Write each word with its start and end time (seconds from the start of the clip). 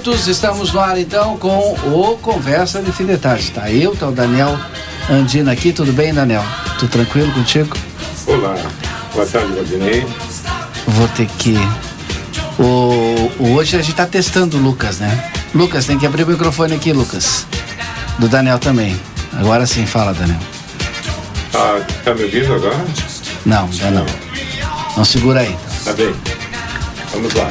37 0.00 0.08
minutos, 0.08 0.26
estamos 0.26 0.72
no 0.72 0.80
ar 0.80 0.98
então 0.98 1.36
com 1.36 1.74
o 1.74 2.16
Conversa 2.18 2.82
de 2.82 2.90
Fim 2.90 3.06
de 3.06 3.18
Tarde. 3.18 3.50
Tá 3.50 3.70
eu, 3.70 3.94
tá 3.94 4.08
o 4.08 4.12
Daniel 4.12 4.58
Andina 5.10 5.52
aqui, 5.52 5.72
tudo 5.72 5.92
bem, 5.92 6.12
Daniel? 6.12 6.42
Tudo 6.78 6.90
tranquilo 6.90 7.30
contigo? 7.32 7.76
Olá, 8.26 8.56
boa 9.12 9.26
tarde, 9.26 9.52
Valdinei. 9.52 10.06
Vou 10.86 11.08
ter 11.08 11.26
que. 11.38 11.56
O, 12.58 13.30
o, 13.42 13.54
hoje 13.54 13.76
a 13.76 13.82
gente 13.82 13.94
tá 13.94 14.06
testando 14.06 14.56
o 14.56 14.60
Lucas, 14.60 14.98
né? 14.98 15.32
Lucas, 15.54 15.86
tem 15.86 15.98
que 15.98 16.06
abrir 16.06 16.24
o 16.24 16.28
microfone 16.28 16.74
aqui, 16.74 16.92
Lucas. 16.92 17.46
Do 18.18 18.28
Daniel 18.28 18.58
também. 18.58 18.98
Agora 19.38 19.66
sim, 19.66 19.86
fala, 19.86 20.12
Daniel. 20.14 20.40
Ah, 21.54 21.80
tá 22.04 22.14
me 22.14 22.24
ouvindo 22.24 22.54
agora? 22.54 22.84
Não, 23.44 23.70
já 23.72 23.90
não. 23.90 24.06
Não 24.96 25.04
segura 25.04 25.40
aí. 25.40 25.56
Tá 25.84 25.92
bem. 25.92 26.14
Vamos 27.12 27.34
lá. 27.34 27.50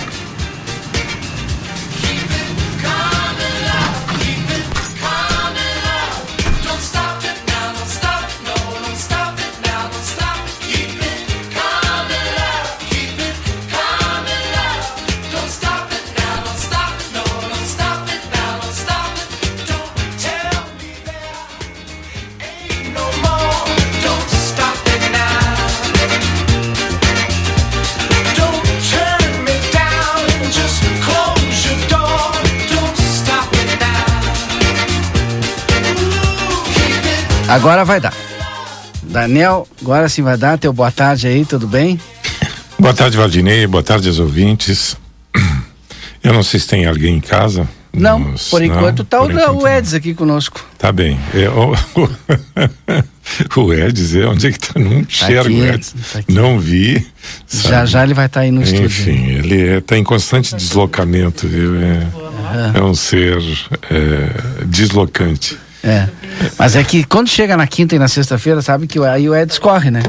Agora 37.60 37.84
vai 37.84 38.00
dar. 38.00 38.14
Daniel, 39.04 39.68
agora 39.82 40.08
sim 40.08 40.22
vai 40.22 40.38
dar. 40.38 40.58
Teu 40.58 40.72
boa 40.72 40.90
tarde 40.94 41.28
aí, 41.28 41.44
tudo 41.44 41.68
bem? 41.68 42.00
Boa 42.80 42.94
tarde, 42.94 43.18
Valdinei. 43.18 43.68
Boa 43.68 43.84
tarde 43.84 44.08
aos 44.08 44.18
ouvintes. 44.18 44.96
Eu 46.24 46.32
não 46.32 46.42
sei 46.42 46.62
se 46.62 46.68
tem 46.70 46.86
alguém 46.86 47.18
em 47.18 47.20
casa. 47.20 47.68
Não, 47.92 48.18
Nos, 48.18 48.48
por 48.50 48.64
enquanto 48.64 49.02
está 49.02 49.22
o, 49.22 49.30
enquanto, 49.30 49.62
o 49.62 49.68
Eds 49.68 49.94
aqui 49.94 50.14
conosco. 50.14 50.66
Tá 50.78 50.90
bem. 50.90 51.20
É, 51.34 51.50
o, 51.50 51.74
o, 53.62 53.74
Eds, 53.74 54.16
é, 54.16 54.26
onde 54.26 54.48
é 54.48 54.52
que 54.54 54.60
tá? 54.60 54.80
Não 54.80 55.00
enxergo 55.00 55.50
tá 55.50 55.66
o 55.66 55.66
Eds. 55.66 55.96
Tá 56.14 56.24
não 56.30 56.58
vi. 56.62 57.06
Sabe? 57.46 57.74
Já 57.74 57.86
já 57.86 58.04
ele 58.04 58.14
vai 58.14 58.28
estar 58.28 58.40
tá 58.40 58.44
aí 58.46 58.52
no 58.52 58.62
Enfim, 58.62 58.86
estúdio. 58.86 58.86
Enfim, 58.86 59.26
ele 59.32 59.78
está 59.80 59.96
é, 59.96 59.98
em 59.98 60.04
constante 60.06 60.56
deslocamento, 60.56 61.46
viu? 61.46 61.76
É, 61.76 62.08
é 62.76 62.82
um 62.82 62.96
ser 62.96 63.38
é, 63.92 64.66
deslocante. 64.66 65.58
É. 65.84 66.08
Mas 66.58 66.76
é 66.76 66.84
que 66.84 67.04
quando 67.04 67.28
chega 67.30 67.56
na 67.56 67.68
quinta 67.68 67.96
e 67.96 68.00
na 68.00 68.08
sexta-feira, 68.08 68.62
sabe 68.62 68.88
que 68.88 69.00
aí 69.00 69.30
o 69.30 69.36
Eds 69.36 69.58
corre, 69.60 69.90
né? 69.92 70.02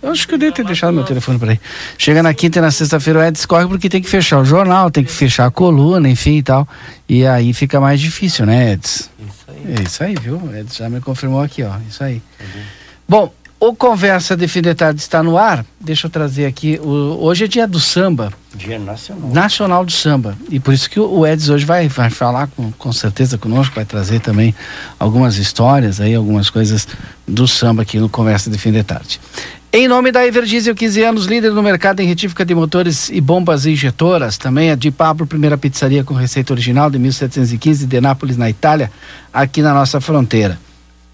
Eu 0.00 0.12
acho 0.12 0.28
que 0.28 0.34
eu 0.34 0.38
devo 0.38 0.54
ter 0.54 0.64
deixado 0.64 0.92
meu 0.92 1.04
telefone 1.04 1.38
por 1.38 1.48
aí. 1.48 1.60
Chega 1.98 2.22
na 2.22 2.32
quinta 2.32 2.60
e 2.60 2.62
na 2.62 2.70
sexta-feira 2.70 3.18
o 3.18 3.22
Eds 3.22 3.44
corre 3.44 3.66
porque 3.66 3.88
tem 3.88 4.00
que 4.00 4.08
fechar 4.08 4.38
o 4.38 4.44
jornal, 4.44 4.90
tem 4.90 5.04
que 5.04 5.10
fechar 5.10 5.46
a 5.46 5.50
coluna, 5.50 6.08
enfim 6.08 6.38
e 6.38 6.42
tal. 6.42 6.68
E 7.08 7.26
aí 7.26 7.52
fica 7.52 7.80
mais 7.80 8.00
difícil, 8.00 8.46
né, 8.46 8.72
Eds? 8.72 9.10
Isso 9.18 9.44
aí. 9.48 9.74
É 9.76 9.82
isso 9.82 10.04
aí, 10.04 10.14
viu? 10.14 10.36
O 10.36 10.54
Eds 10.54 10.76
já 10.76 10.88
me 10.88 11.00
confirmou 11.00 11.42
aqui, 11.42 11.64
ó. 11.64 11.72
Isso 11.88 12.02
aí. 12.04 12.22
Bom, 13.08 13.32
o 13.60 13.74
Conversa 13.74 14.36
de 14.36 14.46
Fim 14.46 14.62
de 14.62 14.74
Tarde 14.74 15.00
está 15.00 15.22
no 15.22 15.36
ar. 15.36 15.64
Deixa 15.80 16.06
eu 16.06 16.10
trazer 16.10 16.46
aqui. 16.46 16.78
O, 16.80 17.18
hoje 17.20 17.44
é 17.44 17.48
dia 17.48 17.66
do 17.66 17.80
samba. 17.80 18.32
Dia 18.54 18.78
nacional. 18.78 19.30
Nacional 19.30 19.84
do 19.84 19.90
samba. 19.90 20.38
E 20.48 20.60
por 20.60 20.72
isso 20.72 20.88
que 20.88 21.00
o, 21.00 21.10
o 21.10 21.26
Eds 21.26 21.48
hoje 21.48 21.64
vai, 21.64 21.88
vai 21.88 22.08
falar 22.08 22.46
com, 22.48 22.70
com 22.72 22.92
certeza 22.92 23.36
conosco, 23.36 23.74
vai 23.74 23.84
trazer 23.84 24.20
também 24.20 24.54
algumas 24.98 25.38
histórias 25.38 26.00
aí, 26.00 26.14
algumas 26.14 26.50
coisas 26.50 26.86
do 27.26 27.48
samba 27.48 27.82
aqui 27.82 27.98
no 27.98 28.08
Conversa 28.08 28.48
de 28.48 28.56
Fim 28.58 28.70
de 28.70 28.82
Tarde. 28.84 29.20
Em 29.72 29.86
nome 29.86 30.12
da 30.12 30.24
Everdiesel, 30.24 30.74
15 30.74 31.02
anos, 31.02 31.26
líder 31.26 31.52
no 31.52 31.62
mercado 31.62 32.00
em 32.00 32.06
retífica 32.06 32.44
de 32.44 32.54
motores 32.54 33.10
e 33.10 33.20
bombas 33.20 33.66
injetoras. 33.66 34.38
Também 34.38 34.70
a 34.70 34.76
de 34.76 34.90
Pablo, 34.90 35.26
primeira 35.26 35.58
pizzaria 35.58 36.04
com 36.04 36.14
receita 36.14 36.52
original 36.52 36.88
de 36.88 36.98
1715 36.98 37.86
de 37.86 38.00
Nápoles, 38.00 38.36
na 38.36 38.48
Itália, 38.48 38.90
aqui 39.32 39.60
na 39.60 39.74
nossa 39.74 40.00
fronteira. 40.00 40.58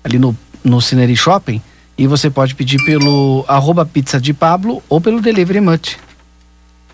Ali 0.04 0.19
no, 0.19 0.37
no 0.62 0.81
Cineri 0.81 1.16
Shopping 1.16 1.60
e 1.97 2.06
você 2.06 2.28
pode 2.28 2.55
pedir 2.55 2.82
pelo 2.84 3.44
arroba 3.47 3.87
pizza 3.87 4.21
de 4.21 4.32
Pablo 4.32 4.82
ou 4.88 5.00
pelo 5.00 5.21
Delivery 5.21 5.60
Much. 5.60 5.97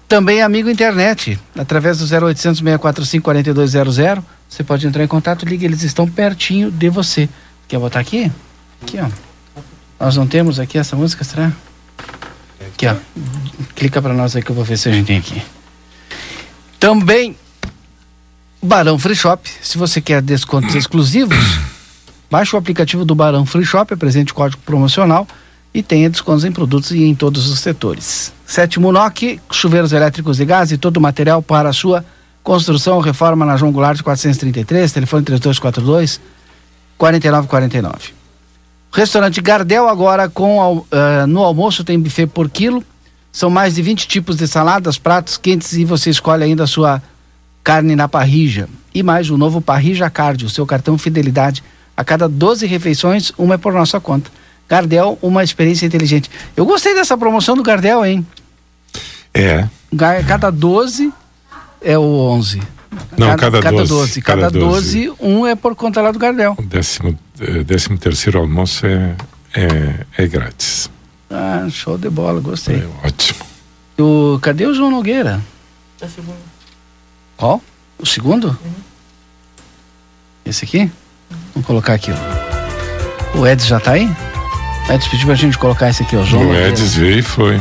Também 0.06 0.42
amigo 0.42 0.68
internet, 0.68 1.38
através 1.56 1.98
do 1.98 2.04
0800 2.04 2.58
645 2.58 3.22
4200. 3.22 4.24
Você 4.48 4.64
pode 4.64 4.86
entrar 4.86 5.04
em 5.04 5.06
contato, 5.06 5.46
liga, 5.46 5.64
eles 5.64 5.82
estão 5.82 6.08
pertinho 6.08 6.70
de 6.70 6.88
você. 6.88 7.28
Quer 7.68 7.78
botar 7.78 8.00
aqui? 8.00 8.30
Aqui, 8.82 8.98
ó. 8.98 9.08
Nós 10.04 10.16
não 10.16 10.26
temos 10.26 10.58
aqui 10.58 10.76
essa 10.76 10.96
música, 10.96 11.22
será? 11.22 11.52
Aqui, 12.74 12.86
ó. 12.86 12.96
Clica 13.76 14.02
para 14.02 14.12
nós 14.12 14.34
aí 14.34 14.42
que 14.42 14.50
eu 14.50 14.54
vou 14.56 14.64
ver 14.64 14.76
se 14.76 14.88
a 14.88 14.92
gente 14.92 15.06
tem 15.06 15.18
aqui. 15.18 15.40
Também 16.80 17.36
Barão 18.62 18.98
Free 18.98 19.14
Shop, 19.14 19.48
se 19.62 19.78
você 19.78 20.00
quer 20.00 20.20
descontos 20.20 20.74
exclusivos 20.74 21.38
Baixe 22.30 22.54
o 22.54 22.58
aplicativo 22.58 23.04
do 23.04 23.14
Barão 23.14 23.44
Free 23.44 23.64
Shop, 23.64 23.92
apresente 23.92 24.32
o 24.32 24.34
código 24.34 24.62
promocional 24.64 25.26
e 25.74 25.82
tenha 25.82 26.08
descontos 26.08 26.44
em 26.44 26.52
produtos 26.52 26.92
e 26.92 27.02
em 27.02 27.14
todos 27.14 27.48
os 27.48 27.58
setores. 27.58 28.32
Sétimo 28.46 28.92
NOC, 28.92 29.40
chuveiros 29.50 29.92
elétricos 29.92 30.38
e 30.38 30.44
gás 30.44 30.70
e 30.70 30.78
todo 30.78 30.98
o 30.98 31.00
material 31.00 31.42
para 31.42 31.68
a 31.68 31.72
sua 31.72 32.04
construção, 32.42 33.00
reforma 33.00 33.44
na 33.44 33.56
João 33.56 33.72
Goulart 33.72 34.00
433, 34.00 34.92
telefone 34.92 35.24
3242 35.24 36.20
4949. 36.96 38.14
Restaurante 38.92 39.40
Gardel 39.40 39.88
agora 39.88 40.28
com 40.28 40.78
uh, 40.78 41.26
no 41.28 41.42
almoço 41.42 41.84
tem 41.84 41.98
buffet 41.98 42.26
por 42.26 42.48
quilo. 42.48 42.82
São 43.32 43.48
mais 43.48 43.76
de 43.76 43.82
20 43.82 44.08
tipos 44.08 44.36
de 44.36 44.46
saladas, 44.46 44.98
pratos 44.98 45.36
quentes 45.36 45.72
e 45.72 45.84
você 45.84 46.10
escolhe 46.10 46.42
ainda 46.42 46.64
a 46.64 46.66
sua 46.66 47.00
carne 47.62 47.94
na 47.94 48.08
parrija. 48.08 48.68
E 48.92 49.02
mais 49.02 49.30
o 49.30 49.38
novo 49.38 49.60
Parrija 49.60 50.10
Card, 50.10 50.44
o 50.44 50.50
seu 50.50 50.66
cartão 50.66 50.98
fidelidade 50.98 51.62
a 52.00 52.04
cada 52.04 52.26
12 52.26 52.66
refeições, 52.66 53.30
uma 53.36 53.56
é 53.56 53.58
por 53.58 53.74
nossa 53.74 54.00
conta. 54.00 54.30
Gardel, 54.66 55.18
uma 55.20 55.44
experiência 55.44 55.84
inteligente. 55.84 56.30
Eu 56.56 56.64
gostei 56.64 56.94
dessa 56.94 57.14
promoção 57.14 57.54
do 57.54 57.62
Gardel, 57.62 58.06
hein? 58.06 58.26
É. 59.34 59.68
Cada 60.26 60.50
12 60.50 61.12
é 61.82 61.98
o 61.98 62.02
11. 62.02 62.62
Não, 63.18 63.36
cada, 63.36 63.60
cada 63.60 63.76
12. 63.84 63.88
12. 63.90 64.22
Cada, 64.22 64.42
cada 64.44 64.58
12, 64.58 65.08
12, 65.08 65.16
um 65.20 65.46
é 65.46 65.54
por 65.54 65.76
conta 65.76 66.00
lá 66.00 66.10
do 66.10 66.18
Gardel. 66.18 66.54
O 66.58 66.62
décimo, 66.62 67.18
eh, 67.38 67.64
décimo 67.64 67.98
terceiro 67.98 68.38
almoço 68.38 68.86
é, 68.86 69.14
é, 69.54 70.06
é 70.16 70.26
grátis. 70.26 70.90
Ah, 71.28 71.66
show 71.70 71.98
de 71.98 72.08
bola, 72.08 72.40
gostei. 72.40 72.76
É 72.76 73.06
ótimo. 73.06 73.40
O, 73.98 74.38
cadê 74.40 74.64
o 74.64 74.72
João 74.72 74.90
Nogueira? 74.90 75.38
É 76.00 76.06
o 76.06 76.08
segundo. 76.08 76.38
Qual? 77.36 77.62
O 77.98 78.06
segundo? 78.06 78.48
Uhum. 78.64 78.72
Esse 80.46 80.64
aqui? 80.64 80.90
Vamos 81.54 81.66
colocar 81.66 81.94
aqui, 81.94 82.10
ó. 82.12 83.38
O 83.38 83.46
Edson 83.46 83.68
já 83.68 83.80
tá 83.80 83.92
aí? 83.92 84.10
O 84.88 84.92
Edson 84.92 85.10
pediu 85.10 85.26
pra 85.26 85.34
gente 85.34 85.58
colocar 85.58 85.88
esse 85.88 86.02
aqui, 86.02 86.16
ó. 86.16 86.22
João 86.24 86.48
o 86.48 86.54
Edson 86.54 86.84
veio 86.84 87.18
e 87.18 87.22
foi. 87.22 87.60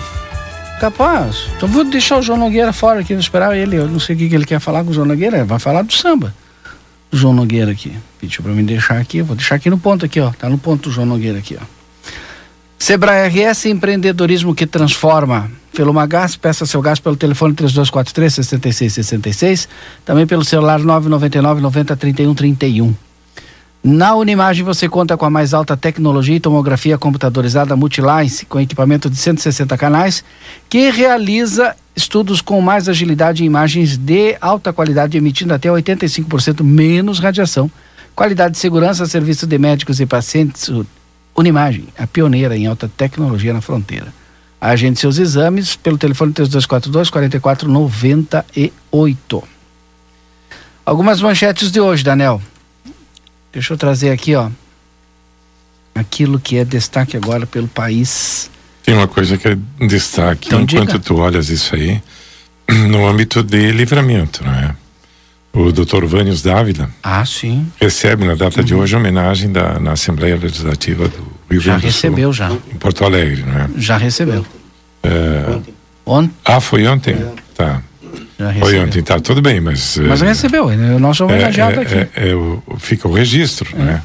Capaz. 0.80 1.48
Então 1.57 1.68
vou 1.68 1.83
deixar 1.83 2.18
o 2.18 2.21
João 2.21 2.39
Nogueira 2.39 2.71
fora 2.71 3.01
aqui, 3.01 3.13
vou 3.13 3.19
esperar 3.19 3.56
ele. 3.56 3.75
Eu 3.75 3.88
não 3.88 4.00
sei 4.00 4.16
o 4.16 4.19
que, 4.19 4.33
ele 4.33 4.45
quer 4.45 4.60
falar 4.60 4.83
com 4.83 4.92
o 4.92 4.94
João 4.94 5.06
Nogueira. 5.06 5.44
Vai 5.44 5.60
falar 5.60 5.81
do 5.81 5.92
samba. 5.92 6.33
O 7.12 7.18
João 7.18 7.33
Nogueira 7.33 7.71
aqui. 7.71 7.94
Pediu 8.19 8.42
pra 8.42 8.54
me 8.54 8.63
deixar 8.63 8.98
aqui. 8.98 9.21
Vou 9.21 9.36
deixar 9.36 9.56
aqui 9.56 9.69
no 9.69 9.77
ponto 9.77 10.06
aqui, 10.06 10.19
ó. 10.22 10.31
Tá 10.31 10.48
no 10.48 10.57
ponto 10.57 10.89
do 10.89 10.92
João 10.92 11.06
Nogueira 11.06 11.39
aqui, 11.39 11.57
ó. 11.62 11.65
Sebrae 12.77 13.27
RS 13.27 13.65
empreendedorismo 13.65 14.56
que 14.56 14.65
transforma. 14.65 15.51
Pelo 15.74 15.94
Magás, 15.94 16.36
peça 16.36 16.65
seu 16.65 16.81
gás 16.81 17.00
pelo 17.00 17.15
telefone 17.15 17.54
3243 17.54 18.33
6666, 18.33 19.69
também 20.04 20.25
pelo 20.25 20.44
celular 20.44 20.80
999 20.80 21.62
90 21.62 21.95
31 21.95 22.33
31. 22.33 23.09
Na 23.84 24.14
Unimagem 24.14 24.64
você 24.64 24.88
conta 24.90 25.16
com 25.16 25.26
a 25.26 25.30
mais 25.30 25.54
alta 25.54 25.78
tecnologia 25.78 26.36
e 26.36 26.40
tomografia 26.40 26.98
computadorizada 26.98 27.78
Multilice, 27.78 28.46
com 28.46 28.60
equipamento 28.60 29.10
de 29.10 29.16
160 29.16 29.78
canais, 29.78 30.22
que 30.70 30.90
realiza 30.90 31.74
estudos 31.96 32.42
com 32.42 32.60
mais 32.60 32.90
agilidade 32.90 33.42
em 33.42 33.46
imagens 33.46 33.96
de 33.96 34.36
alta 34.42 34.74
qualidade, 34.74 35.18
emitindo 35.18 35.54
até 35.54 35.70
85% 35.70 36.62
menos 36.62 37.20
radiação. 37.20 37.72
Qualidade 38.14 38.56
de 38.56 38.60
segurança, 38.60 39.06
serviço 39.06 39.48
de 39.48 39.58
médicos 39.58 40.02
e 40.02 40.06
pacientes. 40.06 40.70
Unimagem, 41.34 41.88
a 41.98 42.06
pioneira 42.06 42.58
em 42.58 42.68
alta 42.68 42.92
tecnologia 42.98 43.54
na 43.54 43.62
fronteira. 43.62 44.08
Agende 44.60 45.00
seus 45.00 45.18
exames 45.18 45.78
pelo 45.78 45.98
telefone 45.98 46.34
3242 46.34 47.10
4498. 47.10 49.44
Algumas 50.86 51.22
manchetes 51.22 51.72
de 51.72 51.80
hoje, 51.80 52.04
Daniel. 52.04 52.42
Deixa 53.51 53.74
eu 53.74 53.78
trazer 53.78 54.12
aqui, 54.12 54.36
ó, 54.36 54.50
aquilo 55.96 56.40
que 56.40 56.57
é 56.57 56.66
destaque 56.66 57.18
agora 57.18 57.46
pelo 57.46 57.68
país. 57.68 58.50
Tem 58.84 58.96
uma 58.96 59.07
coisa 59.07 59.38
que 59.38 59.48
é 59.48 59.57
destaque, 59.88 60.48
então, 60.48 60.62
enquanto 60.62 60.94
diga. 60.94 61.00
tu 61.00 61.18
olhas 61.18 61.50
isso 61.50 61.75
aí, 61.75 62.01
no 62.90 63.07
âmbito 63.07 63.44
de 63.44 63.72
livramento, 63.72 64.44
não 64.44 64.54
é? 64.54 64.75
o 65.54 65.72
Dr. 65.72 66.06
Vânios 66.06 66.42
Dávila. 66.42 66.90
Ah, 67.04 67.25
sim. 67.25 67.68
Recebe 67.80 68.25
na 68.25 68.36
data 68.36 68.60
uhum. 68.60 68.66
de 68.66 68.75
hoje 68.75 68.96
homenagem 68.96 69.51
da, 69.51 69.80
na 69.80 69.94
Assembleia 69.94 70.38
Legislativa 70.38 71.07
do 71.07 71.18
Rio 71.50 71.62
Grande 71.62 71.62
do 71.62 71.63
Sul. 71.63 71.69
Já 71.69 71.78
recebeu, 71.78 72.34
já. 72.34 72.51
Em 72.51 72.78
Porto 72.78 73.04
Alegre, 73.04 73.44
não 73.44 73.62
é? 73.62 73.69
Já 73.78 73.98
recebeu. 73.98 74.46
É... 75.04 75.60
Ontem. 76.06 76.34
Ah, 76.46 76.60
foi 76.60 76.88
ontem? 76.88 77.13
É. 77.13 77.34
Tá. 77.56 77.81
Foi 78.59 78.80
ontem, 78.80 79.03
tá, 79.03 79.19
tudo 79.19 79.41
bem, 79.41 79.59
mas. 79.59 79.97
Mas 79.97 80.21
é, 80.21 80.27
recebeu, 80.27 80.69
né? 80.69 80.95
o 80.95 81.00
nosso 81.00 81.25
homenageado 81.25 81.81
é, 81.81 81.83
aqui. 81.83 81.95
É, 81.95 82.30
é, 82.30 82.36
o, 82.36 82.63
fica 82.77 83.07
o 83.07 83.13
registro, 83.13 83.75
né? 83.77 84.01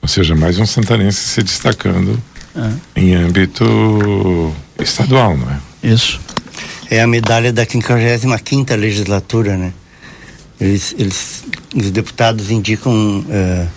Ou 0.00 0.08
seja, 0.08 0.34
mais 0.34 0.58
um 0.58 0.64
santanense 0.64 1.20
se 1.20 1.42
destacando 1.42 2.18
em 2.94 3.14
âmbito 3.14 4.54
estadual, 4.78 5.36
não 5.36 5.50
é? 5.50 5.58
Isso. 5.82 6.18
É 6.90 7.02
a 7.02 7.06
medalha 7.06 7.52
da 7.52 7.66
55 7.66 8.74
legislatura, 8.76 9.56
né? 9.56 9.72
Eles, 10.58 10.94
eles, 10.98 11.44
os 11.74 11.90
deputados 11.90 12.50
indicam 12.50 12.92
uh, 12.92 13.68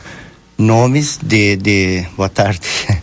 nomes 0.57 1.19
de, 1.21 1.57
de. 1.57 2.05
Boa 2.15 2.29
tarde. 2.29 2.61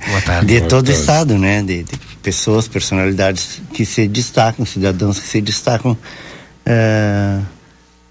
Boa 0.09 0.21
tarde. 0.23 0.47
De 0.47 0.59
Boa 0.61 0.69
todo 0.69 0.89
o 0.89 0.93
estado, 0.93 1.37
né? 1.37 1.63
De, 1.63 1.83
de, 1.83 1.99
pessoas, 2.23 2.67
personalidades 2.67 3.61
que 3.73 3.85
se 3.85 4.09
destacam, 4.09 4.65
cidadãos 4.65 5.21
que 5.21 5.29
se 5.29 5.41
destacam 5.41 5.97
uh, 6.67 7.45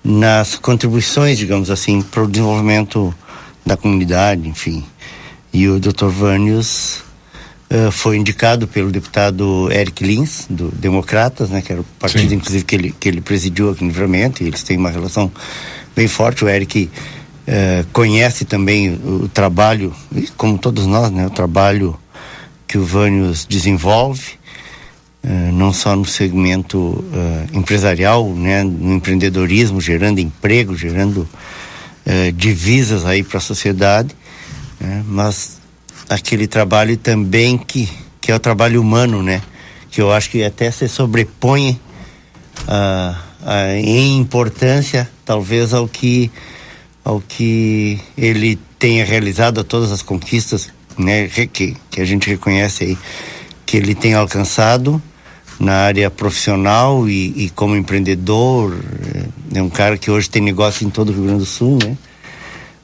nas 0.03 0.55
contribuições, 0.55 1.37
digamos 1.37 1.69
assim, 1.69 2.01
para 2.01 2.23
o 2.23 2.27
desenvolvimento 2.27 3.13
da 3.65 3.75
comunidade, 3.75 4.47
enfim. 4.47 4.85
E 5.51 5.67
o 5.67 5.79
Dr. 5.79 6.07
Vânios 6.07 7.03
uh, 7.71 7.91
foi 7.91 8.17
indicado 8.17 8.67
pelo 8.67 8.91
deputado 8.91 9.69
Eric 9.71 10.03
Lins, 10.03 10.45
do 10.49 10.69
Democratas, 10.69 11.49
né, 11.49 11.61
que 11.61 11.71
era 11.71 11.81
o 11.81 11.85
partido, 11.99 12.29
Sim. 12.29 12.35
inclusive, 12.35 12.63
que 12.63 12.75
ele, 12.75 12.95
que 12.99 13.09
ele 13.09 13.21
presidiu 13.21 13.71
aqui 13.71 13.83
no 13.83 13.89
Livramento, 13.89 14.43
e 14.43 14.47
eles 14.47 14.63
têm 14.63 14.77
uma 14.77 14.89
relação 14.89 15.31
bem 15.95 16.07
forte. 16.07 16.45
O 16.45 16.49
Eric 16.49 16.89
uh, 17.47 17.87
conhece 17.91 18.45
também 18.45 18.93
o, 18.93 19.23
o, 19.23 19.29
trabalho, 19.29 19.93
como 20.37 20.57
todos 20.57 20.85
nós, 20.85 21.09
né, 21.11 21.25
o 21.25 21.31
trabalho 21.31 21.97
que 22.67 22.77
o 22.77 22.85
Vânios 22.85 23.45
desenvolve, 23.45 24.33
não 25.53 25.73
só 25.73 25.95
no 25.95 26.05
segmento 26.05 27.03
empresarial, 27.51 28.29
né, 28.29 28.63
no 28.63 28.93
empreendedorismo, 28.93 29.81
gerando 29.81 30.19
emprego, 30.19 30.75
gerando 30.75 31.27
divisas 32.35 33.05
aí 33.05 33.23
para 33.23 33.39
a 33.39 33.41
sociedade, 33.41 34.15
né, 34.79 35.03
mas 35.07 35.55
aquele 36.09 36.47
trabalho 36.47 36.97
também 36.97 37.57
que, 37.57 37.89
que 38.21 38.31
é 38.31 38.35
o 38.35 38.39
trabalho 38.39 38.81
humano, 38.81 39.21
né? 39.21 39.41
Que 39.89 40.01
eu 40.01 40.11
acho 40.11 40.29
que 40.29 40.43
até 40.43 40.69
se 40.71 40.87
sobrepõe 40.87 41.79
uh, 42.67 43.15
uh, 43.41 43.75
em 43.77 44.17
importância, 44.17 45.09
talvez, 45.23 45.73
ao 45.73 45.87
que, 45.87 46.31
ao 47.03 47.21
que 47.21 47.99
ele 48.17 48.59
tenha 48.77 49.05
realizado, 49.05 49.59
a 49.59 49.63
todas 49.63 49.91
as 49.91 50.01
conquistas 50.01 50.69
né, 50.97 51.27
que, 51.27 51.75
que 51.89 52.01
a 52.01 52.05
gente 52.05 52.29
reconhece 52.29 52.83
aí, 52.83 52.97
que 53.65 53.77
ele 53.77 53.95
tem 53.95 54.13
alcançado 54.13 55.01
na 55.59 55.73
área 55.73 56.09
profissional 56.09 57.07
e, 57.07 57.45
e 57.45 57.49
como 57.49 57.75
empreendedor. 57.75 58.77
É 59.53 59.61
um 59.61 59.69
cara 59.69 59.97
que 59.97 60.11
hoje 60.11 60.29
tem 60.29 60.41
negócio 60.41 60.85
em 60.85 60.89
todo 60.89 61.09
o 61.09 61.11
Rio 61.13 61.23
Grande 61.23 61.39
do 61.39 61.45
Sul, 61.45 61.77
né? 61.83 61.97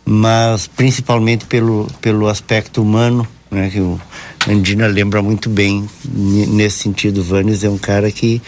mas 0.05 0.67
principalmente 0.67 1.45
pelo, 1.45 1.87
pelo 1.99 2.27
aspecto 2.27 2.81
humano, 2.81 3.27
né, 3.49 3.69
que 3.69 3.79
o 3.79 3.99
Andina 4.47 4.87
lembra 4.87 5.21
muito 5.21 5.49
bem 5.49 5.87
nesse 6.05 6.79
sentido. 6.79 7.23
Vanes 7.23 7.63
é 7.63 7.69
um 7.69 7.77
cara 7.77 8.11
que 8.11 8.41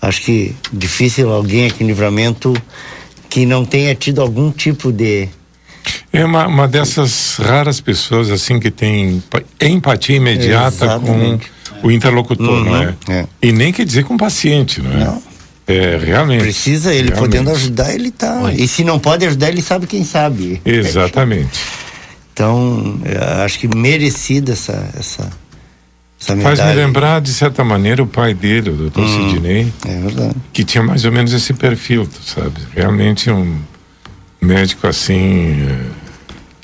acho 0.00 0.22
que 0.22 0.54
difícil 0.72 1.32
alguém 1.32 1.66
aqui 1.66 1.82
em 1.82 1.86
Livramento 1.86 2.54
que 3.28 3.44
não 3.44 3.64
tenha 3.64 3.94
tido 3.94 4.20
algum 4.20 4.50
tipo 4.50 4.92
de 4.92 5.28
é 6.12 6.24
uma, 6.24 6.46
uma 6.46 6.66
dessas 6.66 7.36
raras 7.36 7.80
pessoas 7.80 8.30
assim 8.30 8.58
que 8.58 8.70
tem 8.70 9.22
empatia 9.60 10.16
imediata 10.16 10.84
Exatamente. 10.86 11.50
com 11.50 11.55
o 11.82 11.90
interlocutor, 11.90 12.48
uhum, 12.48 12.64
não 12.64 12.76
é? 12.76 12.94
é? 13.08 13.26
E 13.42 13.52
nem 13.52 13.72
quer 13.72 13.84
dizer 13.84 14.04
com 14.04 14.14
o 14.14 14.18
paciente, 14.18 14.80
não 14.80 14.92
é? 14.92 15.04
Não. 15.04 15.22
É, 15.66 15.98
realmente. 15.98 16.42
Precisa 16.42 16.94
ele 16.94 17.08
realmente. 17.08 17.18
podendo 17.18 17.50
ajudar, 17.50 17.92
ele 17.92 18.10
tá. 18.10 18.42
Oi. 18.42 18.54
E 18.54 18.68
se 18.68 18.84
não 18.84 18.98
pode 18.98 19.26
ajudar, 19.26 19.48
ele 19.48 19.62
sabe 19.62 19.86
quem 19.86 20.04
sabe. 20.04 20.60
Exatamente. 20.64 21.60
Então, 22.32 23.00
acho 23.44 23.58
que 23.58 23.66
merecida 23.74 24.52
essa, 24.52 24.90
essa, 24.96 25.28
essa 26.20 26.36
Faz 26.36 26.60
me 26.60 26.74
lembrar, 26.74 27.20
de 27.20 27.32
certa 27.32 27.64
maneira, 27.64 28.02
o 28.02 28.06
pai 28.06 28.34
dele, 28.34 28.70
o 28.70 28.74
doutor 28.74 29.04
hum, 29.04 29.30
Sidney. 29.30 29.72
É 29.86 30.00
verdade. 30.00 30.36
Que 30.52 30.62
tinha 30.62 30.84
mais 30.84 31.04
ou 31.04 31.10
menos 31.10 31.32
esse 31.32 31.54
perfil, 31.54 32.06
sabe? 32.24 32.60
Realmente 32.74 33.30
um 33.30 33.58
médico 34.40 34.86
assim. 34.86 35.62
É, 35.62 36.06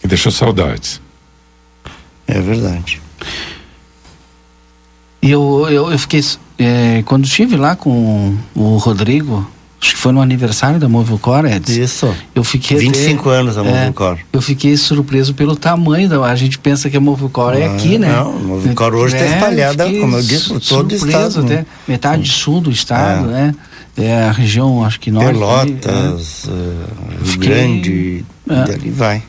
que 0.02 0.08
deixou 0.08 0.30
saudades. 0.30 1.00
É 2.26 2.40
verdade. 2.40 3.00
E 5.22 5.30
eu, 5.30 5.68
eu, 5.70 5.92
eu 5.92 5.98
fiquei 5.98 6.20
é, 6.58 7.02
quando 7.06 7.24
estive 7.24 7.56
lá 7.56 7.76
com 7.76 8.36
o 8.54 8.76
Rodrigo, 8.76 9.48
acho 9.80 9.94
que 9.94 10.00
foi 10.00 10.12
no 10.12 10.20
aniversário 10.20 10.78
da 10.78 10.88
Movilcor, 10.88 11.44
Edson. 11.44 11.80
Isso. 11.80 12.14
Eu 12.34 12.44
fiquei 12.44 12.76
25 12.76 13.28
até, 13.28 13.38
anos 13.38 13.56
da 13.56 13.64
Movilcor. 13.64 14.16
É, 14.18 14.20
eu 14.32 14.40
fiquei 14.40 14.76
surpreso 14.76 15.34
pelo 15.34 15.56
tamanho 15.56 16.08
da. 16.08 16.20
A 16.24 16.34
gente 16.36 16.58
pensa 16.58 16.88
que 16.88 16.96
a 16.96 17.00
Movilcor 17.00 17.54
é 17.54 17.66
aqui, 17.66 17.98
né? 17.98 18.12
Não, 18.12 18.30
a 18.30 18.38
Movilcor 18.38 18.94
hoje 18.94 19.16
está 19.16 19.26
é, 19.26 19.34
espalhada, 19.34 19.84
como 19.84 20.16
eu 20.16 20.22
disse, 20.22 20.48
por 20.48 20.60
todo 20.60 20.92
o 20.92 20.94
estado. 20.94 21.40
Até, 21.40 21.56
né? 21.56 21.66
metade 21.88 22.30
sul 22.30 22.60
do 22.60 22.70
estado, 22.70 23.28
é. 23.30 23.32
né? 23.32 23.54
É 23.96 24.24
a 24.24 24.32
região, 24.32 24.84
acho 24.84 24.98
que 24.98 25.10
norte. 25.10 25.32
Pelotas, 25.32 26.48
ali, 26.48 26.54
uh, 26.54 27.24
Rio 27.24 27.38
Grande, 27.38 28.24
é. 28.48 28.64
dali 28.64 28.90
vai. 28.90 29.22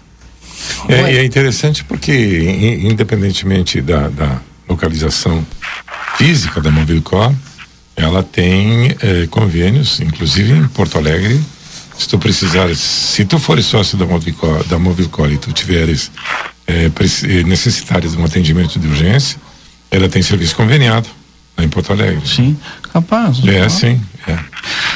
É, 0.88 1.18
é 1.18 1.26
interessante 1.26 1.84
porque, 1.84 2.80
independentemente 2.82 3.82
da, 3.82 4.08
da 4.08 4.42
localização 4.70 5.46
física 6.18 6.62
da 6.62 6.72
Mobilcor, 6.72 7.34
ela 7.96 8.24
tem 8.24 8.96
é, 9.02 9.28
convênios, 9.28 10.00
inclusive 10.00 10.54
em 10.54 10.68
Porto 10.68 10.98
Alegre. 10.98 11.40
Se 11.98 12.08
tu 12.08 12.18
precisares, 12.18 12.80
se 12.80 13.24
tu 13.24 13.38
fores 13.38 13.66
sócio 13.66 13.98
da 13.98 14.06
Mobilcor, 14.06 14.64
da 14.66 14.80
Mobilcor 14.80 15.32
e 15.32 15.38
tu 15.38 15.52
tiveres 15.52 16.12
é, 16.66 16.90
necessitares 17.44 18.14
de 18.14 18.18
um 18.18 18.26
atendimento 18.26 18.80
de 18.80 18.88
urgência, 18.88 19.40
ela 19.92 20.10
tem 20.10 20.22
serviço 20.22 20.56
conveniado 20.56 21.08
em 21.58 21.70
Porto 21.70 21.94
Alegre. 21.94 22.28
Sim, 22.28 22.58
capaz. 22.92 23.46
É, 23.46 23.70
sim. 23.70 24.02
É. 24.28 24.38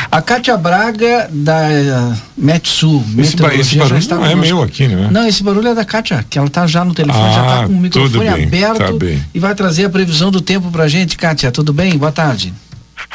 A 0.10 0.22
Cátia 0.22 0.56
Braga 0.58 1.30
da 1.32 1.60
uh, 1.68 2.18
Metsu. 2.38 3.04
Esse, 3.18 3.36
ba 3.36 3.54
esse 3.54 3.78
barulho 3.78 4.08
não 4.10 4.26
é 4.26 4.36
meu 4.36 4.64
aqui, 4.64 4.88
né? 4.88 5.10
Não, 5.12 5.28
esse 5.28 5.44
barulho 5.44 5.68
é 5.68 5.76
da 5.76 5.84
Cátia, 5.84 6.26
que 6.30 6.38
ela 6.38 6.48
está 6.48 6.66
já 6.66 6.86
no 6.86 6.94
telefone, 6.94 7.26
ah, 7.26 7.34
já 7.34 7.42
está 7.42 7.68
com 7.68 7.74
o 7.74 7.78
microfone 7.78 8.46
bem, 8.46 8.64
aberto 8.64 8.98
tá 8.98 9.06
e 9.34 9.40
vai 9.40 9.54
trazer 9.54 9.86
a 9.86 9.90
previsão 9.90 10.32
do 10.32 10.40
tempo 10.40 10.72
pra 10.72 10.88
gente. 10.88 11.18
Cátia, 11.18 11.52
tudo 11.52 11.74
bem? 11.74 11.98
Boa 11.98 12.12
tarde. 12.12 12.54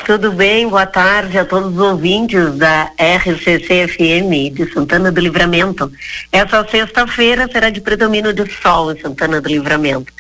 Tudo 0.06 0.32
bem, 0.32 0.68
boa 0.68 0.86
tarde 0.86 1.38
a 1.38 1.44
todos 1.44 1.72
os 1.72 1.78
ouvintes 1.78 2.54
da 2.56 2.90
RCC 2.98 3.88
FM 3.88 4.54
de 4.54 4.72
Santana 4.72 5.12
do 5.12 5.20
Livramento. 5.20 5.90
Essa 6.30 6.66
sexta-feira 6.68 7.48
será 7.50 7.70
de 7.70 7.80
predomínio 7.80 8.32
de 8.32 8.44
sol 8.60 8.92
em 8.92 9.00
Santana 9.00 9.40
do 9.40 9.48
Livramento 9.48 10.12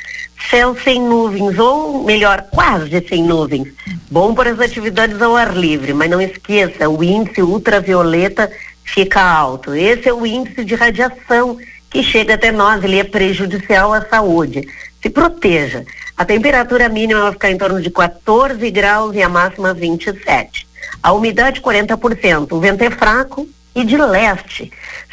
céu 0.50 0.76
sem 0.82 1.00
nuvens, 1.00 1.58
ou 1.58 2.04
melhor, 2.04 2.46
quase 2.50 3.04
sem 3.08 3.22
nuvens. 3.22 3.68
Bom 4.10 4.34
para 4.34 4.50
as 4.50 4.60
atividades 4.60 5.20
ao 5.20 5.36
ar 5.36 5.56
livre, 5.56 5.92
mas 5.92 6.10
não 6.10 6.20
esqueça, 6.20 6.88
o 6.88 7.02
índice 7.02 7.42
ultravioleta 7.42 8.50
fica 8.84 9.20
alto. 9.20 9.74
Esse 9.74 10.08
é 10.08 10.12
o 10.12 10.26
índice 10.26 10.64
de 10.64 10.74
radiação 10.74 11.58
que 11.90 12.02
chega 12.02 12.34
até 12.34 12.50
nós, 12.50 12.82
ele 12.82 12.98
é 12.98 13.04
prejudicial 13.04 13.92
à 13.92 14.00
saúde. 14.00 14.66
Se 15.00 15.10
proteja. 15.10 15.84
A 16.16 16.24
temperatura 16.24 16.88
mínima 16.88 17.22
vai 17.22 17.32
ficar 17.32 17.50
em 17.50 17.58
torno 17.58 17.80
de 17.80 17.90
14 17.90 18.70
graus 18.70 19.14
e 19.14 19.22
a 19.22 19.28
máxima 19.28 19.74
27. 19.74 20.66
A 21.02 21.12
umidade 21.12 21.60
40%. 21.60 22.52
O 22.52 22.60
vento 22.60 22.82
é 22.82 22.90
fraco 22.90 23.48
e 23.74 23.84
de 23.84 23.96
leste. 23.96 24.70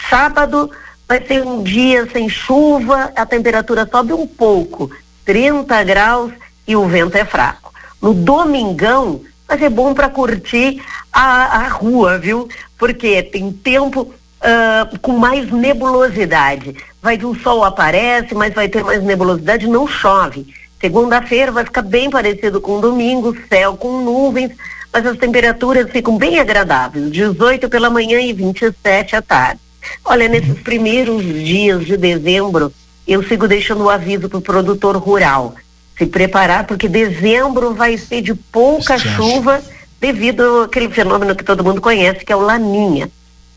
Sábado 0.10 0.70
vai 1.08 1.26
ser 1.26 1.44
um 1.44 1.64
dia 1.64 2.08
sem 2.12 2.30
chuva, 2.30 3.12
a 3.16 3.26
temperatura 3.26 3.88
sobe 3.90 4.14
um 4.14 4.28
pouco, 4.28 4.92
30 5.30 5.84
graus 5.84 6.32
e 6.68 6.76
o 6.76 6.88
vento 6.88 7.16
é 7.16 7.24
fraco. 7.24 7.72
No 8.02 8.16
domingão, 8.16 9.22
vai 9.48 9.60
ser 9.60 9.70
bom 9.70 9.94
para 9.94 10.10
curtir 10.10 10.82
a, 11.14 11.58
a 11.58 11.68
rua, 11.68 12.18
viu? 12.18 12.50
Porque 12.80 13.22
tem 13.22 13.52
tempo 13.52 14.02
uh, 14.02 15.00
com 15.04 15.12
mais 15.12 15.52
nebulosidade. 15.52 16.76
Vai 17.00 17.16
o 17.24 17.36
sol 17.36 17.64
aparece, 17.64 18.34
mas 18.34 18.56
vai 18.56 18.68
ter 18.70 18.84
mais 18.84 19.04
nebulosidade, 19.04 19.68
não 19.68 19.88
chove. 19.88 20.48
Segunda-feira 20.82 21.52
vai 21.52 21.64
ficar 21.64 21.84
bem 21.84 22.10
parecido 22.10 22.60
com 22.60 22.82
domingo, 22.82 23.38
céu 23.48 23.78
com 23.78 24.02
nuvens, 24.02 24.54
mas 24.92 25.06
as 25.06 25.18
temperaturas 25.20 25.92
ficam 25.92 26.18
bem 26.18 26.40
agradáveis, 26.40 27.12
18 27.12 27.70
pela 27.70 27.92
manhã 27.92 28.20
e 28.20 28.34
27 28.34 29.16
à 29.16 29.22
tarde. 29.22 29.60
Olha, 30.04 30.28
nesses 30.28 30.60
primeiros 30.62 31.24
dias 31.24 31.86
de 31.86 31.98
dezembro, 31.98 32.74
eu 33.14 33.24
sigo 33.24 33.48
deixando 33.48 33.84
o 33.84 33.90
aviso 33.90 34.30
para 34.30 34.38
o 34.38 34.42
produtor 34.42 34.96
rural 34.98 35.56
se 35.98 36.06
preparar, 36.06 36.66
porque 36.66 36.88
dezembro 36.88 37.74
vai 37.74 37.98
ser 37.98 38.22
de 38.22 38.34
pouca 38.34 38.98
chuva 38.98 39.62
devido 40.00 40.64
àquele 40.64 40.90
fenômeno 40.90 41.36
que 41.36 41.44
todo 41.44 41.64
mundo 41.64 41.82
conhece, 41.82 42.24
que 42.24 42.32
é 42.32 42.36
o 42.36 42.40
laninha. 42.40 43.10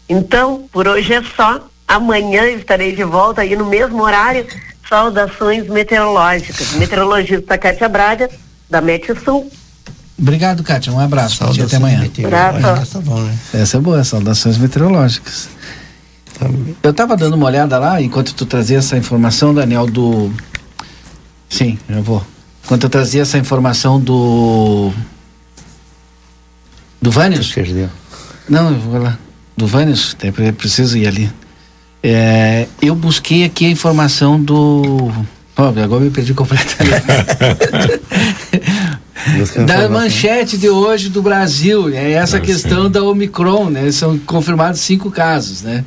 Então, 0.08 0.64
por 0.72 0.88
hoje 0.88 1.14
é 1.14 1.22
só. 1.22 1.68
Amanhã 1.86 2.48
estarei 2.50 2.96
de 2.96 3.04
volta 3.04 3.42
aí 3.42 3.54
no 3.54 3.66
mesmo 3.66 4.02
horário. 4.02 4.44
Saudações 4.88 5.68
meteorológicas. 5.68 6.72
Meteorologista 6.72 7.56
Cátia 7.56 7.88
Braga, 7.88 8.28
da 8.68 8.80
Mete 8.80 9.14
Sul. 9.24 9.50
Obrigado, 10.18 10.62
Kátia. 10.62 10.92
Um 10.92 10.98
abraço. 10.98 11.36
Saudações 11.36 11.66
até 11.66 11.76
amanhã. 11.76 12.00
Né? 12.00 12.10
Essa 13.54 13.76
é 13.76 13.80
boa, 13.80 14.02
saudações 14.02 14.58
meteorológicas. 14.58 15.48
Tá 16.42 16.50
Eu 16.82 16.90
estava 16.90 17.16
dando 17.16 17.34
uma 17.34 17.46
olhada 17.46 17.78
lá, 17.78 18.02
enquanto 18.02 18.34
tu 18.34 18.44
trazia 18.44 18.78
essa 18.78 18.96
informação, 18.96 19.54
Daniel, 19.54 19.86
do. 19.86 20.32
Sim, 21.48 21.78
eu 21.88 22.02
vou. 22.02 22.24
Enquanto 22.64 22.84
eu 22.84 22.90
trazia 22.90 23.22
essa 23.22 23.38
informação 23.38 24.00
do. 24.00 24.92
Do 27.00 27.10
Vânios? 27.10 27.52
Perdeu. 27.52 27.88
Não, 28.48 28.70
eu 28.70 28.78
vou 28.78 29.00
lá. 29.00 29.18
Do 29.56 29.66
Vânios, 29.66 30.16
preciso 30.56 30.96
ir 30.96 31.06
ali. 31.06 31.30
É, 32.02 32.66
eu 32.80 32.94
busquei 32.94 33.44
aqui 33.44 33.66
a 33.66 33.70
informação 33.70 34.42
do. 34.42 35.12
Oh, 35.56 35.62
agora 35.62 36.00
me 36.00 36.10
perdi 36.10 36.34
completamente. 36.34 37.06
da 39.66 39.88
manchete 39.88 40.58
de 40.58 40.68
hoje 40.68 41.08
do 41.08 41.22
Brasil, 41.22 41.90
é 41.90 42.12
essa 42.12 42.38
ah, 42.38 42.40
questão 42.40 42.86
sim. 42.86 42.90
da 42.90 43.04
Omicron, 43.04 43.70
né? 43.70 43.92
São 43.92 44.18
confirmados 44.18 44.80
cinco 44.80 45.10
casos, 45.10 45.62
né? 45.62 45.84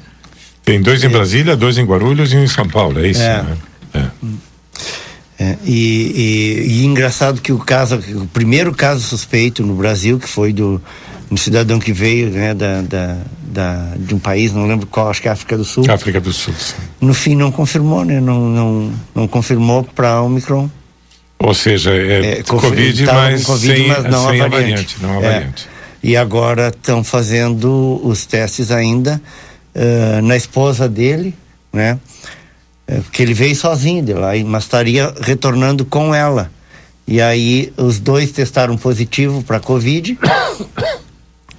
Tem 0.65 0.81
dois 0.81 1.03
em 1.03 1.09
Brasília, 1.09 1.55
dois 1.55 1.77
em 1.77 1.85
Guarulhos 1.85 2.33
e 2.33 2.35
um 2.35 2.43
em 2.43 2.47
São 2.47 2.67
Paulo, 2.67 2.99
é 2.99 3.07
isso? 3.07 3.21
É. 3.21 3.43
Né? 3.43 3.57
É. 3.93 4.05
É, 5.37 5.57
e, 5.65 5.75
e, 5.75 6.81
e, 6.81 6.85
engraçado 6.85 7.41
que 7.41 7.51
o 7.51 7.59
caso, 7.59 7.97
o 8.15 8.25
primeiro 8.27 8.73
caso 8.73 9.01
suspeito 9.01 9.63
no 9.63 9.75
Brasil, 9.75 10.17
que 10.17 10.29
foi 10.29 10.53
do 10.53 10.81
um 11.29 11.35
cidadão 11.35 11.79
que 11.79 11.91
veio 11.91 12.29
né, 12.29 12.53
da, 12.53 12.81
da, 12.81 13.17
da, 13.43 13.93
de 13.97 14.15
um 14.15 14.19
país, 14.19 14.53
não 14.53 14.65
lembro 14.65 14.87
qual, 14.87 15.09
acho 15.09 15.21
que 15.21 15.27
é 15.27 15.31
África 15.31 15.57
do 15.57 15.65
Sul. 15.65 15.85
África 15.89 16.21
do 16.21 16.31
Sul. 16.31 16.53
Sim. 16.57 16.75
No 17.01 17.13
fim 17.13 17.35
não 17.35 17.51
confirmou, 17.51 18.05
né? 18.05 18.21
Não, 18.21 18.47
não, 18.47 18.93
não 19.13 19.27
confirmou 19.27 19.83
para 19.83 20.21
Omicron. 20.21 20.69
Ou 21.39 21.53
seja, 21.53 21.91
é, 21.91 22.39
é 22.39 22.43
Covid, 22.43 23.05
mas, 23.05 23.43
COVID 23.43 23.75
sem, 23.75 23.87
mas 23.87 24.03
não 24.05 24.29
sem 24.29 24.41
a, 24.41 24.47
variante. 24.47 24.47
a 24.47 24.49
variante. 24.49 24.97
Não 25.01 25.09
a 25.09 25.17
é. 25.17 25.21
variante. 25.21 25.67
E 26.01 26.15
agora 26.15 26.67
estão 26.69 27.03
fazendo 27.03 27.99
os 28.03 28.25
testes 28.25 28.71
ainda 28.71 29.21
uh, 29.75 30.21
na 30.21 30.35
esposa 30.35 30.87
dele, 30.87 31.35
né? 31.71 31.99
É, 32.87 32.97
porque 32.97 33.21
ele 33.21 33.33
veio 33.33 33.55
sozinho 33.55 34.03
de 34.03 34.13
lá, 34.13 34.31
mas 34.45 34.63
estaria 34.63 35.13
retornando 35.21 35.85
com 35.85 36.13
ela. 36.13 36.51
E 37.07 37.21
aí 37.21 37.71
os 37.77 37.99
dois 37.99 38.31
testaram 38.31 38.77
positivo 38.77 39.43
para 39.43 39.59
Covid. 39.59 40.17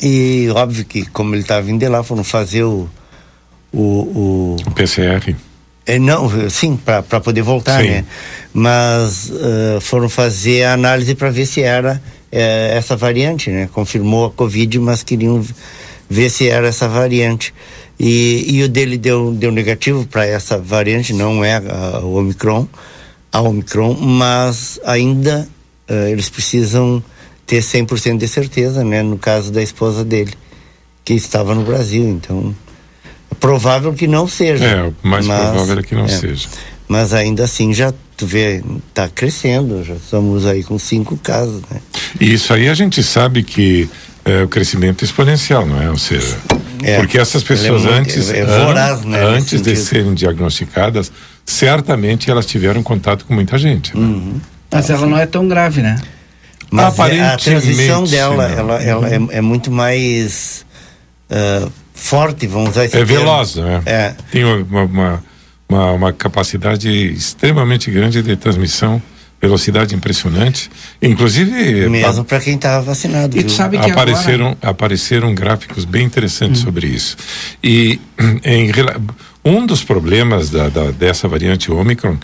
e 0.01 0.49
óbvio 0.55 0.85
que, 0.85 1.07
como 1.07 1.35
ele 1.35 1.43
estava 1.43 1.63
vindo 1.63 1.79
de 1.79 1.89
lá, 1.89 2.03
foram 2.03 2.25
fazer 2.25 2.65
o. 2.65 2.89
O, 3.73 3.83
o... 3.83 4.57
o 4.67 4.71
PCR. 4.71 5.37
É, 5.85 5.99
não, 5.99 6.29
sim, 6.51 6.77
para 6.77 7.21
poder 7.21 7.43
voltar, 7.43 7.83
sim. 7.83 7.89
né? 7.89 8.05
Mas 8.53 9.31
uh, 9.31 9.81
foram 9.81 10.09
fazer 10.09 10.65
a 10.65 10.73
análise 10.73 11.15
para 11.15 11.31
ver 11.31 11.47
se 11.47 11.61
era 11.61 12.03
uh, 12.33 12.77
essa 12.77 12.97
variante, 12.97 13.51
né? 13.51 13.69
Confirmou 13.73 14.27
a 14.27 14.31
Covid, 14.31 14.79
mas 14.81 15.05
queriam 15.05 15.45
ver 16.09 16.31
se 16.31 16.49
era 16.49 16.67
essa 16.67 16.89
variante. 16.89 17.55
E, 17.99 18.45
e 18.49 18.63
o 18.63 18.69
dele 18.69 18.99
deu, 18.99 19.33
deu 19.33 19.51
negativo 19.51 20.07
para 20.07 20.27
essa 20.27 20.59
variante, 20.59 21.13
não 21.13 21.45
é 21.45 21.57
a, 21.57 22.01
o 22.01 22.17
Omicron, 22.17 22.69
a 23.33 23.41
Omicron, 23.41 23.95
mas 23.95 24.79
ainda 24.85 25.49
uh, 25.89 26.09
eles 26.09 26.29
precisam 26.29 27.03
ter 27.47 27.63
100% 27.63 28.19
de 28.19 28.29
certeza, 28.29 28.85
né? 28.85 29.03
No 29.03 29.17
caso 29.17 29.51
da 29.51 29.63
esposa 29.63 30.05
dele, 30.05 30.33
que 31.05 31.15
estava 31.15 31.55
no 31.55 31.63
Brasil, 31.63 32.07
então 32.09 32.55
é 33.31 33.35
provável 33.37 33.93
que 33.95 34.07
não 34.07 34.27
seja. 34.29 34.65
É, 34.65 34.83
o 34.83 34.95
mais 35.03 35.27
mas, 35.27 35.51
provável 35.51 35.79
é 35.79 35.83
que 35.83 35.95
não 35.95 36.05
é, 36.05 36.09
seja. 36.09 36.49
Mas 36.89 37.15
ainda 37.15 37.45
assim 37.45 37.73
já 37.73 37.95
tu 38.17 38.27
vê, 38.27 38.63
está 38.89 39.09
crescendo, 39.09 39.85
já 39.85 39.95
estamos 39.95 40.47
aí 40.47 40.65
com 40.65 40.79
cinco 40.79 41.17
casos, 41.17 41.63
né? 41.71 41.81
E 42.21 42.33
isso 42.33 42.53
aí 42.53 42.69
a 42.69 42.75
gente 42.75 43.03
sabe 43.03 43.43
que 43.43 43.89
é 44.27 44.43
o 44.43 44.49
crescimento 44.49 45.05
exponencial, 45.05 45.65
não 45.65 45.81
é? 45.81 45.89
Ou 45.89 45.97
seja, 45.97 46.37
é, 46.83 46.97
porque 46.97 47.17
essas 47.17 47.43
pessoas 47.43 47.85
é 47.85 47.91
muito, 47.91 48.01
antes, 48.01 48.31
é 48.31 48.45
voraz, 48.45 49.05
né, 49.05 49.25
antes 49.25 49.63
de 49.63 49.77
serem 49.77 50.15
diagnosticadas, 50.15 51.13
certamente 51.45 52.31
elas 52.31 52.45
tiveram 52.45 52.83
contato 52.83 53.25
com 53.25 53.33
muita 53.33 53.57
gente. 53.57 53.97
Né? 53.97 54.05
Uhum. 54.05 54.41
Mas 54.71 54.91
ela 54.91 55.07
não 55.07 55.17
é 55.17 55.27
tão 55.27 55.47
grave, 55.47 55.81
né? 55.81 55.97
Mas 56.71 56.87
Aparentemente, 56.87 57.33
a 57.33 57.37
transição 57.39 58.05
dela, 58.05 58.45
ela, 58.49 58.83
ela 58.83 59.09
é, 59.09 59.39
é, 59.39 59.41
muito 59.41 59.71
mais 59.71 60.67
uh, 61.31 61.71
forte, 61.95 62.49
vamos 62.49 62.71
usar 62.71 62.85
esse 62.85 62.97
É 62.97 63.05
termo. 63.05 63.25
veloz, 63.25 63.55
né? 63.55 63.83
É. 63.87 64.15
Tem 64.33 64.45
uma, 64.45 64.83
uma, 64.83 65.25
uma, 65.69 65.93
uma 65.93 66.13
capacidade 66.13 66.91
extremamente 66.91 67.91
grande 67.93 68.21
de 68.21 68.37
transmissão 68.37 69.01
velocidade 69.41 69.95
impressionante. 69.95 70.71
Inclusive. 71.01 71.89
Mesmo 71.89 72.25
para 72.25 72.41
quem 72.41 72.55
estava 72.55 72.83
vacinado. 72.83 73.39
E 73.39 73.45
tu 73.45 73.53
sabe 73.53 73.79
que 73.79 73.91
apareceram, 73.91 74.47
agora... 74.47 74.59
apareceram 74.63 75.35
gráficos 75.35 75.85
bem 75.85 76.05
interessantes 76.05 76.61
hum. 76.63 76.65
sobre 76.65 76.87
isso. 76.87 77.17
E 77.63 78.01
em, 78.45 78.71
um 79.45 79.67
dos 79.67 79.85
problemas 79.85 80.51
da, 80.51 80.69
da, 80.69 80.91
dessa 80.91 81.29
variante 81.29 81.71
Omicron 81.71 82.17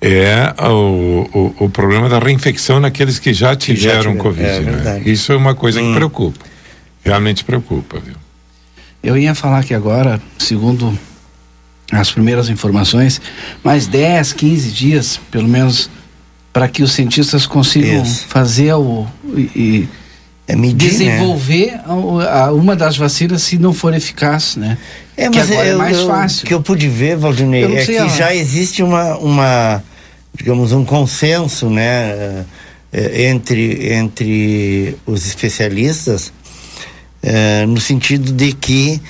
é 0.00 0.54
o, 0.66 1.28
o, 1.34 1.64
o, 1.64 1.70
problema 1.70 2.08
da 2.08 2.18
reinfecção 2.18 2.80
naqueles 2.80 3.18
que 3.18 3.34
já 3.34 3.54
tiveram, 3.54 4.14
já 4.14 4.18
Covid. 4.18 4.48
É, 4.48 4.60
né? 4.60 5.02
Isso 5.04 5.30
é 5.30 5.36
uma 5.36 5.54
coisa 5.54 5.80
hum. 5.80 5.88
que 5.88 5.94
preocupa. 5.94 6.40
Realmente 7.04 7.44
preocupa, 7.44 7.98
viu? 7.98 8.14
Eu 9.02 9.16
ia 9.16 9.34
falar 9.34 9.64
que 9.64 9.74
agora, 9.74 10.20
segundo 10.38 10.98
as 11.92 12.10
primeiras 12.10 12.48
informações, 12.48 13.20
mais 13.64 13.86
10, 13.86 14.34
15 14.34 14.70
dias, 14.70 15.20
pelo 15.30 15.48
menos 15.48 15.90
para 16.52 16.68
que 16.68 16.82
os 16.82 16.92
cientistas 16.92 17.46
consigam 17.46 18.02
Isso. 18.02 18.26
fazer 18.28 18.74
o 18.74 19.06
e, 19.36 19.88
é 20.46 20.56
medir, 20.56 20.86
né? 20.86 20.90
desenvolver 20.90 21.66
né? 21.72 21.82
a, 22.28 22.46
a, 22.46 22.52
uma 22.52 22.74
das 22.74 22.96
vacinas 22.96 23.42
se 23.42 23.56
não 23.56 23.72
for 23.72 23.94
eficaz, 23.94 24.56
né? 24.56 24.76
É, 25.16 25.28
mas 25.28 25.46
que 25.46 25.52
agora 25.52 25.66
é 25.68 25.70
eu, 25.70 25.74
é 25.74 25.78
mais 25.78 26.00
fácil. 26.00 26.44
O 26.44 26.46
que 26.48 26.54
eu 26.54 26.62
pude 26.62 26.88
ver, 26.88 27.16
Valdinei, 27.16 27.64
é 27.76 27.84
que 27.84 28.08
já 28.08 28.34
existe 28.34 28.82
uma, 28.82 29.16
uma, 29.18 29.82
digamos, 30.34 30.72
um 30.72 30.84
consenso, 30.84 31.70
né, 31.70 32.44
eh, 32.92 33.28
entre, 33.28 33.92
entre 33.92 34.96
os 35.06 35.26
especialistas, 35.26 36.32
é, 37.22 37.64
no 37.66 37.80
sentido 37.80 38.32
de 38.32 38.52
que 38.52 39.00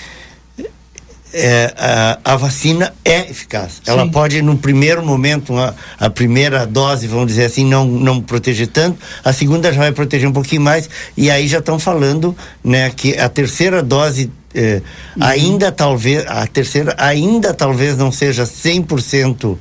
é, 1.32 1.72
a, 1.76 2.18
a, 2.32 2.36
vacina 2.36 2.92
é 3.04 3.30
eficaz. 3.30 3.80
Sim. 3.84 3.90
Ela 3.90 4.10
pode, 4.10 4.42
no 4.42 4.56
primeiro 4.56 5.04
momento, 5.04 5.52
uma, 5.52 5.74
a 5.98 6.10
primeira 6.10 6.66
dose, 6.66 7.06
vamos 7.06 7.26
dizer 7.28 7.44
assim, 7.44 7.64
não, 7.64 7.84
não 7.86 8.20
proteger 8.20 8.66
tanto, 8.66 8.98
a 9.24 9.32
segunda 9.32 9.72
já 9.72 9.80
vai 9.80 9.92
proteger 9.92 10.28
um 10.28 10.32
pouquinho 10.32 10.62
mais, 10.62 10.88
e 11.16 11.30
aí 11.30 11.46
já 11.46 11.58
estão 11.58 11.78
falando 11.78 12.36
né, 12.62 12.90
que 12.90 13.16
a 13.18 13.28
terceira 13.28 13.82
dose 13.82 14.30
é, 14.54 14.82
uhum. 15.16 15.24
ainda 15.24 15.70
talvez, 15.70 16.26
a 16.26 16.46
terceira 16.46 16.94
ainda 16.98 17.54
talvez 17.54 17.96
não 17.96 18.10
seja 18.10 18.44
100%, 18.44 19.56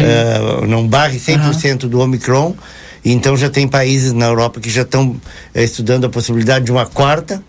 é, 0.00 0.66
não 0.66 0.86
barre 0.86 1.18
100% 1.18 1.84
uhum. 1.84 1.88
do 1.88 2.00
Omicron, 2.00 2.54
então 3.04 3.36
já 3.36 3.50
tem 3.50 3.68
países 3.68 4.12
na 4.12 4.26
Europa 4.26 4.60
que 4.60 4.70
já 4.70 4.82
estão 4.82 5.16
é, 5.54 5.62
estudando 5.62 6.04
a 6.04 6.08
possibilidade 6.08 6.64
de 6.64 6.72
uma 6.72 6.86
quarta 6.86 7.42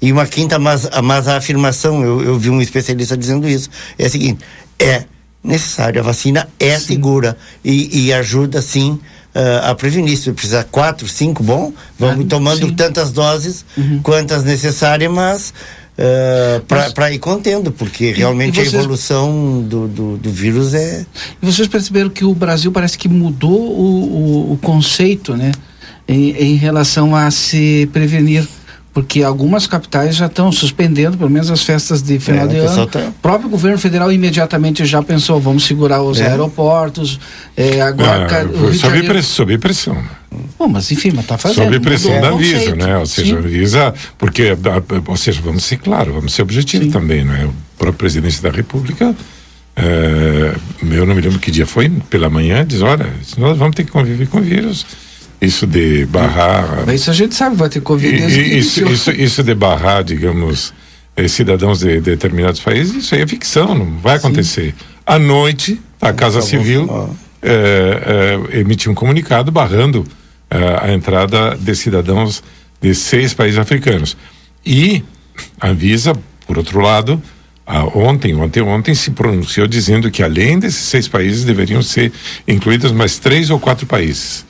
e 0.00 0.12
uma 0.12 0.26
quinta, 0.26 0.58
mas, 0.58 0.88
mas 1.02 1.28
a 1.28 1.36
afirmação, 1.36 2.02
eu, 2.04 2.22
eu 2.22 2.38
vi 2.38 2.50
um 2.50 2.60
especialista 2.60 3.16
dizendo 3.16 3.48
isso, 3.48 3.68
é 3.98 4.06
a 4.06 4.10
seguinte: 4.10 4.42
é 4.78 5.04
necessário, 5.42 6.00
a 6.00 6.04
vacina 6.04 6.48
é 6.58 6.78
sim. 6.78 6.86
segura 6.86 7.36
e, 7.64 8.06
e, 8.06 8.12
ajuda 8.12 8.62
sim 8.62 8.92
uh, 9.34 9.70
a 9.70 9.74
prevenir. 9.74 10.16
Se 10.16 10.32
precisar 10.32 10.64
quatro, 10.64 11.06
cinco, 11.06 11.42
bom, 11.42 11.72
vamos 11.98 12.24
ah, 12.26 12.28
tomando 12.28 12.68
sim. 12.68 12.74
tantas 12.74 13.10
doses 13.10 13.64
uhum. 13.76 14.00
quantas 14.02 14.44
necessárias, 14.44 15.10
mas 15.10 15.52
Uh, 16.00 16.64
para 16.94 17.12
ir 17.12 17.18
contendo, 17.18 17.70
porque 17.70 18.10
realmente 18.12 18.54
vocês, 18.54 18.72
a 18.74 18.78
evolução 18.78 19.62
do, 19.68 19.86
do, 19.86 20.16
do, 20.16 20.30
vírus 20.32 20.72
é. 20.72 21.04
E 21.42 21.44
vocês 21.44 21.68
perceberam 21.68 22.08
que 22.08 22.24
o 22.24 22.34
Brasil 22.34 22.72
parece 22.72 22.96
que 22.96 23.06
mudou 23.06 23.50
o, 23.50 24.48
o, 24.48 24.52
o 24.54 24.56
conceito, 24.62 25.36
né? 25.36 25.52
Em, 26.08 26.30
em, 26.30 26.54
relação 26.54 27.14
a 27.14 27.30
se 27.30 27.86
prevenir 27.92 28.48
porque 28.92 29.22
algumas 29.22 29.66
capitais 29.66 30.16
já 30.16 30.26
estão 30.26 30.50
suspendendo, 30.50 31.16
pelo 31.16 31.30
menos 31.30 31.50
as 31.50 31.62
festas 31.62 32.02
de 32.02 32.18
final 32.18 32.46
é, 32.46 32.48
de 32.48 32.56
ano. 32.56 32.86
Tá... 32.86 33.00
O 33.00 33.12
próprio 33.12 33.48
governo 33.48 33.78
federal 33.78 34.12
imediatamente 34.12 34.84
já 34.84 35.02
pensou, 35.02 35.40
vamos 35.40 35.64
segurar 35.64 36.02
os 36.02 36.20
é. 36.20 36.26
aeroportos. 36.26 37.20
É, 37.56 37.80
agora, 37.80 38.26
é, 38.32 38.42
sob, 38.42 38.74
Janeiro... 38.74 39.06
pressão, 39.06 39.36
sob 39.36 39.58
pressão. 39.58 40.02
Bom, 40.58 40.68
mas 40.68 40.90
enfim, 40.90 41.10
mas 41.14 41.24
está 41.24 41.38
fazendo. 41.38 41.64
Sob 41.64 41.80
pressão 41.80 42.20
da 42.20 42.32
Visa, 42.32 42.74
né? 42.74 42.98
Ou 42.98 43.06
seja, 43.06 43.38
a 43.38 43.40
Visa, 43.40 43.94
porque, 44.18 44.56
ou 45.06 45.16
seja, 45.16 45.40
vamos 45.40 45.64
ser 45.64 45.76
claros, 45.78 46.12
vamos 46.12 46.32
ser 46.32 46.42
objetivos 46.42 46.92
também, 46.92 47.24
não 47.24 47.34
é? 47.34 47.44
O 47.44 47.54
próprio 47.78 47.98
presidente 47.98 48.42
da 48.42 48.50
República, 48.50 49.14
é, 49.76 50.54
eu 50.82 51.06
não 51.06 51.14
me 51.14 51.20
lembro 51.20 51.38
que 51.38 51.50
dia 51.50 51.66
foi, 51.66 51.88
pela 52.10 52.28
manhã, 52.28 52.66
diz, 52.66 52.82
olha, 52.82 53.08
nós 53.38 53.56
vamos 53.56 53.76
ter 53.76 53.84
que 53.84 53.90
conviver 53.90 54.26
com 54.28 54.38
o 54.38 54.42
vírus 54.42 54.84
isso 55.40 55.66
de 55.66 56.04
barrar. 56.06 56.84
Mas 56.86 57.00
isso 57.00 57.10
a 57.10 57.14
gente 57.14 57.34
sabe, 57.34 57.56
vai 57.56 57.68
ter 57.68 57.80
Covid 57.80 58.58
isso, 58.58 58.86
isso, 58.88 59.10
isso 59.10 59.42
de 59.42 59.54
barrar, 59.54 60.04
digamos, 60.04 60.72
eh, 61.16 61.28
cidadãos 61.28 61.80
de, 61.80 61.94
de, 61.94 62.00
determinados 62.00 62.60
países, 62.60 63.04
isso 63.04 63.14
aí 63.14 63.22
é 63.22 63.26
ficção, 63.26 63.74
não 63.74 63.98
vai 63.98 64.16
acontecer. 64.16 64.74
Sim. 64.78 64.84
À 65.06 65.18
noite, 65.18 65.80
a 66.00 66.12
Casa 66.12 66.40
Civil 66.40 66.88
eh, 67.42 68.38
eh, 68.52 68.60
emitiu 68.60 68.92
um 68.92 68.94
comunicado 68.94 69.50
barrando 69.50 70.06
eh, 70.50 70.78
a 70.80 70.92
entrada 70.92 71.56
de 71.58 71.74
cidadãos 71.74 72.42
de 72.80 72.94
seis 72.94 73.34
países 73.34 73.58
africanos. 73.58 74.16
E 74.64 75.02
a 75.60 75.68
Anvisa, 75.68 76.14
por 76.46 76.58
outro 76.58 76.80
lado, 76.80 77.20
ontem, 77.94 78.34
ontem, 78.34 78.60
ontem 78.60 78.94
se 78.94 79.10
pronunciou 79.12 79.66
dizendo 79.66 80.10
que 80.10 80.22
além 80.22 80.58
desses 80.58 80.82
seis 80.82 81.08
países 81.08 81.44
deveriam 81.44 81.82
ser 81.82 82.12
incluídos 82.46 82.92
mais 82.92 83.18
três 83.18 83.48
ou 83.48 83.58
quatro 83.58 83.86
países. 83.86 84.44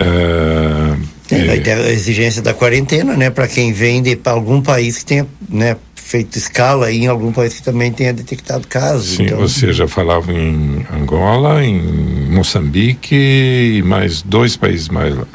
Uh, 0.00 1.00
é, 1.30 1.44
vai 1.44 1.60
ter 1.60 1.72
a 1.72 1.90
exigência 1.90 2.42
da 2.42 2.54
quarentena, 2.54 3.16
né, 3.16 3.30
para 3.30 3.48
quem 3.48 3.72
vem 3.72 4.02
de 4.02 4.18
algum 4.24 4.60
país 4.60 4.98
que 4.98 5.04
tenha, 5.06 5.26
né, 5.48 5.76
feito 5.94 6.38
escala 6.38 6.90
e 6.90 7.04
em 7.04 7.06
algum 7.08 7.32
país 7.32 7.54
que 7.54 7.62
também 7.62 7.90
tenha 7.90 8.12
detectado 8.12 8.66
casos. 8.68 9.16
Sim, 9.16 9.24
então... 9.24 9.38
você 9.38 9.72
já 9.72 9.88
falava 9.88 10.32
em 10.32 10.86
Angola, 10.92 11.64
em 11.64 12.30
Moçambique 12.30 13.14
e 13.14 13.82
mais 13.82 14.22
dois 14.22 14.56
países 14.56 14.88
mais 14.88 15.16
lá. 15.16 15.26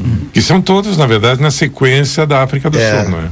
Hum. 0.00 0.26
Que 0.32 0.42
são 0.42 0.60
todos, 0.60 0.96
na 0.96 1.06
verdade, 1.06 1.40
na 1.40 1.50
sequência 1.50 2.26
da 2.26 2.42
África 2.42 2.68
do 2.68 2.78
é. 2.78 3.02
Sul, 3.02 3.10
não 3.10 3.20
é? 3.20 3.30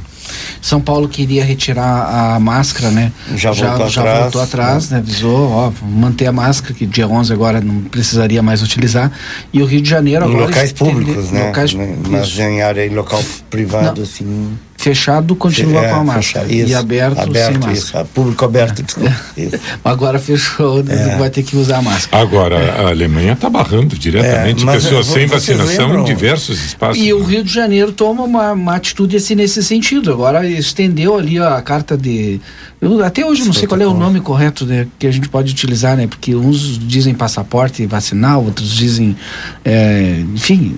São 0.61 0.81
Paulo 0.81 1.07
queria 1.07 1.43
retirar 1.43 2.35
a 2.35 2.39
máscara, 2.39 2.91
né? 2.91 3.11
Já, 3.35 3.51
já 3.51 3.69
voltou 3.69 3.89
já 3.89 4.01
atrás. 4.01 4.21
Voltou 4.21 4.41
atrás, 4.41 4.89
né? 4.89 4.97
Avisou, 4.97 5.49
ó, 5.49 5.71
manter 5.81 6.27
a 6.27 6.31
máscara, 6.31 6.73
que 6.73 6.85
dia 6.85 7.07
11 7.07 7.33
agora 7.33 7.61
não 7.61 7.81
precisaria 7.81 8.41
mais 8.41 8.61
utilizar. 8.61 9.11
E 9.51 9.61
o 9.61 9.65
Rio 9.65 9.81
de 9.81 9.89
Janeiro 9.89 10.25
agora... 10.25 10.43
Em 10.43 10.47
locais 10.47 10.71
públicos, 10.73 11.31
né? 11.31 11.47
Locais, 11.47 11.73
Mas 11.73 12.37
em 12.39 12.61
área, 12.61 12.85
em 12.85 12.89
local 12.89 13.23
privado, 13.49 13.97
não. 13.97 14.03
assim 14.03 14.57
fechado 14.87 15.35
continua 15.35 15.85
é, 15.85 15.89
com 15.89 15.95
a 15.95 16.03
máscara 16.03 16.51
e 16.51 16.73
aberto, 16.73 17.19
aberto 17.19 17.51
sem 17.51 17.69
máscara. 17.69 18.03
Isso, 18.03 18.13
público 18.13 18.45
aberto, 18.45 18.81
desculpa. 18.83 19.15
Agora 19.83 20.19
fechou, 20.19 20.83
né? 20.83 21.13
é. 21.13 21.17
vai 21.17 21.29
ter 21.29 21.43
que 21.43 21.55
usar 21.55 21.77
a 21.77 21.81
máscara. 21.81 22.21
Agora, 22.21 22.57
a 22.57 22.89
Alemanha 22.89 23.33
está 23.33 23.49
barrando 23.49 23.97
diretamente 23.97 24.67
é, 24.67 24.71
pessoas 24.71 25.07
sem 25.07 25.25
vacinação 25.25 25.87
lembram? 25.87 26.01
em 26.01 26.05
diversos 26.05 26.63
espaços. 26.63 27.01
E 27.01 27.07
né? 27.07 27.13
o 27.13 27.23
Rio 27.23 27.43
de 27.43 27.53
Janeiro 27.53 27.91
toma 27.91 28.23
uma, 28.23 28.53
uma 28.53 28.75
atitude 28.75 29.17
assim 29.17 29.35
nesse 29.35 29.63
sentido. 29.63 30.11
Agora 30.11 30.47
estendeu 30.47 31.17
ali 31.17 31.39
a 31.39 31.61
carta 31.61 31.97
de 31.97 32.39
eu 32.79 33.03
até 33.03 33.25
hoje 33.25 33.43
não 33.43 33.53
sei 33.53 33.67
qual 33.67 33.81
é 33.81 33.87
o 33.87 33.93
nome 33.93 34.19
correto 34.19 34.63
né, 34.63 34.87
que 34.99 35.07
a 35.07 35.11
gente 35.11 35.27
pode 35.27 35.51
utilizar, 35.51 35.97
né? 35.97 36.05
Porque 36.05 36.35
uns 36.35 36.77
dizem 36.77 37.13
passaporte 37.15 37.83
vacinal, 37.87 38.43
outros 38.43 38.71
dizem, 38.71 39.17
é, 39.65 40.23
enfim. 40.33 40.77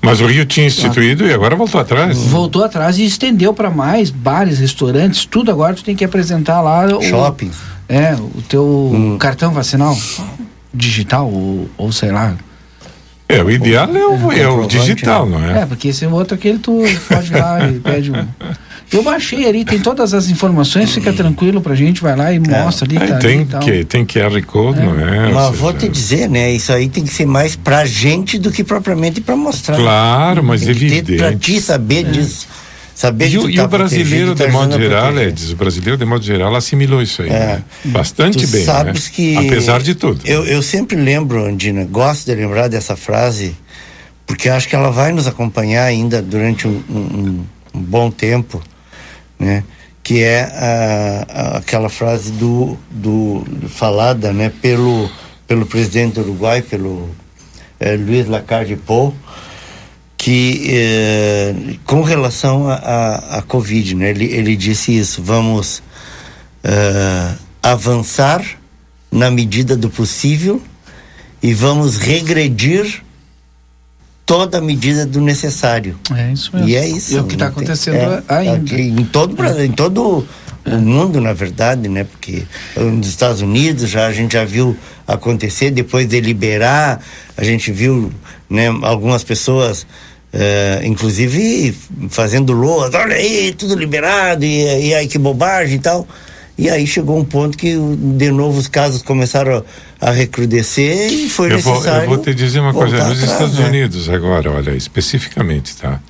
Mas 0.00 0.20
o 0.20 0.26
Rio 0.26 0.44
tinha 0.44 0.66
instituído 0.66 1.24
ah, 1.24 1.28
e 1.28 1.34
agora 1.34 1.56
voltou 1.56 1.80
atrás. 1.80 2.16
Voltou 2.18 2.64
atrás 2.64 2.98
e 2.98 3.04
estendeu 3.04 3.52
para 3.52 3.70
mais 3.70 4.10
bares, 4.10 4.58
restaurantes, 4.58 5.24
tudo 5.24 5.50
agora 5.50 5.74
tu 5.74 5.84
tem 5.84 5.96
que 5.96 6.04
apresentar 6.04 6.60
lá. 6.60 6.86
Shopping. 7.02 7.48
O, 7.48 7.52
é, 7.88 8.14
o 8.14 8.42
teu 8.42 8.64
hum. 8.64 9.18
cartão 9.18 9.52
vacinal 9.52 9.96
digital 10.72 11.30
ou, 11.30 11.68
ou 11.76 11.92
sei 11.92 12.10
lá. 12.10 12.34
É, 13.28 13.42
o 13.42 13.50
ideal 13.50 13.88
é 13.96 14.06
o, 14.06 14.32
é 14.32 14.48
o 14.48 14.66
digital, 14.66 15.26
né? 15.26 15.38
não 15.38 15.50
é? 15.50 15.62
É, 15.62 15.66
porque 15.66 15.88
esse 15.88 16.06
outro 16.06 16.36
aquele 16.36 16.58
tu 16.58 16.82
pode 17.08 17.32
ir 17.32 17.36
lá 17.36 17.68
e 17.68 17.80
pede 17.80 18.12
um. 18.12 18.26
Eu 18.92 19.02
baixei 19.02 19.48
ali, 19.48 19.64
tem 19.64 19.80
todas 19.80 20.14
as 20.14 20.28
informações, 20.28 20.92
fica 20.92 21.12
tranquilo 21.12 21.60
pra 21.60 21.74
gente, 21.74 22.00
vai 22.00 22.14
lá 22.14 22.32
e 22.32 22.36
é. 22.36 22.38
mostra 22.38 22.86
ali. 22.86 22.98
Tá 22.98 23.18
tem, 23.18 23.40
ali 23.40 23.64
que, 23.64 23.84
tem 23.84 24.06
QR 24.06 24.40
Code, 24.46 24.78
é. 24.78 24.84
não 24.84 25.00
é? 25.00 25.32
Mas 25.32 25.46
seja... 25.46 25.58
vou 25.58 25.72
te 25.72 25.88
dizer, 25.88 26.28
né? 26.28 26.52
Isso 26.52 26.72
aí 26.72 26.88
tem 26.88 27.04
que 27.04 27.12
ser 27.12 27.26
mais 27.26 27.56
pra 27.56 27.84
gente 27.84 28.38
do 28.38 28.52
que 28.52 28.62
propriamente 28.62 29.20
pra 29.20 29.36
mostrar. 29.36 29.76
Claro, 29.76 30.44
mas 30.44 30.60
tem 30.60 30.70
evidente. 30.70 31.02
Que 31.02 31.12
ter 31.12 31.18
pra 31.18 31.34
ti 31.34 31.60
saber 31.60 32.06
é. 32.06 32.10
disso. 32.10 32.46
Saber 32.94 33.28
e, 33.28 33.36
o, 33.36 33.50
e 33.50 33.56
tá 33.56 33.64
o 33.64 33.68
brasileiro, 33.68 34.34
de 34.34 34.46
modo 34.48 34.74
geral, 34.78 35.18
Edson, 35.18 35.52
o 35.52 35.56
brasileiro, 35.56 35.98
de 35.98 36.06
modo 36.06 36.24
geral, 36.24 36.54
assimilou 36.54 37.02
isso 37.02 37.20
aí. 37.20 37.28
É. 37.28 37.32
Né? 37.32 37.64
Bastante 37.86 38.46
tu 38.46 38.50
bem. 38.50 38.64
Sabes 38.64 39.04
né? 39.04 39.10
que. 39.12 39.36
Apesar 39.36 39.82
de 39.82 39.94
tudo. 39.94 40.20
Eu, 40.24 40.46
eu 40.46 40.62
sempre 40.62 40.96
lembro, 40.96 41.44
Andina, 41.44 41.84
gosto 41.84 42.24
de 42.24 42.34
lembrar 42.34 42.68
dessa 42.68 42.96
frase, 42.96 43.54
porque 44.26 44.48
acho 44.48 44.66
que 44.66 44.74
ela 44.74 44.90
vai 44.90 45.12
nos 45.12 45.26
acompanhar 45.26 45.84
ainda 45.84 46.22
durante 46.22 46.66
um, 46.66 46.82
um, 46.88 47.44
um 47.74 47.80
bom 47.80 48.10
tempo 48.10 48.62
né? 49.38 49.64
que 50.02 50.22
é 50.22 50.42
a, 50.42 51.26
a, 51.28 51.56
aquela 51.58 51.88
frase 51.88 52.30
do, 52.32 52.76
do 52.90 53.44
falada 53.68 54.32
né? 54.32 54.52
pelo, 54.62 55.10
pelo 55.46 55.66
presidente 55.66 56.14
do 56.14 56.20
Uruguai, 56.20 56.62
pelo 56.62 57.10
é, 57.80 57.96
Luiz 57.96 58.26
Lacarde 58.26 58.76
Pou, 58.76 59.14
que 60.16 60.62
é, 60.68 61.54
com 61.84 62.02
relação 62.02 62.68
à 62.68 63.42
Covid, 63.46 63.94
né? 63.94 64.10
ele, 64.10 64.26
ele 64.26 64.56
disse 64.56 64.96
isso, 64.96 65.22
vamos 65.22 65.82
é, 66.62 67.34
avançar 67.62 68.44
na 69.10 69.30
medida 69.30 69.76
do 69.76 69.90
possível 69.90 70.60
e 71.42 71.52
vamos 71.52 71.96
regredir 71.96 73.02
toda 74.26 74.58
a 74.58 74.60
medida 74.60 75.06
do 75.06 75.20
necessário. 75.20 75.96
É 76.14 76.32
isso 76.32 76.50
mesmo. 76.52 76.68
E 76.68 76.74
é 76.74 76.86
isso. 76.86 77.14
E 77.14 77.16
é 77.16 77.20
o 77.20 77.24
que 77.24 77.34
está 77.34 77.46
acontecendo 77.46 77.96
é, 77.96 78.22
ainda. 78.28 78.74
Aqui, 78.74 78.82
em 78.82 79.04
todo, 79.04 79.42
é. 79.44 79.64
em 79.64 79.70
todo 79.70 80.26
é. 80.64 80.74
o 80.74 80.80
mundo, 80.80 81.20
na 81.20 81.32
verdade, 81.32 81.88
né? 81.88 82.04
Porque 82.04 82.42
nos 82.76 83.06
Estados 83.06 83.40
Unidos 83.40 83.88
já 83.88 84.06
a 84.06 84.12
gente 84.12 84.32
já 84.32 84.44
viu 84.44 84.76
acontecer, 85.06 85.70
depois 85.70 86.08
de 86.08 86.20
liberar, 86.20 87.00
a 87.36 87.44
gente 87.44 87.70
viu 87.70 88.12
né, 88.50 88.66
algumas 88.82 89.22
pessoas. 89.22 89.86
Inclusive 90.84 91.74
fazendo 92.10 92.52
loas, 92.52 92.92
olha 92.94 93.16
aí, 93.16 93.54
tudo 93.56 93.74
liberado, 93.74 94.44
e, 94.44 94.88
e 94.88 94.94
aí 94.94 95.08
que 95.08 95.16
bobagem 95.16 95.76
e 95.76 95.78
tal. 95.78 96.06
E 96.58 96.70
aí 96.70 96.86
chegou 96.86 97.18
um 97.18 97.24
ponto 97.24 97.56
que 97.56 97.76
de 97.76 98.30
novo 98.30 98.58
os 98.58 98.66
casos 98.66 99.02
começaram 99.02 99.62
a, 100.00 100.08
a 100.08 100.10
recrudescer 100.10 101.12
e 101.12 101.28
foi 101.28 101.52
eu 101.52 101.56
necessário. 101.56 102.06
Vou, 102.06 102.16
eu 102.16 102.16
vou 102.16 102.18
te 102.18 102.34
dizer 102.34 102.60
uma 102.60 102.72
coisa, 102.72 102.96
nos 102.96 103.22
atrás, 103.22 103.22
Estados 103.22 103.58
né? 103.58 103.66
Unidos 103.66 104.08
agora, 104.08 104.50
olha, 104.50 104.70
especificamente, 104.70 105.76
tá? 105.76 106.00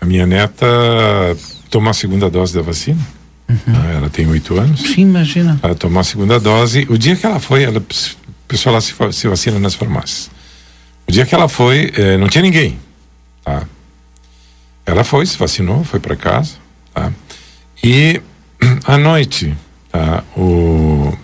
A 0.00 0.04
minha 0.04 0.26
neta 0.26 0.66
tomou 1.70 1.90
a 1.90 1.94
segunda 1.94 2.28
dose 2.28 2.52
da 2.54 2.62
vacina. 2.62 3.00
Uhum. 3.48 3.56
Tá? 3.74 3.86
Ela 3.92 4.10
tem 4.10 4.26
oito 4.26 4.58
anos. 4.58 4.80
Sim, 4.80 5.02
imagina. 5.02 5.58
Ela 5.62 5.74
tomou 5.74 6.00
a 6.00 6.04
segunda 6.04 6.40
dose. 6.40 6.84
O 6.90 6.98
dia 6.98 7.14
que 7.14 7.24
ela 7.24 7.38
foi, 7.38 7.62
ela, 7.62 7.78
o 7.78 7.84
pessoal 8.48 8.74
lá 8.74 8.80
se, 8.80 8.92
se 9.12 9.28
vacina 9.28 9.58
nas 9.58 9.74
farmácias. 9.74 10.30
O 11.08 11.12
dia 11.12 11.24
que 11.24 11.34
ela 11.34 11.48
foi, 11.48 11.92
eh, 11.96 12.16
não 12.16 12.28
tinha 12.28 12.42
ninguém, 12.42 12.76
tá? 13.44 13.62
Ela 14.84 15.04
foi, 15.04 15.24
se 15.24 15.38
vacinou, 15.38 15.84
foi 15.84 16.00
para 16.00 16.16
casa, 16.16 16.54
tá? 16.92 17.12
E 17.82 18.20
à 18.84 18.98
noite, 18.98 19.56
ah, 19.96 20.24
o, 20.36 21.16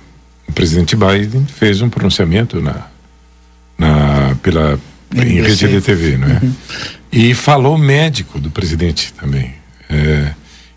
o, 0.49 0.53
presidente 0.53 0.97
Biden 0.97 1.45
fez 1.47 1.83
um 1.83 1.91
pronunciamento 1.91 2.61
na, 2.61 2.87
na 3.77 4.37
pela 4.43 4.79
em 5.15 5.43
rede 5.43 5.69
de 5.69 5.81
TV, 5.81 6.17
não 6.17 6.29
é? 6.29 6.41
Uhum. 6.43 6.55
E 7.13 7.35
falou 7.35 7.77
médico 7.77 8.41
do 8.41 8.51
presidente 8.51 9.13
também. 9.13 9.53
É, 9.91 10.33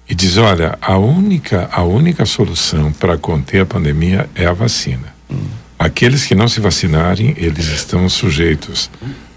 e 0.09 0.13
diz, 0.13 0.37
olha, 0.37 0.77
a 0.81 0.97
única 0.97 1.69
a 1.71 1.83
única 1.83 2.25
solução 2.25 2.91
para 2.91 3.17
conter 3.17 3.61
a 3.61 3.65
pandemia 3.65 4.29
é 4.35 4.45
a 4.45 4.53
vacina. 4.53 5.15
Uhum. 5.29 5.47
Aqueles 5.79 6.25
que 6.25 6.35
não 6.35 6.47
se 6.47 6.59
vacinarem, 6.59 7.33
eles 7.37 7.67
estão 7.67 8.07
sujeitos 8.09 8.89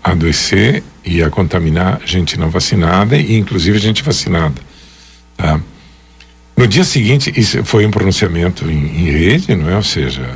a 0.03 0.13
adoecer 0.13 0.83
e 1.05 1.23
a 1.23 1.31
contaminar 1.31 2.01
gente 2.05 2.39
não 2.39 2.51
vacinada 2.51 3.17
e 3.17 3.37
inclusive 3.37 3.79
gente 3.79 4.03
vacinada, 4.03 4.61
tá? 5.37 5.61
No 6.59 6.67
dia 6.67 6.83
seguinte, 6.83 7.33
isso 7.37 7.65
foi 7.65 7.87
um 7.87 7.91
pronunciamento 7.91 8.69
em, 8.69 8.75
em 8.75 9.11
rede, 9.11 9.55
não 9.55 9.71
é? 9.71 9.77
Ou 9.77 9.83
seja, 9.83 10.29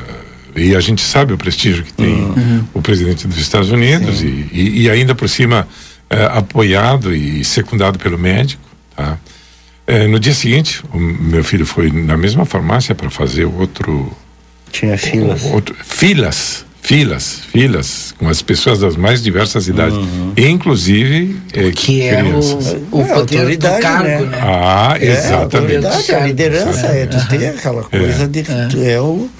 e 0.54 0.74
a 0.76 0.78
gente 0.78 1.02
sabe 1.02 1.32
o 1.32 1.36
prestígio 1.36 1.82
que 1.82 1.92
tem 1.92 2.14
uhum. 2.14 2.64
o 2.72 2.80
presidente 2.80 3.26
dos 3.26 3.38
Estados 3.38 3.72
Unidos 3.72 4.22
e, 4.22 4.46
e, 4.52 4.82
e, 4.82 4.90
ainda 4.90 5.16
por 5.16 5.28
cima 5.28 5.66
é, 6.08 6.24
apoiado 6.26 7.12
e 7.12 7.44
secundado 7.44 7.98
pelo 7.98 8.16
médico, 8.16 8.62
tá? 8.94 9.18
É, 9.84 10.06
no 10.06 10.20
dia 10.20 10.32
seguinte, 10.32 10.80
o 10.92 10.98
meu 10.98 11.42
filho 11.42 11.66
foi 11.66 11.90
na 11.90 12.16
mesma 12.16 12.44
farmácia 12.44 12.94
para 12.94 13.10
fazer 13.10 13.44
outro. 13.44 14.16
Tinha 14.70 14.96
filas. 14.96 15.42
Outro, 15.46 15.74
filas 15.82 16.64
filas, 16.82 17.40
filas, 17.52 18.12
com 18.18 18.28
as 18.28 18.42
pessoas 18.42 18.80
das 18.80 18.96
mais 18.96 19.22
diversas 19.22 19.68
idades, 19.68 19.96
uhum. 19.96 20.32
inclusive 20.36 21.40
é, 21.54 21.70
que 21.70 22.00
crianças. 22.00 22.74
é 22.74 22.78
o, 22.90 22.98
o 22.98 23.02
é, 23.02 23.14
poder 23.14 23.56
do 23.56 23.68
cargo, 23.80 24.04
né? 24.04 24.20
né? 24.26 24.38
Ah, 24.42 24.96
é, 25.00 25.06
exatamente. 25.06 25.86
A, 25.86 26.18
a 26.18 26.26
liderança 26.26 26.86
é, 26.88 27.06
tu 27.06 27.28
ter 27.28 27.46
aquela 27.46 27.84
coisa 27.84 28.26
de 28.26 28.44
é, 28.84 29.00
o 29.00 29.30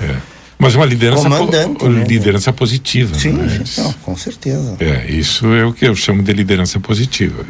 mas 0.57 0.76
uma 0.76 0.87
liderança 0.87 1.28
po 1.28 1.88
né? 1.88 2.05
liderança 2.07 2.52
positiva. 2.52 3.18
Sim, 3.18 3.33
né? 3.33 3.64
não, 3.78 3.92
com 3.94 4.16
certeza. 4.16 4.76
É, 4.78 5.11
isso 5.11 5.52
é 5.52 5.64
o 5.64 5.72
que 5.72 5.85
eu 5.85 5.96
chamo 5.96 6.22
de 6.22 6.33
liderança 6.33 6.78
positiva. 6.78 7.44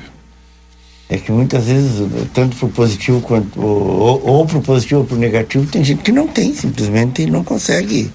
É 1.10 1.18
que 1.18 1.30
muitas 1.30 1.66
vezes, 1.66 2.08
tanto 2.32 2.56
para 2.56 2.66
o 2.66 2.70
positivo 2.70 3.20
quanto 3.20 3.60
ou, 3.60 4.26
ou 4.26 4.46
para 4.46 4.56
o 4.56 4.62
positivo 4.62 5.00
ou 5.00 5.06
para 5.06 5.16
o 5.16 5.18
negativo, 5.18 5.66
tem 5.66 5.84
gente 5.84 6.02
que 6.02 6.10
não 6.10 6.26
tem, 6.26 6.54
simplesmente 6.54 7.26
não 7.26 7.44
consegue 7.44 8.10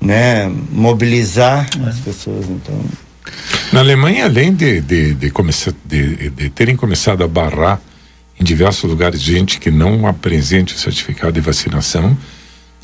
né, 0.00 0.52
mobilizar 0.70 1.68
é. 1.84 1.88
as 1.88 1.98
pessoas. 1.98 2.46
Então. 2.48 2.80
Na 3.72 3.80
Alemanha, 3.80 4.24
além 4.24 4.54
de, 4.54 4.80
de, 4.80 5.14
de, 5.14 5.30
começar, 5.30 5.72
de, 5.84 6.30
de 6.30 6.50
terem 6.50 6.76
começado 6.76 7.22
a 7.24 7.28
barrar 7.28 7.80
em 8.38 8.44
diversos 8.44 8.88
lugares 8.88 9.20
gente 9.20 9.58
que 9.58 9.70
não 9.70 10.06
apresente 10.06 10.74
o 10.74 10.78
certificado 10.78 11.32
de 11.32 11.40
vacinação. 11.40 12.16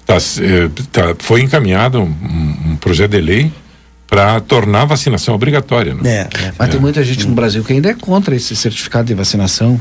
Tá, 0.04 0.16
eh, 0.16 0.68
tá, 0.90 1.14
foi 1.18 1.42
encaminhado 1.42 2.00
um, 2.00 2.72
um 2.72 2.76
projeto 2.76 3.12
de 3.12 3.20
lei 3.20 3.52
para 4.08 4.40
tornar 4.40 4.82
a 4.82 4.84
vacinação 4.86 5.34
obrigatória. 5.34 5.94
Né? 5.94 6.10
É, 6.10 6.20
é, 6.20 6.52
Mas 6.58 6.68
tem 6.70 6.80
muita 6.80 7.04
gente 7.04 7.26
no 7.26 7.34
Brasil 7.34 7.62
que 7.62 7.72
ainda 7.72 7.90
é 7.90 7.94
contra 7.94 8.34
esse 8.34 8.54
certificado 8.56 9.06
de 9.06 9.14
vacinação. 9.14 9.80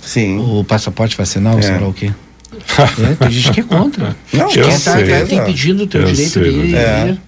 Sim. 0.00 0.38
O 0.38 0.62
passaporte 0.62 1.16
vacinal, 1.16 1.58
é. 1.58 1.62
sei 1.62 1.78
lá 1.80 1.88
o 1.88 1.92
quê. 1.92 2.12
É, 3.10 3.14
tem 3.14 3.30
gente 3.30 3.52
que 3.52 3.60
é 3.60 3.62
contra. 3.62 4.16
Não, 4.32 4.48
quer 4.48 4.68
estar 4.68 4.98
tá, 4.98 5.34
impedindo 5.34 5.84
o 5.84 5.86
teu 5.86 6.02
eu 6.02 6.06
direito 6.08 6.30
sei, 6.30 6.42
de 6.42 6.48
ir 6.48 6.74
é. 6.74 7.00
e 7.00 7.12
vir. 7.12 7.20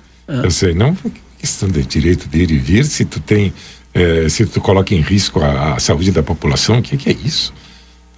Eu 0.45 0.51
sei, 0.51 0.75
não 0.75 0.97
questão 1.39 1.69
de 1.69 1.83
direito 1.85 2.29
de 2.29 2.39
ir 2.43 2.51
e 2.51 2.59
vir, 2.59 2.85
se 2.85 3.05
tu 3.05 3.21
tem, 3.21 3.53
é, 3.95 4.29
se 4.29 4.45
tu 4.45 4.61
coloca 4.61 4.95
em 4.95 5.01
risco 5.01 5.41
a, 5.41 5.75
a 5.75 5.79
saúde 5.79 6.11
da 6.11 6.23
população, 6.23 6.79
o 6.79 6.83
que, 6.83 6.97
que 6.97 7.11
é 7.11 7.17
isso? 7.25 7.55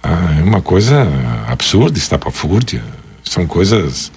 Ah, 0.01 0.37
é 0.39 0.43
uma 0.43 0.61
coisa 0.61 1.07
absurda, 1.47 1.97
estapafúrdia, 1.97 2.83
são 3.23 3.45
coisas 3.45 4.11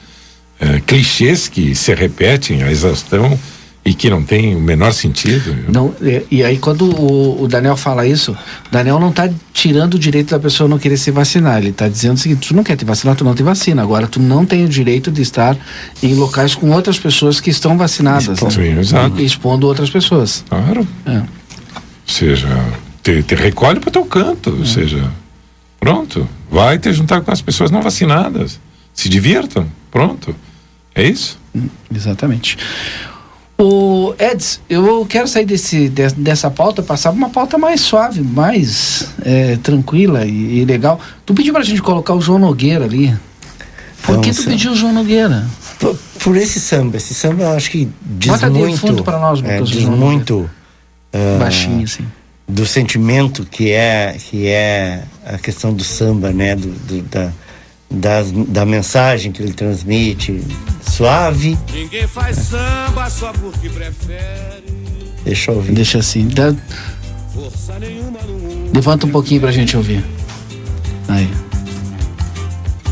é, 0.58 0.80
clichês 0.80 1.46
que 1.46 1.74
se 1.74 1.94
repetem 1.94 2.62
a 2.62 2.70
exaustão 2.70 3.38
e 3.84 3.92
que 3.92 4.08
não 4.08 4.22
tem 4.22 4.56
o 4.56 4.60
menor 4.60 4.92
sentido. 4.94 5.54
Não, 5.68 5.94
e, 6.00 6.38
e 6.38 6.44
aí 6.44 6.56
quando 6.56 6.86
o, 6.86 7.42
o, 7.42 7.48
Daniel 7.48 7.76
fala 7.76 8.06
isso, 8.06 8.32
o 8.32 8.70
Daniel 8.70 8.98
não 8.98 9.10
está 9.10 9.28
tirando 9.52 9.94
o 9.94 9.98
direito 9.98 10.30
da 10.30 10.38
pessoa 10.38 10.68
não 10.68 10.78
querer 10.78 10.96
se 10.96 11.10
vacinar, 11.10 11.58
ele 11.58 11.68
está 11.68 11.86
dizendo 11.86 12.14
o 12.14 12.18
seguinte, 12.18 12.48
tu 12.48 12.56
não 12.56 12.64
quer 12.64 12.76
te 12.76 12.84
vacinar, 12.84 13.14
tu 13.14 13.24
não 13.24 13.34
te 13.34 13.42
vacina, 13.42 13.82
agora 13.82 14.06
tu 14.06 14.20
não 14.20 14.46
tem 14.46 14.64
o 14.64 14.68
direito 14.68 15.10
de 15.10 15.20
estar 15.20 15.56
em 16.02 16.14
locais 16.14 16.54
com 16.54 16.70
outras 16.70 16.98
pessoas 16.98 17.40
que 17.40 17.50
estão 17.50 17.76
vacinadas, 17.76 18.28
Expo, 18.28 18.46
né? 18.46 18.50
Sim, 18.50 18.78
exato. 18.78 19.20
expondo 19.20 19.66
outras 19.66 19.90
pessoas. 19.90 20.42
Claro. 20.48 20.88
É. 21.04 21.18
Ou 21.18 21.26
seja, 22.06 22.48
te, 23.02 23.22
te 23.22 23.34
recolhe 23.34 23.80
para 23.80 23.88
o 23.90 23.92
teu 23.92 24.04
canto, 24.06 24.48
é. 24.48 24.52
ou 24.60 24.64
seja, 24.64 25.10
pronto, 25.78 26.26
vai 26.50 26.78
te 26.78 26.90
juntar 26.90 27.20
com 27.20 27.30
as 27.30 27.42
pessoas 27.42 27.70
não 27.70 27.82
vacinadas, 27.82 28.58
se 28.94 29.10
divirtam, 29.10 29.66
pronto, 29.90 30.34
é 30.94 31.06
isso? 31.06 31.38
Hum, 31.54 31.68
exatamente. 31.94 32.56
O 33.56 34.14
Eds, 34.18 34.60
eu 34.68 35.06
quero 35.08 35.28
sair 35.28 35.46
desse, 35.46 35.88
de, 35.88 36.08
dessa 36.14 36.50
pauta, 36.50 36.82
passar 36.82 37.10
uma 37.10 37.30
pauta 37.30 37.56
mais 37.56 37.80
suave, 37.80 38.20
mais 38.20 39.08
é, 39.24 39.56
tranquila 39.62 40.26
e, 40.26 40.60
e, 40.60 40.64
legal. 40.64 41.00
Tu 41.24 41.32
pediu 41.32 41.52
pra 41.52 41.62
gente 41.62 41.80
colocar 41.80 42.14
o 42.14 42.20
João 42.20 42.40
Nogueira 42.40 42.84
ali. 42.84 43.16
Por 44.02 44.20
que 44.20 44.32
tu 44.32 44.44
pediu 44.44 44.72
o 44.72 44.74
João 44.74 44.92
Nogueira? 44.92 45.46
Por, 45.78 45.96
por, 46.18 46.36
esse 46.36 46.60
samba. 46.60 46.96
Esse 46.96 47.14
samba 47.14 47.44
eu 47.44 47.52
acho 47.52 47.70
que 47.70 47.88
diz 48.02 48.32
Bota 48.32 48.50
muito. 48.50 48.78
fundo 48.78 49.04
pra 49.04 49.18
nós, 49.18 49.42
é, 49.44 49.60
diz 49.62 49.84
muito. 49.84 50.50
Uh, 51.14 51.38
Baixinho, 51.38 51.84
assim. 51.84 52.04
Do 52.46 52.66
sentimento 52.66 53.46
que 53.50 53.70
é, 53.70 54.16
que 54.18 54.48
é 54.48 55.04
a 55.24 55.38
questão 55.38 55.72
do 55.72 55.84
samba, 55.84 56.32
né? 56.32 56.56
Do, 56.56 56.68
do 56.68 57.02
da, 57.02 57.32
das, 57.90 58.30
da 58.32 58.64
mensagem 58.64 59.32
que 59.32 59.42
ele 59.42 59.52
transmite, 59.52 60.42
suave. 60.90 61.58
Ninguém 61.72 62.06
faz 62.06 62.36
samba 62.36 63.08
só 63.10 63.32
porque 63.32 63.68
prefere. 63.68 64.64
Deixa 65.24 65.50
eu 65.50 65.56
ouvir. 65.56 65.72
Deixa 65.72 65.98
assim. 65.98 66.28
Dá... 66.28 66.54
Levanta 68.72 69.06
um 69.06 69.10
pouquinho 69.10 69.40
pra 69.40 69.52
gente 69.52 69.76
ouvir. 69.76 70.04
Aí. 71.08 71.30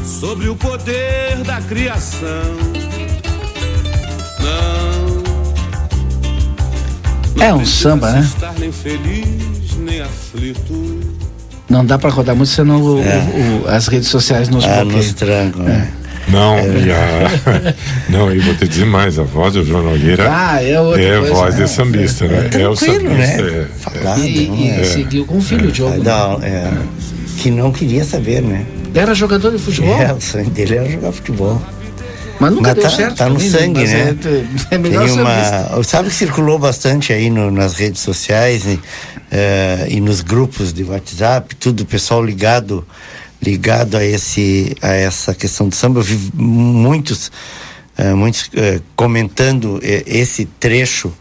Sobre 0.04 0.48
o 0.48 0.56
poder 0.56 1.38
da 1.44 1.60
criação. 1.60 2.28
Não. 4.40 5.22
não 7.36 7.44
é 7.44 7.54
um 7.54 7.66
samba, 7.66 8.12
né? 8.12 8.20
Estar 8.20 8.54
nem 8.58 8.72
feliz, 8.72 9.76
nem 9.78 10.00
aflito. 10.00 11.21
Não 11.72 11.82
dá 11.86 11.98
para 11.98 12.10
rodar 12.10 12.36
muito, 12.36 12.50
senão 12.50 12.82
o, 12.82 13.02
é. 13.02 13.16
o, 13.16 13.64
o, 13.64 13.68
as 13.68 13.88
redes 13.88 14.08
sociais 14.08 14.50
nos 14.50 14.62
ah, 14.66 14.82
bloqueiam. 14.82 14.96
nos 14.98 15.12
trancam, 15.14 15.66
é. 15.66 15.88
Não, 16.28 16.58
é. 16.58 16.66
e 16.66 16.92
a, 16.92 17.74
não, 18.12 18.30
e 18.30 18.38
vou 18.40 18.54
te 18.54 18.68
dizer 18.68 18.84
mais, 18.84 19.18
a 19.18 19.22
voz 19.22 19.54
do 19.54 19.64
João 19.64 19.82
Nogueira 19.82 20.28
ah, 20.30 20.62
é, 20.62 20.72
é 20.72 20.76
coisa, 20.76 21.32
voz 21.32 21.56
de 21.56 21.68
sambista, 21.68 22.28
né? 22.28 22.50
É, 22.52 22.68
o 22.68 22.76
sambista. 22.76 23.08
Né? 23.08 23.36
É, 23.36 23.66
Falado, 23.78 24.22
e, 24.22 24.50
e 24.50 24.68
é. 24.68 24.84
seguiu 24.84 25.24
com 25.24 25.38
o 25.38 25.40
filho, 25.40 25.70
o 25.70 25.72
Diogo. 25.72 26.04
Não, 26.04 26.42
é, 26.42 26.70
que 27.38 27.50
não 27.50 27.72
queria 27.72 28.04
saber, 28.04 28.42
né? 28.42 28.66
Era 28.94 29.14
jogador 29.14 29.50
de 29.50 29.58
futebol? 29.58 29.98
É, 29.98 30.12
o 30.12 30.20
sonho 30.20 30.50
dele 30.50 30.76
era 30.76 30.90
jogar 30.90 31.12
futebol. 31.12 31.60
Mas 32.42 32.54
nunca 32.54 32.74
Mas 32.74 32.74
deu 32.74 32.82
tá, 32.82 32.90
certo. 32.90 33.16
Tá 33.18 33.28
no 33.28 33.38
mim, 33.38 33.48
sangue, 33.48 33.86
né? 33.86 34.16
É, 34.70 34.74
é 34.74 34.78
melhor 34.78 35.04
Tem 35.04 35.12
uma, 35.14 35.84
Sabe 35.84 36.08
que 36.08 36.14
circulou 36.16 36.58
bastante 36.58 37.12
aí 37.12 37.30
no, 37.30 37.52
nas 37.52 37.74
redes 37.74 38.00
sociais 38.02 38.66
e, 38.66 38.74
uh, 38.74 39.88
e 39.88 40.00
nos 40.00 40.22
grupos 40.22 40.72
de 40.72 40.82
WhatsApp, 40.82 41.54
tudo, 41.54 41.82
o 41.82 41.86
pessoal 41.86 42.20
ligado 42.24 42.84
ligado 43.40 43.96
a 43.96 44.04
esse 44.04 44.76
a 44.82 44.88
essa 44.88 45.32
questão 45.34 45.68
do 45.68 45.74
samba. 45.76 46.00
Eu 46.00 46.04
vi 46.04 46.18
muitos 46.34 47.30
uh, 47.96 48.16
muitos 48.16 48.42
uh, 48.46 48.82
comentando 48.96 49.78
esse 49.82 50.44
trecho 50.44 51.12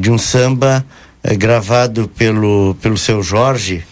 de 0.00 0.10
um 0.10 0.16
samba 0.16 0.82
gravado 1.36 2.08
pelo 2.08 2.74
pelo 2.80 2.96
seu 2.96 3.22
Jorge 3.22 3.84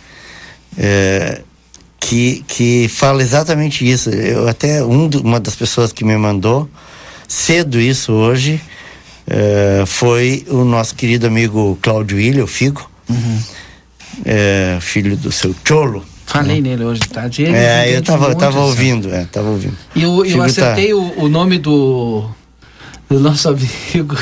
que, 1.99 2.45
que 2.47 2.89
fala 2.89 3.23
exatamente 3.23 3.89
isso. 3.89 4.11
Eu 4.11 4.49
até 4.49 4.85
um, 4.85 5.09
uma 5.23 5.41
das 5.41 5.55
pessoas 5.55 5.93
que 5.93 6.05
me 6.05 6.17
mandou 6.17 6.69
cedo 7.29 7.81
isso 7.81 8.13
hoje 8.13 8.61
uh, 9.27 9.87
foi 9.87 10.45
o 10.49 10.65
nosso 10.65 10.95
querido 10.95 11.27
amigo 11.27 11.79
Cláudio 11.83 12.21
Ilha, 12.21 12.45
o 12.45 12.47
Figo, 12.47 12.89
uhum. 13.09 13.41
uh, 14.21 14.81
filho 14.81 15.17
do 15.17 15.33
seu 15.33 15.55
Cholo. 15.67 16.05
Falei 16.27 16.61
nele 16.61 16.85
hoje 16.85 17.01
de 17.01 17.09
tarde. 17.09 17.43
Ele 17.43 17.57
é, 17.57 17.97
eu 17.97 18.03
tava, 18.03 18.35
tava 18.35 18.61
ouvindo, 18.61 19.15
é, 19.15 19.25
tava 19.25 19.49
ouvindo. 19.49 19.77
E 19.95 20.03
eu, 20.03 20.25
eu 20.25 20.39
tá 20.39 20.45
acertei 20.45 20.89
tá... 20.89 20.97
o, 20.97 21.25
o 21.25 21.29
nome 21.29 21.57
do, 21.59 22.29
do 23.09 23.21
nosso 23.21 23.49
amigo 23.49 24.17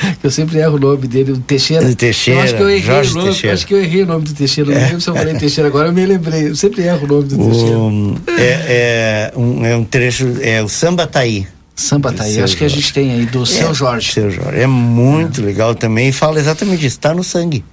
eu 0.22 0.30
sempre 0.30 0.58
erro 0.58 0.76
o 0.76 0.78
nome 0.78 1.06
dele, 1.06 1.32
o 1.32 1.38
Teixeira. 1.38 1.94
Teixeira, 1.94 2.40
eu 2.40 2.44
acho 2.44 2.56
que 2.56 2.62
eu 2.62 2.70
errei 2.70 2.82
Jorge 2.82 3.10
o 3.10 3.14
nome, 3.14 3.26
Teixeira. 3.28 3.54
acho 3.54 3.66
que 3.66 3.74
eu 3.74 3.82
errei 3.82 4.02
o 4.02 4.06
nome 4.06 4.24
do 4.24 4.34
Teixeira. 4.34 4.70
Não 4.70 4.80
lembro 4.80 5.00
se 5.00 5.10
eu 5.10 5.14
falei 5.14 5.34
Teixeira 5.34 5.68
agora, 5.68 5.88
eu 5.88 5.92
me 5.92 6.06
lembrei. 6.06 6.48
Eu 6.48 6.56
sempre 6.56 6.82
erro 6.82 7.04
o 7.04 7.06
nome 7.06 7.24
do 7.24 7.36
Teixeira. 8.26 8.42
É, 8.42 9.32
é, 9.32 9.32
um, 9.36 9.64
é 9.64 9.76
um 9.76 9.84
trecho, 9.84 10.36
é 10.40 10.62
o 10.62 10.68
Samba 10.68 11.06
Taí. 11.06 11.42
Tá 11.42 11.50
Samba 11.74 12.12
Taí, 12.12 12.36
tá 12.36 12.44
acho 12.44 12.56
que 12.56 12.64
a 12.64 12.68
gente 12.68 12.92
tem 12.92 13.10
aí, 13.12 13.26
do 13.26 13.42
é, 13.42 13.46
Seu 13.46 13.74
Jorge. 13.74 14.12
Seu 14.12 14.30
Jorge. 14.30 14.58
É 14.58 14.66
muito 14.66 15.40
é. 15.40 15.44
legal 15.44 15.74
também 15.74 16.08
e 16.08 16.12
fala 16.12 16.38
exatamente 16.38 16.86
isso, 16.86 16.96
está 16.96 17.14
no 17.14 17.24
sangue. 17.24 17.64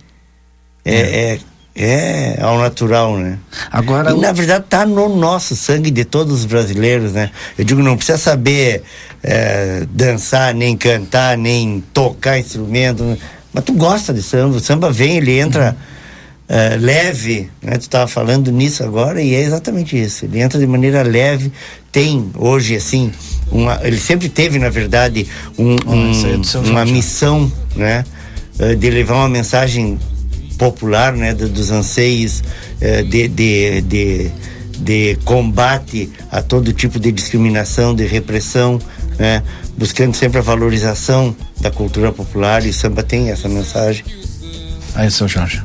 É, 0.85 0.95
é, 0.95 1.39
é. 1.75 2.37
Ao 2.39 2.59
natural, 2.59 3.17
né? 3.17 3.39
Agora, 3.71 4.11
e, 4.11 4.19
na 4.19 4.31
verdade 4.31 4.65
tá 4.69 4.85
no 4.85 5.15
nosso 5.15 5.55
sangue 5.55 5.89
de 5.89 6.05
todos 6.05 6.39
os 6.39 6.45
brasileiros, 6.45 7.13
né? 7.13 7.31
Eu 7.57 7.65
digo, 7.65 7.81
não 7.81 7.97
precisa 7.97 8.17
saber 8.17 8.83
é, 9.23 9.85
dançar, 9.89 10.53
nem 10.53 10.77
cantar, 10.77 11.37
nem 11.37 11.83
tocar 11.93 12.37
instrumento, 12.37 13.03
né? 13.03 13.17
mas 13.51 13.63
tu 13.63 13.73
gosta 13.73 14.13
de 14.13 14.21
samba, 14.21 14.57
o 14.57 14.59
samba 14.59 14.91
vem, 14.91 15.17
ele 15.17 15.39
entra 15.39 15.75
uhum. 16.49 16.55
é, 16.55 16.77
leve, 16.77 17.49
né? 17.61 17.77
Tu 17.77 17.81
estava 17.81 18.07
falando 18.07 18.51
nisso 18.51 18.83
agora 18.83 19.19
e 19.19 19.33
é 19.33 19.41
exatamente 19.41 19.99
isso. 19.99 20.25
Ele 20.25 20.41
entra 20.41 20.59
de 20.59 20.67
maneira 20.67 21.01
leve, 21.01 21.51
tem 21.91 22.29
hoje 22.35 22.75
assim, 22.75 23.11
uma, 23.51 23.79
ele 23.83 23.99
sempre 23.99 24.29
teve 24.29 24.59
na 24.59 24.69
verdade 24.69 25.27
um, 25.57 25.75
um, 25.87 26.41
uma 26.67 26.85
missão, 26.85 27.51
né? 27.75 28.05
É, 28.59 28.75
de 28.75 28.87
levar 28.91 29.15
uma 29.15 29.29
mensagem 29.29 29.97
popular, 30.57 31.13
né, 31.13 31.33
dos 31.33 31.71
anseios 31.71 32.43
eh, 32.79 33.03
de, 33.03 33.27
de, 33.27 33.81
de, 33.81 34.31
de, 34.77 35.17
combate 35.23 36.11
a 36.31 36.41
todo 36.41 36.71
tipo 36.73 36.99
de 36.99 37.11
discriminação, 37.11 37.95
de 37.95 38.05
repressão, 38.05 38.79
né, 39.17 39.43
buscando 39.77 40.15
sempre 40.15 40.39
a 40.39 40.41
valorização 40.41 41.35
da 41.59 41.71
cultura 41.71 42.11
popular 42.11 42.65
e 42.65 42.69
o 42.69 42.73
samba 42.73 43.03
tem 43.03 43.29
essa 43.29 43.47
mensagem. 43.47 44.03
Aí, 44.95 45.09
seu 45.09 45.27
Jorge. 45.27 45.61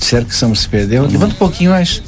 Será 0.00 0.24
que 0.24 0.30
o 0.30 0.34
samba 0.34 0.54
se 0.54 0.68
perdeu? 0.68 1.06
Levanta 1.06 1.34
um 1.34 1.38
pouquinho 1.38 1.70
mais. 1.70 2.02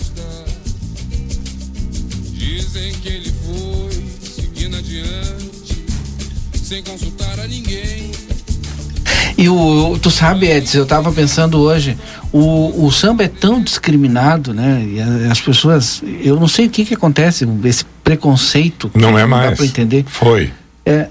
E 9.39 9.49
o, 9.49 9.99
tu 10.01 10.11
sabe, 10.11 10.47
Edson, 10.47 10.79
eu 10.79 10.83
estava 10.85 11.13
pensando 11.13 11.59
hoje, 11.59 11.97
o, 12.33 12.87
o 12.87 12.91
samba 12.91 13.25
é 13.25 13.29
tão 13.29 13.61
discriminado, 13.63 14.55
né? 14.55 14.83
E 14.87 15.29
as 15.31 15.41
pessoas, 15.41 16.03
eu 16.23 16.41
não 16.41 16.49
sei 16.49 16.67
o 16.67 16.71
que 16.71 16.85
que 16.85 16.95
acontece, 16.95 17.47
esse 17.65 17.85
preconceito. 18.03 18.91
Não 18.95 19.19
é 19.19 19.27
mais. 19.27 19.45
Não 19.45 19.51
dá 19.51 19.57
para 19.57 19.67
entender. 19.67 20.05
Foi. 20.09 20.51
É, 20.85 21.09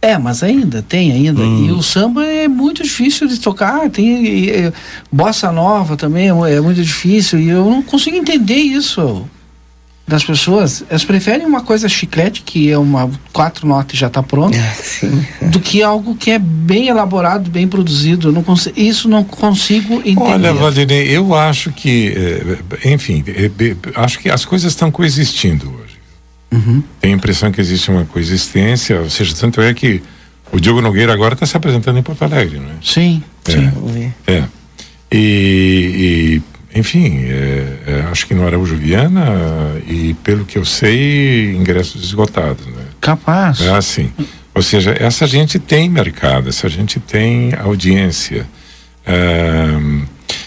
é, 0.00 0.18
mas 0.18 0.42
ainda, 0.42 0.82
tem 0.82 1.12
ainda. 1.12 1.42
Hum. 1.42 1.66
E 1.66 1.70
o 1.70 1.80
samba 1.80 2.24
é 2.24 2.48
muito 2.48 2.82
difícil 2.82 3.28
de 3.28 3.38
tocar. 3.38 3.88
Tem 3.88 4.24
e, 4.26 4.50
e, 4.50 4.72
bossa 5.12 5.52
nova 5.52 5.96
também 5.96 6.28
é, 6.28 6.54
é 6.54 6.60
muito 6.60 6.82
difícil. 6.82 7.38
E 7.38 7.50
eu 7.50 7.64
não 7.70 7.80
consigo 7.80 8.16
entender 8.16 8.56
isso. 8.56 9.24
Das 10.06 10.24
pessoas, 10.24 10.84
elas 10.88 11.04
preferem 11.04 11.46
uma 11.46 11.62
coisa 11.62 11.88
chiclete, 11.88 12.42
que 12.42 12.70
é 12.70 12.76
uma 12.76 13.10
quatro 13.32 13.66
notas 13.66 13.94
e 13.94 13.98
já 13.98 14.08
está 14.08 14.22
pronto, 14.22 14.56
é, 14.56 15.46
do 15.46 15.60
que 15.60 15.82
algo 15.82 16.14
que 16.16 16.30
é 16.30 16.38
bem 16.38 16.88
elaborado, 16.88 17.50
bem 17.50 17.68
produzido. 17.68 18.28
Eu 18.28 18.32
não 18.32 18.42
consigo, 18.42 18.78
isso 18.78 19.08
não 19.08 19.22
consigo 19.22 19.94
entender. 20.04 20.20
Olha, 20.20 20.52
Valdinei, 20.52 21.08
eu 21.08 21.34
acho 21.34 21.70
que, 21.72 22.14
eh, 22.82 22.92
enfim, 22.92 23.24
eh, 23.26 23.76
acho 23.94 24.18
que 24.18 24.28
as 24.28 24.44
coisas 24.44 24.72
estão 24.72 24.90
coexistindo 24.90 25.68
hoje. 25.68 25.98
Uhum. 26.52 26.82
Tenho 27.00 27.14
a 27.14 27.16
impressão 27.16 27.50
que 27.50 27.60
existe 27.60 27.90
uma 27.90 28.04
coexistência, 28.04 29.00
ou 29.00 29.08
seja, 29.08 29.34
tanto 29.34 29.60
é 29.60 29.72
que 29.72 30.02
o 30.52 30.60
Diogo 30.60 30.82
Nogueira 30.82 31.12
agora 31.12 31.34
está 31.34 31.46
se 31.46 31.56
apresentando 31.56 31.98
em 31.98 32.02
Porto 32.02 32.22
Alegre, 32.22 32.58
não 32.58 32.68
é? 32.68 32.74
Sim, 32.82 33.22
é, 33.46 33.52
sim. 33.52 34.12
É. 34.26 34.44
E, 35.10 36.40
e 36.40 36.42
enfim, 36.74 37.24
é, 37.24 37.78
é, 37.86 38.00
acho 38.10 38.26
que 38.26 38.34
no 38.34 38.46
Araújo 38.46 38.76
Viana 38.76 39.26
e 39.86 40.14
pelo 40.22 40.44
que 40.44 40.56
eu 40.56 40.64
sei, 40.64 41.54
ingressos 41.54 42.04
esgotados, 42.04 42.66
né? 42.66 42.84
Capaz. 43.00 43.60
É 43.60 43.74
assim. 43.74 44.12
Ou 44.54 44.62
seja, 44.62 44.94
essa 44.98 45.26
gente 45.26 45.58
tem 45.58 45.88
mercado, 45.88 46.48
essa 46.48 46.68
gente 46.68 47.00
tem 47.00 47.54
audiência. 47.54 48.46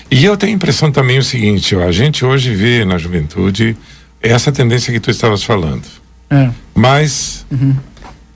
e 0.10 0.24
eu 0.24 0.38
tenho 0.38 0.54
a 0.54 0.56
impressão 0.56 0.92
também 0.92 1.18
o 1.18 1.24
seguinte, 1.24 1.76
ó, 1.76 1.84
a 1.88 1.92
gente 1.92 2.24
hoje 2.24 2.54
vê 2.54 2.86
na 2.86 2.98
juventude 2.98 3.76
essa 4.22 4.52
tendência 4.52 4.92
que 4.92 5.00
tu 5.00 5.12
estavas 5.12 5.44
falando. 5.44 5.86
É. 6.30 6.50
Mas 6.74 7.46
uhum. 7.52 7.76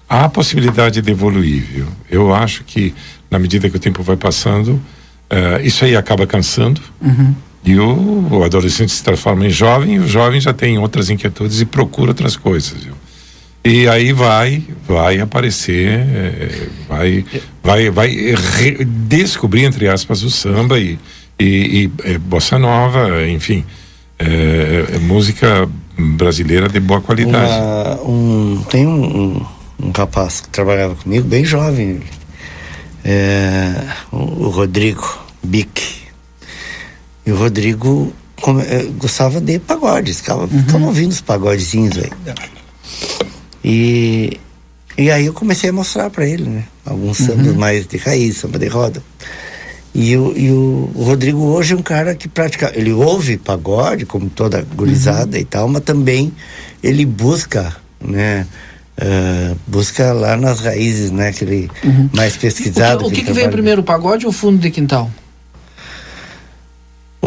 há 0.08 0.26
a 0.26 0.30
possibilidade 0.30 1.02
de 1.02 1.12
evoluir, 1.12 1.64
viu? 1.64 1.88
Eu 2.10 2.34
acho 2.34 2.64
que 2.64 2.94
na 3.30 3.40
medida 3.40 3.70
que 3.70 3.76
o 3.76 3.80
tempo 3.80 4.04
vai 4.04 4.16
passando, 4.16 4.74
uh, 4.74 5.60
isso 5.64 5.86
aí 5.86 5.96
acaba 5.96 6.26
cansando. 6.26 6.82
Uhum. 7.02 7.36
E 7.64 7.78
o, 7.78 8.28
o, 8.32 8.44
adolescente 8.44 8.92
se 8.92 9.04
transforma 9.04 9.46
em 9.46 9.50
jovem 9.50 9.96
e 9.96 10.00
o 10.00 10.08
jovem 10.08 10.40
já 10.40 10.54
tem 10.54 10.78
outras 10.78 11.10
inquietudes 11.10 11.60
e 11.60 11.66
procura 11.66 12.12
outras 12.12 12.36
coisas, 12.36 12.84
viu? 12.84 12.94
E 13.64 13.88
aí 13.90 14.14
vai, 14.14 14.64
vai 14.88 15.20
aparecer, 15.20 16.00
é, 16.00 16.68
vai, 16.88 17.26
vai, 17.62 17.90
vai 17.90 18.18
descobrir, 19.08 19.66
entre 19.66 19.90
aspas, 19.90 20.24
o 20.24 20.30
samba 20.30 20.80
e, 20.80 20.98
e, 21.38 21.92
e 22.06 22.10
é, 22.10 22.18
bossa 22.18 22.58
nova, 22.58 23.28
enfim, 23.28 23.66
é, 24.18 24.96
é, 24.96 25.00
música 25.00 25.70
brasileira 25.98 26.70
de 26.70 26.80
boa 26.80 27.02
qualidade. 27.02 27.52
Uma, 27.52 28.02
um, 28.02 28.64
tem 28.70 28.88
um, 28.88 29.46
um, 29.78 29.92
rapaz 29.92 30.40
que 30.40 30.48
trabalhava 30.48 30.96
comigo, 30.96 31.28
bem 31.28 31.44
jovem, 31.44 32.00
é, 33.04 33.74
o 34.10 34.48
Rodrigo 34.48 35.20
Bic 35.44 35.99
e 37.30 37.32
o 37.32 37.36
Rodrigo 37.36 38.12
come, 38.42 38.64
eh, 38.64 38.90
gostava 38.98 39.40
de 39.40 39.60
pagodes, 39.60 40.18
ficava, 40.18 40.42
uhum. 40.42 40.64
ficava 40.64 40.86
ouvindo 40.88 41.12
os 41.12 41.22
pagodezinhos 41.22 41.96
aí. 41.96 42.10
E, 43.64 44.40
e 44.98 45.12
aí 45.12 45.28
eu 45.28 45.34
comecei 45.34 45.70
a 45.70 45.74
mostrar 45.74 46.10
para 46.10 46.26
ele, 46.26 46.50
né? 46.50 46.64
Alguns 46.84 47.20
uhum. 47.20 47.28
sambas 47.28 47.56
mais 47.56 47.86
de 47.86 47.98
raiz, 47.98 48.38
samba 48.38 48.58
de 48.58 48.68
roda. 48.68 49.04
E, 49.94 50.18
o, 50.18 50.36
e 50.36 50.50
o, 50.50 50.92
Rodrigo 50.96 51.40
hoje 51.40 51.74
é 51.74 51.78
um 51.78 51.84
cara 51.84 52.16
que 52.16 52.28
pratica, 52.28 52.72
ele 52.74 52.92
ouve 52.92 53.38
pagode, 53.38 54.08
como 54.08 54.28
toda 54.28 54.66
gurizada 54.76 55.38
uhum. 55.38 55.44
e 55.44 55.46
tal, 55.46 55.68
mas 55.68 55.84
também 55.84 56.34
ele 56.82 57.06
busca, 57.06 57.76
né? 58.02 58.48
Uh, 58.98 59.56
busca 59.68 60.12
lá 60.14 60.36
nas 60.36 60.62
raízes, 60.62 61.12
né? 61.12 61.28
Aquele 61.28 61.70
uhum. 61.84 62.10
mais 62.12 62.36
pesquisado. 62.36 63.06
O 63.06 63.12
que, 63.12 63.14
o 63.14 63.18
que, 63.20 63.26
que 63.26 63.34
veio 63.34 63.52
primeiro, 63.52 63.82
o 63.82 63.84
pagode 63.84 64.26
ou 64.26 64.32
o 64.32 64.34
fundo 64.34 64.58
de 64.58 64.72
quintal? 64.72 65.12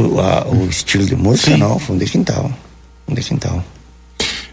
O, 0.02 0.20
a, 0.20 0.46
o 0.48 0.66
estilo 0.68 1.04
de 1.04 1.16
música, 1.16 1.52
Sim. 1.52 1.56
não, 1.58 1.78
fundo 1.78 2.04
de 2.04 2.10
quintal. 2.10 2.50
Fundo 3.06 3.20
de 3.20 3.26
quintal. 3.26 3.64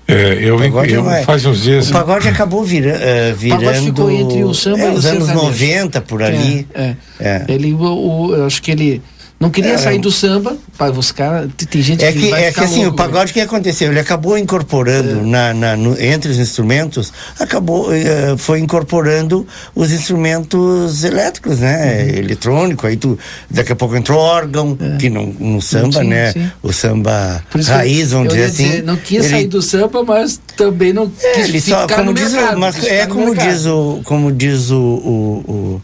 É, 0.08 0.40
eu, 0.42 0.60
eu 0.64 1.04
vai, 1.04 1.24
faz 1.24 1.46
uns 1.46 1.62
dias. 1.62 1.90
O 1.90 1.94
pagode 1.94 2.28
acabou 2.28 2.64
vira, 2.64 2.96
uh, 2.98 3.36
virando. 3.36 3.62
O 3.62 3.66
pagode 3.66 3.86
ficou 3.86 4.12
entre 4.12 4.44
o 4.44 4.54
samba 4.56 4.80
é, 4.80 4.92
e 4.92 4.96
os 4.96 5.06
anos 5.06 5.28
90 5.28 6.02
por 6.02 6.24
ali. 6.24 6.68
É, 6.74 6.96
é. 7.20 7.46
Ele, 7.48 7.74
o, 7.74 7.80
o, 7.80 8.36
eu 8.36 8.46
acho 8.48 8.60
que 8.60 8.72
ele 8.72 9.04
não 9.39 9.49
queria 9.49 9.73
é, 9.73 9.78
sair 9.78 9.99
do 9.99 10.12
samba, 10.12 10.58
para 10.78 10.91
os 10.91 11.13
caras. 11.13 11.49
Tem 11.69 11.82
gente 11.82 12.04
é 12.04 12.12
que, 12.12 12.19
que 12.19 12.34
É 12.34 12.52
que 12.52 12.60
assim, 12.60 12.84
louco, 12.84 12.91
o 12.91 12.95
pagode, 12.95 13.32
o 13.32 13.34
que 13.34 13.39
aconteceu? 13.39 13.89
Ele 13.89 13.99
acabou 13.99 14.38
incorporando, 14.38 15.19
é. 15.19 15.23
na, 15.23 15.54
na 15.54 15.78
no, 15.78 15.99
entre 16.02 16.30
os 16.30 16.38
instrumentos, 16.38 17.13
acabou, 17.39 17.89
uh, 17.89 18.38
foi 18.38 18.60
incorporando 18.60 19.47
os 19.73 19.93
instrumentos 19.93 21.06
elétricos, 21.06 21.60
né? 21.60 22.04
Uhum. 22.04 22.17
Eletrônico, 22.17 22.86
aí 22.86 22.97
tu, 22.97 23.17
daqui 23.49 23.71
a 23.71 23.75
pouco 23.78 23.95
entrou 23.95 24.19
órgão, 24.19 24.78
é. 24.78 24.97
que 24.97 25.10
não, 25.10 25.28
no 25.28 25.62
samba, 25.62 26.02
sim, 26.02 26.08
né? 26.08 26.34
Sim. 26.34 26.52
O 26.62 26.73
samba 26.73 27.41
raiz, 27.65 28.12
vamos 28.12 28.34
dizer 28.34 28.45
assim. 28.45 28.63
Dizer, 28.63 28.84
não 28.84 28.97
quis 28.97 29.23
ele, 29.23 29.30
sair 29.30 29.47
do 29.47 29.62
samba, 29.62 30.04
mas 30.04 30.39
também 30.58 30.91
não 30.91 31.10
é, 31.23 31.32
quis 31.32 31.47
ele 31.47 31.62
só, 31.62 31.88
como 31.88 32.13
diz, 32.13 32.34
mercado, 32.34 32.60
mas 32.60 32.84
é 32.84 33.06
como 33.06 33.34
diz 33.34 33.65
o, 33.65 34.02
como 34.04 34.34
diz 34.34 34.69
o, 34.69 34.78
o, 34.78 35.43
o 35.47 35.82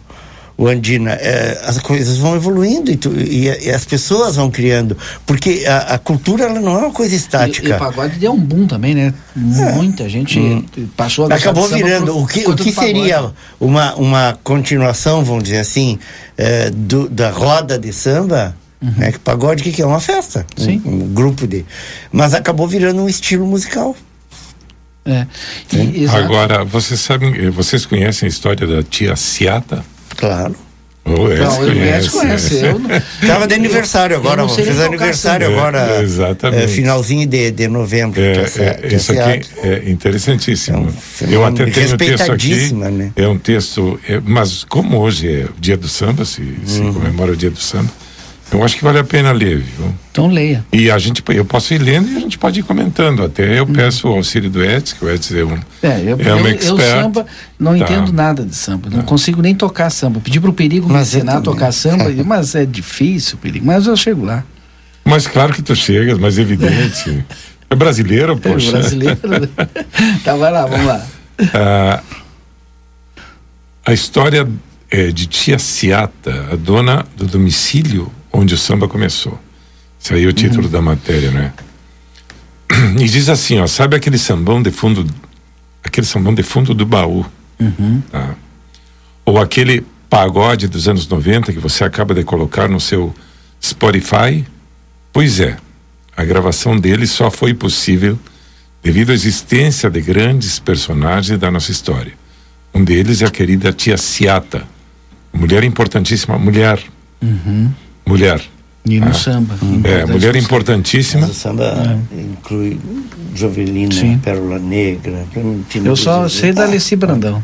o 0.58 0.68
Andina, 0.68 1.12
é, 1.12 1.62
as 1.66 1.80
coisas 1.80 2.18
vão 2.18 2.36
evoluindo 2.36 2.90
e, 2.90 2.96
tu, 2.96 3.12
e, 3.12 3.48
e, 3.48 3.70
as 3.70 3.84
pessoas 3.84 4.38
vão 4.38 4.50
criando, 4.50 4.98
porque 5.26 5.66
a, 5.68 5.96
a, 5.96 5.98
cultura 5.98 6.46
ela 6.46 6.62
não 6.62 6.76
é 6.76 6.80
uma 6.84 6.92
coisa 6.92 7.14
estática. 7.14 7.68
E, 7.68 7.72
e 7.72 7.74
o 7.74 7.78
pagode 7.78 8.18
deu 8.18 8.32
um 8.32 8.40
boom 8.40 8.66
também, 8.66 8.96
né? 8.96 9.14
É. 9.36 9.72
Muita 9.74 10.08
gente 10.08 10.40
hum. 10.40 10.66
passou 10.96 11.30
a 11.30 11.36
Acabou 11.36 11.68
virando. 11.68 12.06
Pro, 12.06 12.20
o 12.20 12.28
que, 12.28 12.48
o 12.48 12.56
que 12.56 12.72
seria 12.72 13.32
uma, 13.60 13.96
uma 13.96 14.40
continuação, 14.44 15.26
vamos 15.26 15.44
dizer 15.44 15.60
assim, 15.60 16.00
é, 16.38 16.70
do, 16.70 17.10
da 17.10 17.32
roda 17.32 17.78
de 17.78 17.92
samba? 17.92 18.56
Uhum. 18.82 18.94
Né? 18.98 19.12
Que 19.12 19.20
pagode 19.20 19.62
que, 19.64 19.72
que 19.72 19.82
é 19.82 19.86
uma 19.86 20.00
festa, 20.00 20.46
Sim. 20.56 20.82
Um, 20.86 21.04
um, 21.04 21.14
grupo 21.14 21.48
de. 21.48 21.66
Mas 22.12 22.34
acabou 22.34 22.68
virando 22.68 23.02
um 23.02 23.10
estilo 23.10 23.46
musical. 23.46 23.96
É. 25.06 25.28
Agora, 26.14 26.64
vocês 26.64 27.00
sabem, 27.00 27.50
vocês 27.52 27.86
conhecem 27.86 28.26
a 28.26 28.30
história 28.30 28.66
da 28.66 28.82
tia 28.82 29.16
Ciata? 29.16 29.84
Claro. 30.16 30.56
O 31.06 31.32
Edson 31.32 31.62
não, 31.62 31.68
conhece, 31.68 32.10
conhece. 32.10 32.66
Eu 32.66 32.82
Tava 33.28 33.46
de 33.46 33.54
aniversário 33.54 34.18
agora, 34.18 34.42
eu 34.42 34.50
fez 34.50 34.80
aniversário 34.80 35.48
agora. 35.48 35.98
É, 35.98 36.02
exatamente. 36.02 36.64
É, 36.64 36.68
finalzinho 36.68 37.28
de, 37.28 37.52
de 37.52 37.68
novembro. 37.68 38.20
É, 38.20 38.44
tá 38.44 38.62
é, 38.64 38.96
isso 38.96 39.12
aqui 39.12 39.48
é 39.62 39.84
interessantíssimo. 39.88 40.92
É 41.22 41.26
um 41.28 41.32
eu 41.32 41.46
até 41.46 41.66
tenho 41.68 41.94
um 41.94 41.98
texto 41.98 42.32
aqui. 42.32 42.74
Né? 42.74 43.12
É 43.16 43.28
um 43.28 43.38
texto, 43.38 44.00
é, 44.10 44.20
mas 44.26 44.64
como 44.64 44.98
hoje 44.98 45.32
é 45.32 45.46
o 45.46 45.54
dia 45.60 45.78
do 45.78 45.88
samba, 45.88 46.26
se, 46.26 46.42
se 46.66 46.80
uhum. 46.80 46.94
comemora 46.94 47.34
o 47.34 47.38
dia 47.38 47.52
do 47.52 47.60
samba, 47.60 47.92
eu 48.56 48.64
acho 48.64 48.78
que 48.78 48.84
vale 48.84 49.00
a 49.00 49.04
pena 49.04 49.32
ler, 49.32 49.60
viu? 49.60 49.94
Então 50.12 50.28
leia. 50.28 50.66
E 50.72 50.90
a 50.90 50.98
gente, 50.98 51.24
eu 51.30 51.44
posso 51.44 51.74
ir 51.74 51.78
lendo 51.78 52.10
e 52.12 52.16
a 52.16 52.20
gente 52.20 52.38
pode 52.38 52.60
ir 52.60 52.64
comentando. 52.64 53.24
Até 53.24 53.60
eu 53.60 53.64
hum. 53.64 53.74
peço 53.74 54.08
o 54.08 54.14
auxílio 54.14 54.50
do 54.50 54.64
Edson, 54.64 54.96
que 54.98 55.06
o 55.06 55.10
Edson 55.10 55.36
é 55.36 55.44
um, 55.44 55.60
é, 55.84 56.02
eu, 56.02 56.20
é 56.20 56.36
um 56.36 56.40
eu, 56.40 56.48
expert. 56.48 56.80
Eu 56.80 57.02
samba, 57.02 57.26
não 57.60 57.78
tá. 57.78 57.84
entendo 57.84 58.14
nada 58.14 58.46
de 58.46 58.56
samba. 58.56 58.90
Não 58.90 59.00
tá. 59.00 59.04
consigo 59.04 59.42
nem 59.42 59.54
tocar 59.54 59.90
samba. 59.90 60.20
Pedi 60.20 60.40
pro 60.40 60.54
Perigo 60.54 60.88
me 60.88 61.00
ensinar 61.00 61.38
a 61.38 61.42
tocar 61.42 61.72
samba, 61.72 62.06
mas 62.26 62.56
é 62.56 62.66
difícil, 62.66 63.38
Perigo. 63.38 63.66
Mas 63.66 63.88
eu 63.88 63.96
chego 63.98 64.24
lá. 64.24 64.44
Mas 65.04 65.28
claro 65.28 65.54
que 65.54 65.62
tu 65.62 65.76
chegas, 65.76 66.18
mas 66.18 66.38
evidente. 66.38 67.26
é 67.70 67.76
brasileiro, 67.76 68.34
é 68.34 68.36
poxa. 68.38 68.70
É 68.70 68.72
brasileiro. 68.72 69.20
tá, 70.24 70.36
vai 70.36 70.52
lá, 70.52 70.66
vamos 70.66 70.86
lá. 70.86 71.06
Ah, 71.54 72.02
a 73.86 73.94
história 73.94 74.48
é 74.90 75.12
de 75.12 75.28
Tia 75.28 75.60
Ciata, 75.60 76.48
a 76.52 76.56
dona 76.56 77.06
do 77.18 77.26
domicílio 77.26 78.12
onde 78.36 78.54
o 78.54 78.58
samba 78.58 78.88
começou. 78.88 79.40
Esse 80.02 80.14
aí 80.14 80.26
é 80.26 80.28
o 80.28 80.34
título 80.34 80.66
uhum. 80.66 80.72
da 80.72 80.82
matéria, 80.82 81.32
né? 81.32 81.54
E 83.00 83.06
diz 83.06 83.30
assim, 83.30 83.60
ó, 83.60 83.68
sabe 83.68 83.96
aquele 83.96 84.18
sambão 84.18 84.62
de 84.62 84.70
fundo, 84.70 85.08
aquele 85.84 86.06
sambão 86.06 86.34
de 86.34 86.44
fundo 86.44 86.74
do 86.74 86.86
baú, 86.86 87.26
uhum. 87.60 88.02
tá? 88.12 88.36
Ou 89.24 89.40
aquele 89.40 89.86
pagode 90.10 90.68
dos 90.68 90.88
anos 90.88 91.08
90 91.08 91.54
que 91.54 91.60
você 91.60 91.84
acaba 91.84 92.14
de 92.14 92.24
colocar 92.24 92.68
no 92.68 92.80
seu 92.80 93.16
Spotify? 93.64 94.46
Pois 95.14 95.40
é, 95.40 95.58
a 96.16 96.24
gravação 96.24 96.78
dele 96.78 97.08
só 97.08 97.32
foi 97.32 97.54
possível 97.54 98.20
devido 98.84 99.12
à 99.12 99.14
existência 99.14 99.90
de 99.90 100.02
grandes 100.02 100.60
personagens 100.60 101.40
da 101.40 101.50
nossa 101.50 101.72
história. 101.72 102.14
Um 102.74 102.84
deles 102.84 103.22
é 103.22 103.26
a 103.26 103.32
querida 103.32 103.72
tia 103.72 103.98
Ciata, 103.98 104.68
mulher 105.34 105.64
importantíssima, 105.64 106.38
mulher. 106.38 106.84
Uhum 107.22 107.72
mulher. 108.06 108.42
E 108.88 109.00
no 109.00 109.08
ah. 109.08 109.14
samba. 109.14 109.56
É, 109.84 110.06
mulher 110.06 110.36
importantíssima. 110.36 111.22
Mas 111.22 111.32
o 111.32 111.40
samba 111.40 112.00
é. 112.16 112.22
inclui 112.22 112.80
Jovelina, 113.34 113.92
Sim. 113.92 114.20
Pérola 114.20 114.60
Negra. 114.60 115.26
Eu 115.84 115.96
só 115.96 116.30
sei 116.30 116.54
da 116.54 116.64
Alessi 116.64 116.96
Brandão. 116.96 117.44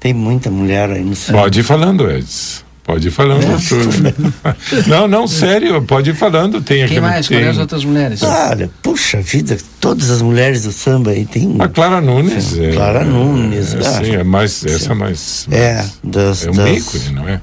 Tem 0.00 0.12
muita 0.12 0.50
mulher 0.50 0.90
aí 0.90 1.02
no 1.02 1.14
samba. 1.14 1.40
Pode 1.42 1.60
ir 1.60 1.62
falando, 1.62 2.10
Edson. 2.10 2.66
Pode 2.86 3.08
ir 3.08 3.10
falando. 3.10 3.42
É. 3.42 4.82
não, 4.88 5.08
não, 5.08 5.26
sério, 5.26 5.82
pode 5.82 6.10
ir 6.10 6.14
falando. 6.14 6.60
Tem 6.60 6.86
Quem 6.86 7.00
mais? 7.00 7.26
Tem... 7.26 7.38
Quais 7.38 7.50
as 7.50 7.58
outras 7.58 7.84
mulheres? 7.84 8.22
Olha, 8.22 8.70
puxa 8.80 9.20
vida, 9.20 9.56
todas 9.80 10.08
as 10.08 10.22
mulheres 10.22 10.62
do 10.62 10.70
samba 10.70 11.10
aí 11.10 11.26
tem. 11.26 11.56
A 11.58 11.66
Clara 11.66 12.00
Nunes. 12.00 12.56
É, 12.56 12.72
Clara 12.72 13.04
Nunes. 13.04 13.74
É, 13.74 13.82
sim, 13.82 14.14
é 14.14 14.22
mais, 14.22 14.64
essa 14.64 14.92
é 14.92 14.94
mais. 14.94 15.48
É, 15.50 15.84
das, 16.04 16.46
é 16.46 16.50
um 16.50 16.54
das... 16.54 16.76
ícone, 16.76 17.10
não 17.10 17.28
é? 17.28 17.40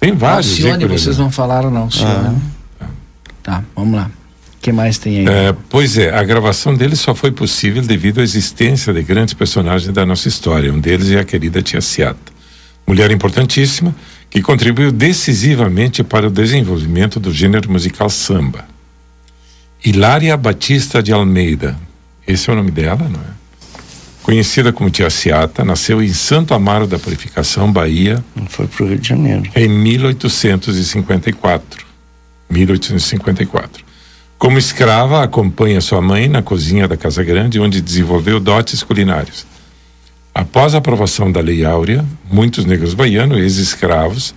Tem 0.00 0.14
vários. 0.14 0.50
Alcione, 0.52 0.86
vocês 0.86 1.18
não 1.18 1.30
falaram 1.30 1.70
não, 1.70 1.82
Alcione. 1.82 2.38
Ah. 2.80 2.86
Tá, 3.42 3.64
vamos 3.76 3.94
lá. 3.94 4.10
que 4.60 4.72
mais 4.72 4.98
tem 4.98 5.18
aí? 5.18 5.28
É, 5.28 5.54
pois 5.68 5.98
é, 5.98 6.14
a 6.14 6.22
gravação 6.24 6.74
dele 6.74 6.96
só 6.96 7.14
foi 7.14 7.30
possível 7.30 7.82
devido 7.82 8.20
à 8.20 8.22
existência 8.22 8.92
de 8.92 9.02
grandes 9.02 9.34
personagens 9.34 9.92
da 9.92 10.06
nossa 10.06 10.26
história. 10.26 10.72
Um 10.72 10.80
deles 10.80 11.10
é 11.10 11.20
a 11.20 11.24
querida 11.24 11.62
Tia 11.62 11.80
Ciata, 11.80 12.32
mulher 12.86 13.10
importantíssima 13.10 13.94
que 14.30 14.40
contribuiu 14.40 14.92
decisivamente 14.92 16.02
para 16.04 16.28
o 16.28 16.30
desenvolvimento 16.30 17.18
do 17.18 17.32
gênero 17.32 17.70
musical 17.70 18.08
samba. 18.08 18.64
Hilária 19.84 20.36
Batista 20.36 21.02
de 21.02 21.12
Almeida, 21.12 21.76
esse 22.26 22.48
é 22.48 22.52
o 22.52 22.56
nome 22.56 22.70
dela, 22.70 23.08
não 23.08 23.20
é? 23.20 23.39
Conhecida 24.22 24.72
como 24.72 24.90
Tia 24.90 25.08
Ciata, 25.08 25.64
nasceu 25.64 26.02
em 26.02 26.12
Santo 26.12 26.52
Amaro 26.52 26.86
da 26.86 26.98
Purificação, 26.98 27.72
Bahia. 27.72 28.22
Foi 28.48 28.66
para 28.66 28.84
o 28.84 28.88
Rio 28.88 28.98
de 28.98 29.08
Janeiro. 29.08 29.50
Em 29.56 29.68
1854. 29.68 31.86
1854. 32.50 33.84
Como 34.38 34.58
escrava, 34.58 35.22
acompanha 35.22 35.80
sua 35.80 36.00
mãe 36.00 36.28
na 36.28 36.42
cozinha 36.42 36.88
da 36.88 36.96
Casa 36.96 37.22
Grande, 37.22 37.60
onde 37.60 37.80
desenvolveu 37.80 38.40
dotes 38.40 38.82
culinários. 38.82 39.46
Após 40.34 40.74
a 40.74 40.78
aprovação 40.78 41.30
da 41.30 41.40
Lei 41.40 41.64
Áurea, 41.64 42.04
muitos 42.30 42.64
negros 42.64 42.94
baianos, 42.94 43.38
ex-escravos, 43.38 44.34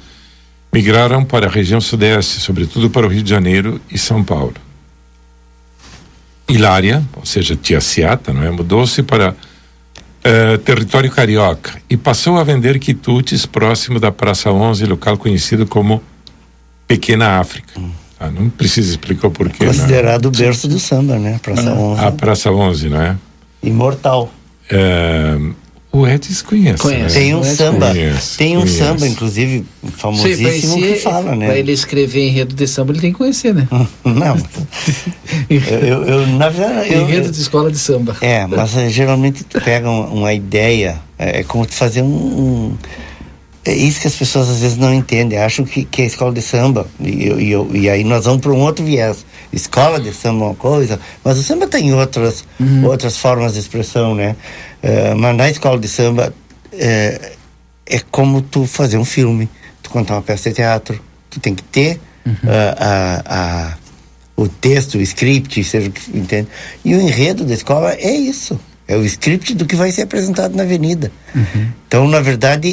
migraram 0.74 1.24
para 1.24 1.48
a 1.48 1.50
região 1.50 1.80
sudeste, 1.80 2.39
sobretudo 2.39 2.89
para 2.89 3.06
o 3.06 3.10
Rio 3.10 3.24
de 3.24 3.30
Janeiro 3.30 3.80
e 3.91 3.98
São 3.98 4.24
Paulo. 4.24 4.56
Hilária, 6.50 7.04
ou 7.15 7.26
seja, 7.26 7.56
Tia 7.56 7.80
Ciata, 7.80 8.34
não 8.34 8.43
é? 8.43 8.52
mudou-se 8.52 9.02
para 9.04 9.36
uh, 10.26 10.58
território 10.60 11.12
carioca 11.12 11.74
e 11.90 11.98
passou 11.98 12.38
a 12.38 12.44
vender 12.44 12.80
quitutes 12.80 13.46
próximo 13.46 14.00
da 14.00 14.12
Praça 14.12 14.52
11, 14.52 14.86
local 14.86 15.18
conhecido 15.18 15.66
como 15.66 16.02
Pequena 16.88 17.40
África. 17.40 17.80
Hum. 17.80 17.92
Ah, 18.20 18.30
não 18.30 18.50
precisa 18.50 18.90
explicar 18.90 19.28
o 19.28 19.32
porquê. 19.32 19.66
Né? 19.66 19.72
Considerado 19.74 20.28
o 20.28 20.32
berço 20.32 20.68
do 20.68 20.80
samba, 20.80 21.20
né? 21.20 21.40
Praça 21.42 21.70
ah, 21.70 21.74
11. 21.74 22.06
A 22.06 22.12
Praça 22.12 22.52
11, 22.52 22.90
não 22.90 23.02
é? 23.02 23.18
Imortal. 23.62 24.32
Uh, 24.72 25.54
o 25.96 26.08
Edis 26.08 26.42
conhece. 26.42 26.82
conhece. 26.82 27.20
Né? 27.20 27.22
Tem 27.22 27.36
um 27.36 27.44
samba. 27.44 27.90
Conhece, 27.92 28.38
tem 28.40 28.58
um 28.58 28.62
conhece. 28.62 28.78
samba, 28.80 29.08
inclusive, 29.08 29.64
famosíssimo 29.96 30.74
Sim, 30.74 30.82
que 30.82 30.96
fala, 30.96 31.36
né? 31.36 31.46
Para 31.46 31.60
ele 31.60 31.72
escrever 31.72 32.30
enredo 32.30 32.56
de 32.56 32.68
samba, 32.68 32.94
ele 32.94 33.00
tem 33.00 33.12
que 33.12 33.18
conhecer, 33.20 33.54
né? 33.54 33.68
Não. 34.04 34.36
eu, 35.48 36.04
eu, 36.04 36.28
na 36.28 36.50
verdade. 36.50 36.92
Eu, 36.92 37.04
enredo 37.04 37.30
de 37.30 37.40
escola 37.40 37.72
de 37.72 37.78
samba. 37.78 38.18
É, 38.22 38.48
mas 38.48 38.76
é, 38.76 38.90
geralmente 38.90 39.44
tu 39.44 39.62
pega 39.62 39.88
uma, 39.88 40.08
uma 40.08 40.34
ideia, 40.34 41.00
é, 41.18 41.42
é, 41.42 41.44
como 41.44 41.64
tu 41.64 41.76
fazer 41.76 42.02
um, 42.02 42.08
um. 42.08 42.78
é 43.64 43.76
isso 43.76 44.02
que 44.02 44.08
as 44.08 44.16
pessoas 44.16 44.50
às 44.50 44.62
vezes 44.62 44.78
não 44.78 44.92
entendem, 44.92 45.38
acham 45.38 45.64
que, 45.64 45.86
que 45.86 46.02
é 46.02 46.06
escola 46.06 46.34
de 46.34 46.42
samba. 46.42 46.88
E, 47.00 47.30
e, 47.30 47.78
e 47.82 47.88
aí 47.88 48.04
nós 48.04 48.26
vamos 48.26 48.42
para 48.42 48.52
um 48.52 48.62
outro 48.62 48.84
viés. 48.84 49.24
Escola 49.52 50.00
de 50.00 50.12
samba 50.12 50.46
é 50.46 50.48
uma 50.48 50.56
coisa, 50.56 51.00
mas 51.24 51.38
o 51.38 51.44
samba 51.44 51.68
tem 51.68 51.94
outras, 51.94 52.44
uhum. 52.60 52.86
outras 52.86 53.16
formas 53.16 53.54
de 53.54 53.60
expressão, 53.60 54.16
né? 54.16 54.36
Uh, 54.84 55.15
mas 55.15 55.38
na 55.38 55.50
escola 55.50 55.80
de 55.80 55.88
samba 55.88 56.34
é, 56.74 57.32
é 57.86 58.00
como 58.12 58.41
tu 58.41 58.65
fazer 58.65 58.98
um 58.98 59.06
filme, 59.06 59.50
tu 59.82 59.89
contar 59.89 60.15
uma 60.15 60.22
peça 60.22 60.50
de 60.50 60.56
teatro, 60.56 61.02
tu 61.30 61.39
tem 61.39 61.56
que 61.56 61.63
ter 61.63 62.00
uhum. 62.26 62.34
a, 62.78 63.24
a, 63.26 63.78
o 64.36 64.48
texto, 64.48 64.96
o 64.96 65.02
script, 65.02 65.63
seja 65.63 65.89
o 65.89 65.91
que 65.91 66.17
entende. 66.17 66.48
E 66.84 66.93
o 66.96 67.02
enredo 67.02 67.46
da 67.46 67.54
escola 67.54 67.93
é 67.93 68.12
isso, 68.12 68.60
é 68.88 68.96
o 68.96 69.06
script 69.06 69.54
do 69.56 69.65
que 69.65 69.76
vai 69.76 69.91
ser 69.91 70.04
apresentado 70.04 70.56
na 70.56 70.63
avenida. 70.63 71.12
Uhum. 71.34 71.67
Então, 71.88 72.08
na 72.08 72.19
verdade, 72.19 72.69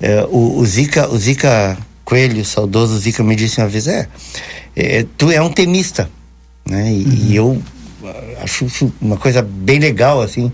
é, 0.00 0.24
o, 0.30 0.58
o, 0.58 0.66
Zica, 0.66 1.08
o 1.08 1.18
Zica 1.18 1.76
Coelho, 2.04 2.40
o 2.40 2.44
saudoso 2.44 2.98
Zica, 2.98 3.22
me 3.22 3.36
disse 3.36 3.60
uma 3.60 3.68
vez: 3.68 3.86
é, 3.86 4.06
tu 5.18 5.30
é 5.30 5.40
um 5.42 5.50
temista, 5.50 6.10
né? 6.64 6.90
E, 6.90 7.04
uhum. 7.04 7.12
e 7.12 7.36
eu 7.36 7.62
acho 8.42 8.66
uma 9.00 9.16
coisa 9.16 9.42
bem 9.42 9.78
legal, 9.78 10.22
assim. 10.22 10.50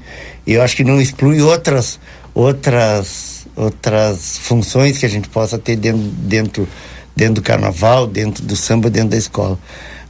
E 0.46 0.54
eu 0.54 0.62
acho 0.62 0.76
que 0.76 0.85
não 0.85 1.00
exclui 1.00 1.42
outras, 1.42 1.98
outras, 2.32 3.46
outras 3.56 4.38
funções 4.38 4.98
que 4.98 5.06
a 5.06 5.09
gente 5.09 5.28
possa 5.28 5.59
ter 5.59 5.76
dentro, 5.76 6.00
dentro, 6.00 6.68
dentro 7.16 7.35
do 7.35 7.42
carnaval, 7.42 8.06
dentro 8.06 8.44
do 8.44 8.54
samba, 8.54 8.88
dentro 8.88 9.11
da 9.11 9.16
escola. 9.16 9.59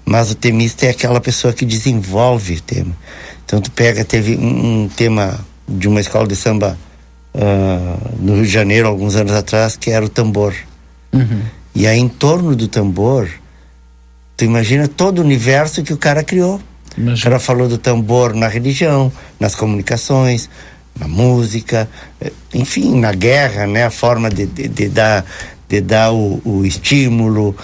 Mas 0.04 0.30
o 0.30 0.34
temista 0.34 0.86
é 0.86 0.90
aquela 0.90 1.20
pessoa 1.20 1.52
que 1.52 1.64
desenvolve 1.64 2.54
o 2.54 2.60
tema. 2.60 2.94
Então 3.44 3.60
tu 3.60 3.70
pega, 3.70 4.04
teve 4.04 4.36
um, 4.36 4.84
um 4.84 4.88
tema 4.88 5.38
de 5.68 5.88
uma 5.88 6.00
escola 6.00 6.26
de 6.26 6.36
samba 6.36 6.78
uh, 7.34 8.16
no 8.20 8.34
Rio 8.34 8.44
de 8.44 8.50
Janeiro, 8.50 8.88
alguns 8.88 9.16
anos 9.16 9.32
atrás, 9.32 9.76
que 9.76 9.90
era 9.90 10.04
o 10.04 10.08
tambor. 10.08 10.54
Uhum. 11.12 11.42
E 11.74 11.86
aí 11.86 11.98
em 11.98 12.08
torno 12.08 12.54
do 12.54 12.68
tambor, 12.68 13.28
tu 14.36 14.44
imagina 14.44 14.88
todo 14.88 15.18
o 15.18 15.22
universo 15.22 15.82
que 15.82 15.92
o 15.92 15.96
cara 15.96 16.22
criou. 16.22 16.60
Imagina. 16.96 17.22
Cara 17.22 17.38
falou 17.38 17.68
do 17.68 17.78
tambor 17.78 18.34
na 18.34 18.48
religião, 18.48 19.12
nas 19.38 19.54
comunicações, 19.54 20.48
na 20.98 21.06
música, 21.06 21.88
eh, 22.20 22.32
enfim, 22.54 22.98
na 22.98 23.12
guerra, 23.12 23.66
né? 23.66 23.84
A 23.84 23.90
forma 23.90 24.30
de, 24.30 24.46
de, 24.46 24.68
de 24.68 24.88
dar, 24.88 25.24
de 25.68 25.80
dar 25.80 26.12
o, 26.12 26.40
o, 26.44 26.64
estímulo, 26.64 27.54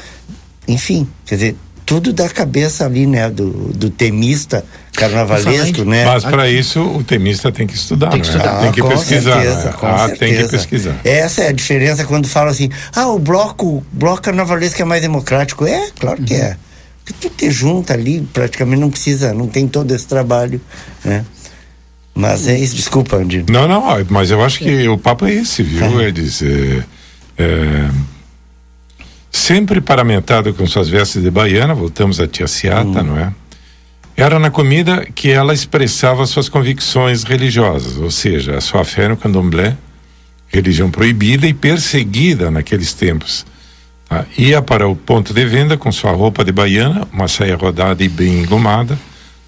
enfim, 0.69 1.09
quer 1.25 1.35
dizer, 1.37 1.57
tudo 1.87 2.13
da 2.13 2.29
cabeça 2.29 2.85
ali, 2.85 3.07
né? 3.07 3.31
Do, 3.31 3.51
do 3.51 3.91
temista 3.91 4.65
carnavalesco, 4.93 5.85
né? 5.85 6.05
Mas 6.05 6.25
para 6.25 6.49
isso 6.49 6.81
o 6.83 7.03
temista 7.03 7.51
tem 7.51 7.67
que 7.67 7.75
estudar, 7.75 8.11
tem 8.11 8.21
que, 8.21 8.29
né? 8.29 8.37
estudar. 8.37 8.61
tem 8.61 8.73
que 8.73 8.83
pesquisar. 8.83 9.43
Certeza, 9.43 9.65
né? 9.65 9.75
ah, 9.83 9.99
certeza. 9.99 10.19
tem 10.19 10.37
que 10.37 10.51
pesquisar. 10.51 11.01
Essa 11.05 11.43
é 11.43 11.49
a 11.49 11.53
diferença 11.53 12.05
quando 12.05 12.29
fala 12.29 12.51
assim, 12.51 12.71
ah, 12.95 13.09
o 13.09 13.19
bloco, 13.19 13.85
bloco 13.91 14.21
carnavalesco 14.21 14.81
é 14.81 14.85
mais 14.85 15.01
democrático. 15.01 15.67
É, 15.67 15.89
claro 15.99 16.23
que 16.23 16.35
uhum. 16.35 16.41
é 16.41 16.57
que 17.05 17.13
tu 17.13 17.29
te 17.29 17.51
junta 17.51 17.95
ali, 17.95 18.21
praticamente 18.33 18.81
não 18.81 18.91
precisa, 18.91 19.35
não 19.35 19.49
tem 19.49 19.67
todo 19.67 19.91
esse 19.93 20.07
trabalho, 20.07 20.61
né? 21.05 21.25
Mas 22.15 22.47
é 22.47 22.59
isso, 22.59 22.77
desculpa, 22.77 23.17
Andy. 23.17 23.47
Não, 23.49 23.67
não, 23.67 23.83
mas 24.11 24.31
eu 24.31 24.45
acho 24.45 24.59
que 24.59 24.87
o 24.87 24.99
papo 24.99 25.27
é 25.27 25.35
esse, 25.35 25.63
viu, 25.63 26.01
é. 26.01 26.09
Edis? 26.09 26.43
É, 26.43 26.85
é, 27.39 27.91
sempre 29.31 29.81
paramentado 29.81 30.53
com 30.53 30.67
suas 30.67 30.89
vestes 30.89 31.23
de 31.23 31.31
baiana, 31.31 31.75
voltamos 31.75 32.21
a 32.21 32.27
tia 32.29 32.47
Ciata, 32.47 33.01
hum. 33.01 33.05
não 33.05 33.19
é? 33.19 33.33
Era 34.15 34.39
na 34.39 34.51
comida 34.51 35.07
que 35.15 35.31
ela 35.31 35.55
expressava 35.55 36.27
suas 36.27 36.49
convicções 36.51 37.25
religiosas, 37.25 37.97
ou 37.97 38.11
seja, 38.11 38.59
a 38.59 38.61
sua 38.61 38.85
fé 38.85 39.09
no 39.09 39.17
candomblé, 39.17 39.75
religião 40.49 40.91
proibida 40.91 41.47
e 41.47 41.55
perseguida 41.55 42.51
naqueles 42.51 42.93
tempos 42.93 43.47
ah, 44.13 44.25
ia 44.37 44.61
para 44.61 44.87
o 44.87 44.95
ponto 44.95 45.33
de 45.33 45.43
venda 45.47 45.79
com 45.79 45.91
sua 45.91 46.13
roupa 46.13 46.45
de 46.45 46.53
baiana, 46.53 47.09
uma 47.11 47.29
saia 47.29 47.57
rodada 47.57 48.05
e 48.05 48.09
bem 48.09 48.43
engomada, 48.43 48.99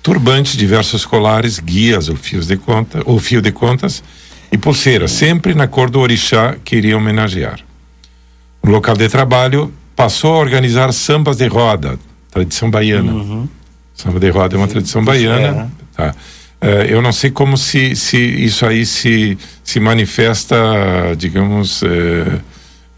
turbante, 0.03 0.57
diversos 0.57 1.05
colares, 1.05 1.61
guias 1.61 2.09
ou 2.09 2.17
fios 2.17 2.47
de 2.47 2.57
conta, 2.57 3.03
ou 3.05 3.19
fio 3.19 3.43
de 3.43 3.53
contas 3.53 4.03
e 4.51 4.57
pulseira, 4.57 5.07
sempre 5.07 5.55
na 5.55 5.67
cor 5.67 5.91
do 5.91 6.01
orixá 6.01 6.57
que 6.65 6.77
iria 6.77 6.97
homenagear. 6.97 7.61
No 8.63 8.71
local 8.71 8.97
de 8.97 9.07
trabalho, 9.07 9.71
passou 9.95 10.33
a 10.35 10.39
organizar 10.39 10.91
sambas 10.95 11.37
de 11.37 11.47
roda, 11.47 11.99
tradição 12.31 12.71
baiana. 12.71 13.13
Uhum. 13.13 13.49
Samba 13.95 14.19
de 14.19 14.31
roda 14.31 14.57
é 14.57 14.59
uma 14.59 14.69
tradição 14.69 15.05
baiana. 15.05 15.71
É? 15.99 16.11
Tá. 16.11 16.15
Uh, 16.63 16.85
eu 16.89 17.03
não 17.03 17.13
sei 17.13 17.31
como 17.31 17.59
se, 17.59 17.95
se 17.95 18.17
isso 18.17 18.65
aí 18.65 18.87
se, 18.87 19.37
se 19.63 19.79
manifesta, 19.79 20.57
digamos, 21.19 21.83
uh, 21.83 22.41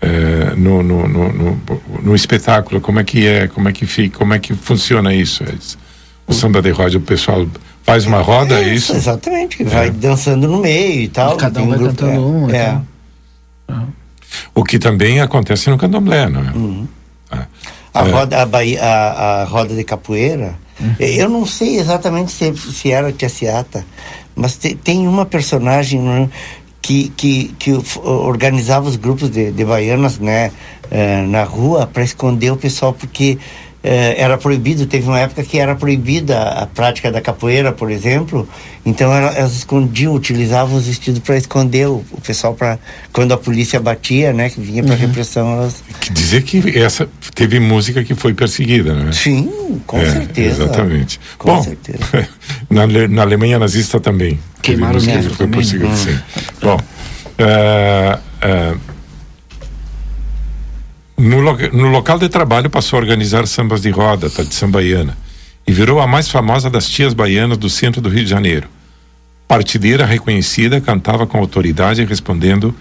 é, 0.00 0.54
no, 0.56 0.82
no, 0.82 1.08
no, 1.08 1.60
no, 2.02 2.14
espetáculo, 2.14 2.80
como 2.80 3.00
é 3.00 3.04
que 3.04 3.26
é, 3.26 3.48
como 3.48 3.68
é 3.68 3.72
que 3.72 3.86
fica, 3.86 4.18
como 4.18 4.34
é 4.34 4.38
que 4.38 4.54
funciona 4.54 5.14
isso? 5.14 5.44
O 6.26 6.34
samba 6.34 6.60
de 6.60 6.70
roda, 6.70 6.98
o 6.98 7.00
pessoal 7.00 7.46
faz 7.82 8.04
uma 8.04 8.20
roda, 8.20 8.60
é, 8.60 8.74
isso? 8.74 8.94
Exatamente, 8.94 9.62
vai 9.64 9.88
é. 9.88 9.90
dançando 9.90 10.48
no 10.48 10.58
meio 10.58 11.02
e 11.02 11.08
tal. 11.08 11.34
E 11.34 11.38
cada 11.38 11.62
um 11.62 11.68
vai 11.68 11.78
grupo, 11.78 11.94
cantando 11.94 12.26
um. 12.26 12.50
É. 12.50 12.62
Então. 12.62 12.86
Uhum. 13.68 13.86
O 14.54 14.64
que 14.64 14.78
também 14.78 15.20
acontece 15.20 15.70
no 15.70 15.78
candomblé, 15.78 16.28
não 16.28 16.40
é? 16.40 16.52
Uhum. 16.52 16.88
Ah. 17.30 17.46
A, 17.94 18.06
é. 18.06 18.10
roda, 18.10 18.42
a, 18.42 18.46
Bahia, 18.46 18.82
a, 18.82 19.42
a, 19.42 19.44
roda 19.44 19.74
de 19.74 19.82
capoeira, 19.82 20.54
uhum. 20.78 20.94
eu 20.98 21.28
não 21.28 21.46
sei 21.46 21.78
exatamente 21.78 22.30
se, 22.32 22.54
se 22.54 22.90
era 22.90 23.10
Tia 23.12 23.28
Ciata, 23.28 23.84
mas 24.34 24.56
te, 24.56 24.74
tem 24.74 25.08
uma 25.08 25.24
personagem 25.24 26.28
que, 26.86 27.08
que, 27.16 27.48
que 27.58 27.72
organizava 28.04 28.88
os 28.88 28.94
grupos 28.94 29.28
de, 29.28 29.50
de 29.50 29.64
baianas 29.64 30.20
né, 30.20 30.52
uh, 30.84 31.26
na 31.28 31.42
rua 31.42 31.84
para 31.84 32.04
esconder 32.04 32.52
o 32.52 32.56
pessoal, 32.56 32.92
porque 32.92 33.38
era 33.88 34.36
proibido. 34.36 34.86
Teve 34.86 35.06
uma 35.06 35.20
época 35.20 35.42
que 35.42 35.58
era 35.58 35.74
proibida 35.74 36.40
a 36.42 36.66
prática 36.66 37.10
da 37.12 37.20
capoeira, 37.20 37.72
por 37.72 37.90
exemplo, 37.90 38.48
então 38.84 39.12
elas 39.12 39.54
escondiam, 39.56 40.14
utilizavam 40.14 40.76
os 40.76 40.86
vestidos 40.86 41.20
para 41.20 41.36
esconder 41.36 41.88
o, 41.88 42.04
o 42.12 42.20
pessoal, 42.20 42.54
para 42.54 42.78
quando 43.12 43.32
a 43.32 43.36
polícia 43.36 43.80
batia, 43.80 44.32
né, 44.32 44.48
que 44.48 44.60
vinha 44.60 44.82
para 44.82 44.94
uhum. 44.94 45.00
repressão. 45.00 45.52
Elas... 45.54 45.82
Que 46.00 46.12
dizer 46.12 46.42
que 46.42 46.78
essa 46.78 47.08
teve 47.34 47.58
música 47.58 48.04
que 48.04 48.14
foi 48.14 48.34
perseguida, 48.34 48.94
né? 48.94 49.12
Sim, 49.12 49.80
com 49.86 49.98
é, 49.98 50.10
certeza. 50.10 50.64
Exatamente. 50.64 51.20
Com 51.38 51.48
Bom, 51.48 51.62
certeza. 51.62 52.28
na, 52.70 52.86
na 52.86 53.22
Alemanha 53.22 53.58
nazista 53.58 53.98
também. 53.98 54.38
Queimaram 54.62 54.98
os 54.98 55.06
que 55.06 55.22
foi 55.22 55.46
hum. 55.46 55.96
sim. 55.96 56.18
Bom. 56.62 56.76
Uh, 57.38 58.16
uh, 58.16 58.95
no, 61.16 61.40
no, 61.40 61.88
local 61.88 62.18
de 62.18 62.28
trabalho 62.28 62.68
passou 62.68 62.98
a 62.98 63.00
organizar 63.00 63.46
sambas 63.46 63.82
de 63.82 63.90
roda, 63.90 64.28
tradição 64.28 64.70
baiana. 64.70 65.16
e 65.66 65.72
virou 65.72 66.00
a 66.00 66.06
mais 66.06 66.28
famosa 66.28 66.70
das 66.70 66.88
tias 66.88 67.14
baianas 67.14 67.58
do 67.58 67.68
centro 67.68 68.00
do 68.00 68.08
Rio 68.08 68.24
de 68.24 68.30
Janeiro. 68.30 68.68
Partideira 69.48 70.04
reconhecida, 70.04 70.80
cantava 70.80 71.26
com 71.26 71.38
autoridade 71.38 72.04
respondendo 72.04 72.74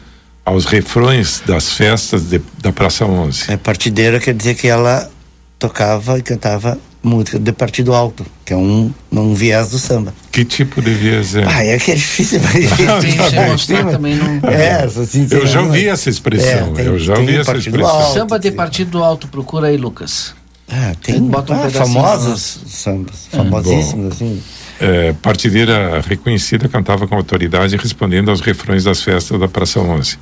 aos 0.43 0.65
refrões 0.65 1.41
das 1.45 1.71
festas 1.71 2.29
de, 2.29 2.41
da 2.59 2.71
Praça 2.71 3.05
11. 3.05 3.51
É, 3.51 3.57
partideira 3.57 4.19
quer 4.19 4.33
dizer 4.33 4.55
que 4.55 4.67
ela 4.67 5.09
tocava 5.57 6.19
e 6.19 6.21
cantava 6.21 6.77
música 7.05 7.39
de 7.39 7.51
partido 7.51 7.93
alto, 7.93 8.25
que 8.43 8.53
é 8.53 8.57
um, 8.57 8.91
um 9.11 9.33
viés 9.33 9.69
do 9.69 9.77
samba. 9.77 10.13
Que 10.31 10.43
tipo 10.43 10.81
de 10.81 10.93
viés 10.93 11.35
é? 11.35 11.45
Ah, 11.45 11.63
é 11.63 11.77
que 11.77 11.91
é 11.91 11.95
difícil 11.95 12.39
mas 13.47 13.67
tá 13.67 13.83
também 13.83 14.15
não... 14.15 14.49
É, 14.49 14.83
assim, 14.83 15.27
eu 15.29 15.45
já 15.45 15.61
ouvi 15.61 15.87
essa 15.87 16.09
expressão, 16.09 16.69
é, 16.69 16.71
tem, 16.71 16.85
eu 16.85 16.99
já 16.99 17.17
ouvi 17.17 17.35
essa 17.37 17.55
expressão. 17.55 17.89
Alto, 17.89 18.13
samba 18.13 18.39
de 18.39 18.51
partido 18.51 19.03
alto, 19.03 19.27
procura 19.27 19.67
aí, 19.67 19.77
Lucas. 19.77 20.33
Ah, 20.67 20.93
tem 21.01 21.21
bota 21.21 21.53
um 21.53 21.63
ah, 21.63 21.69
famosos 21.69 22.61
sambas, 22.67 23.27
é. 23.31 23.37
famosíssimos 23.37 24.13
assim. 24.13 24.41
É, 24.79 25.13
partideira 25.13 26.01
reconhecida 26.01 26.67
cantava 26.67 27.07
com 27.07 27.15
autoridade 27.15 27.77
respondendo 27.77 28.29
aos 28.29 28.41
refrões 28.41 28.83
das 28.83 29.01
festas 29.01 29.39
da 29.39 29.47
Praça 29.47 29.79
11, 29.79 30.17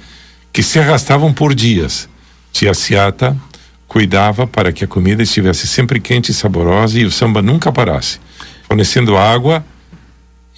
que 0.51 0.61
se 0.61 0.77
arrastavam 0.79 1.33
por 1.33 1.55
dias. 1.55 2.09
Tia 2.51 2.73
Ciata 2.73 3.35
cuidava 3.87 4.47
para 4.47 4.71
que 4.71 4.83
a 4.83 4.87
comida 4.87 5.21
estivesse 5.21 5.67
sempre 5.67 5.99
quente 5.99 6.31
e 6.31 6.33
saborosa 6.33 6.99
e 6.99 7.05
o 7.05 7.11
samba 7.11 7.41
nunca 7.41 7.71
parasse, 7.71 8.19
fornecendo 8.67 9.17
água 9.17 9.63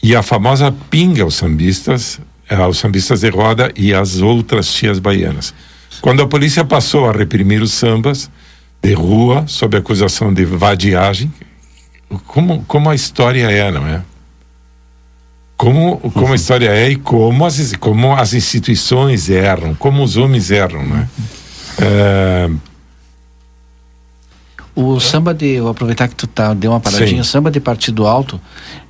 e 0.01 0.15
a 0.15 0.21
famosa 0.21 0.73
pinga 0.89 1.23
aos 1.23 1.35
sambistas, 1.35 2.19
eh, 2.49 2.55
aos 2.55 2.77
sambistas 2.77 3.21
de 3.21 3.29
roda 3.29 3.71
e 3.75 3.93
às 3.93 4.21
outras 4.21 4.73
tias 4.73 4.99
baianas. 4.99 5.53
Quando 6.01 6.21
a 6.21 6.27
polícia 6.27 6.63
passou 6.63 7.09
a 7.09 7.11
reprimir 7.11 7.61
os 7.61 7.71
sambas 7.71 8.29
de 8.81 8.93
rua 8.93 9.45
sob 9.47 9.75
acusação 9.75 10.33
de 10.33 10.45
vadiagem, 10.45 11.33
como, 12.27 12.63
como 12.65 12.89
a 12.89 12.95
história 12.95 13.49
é, 13.49 13.71
não 13.71 13.87
é? 13.87 14.01
Como, 15.57 15.97
como 16.11 16.33
a 16.33 16.35
história 16.35 16.69
é 16.69 16.91
e 16.91 16.95
como 16.97 17.45
as, 17.45 17.75
como 17.77 18.13
as 18.13 18.33
instituições 18.33 19.29
erram, 19.29 19.73
como 19.73 20.03
os 20.03 20.17
homens 20.17 20.51
erram, 20.51 20.85
não 20.85 20.97
é? 20.97 21.07
É 24.75 24.79
o 24.79 24.99
samba 24.99 25.33
de. 25.33 25.59
Vou 25.59 25.69
aproveitar 25.69 26.07
que 26.07 26.15
tu 26.15 26.27
tá, 26.27 26.53
deu 26.53 26.71
uma 26.71 26.79
paradinha. 26.79 27.07
Sim. 27.07 27.19
O 27.21 27.23
samba 27.23 27.49
de 27.49 27.59
partido 27.59 28.05
alto 28.05 28.39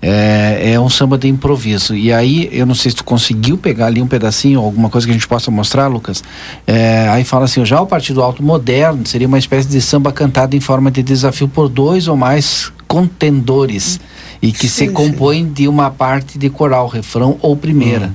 é, 0.01 0.71
é 0.73 0.79
um 0.79 0.89
samba 0.89 1.17
de 1.17 1.27
improviso. 1.27 1.95
E 1.95 2.11
aí, 2.11 2.49
eu 2.51 2.65
não 2.65 2.73
sei 2.73 2.91
se 2.91 2.97
tu 2.97 3.03
conseguiu 3.03 3.57
pegar 3.57 3.85
ali 3.85 4.01
um 4.01 4.07
pedacinho, 4.07 4.59
alguma 4.59 4.89
coisa 4.89 5.05
que 5.05 5.11
a 5.11 5.13
gente 5.13 5.27
possa 5.27 5.51
mostrar, 5.51 5.87
Lucas. 5.87 6.23
É, 6.65 7.07
aí 7.09 7.23
fala 7.23 7.45
assim: 7.45 7.63
já 7.63 7.79
o 7.79 7.85
partido 7.85 8.21
alto 8.23 8.41
moderno 8.41 9.05
seria 9.05 9.27
uma 9.27 9.37
espécie 9.37 9.67
de 9.67 9.79
samba 9.79 10.11
cantado 10.11 10.55
em 10.55 10.59
forma 10.59 10.89
de 10.89 11.03
desafio 11.03 11.47
por 11.47 11.69
dois 11.69 12.07
ou 12.07 12.17
mais 12.17 12.71
contendores. 12.87 13.99
E 14.41 14.51
que 14.51 14.67
sim, 14.67 14.87
se 14.87 14.91
compõe 14.91 15.43
sim. 15.43 15.53
de 15.53 15.67
uma 15.67 15.89
parte 15.91 16.37
de 16.37 16.49
coral, 16.49 16.87
refrão 16.87 17.37
ou 17.41 17.55
primeira. 17.55 18.07
Hum. 18.07 18.13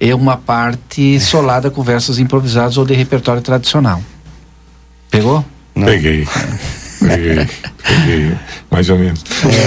É 0.00 0.14
uma 0.14 0.36
parte 0.36 1.18
solada 1.18 1.70
com 1.70 1.82
versos 1.82 2.18
improvisados 2.18 2.78
ou 2.78 2.84
de 2.84 2.94
repertório 2.94 3.42
tradicional. 3.42 4.00
Pegou? 5.10 5.44
Não. 5.74 5.86
Peguei. 5.86 6.26
Peguei, 7.08 7.46
peguei, 7.82 8.38
mais 8.70 8.88
ou 8.90 8.98
menos. 8.98 9.24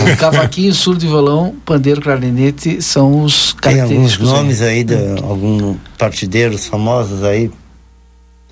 É, 0.08 0.16
cavaquinho, 0.16 0.74
surdo 0.74 1.04
e 1.04 1.08
violão, 1.08 1.56
pandeiro, 1.66 2.02
clarinete 2.02 2.82
são 2.82 3.24
os 3.24 3.54
característicos. 3.54 4.18
Tem 4.18 4.28
alguns 4.28 4.40
nomes 4.40 4.62
aí, 4.62 4.84
de 4.84 4.96
alguns 5.24 5.78
partideiros 5.98 6.68
famosos 6.68 7.24
aí. 7.24 7.52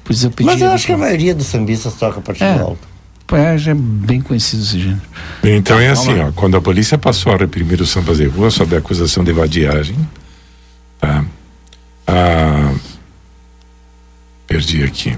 Pois 0.03 0.23
eu 0.23 0.31
pedi 0.31 0.49
Mas 0.49 0.61
eu 0.61 0.71
acho 0.71 0.85
que 0.85 0.91
a 0.91 0.97
maioria 0.97 1.35
dos 1.35 1.47
sambistas 1.47 1.93
toca 1.93 2.19
partido 2.19 2.45
é. 2.45 2.59
alto. 2.59 2.87
É, 3.31 3.57
já 3.59 3.71
é 3.71 3.75
bem 3.75 4.21
conhecido 4.21 4.63
esse 4.63 4.79
gênero. 4.79 5.01
Então 5.43 5.79
é 5.79 5.89
assim, 5.89 6.19
ó, 6.19 6.31
quando 6.31 6.57
a 6.57 6.61
polícia 6.61 6.97
passou 6.97 7.31
a 7.31 7.37
reprimir 7.37 7.79
os 7.79 7.91
sambas 7.91 8.17
de 8.17 8.25
rua 8.25 8.49
sob 8.49 8.75
a 8.75 8.79
acusação 8.79 9.23
de 9.23 9.31
vadiagem, 9.31 9.95
tá? 10.99 11.23
Ah, 12.07 12.73
perdi 14.47 14.83
aqui. 14.83 15.15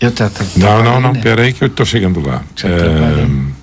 Eu 0.00 0.12
tá, 0.12 0.28
tá, 0.28 0.44
não, 0.56 0.82
não, 0.82 1.00
não, 1.00 1.12
né? 1.12 1.20
pera 1.22 1.42
aí 1.42 1.52
que 1.52 1.64
eu 1.64 1.68
estou 1.68 1.86
chegando 1.86 2.20
lá. 2.20 2.42
É... 2.62 3.56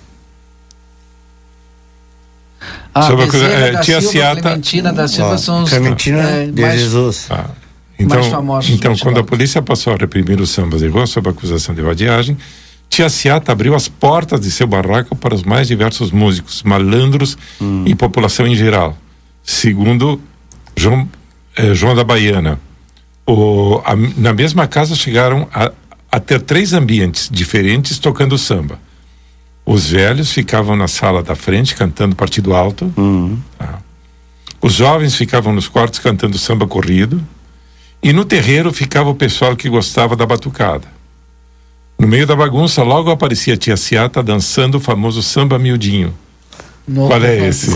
Ah, 2.95 3.03
Sobre 3.03 3.25
a 3.25 3.27
coisa, 3.27 3.45
é, 3.45 3.71
tia 3.81 3.99
Silva, 3.99 4.11
Ciata, 4.11 4.41
Clementina 4.41 4.93
da 4.93 5.07
Silva 5.07 5.37
são 5.37 5.63
os 5.63 5.69
Clementina 5.69 6.21
é, 6.21 6.45
de 6.45 6.61
mais, 6.61 6.79
Jesus. 6.79 7.27
Ah, 7.29 7.49
então, 7.97 8.19
mais 8.19 8.31
famosos. 8.31 8.71
Então, 8.71 8.95
quando 8.97 9.19
a 9.19 9.23
polícia 9.23 9.61
passou 9.63 9.93
a 9.93 9.95
reprimir 9.95 10.39
os 10.39 10.51
sambas 10.51 10.81
de 10.81 10.87
rua 10.87 11.07
sob 11.07 11.27
acusação 11.27 11.73
de 11.73 11.81
vadiagem, 11.81 12.37
Tia 12.89 13.09
Ciata 13.09 13.51
abriu 13.51 13.73
as 13.73 13.87
portas 13.87 14.41
de 14.41 14.51
seu 14.51 14.67
barraco 14.67 15.15
para 15.15 15.33
os 15.33 15.43
mais 15.43 15.67
diversos 15.67 16.11
músicos, 16.11 16.61
malandros 16.61 17.35
hum. 17.59 17.83
e 17.87 17.95
população 17.95 18.45
em 18.45 18.55
geral. 18.55 18.95
Segundo 19.43 20.21
João, 20.77 21.09
eh, 21.57 21.73
João 21.73 21.95
da 21.95 22.03
Baiana, 22.03 22.59
o, 23.25 23.81
a, 23.83 23.95
na 23.95 24.33
mesma 24.33 24.67
casa 24.67 24.95
chegaram 24.95 25.47
a, 25.51 25.71
a 26.13 26.19
ter 26.19 26.39
três 26.39 26.73
ambientes 26.73 27.27
diferentes 27.27 27.97
tocando 27.97 28.37
samba. 28.37 28.79
Os 29.65 29.89
velhos 29.89 30.31
ficavam 30.31 30.75
na 30.75 30.87
sala 30.87 31.23
da 31.23 31.35
frente 31.35 31.73
cantando 31.73 32.15
partido 32.15 32.53
alto. 32.53 32.93
Uhum. 32.95 33.39
Tá. 33.57 33.79
Os 34.61 34.73
jovens 34.73 35.15
ficavam 35.15 35.51
nos 35.51 35.67
quartos 35.67 35.97
cantando 35.97 36.37
samba 36.37 36.67
corrido. 36.67 37.19
E 37.99 38.13
no 38.13 38.23
terreiro 38.23 38.71
ficava 38.71 39.09
o 39.09 39.15
pessoal 39.15 39.55
que 39.55 39.67
gostava 39.67 40.15
da 40.15 40.23
batucada. 40.23 40.87
No 41.97 42.07
meio 42.07 42.27
da 42.27 42.35
bagunça, 42.35 42.83
logo 42.83 43.09
aparecia 43.09 43.55
a 43.55 43.57
tia 43.57 43.75
Ciata 43.75 44.21
dançando 44.21 44.75
o 44.75 44.79
famoso 44.79 45.23
samba 45.23 45.57
miudinho. 45.57 46.13
Não, 46.87 47.07
Qual 47.07 47.23
é 47.23 47.47
esse? 47.47 47.71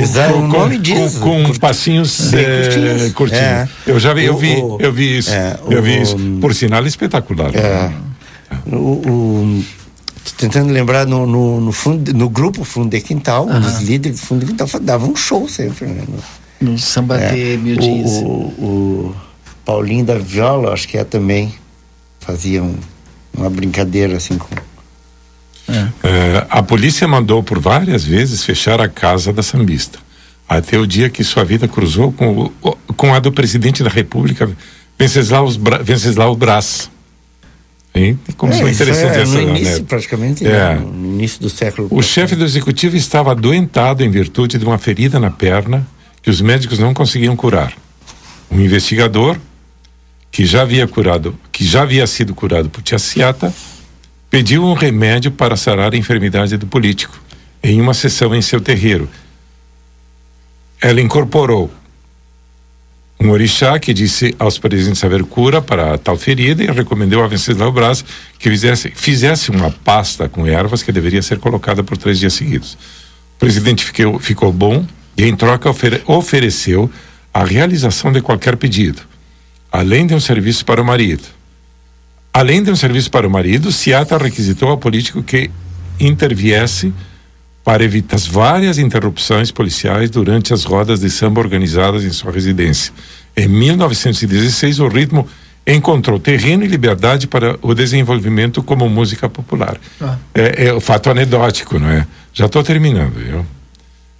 Exato, 0.00 0.34
o 0.38 0.48
nome 0.48 0.78
diz. 0.78 1.18
Com, 1.18 1.44
com 1.44 1.54
passinhos 1.58 2.32
é, 2.32 3.10
curtinhos. 3.10 3.42
É. 3.42 3.68
Eu 3.86 4.00
já 4.00 4.14
vi, 4.14 4.24
eu 4.24 4.36
vi, 4.36 4.56
eu 4.78 4.92
vi 4.92 5.18
isso. 5.18 5.30
É, 5.30 5.58
eu 5.68 5.80
o, 5.80 5.82
vi 5.82 6.00
isso. 6.00 6.16
Por 6.40 6.54
sinal 6.54 6.86
espetacular. 6.86 7.54
É. 7.54 7.92
O, 8.66 8.76
o, 8.76 9.64
tentando 10.38 10.72
lembrar 10.72 11.06
no, 11.06 11.26
no, 11.26 11.60
no, 11.60 11.72
fundo, 11.72 12.12
no 12.14 12.28
grupo 12.30 12.64
Fundo 12.64 12.88
de 12.88 13.00
Quintal, 13.00 13.44
uh 13.44 13.50
-huh. 13.50 13.66
os 13.66 13.82
líderes 13.82 14.20
do 14.20 14.26
Fundo 14.26 14.40
de 14.40 14.46
Quintal 14.46 14.68
davam 14.80 15.10
um 15.10 15.16
show 15.16 15.46
sempre. 15.46 15.86
Né? 15.86 16.04
No, 16.60 16.72
no 16.72 16.78
samba 16.78 17.18
é, 17.18 17.34
de 17.34 17.58
mil 17.58 17.76
dias. 17.76 18.10
O, 18.22 18.26
o, 18.26 19.16
Paulinho 19.64 20.04
da 20.04 20.18
Viola, 20.18 20.72
acho 20.72 20.88
que 20.88 20.98
é 20.98 21.04
também, 21.04 21.54
fazia 22.18 22.62
um, 22.62 22.74
uma 23.36 23.48
brincadeira 23.48 24.16
assim 24.16 24.36
com 24.36 24.48
é. 25.68 25.88
É, 26.02 26.46
a 26.50 26.62
polícia 26.62 27.06
mandou 27.06 27.42
por 27.42 27.58
várias 27.58 28.04
vezes 28.04 28.44
fechar 28.44 28.80
a 28.80 28.88
casa 28.88 29.32
da 29.32 29.42
sambista, 29.42 29.98
até 30.48 30.78
o 30.78 30.86
dia 30.86 31.08
que 31.08 31.22
sua 31.22 31.44
vida 31.44 31.68
cruzou 31.68 32.12
com, 32.12 32.50
com 32.96 33.14
a 33.14 33.18
do 33.18 33.32
presidente 33.32 33.82
da 33.82 33.90
República, 33.90 34.50
Venceslau, 34.98 35.48
Venceslau 35.82 36.36
Brás. 36.36 36.90
Hein? 37.94 38.18
Como 38.38 38.52
é, 38.52 38.70
interessante 38.70 39.18
é, 39.18 39.22
essa, 39.22 39.32
no 39.34 39.42
início, 39.42 39.78
né? 39.80 39.84
praticamente, 39.86 40.46
é. 40.46 40.74
no 40.76 41.14
início 41.14 41.40
do 41.40 41.50
século. 41.50 41.88
O 41.90 42.02
chefe 42.02 42.34
do 42.34 42.44
executivo 42.44 42.96
estava 42.96 43.32
adoentado 43.32 44.02
em 44.02 44.10
virtude 44.10 44.58
de 44.58 44.64
uma 44.64 44.78
ferida 44.78 45.20
na 45.20 45.30
perna 45.30 45.86
que 46.22 46.30
os 46.30 46.40
médicos 46.40 46.78
não 46.78 46.94
conseguiam 46.94 47.36
curar. 47.36 47.72
Um 48.50 48.60
investigador 48.60 49.36
que 50.30 50.46
já 50.46 50.62
havia 50.62 50.86
curado, 50.86 51.38
que 51.50 51.64
já 51.64 51.82
havia 51.82 52.06
sido 52.06 52.34
curado 52.34 52.70
por 52.70 52.82
Tiaciata, 52.82 53.52
pediu 54.32 54.64
um 54.64 54.72
remédio 54.72 55.30
para 55.30 55.58
sarar 55.58 55.92
a 55.92 55.96
enfermidade 55.96 56.56
do 56.56 56.66
político 56.66 57.20
em 57.62 57.78
uma 57.82 57.92
sessão 57.92 58.34
em 58.34 58.40
seu 58.40 58.62
terreiro. 58.62 59.06
Ela 60.80 61.02
incorporou 61.02 61.70
um 63.20 63.28
orixá 63.28 63.78
que 63.78 63.92
disse 63.92 64.34
aos 64.38 64.56
presentes 64.56 65.04
haver 65.04 65.22
cura 65.24 65.60
para 65.60 65.98
tal 65.98 66.16
ferida 66.16 66.64
e 66.64 66.66
recomendou 66.68 67.22
a 67.22 67.28
Venceslau 67.28 67.70
Brás 67.70 68.02
que 68.38 68.48
fizesse, 68.48 68.90
fizesse 68.94 69.50
uma 69.50 69.70
pasta 69.70 70.30
com 70.30 70.46
ervas 70.46 70.82
que 70.82 70.90
deveria 70.90 71.20
ser 71.20 71.38
colocada 71.38 71.84
por 71.84 71.98
três 71.98 72.18
dias 72.18 72.32
seguidos. 72.32 72.72
O 73.36 73.38
presidente 73.38 73.84
ficou, 73.84 74.18
ficou 74.18 74.50
bom 74.50 74.86
e, 75.14 75.26
em 75.26 75.36
troca, 75.36 75.68
ofere, 75.68 76.02
ofereceu 76.06 76.90
a 77.34 77.44
realização 77.44 78.10
de 78.10 78.22
qualquer 78.22 78.56
pedido, 78.56 79.02
além 79.70 80.06
de 80.06 80.14
um 80.14 80.20
serviço 80.20 80.64
para 80.64 80.80
o 80.80 80.84
marido. 80.84 81.41
Além 82.32 82.62
de 82.62 82.70
um 82.70 82.76
serviço 82.76 83.10
para 83.10 83.26
o 83.26 83.30
marido, 83.30 83.70
Seattle 83.70 84.22
requisitou 84.22 84.70
ao 84.70 84.78
político 84.78 85.22
que 85.22 85.50
interviesse 86.00 86.92
para 87.62 87.84
evitar 87.84 88.16
as 88.16 88.26
várias 88.26 88.78
interrupções 88.78 89.50
policiais 89.50 90.10
durante 90.10 90.52
as 90.52 90.64
rodas 90.64 91.00
de 91.00 91.10
samba 91.10 91.40
organizadas 91.40 92.04
em 92.04 92.10
sua 92.10 92.32
residência. 92.32 92.92
Em 93.36 93.46
1916, 93.46 94.80
o 94.80 94.88
ritmo 94.88 95.28
encontrou 95.66 96.18
terreno 96.18 96.64
e 96.64 96.66
liberdade 96.66 97.26
para 97.26 97.56
o 97.62 97.74
desenvolvimento 97.74 98.62
como 98.62 98.88
música 98.88 99.28
popular. 99.28 99.78
Ah. 100.00 100.16
É, 100.34 100.66
é 100.66 100.72
o 100.72 100.80
fato 100.80 101.10
anedótico, 101.10 101.78
não 101.78 101.88
é? 101.88 102.06
Já 102.32 102.46
estou 102.46 102.64
terminando, 102.64 103.14
viu? 103.14 103.46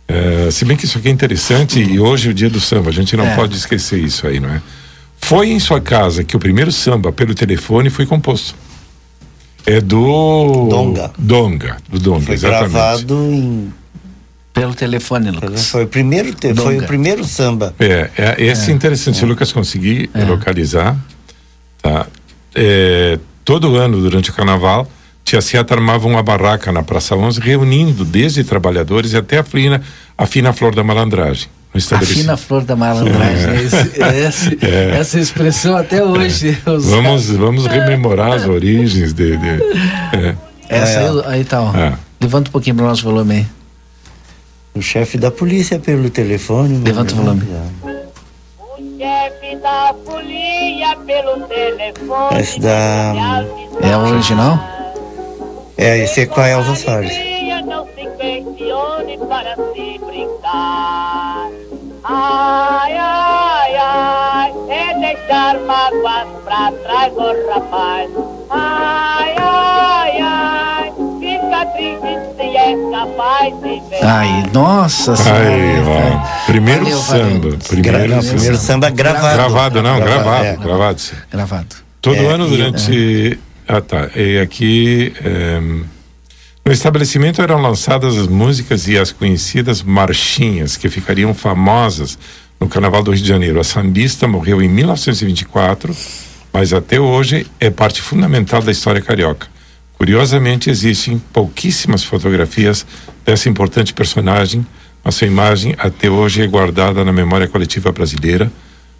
É, 0.07 0.51
se 0.51 0.65
bem 0.65 0.77
que 0.77 0.85
isso 0.85 0.99
aqui 0.99 1.09
é 1.09 1.11
interessante 1.11 1.83
e 1.83 1.99
hoje 1.99 2.29
é 2.29 2.31
o 2.31 2.35
dia 2.35 2.51
do 2.51 2.61
samba, 2.61 2.91
a 2.91 2.93
gente 2.93 3.17
não 3.17 3.27
é. 3.27 3.35
pode 3.35 3.57
esquecer 3.57 3.99
isso 3.99 4.27
aí, 4.27 4.39
não 4.39 4.51
é? 4.51 4.63
Foi 5.23 5.51
em 5.51 5.59
sua 5.59 5.81
casa 5.81 6.23
que 6.25 6.37
o 6.37 6.39
primeiro 6.39 6.71
samba 6.71 7.11
pelo 7.13 7.35
telefone 7.35 7.89
foi 7.89 8.05
composto. 8.05 8.55
É 9.65 9.81
do 9.81 10.67
Donga. 10.69 11.13
Donga, 11.17 11.77
do 11.89 11.99
Donga, 11.99 12.27
Foi 12.27 12.35
exatamente. 12.35 12.73
gravado 12.73 13.15
em 13.33 13.73
Pelo 14.53 14.75
telefone, 14.75 15.31
Lucas. 15.31 15.69
foi 15.71 15.85
o 15.85 15.87
primeiro 15.87 16.35
te- 16.35 16.53
foi 16.55 16.79
o 16.79 16.83
primeiro 16.87 17.25
samba. 17.25 17.73
É, 17.79 18.11
é 18.19 18.37
esse 18.45 18.71
é 18.71 18.75
interessante. 18.75 19.17
Se 19.19 19.25
o 19.25 19.29
Lucas 19.29 19.53
conseguir 19.53 20.11
É. 20.13 20.25
localizar, 20.25 20.97
tá? 21.81 22.07
É, 22.55 23.19
todo 23.45 23.77
ano, 23.77 24.01
durante 24.01 24.29
o 24.31 24.33
carnaval, 24.35 24.91
Tia 25.25 25.41
Ciata 25.41 25.73
armava 25.75 26.07
uma 26.09 26.23
barraca 26.23 26.73
na 26.73 26.83
Praça 26.83 27.15
11, 27.15 27.41
reunindo 27.41 28.05
desde 28.05 28.43
trabalhadores 28.45 29.15
até 29.15 29.39
a 29.39 29.45
fina, 29.45 29.81
a 30.19 30.27
fina 30.27 30.53
flor 30.53 30.75
da 30.75 30.83
malandragem. 30.83 31.49
No 31.75 31.97
A 31.97 32.01
fina 32.03 32.37
flor 32.37 32.63
da 32.65 32.77
malandragem. 32.77 33.55
Esse- 33.65 34.03
esse- 34.03 34.59
Essa 34.95 35.19
expressão 35.19 35.75
até 35.77 36.05
hoje. 36.05 36.59
eu 36.67 36.75
uso. 36.75 36.91
Vamos, 36.91 37.31
vamos 37.31 37.67
rememorar 37.67 38.33
as 38.33 38.47
origens 38.47 39.15
de. 39.15 39.37
de 39.37 39.49
é, 40.13 40.35
Essa 40.69 41.01
É. 41.01 41.09
aí, 41.09 41.23
aí 41.27 41.45
tá, 41.45 41.63
ó. 41.63 41.75
É. 41.75 41.95
Levanta 42.21 42.51
um 42.51 42.53
pouquinho 42.53 42.77
para 42.77 42.85
o 42.85 42.89
nosso 42.89 43.03
volume 43.05 43.35
aí. 43.37 43.47
O 44.75 44.83
chefe 44.83 45.17
da 45.17 45.31
polícia 45.31 45.79
pelo 45.79 46.11
telefone. 46.11 46.79
Levanta 46.85 47.15
o 47.15 47.17
volume. 47.17 47.43
O 47.83 48.99
chefe 48.99 49.57
da 49.63 49.95
folia 50.05 50.97
pelo 51.07 51.47
telefone. 51.47 52.39
Esse 52.41 52.61
da- 52.61 53.45
É 53.83 53.97
o 53.97 54.01
original? 54.13 54.59
É, 55.79 55.99
esse 56.05 56.21
é 56.21 56.27
com 56.27 56.41
a 56.41 56.49
Elza 56.51 56.75
Soares. 56.75 57.13
Não 57.67 57.87
se 57.87 58.07
questione 58.19 59.19
para 59.29 59.55
se 59.57 59.99
brincar. 60.05 61.49
Ai, 62.05 62.97
ai, 62.99 63.77
ai, 63.77 64.53
é 64.71 64.99
deixar 64.99 65.59
mágoas 65.61 66.27
pra 66.45 66.73
trás, 66.83 67.13
ô 67.17 67.51
rapaz. 67.53 68.11
Ai, 68.51 69.35
ai, 69.39 70.21
ai, 70.21 70.93
fica 71.21 71.67
triste 71.67 72.19
se 72.37 72.57
é 72.57 72.77
capaz 72.91 73.55
de 73.61 73.81
ver. 73.89 74.05
Ai, 74.05 74.51
nossa 74.53 75.13
Aí, 75.13 75.17
senhora. 75.17 76.23
ó. 76.25 76.47
Primeiro 76.47 76.85
Valeu, 76.85 76.99
samba. 76.99 77.39
valeu. 77.41 77.59
Primeiro, 77.69 77.99
Gra- 78.09 78.23
samba. 78.23 78.33
primeiro 78.35 78.57
samba 78.57 78.91
gravado. 78.91 79.35
Gravado, 79.37 79.83
não, 79.83 80.01
gravado. 80.01 80.45
é. 80.45 80.57
Gravado, 80.57 81.01
sim. 81.01 81.17
Gravado. 81.31 81.77
Todo 82.01 82.17
É, 82.17 82.27
ano 82.27 82.47
e- 82.47 82.51
durante. 82.51 83.39
Ah, 83.69 83.81
tá. 83.81 84.09
E 84.17 84.41
aqui. 84.41 85.15
ehm, 85.25 85.85
no 86.65 86.73
estabelecimento 86.73 87.43
eram 87.43 87.61
lançadas 87.61 88.17
as 88.17 88.29
músicas 88.29 88.87
e 88.87 88.97
as 88.97 89.11
conhecidas 89.11 89.83
marchinhas 89.83 90.77
que 90.77 90.89
ficariam 90.89 91.35
famosas 91.35 92.17
no 92.61 92.69
Carnaval 92.69 93.03
do 93.03 93.11
Rio 93.11 93.21
de 93.21 93.29
Janeiro. 93.29 93.59
A 93.59 93.65
sambista 93.65 94.29
morreu 94.29 94.63
em 94.63 94.69
1924, 94.69 95.95
mas 96.53 96.73
até 96.73 97.01
hoje 97.01 97.47
é 97.59 97.69
parte 97.69 98.01
fundamental 98.01 98.63
da 98.63 98.71
história 98.71 99.03
carioca. 99.03 99.49
Curiosamente, 99.99 100.71
existem 100.71 101.21
pouquíssimas 101.33 102.05
fotografias 102.05 102.87
dessa 103.25 103.49
importante 103.49 103.93
personagem, 103.93 104.65
mas 105.03 105.17
sua 105.17 105.27
imagem 105.27 105.75
até 105.79 106.09
hoje 106.09 106.43
é 106.43 106.47
guardada 106.47 107.05
na 107.05 107.13
memória 107.13 107.49
coletiva 107.49 107.91
brasileira 107.91 108.51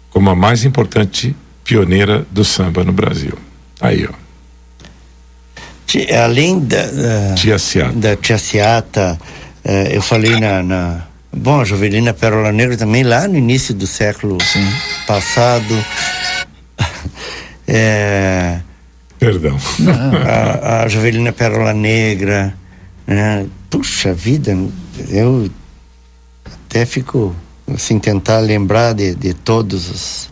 como 0.09 0.29
a 0.29 0.35
mais 0.35 0.63
importante 0.63 1.35
pioneira 1.63 2.25
do 2.29 2.43
samba 2.43 2.83
no 2.83 2.91
Brasil. 2.91 3.37
Aí, 3.81 4.05
ó. 4.05 4.22
Ti- 5.93 6.11
Além 6.11 6.59
da, 6.59 6.87
da, 6.87 7.35
Tia 7.35 7.59
Ciata. 7.59 7.93
da 7.93 8.15
Tia 8.15 8.37
Ciata, 8.39 9.19
eh, 9.63 9.95
eu 9.95 10.01
falei 10.01 10.39
na, 10.39 10.63
na- 10.63 11.01
Bom, 11.31 11.61
a 11.61 11.63
Jovelina 11.65 12.13
Pérola 12.15 12.51
Negra 12.51 12.75
também 12.77 13.03
lá 13.03 13.27
no 13.27 13.37
início 13.37 13.75
do 13.75 13.85
século 13.85 14.39
passado. 15.05 15.85
É, 17.67 18.59
Perdão. 19.19 19.55
a, 20.27 20.83
a 20.83 20.87
Jovelina 20.87 21.31
Pérola 21.31 21.73
Negra, 21.73 22.53
né? 23.05 23.45
Puxa 23.69 24.13
vida, 24.13 24.57
eu 25.09 25.49
até 26.65 26.85
fico 26.87 27.35
assim 27.73 27.99
tentar 27.99 28.39
lembrar 28.39 28.93
de, 28.93 29.13
de 29.15 29.33
todos 29.33 29.89
os 29.89 30.29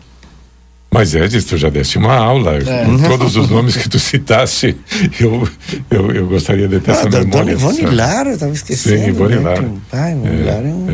Mas 0.92 1.14
Edis, 1.14 1.44
tu 1.44 1.56
já 1.56 1.70
deste 1.70 1.96
uma 1.96 2.14
aula. 2.14 2.56
É. 2.58 2.84
Com 2.84 2.98
todos 2.98 3.34
os 3.36 3.48
nomes 3.48 3.76
que 3.76 3.88
tu 3.88 3.98
citaste, 3.98 4.76
eu, 5.18 5.48
eu, 5.90 6.10
eu 6.12 6.26
gostaria 6.26 6.68
de 6.68 6.80
ter 6.80 6.90
essa 6.90 7.06
Ah, 7.06 7.10
da 7.10 7.20
memória. 7.20 7.30
Dona 7.30 7.52
Ivone? 7.52 7.82
Lara, 7.96 8.30
eu 8.30 8.38
tava 8.38 8.52
esquecendo. 8.52 9.02
Sim, 9.02 9.08
Ivone 9.08 9.36
né? 9.36 9.40
Lara. 9.40 9.70
Ai, 9.92 10.12
Ivone 10.12 10.40
É, 10.40 10.44
Lara 10.44 10.68
é, 10.68 10.70
um- 10.70 10.90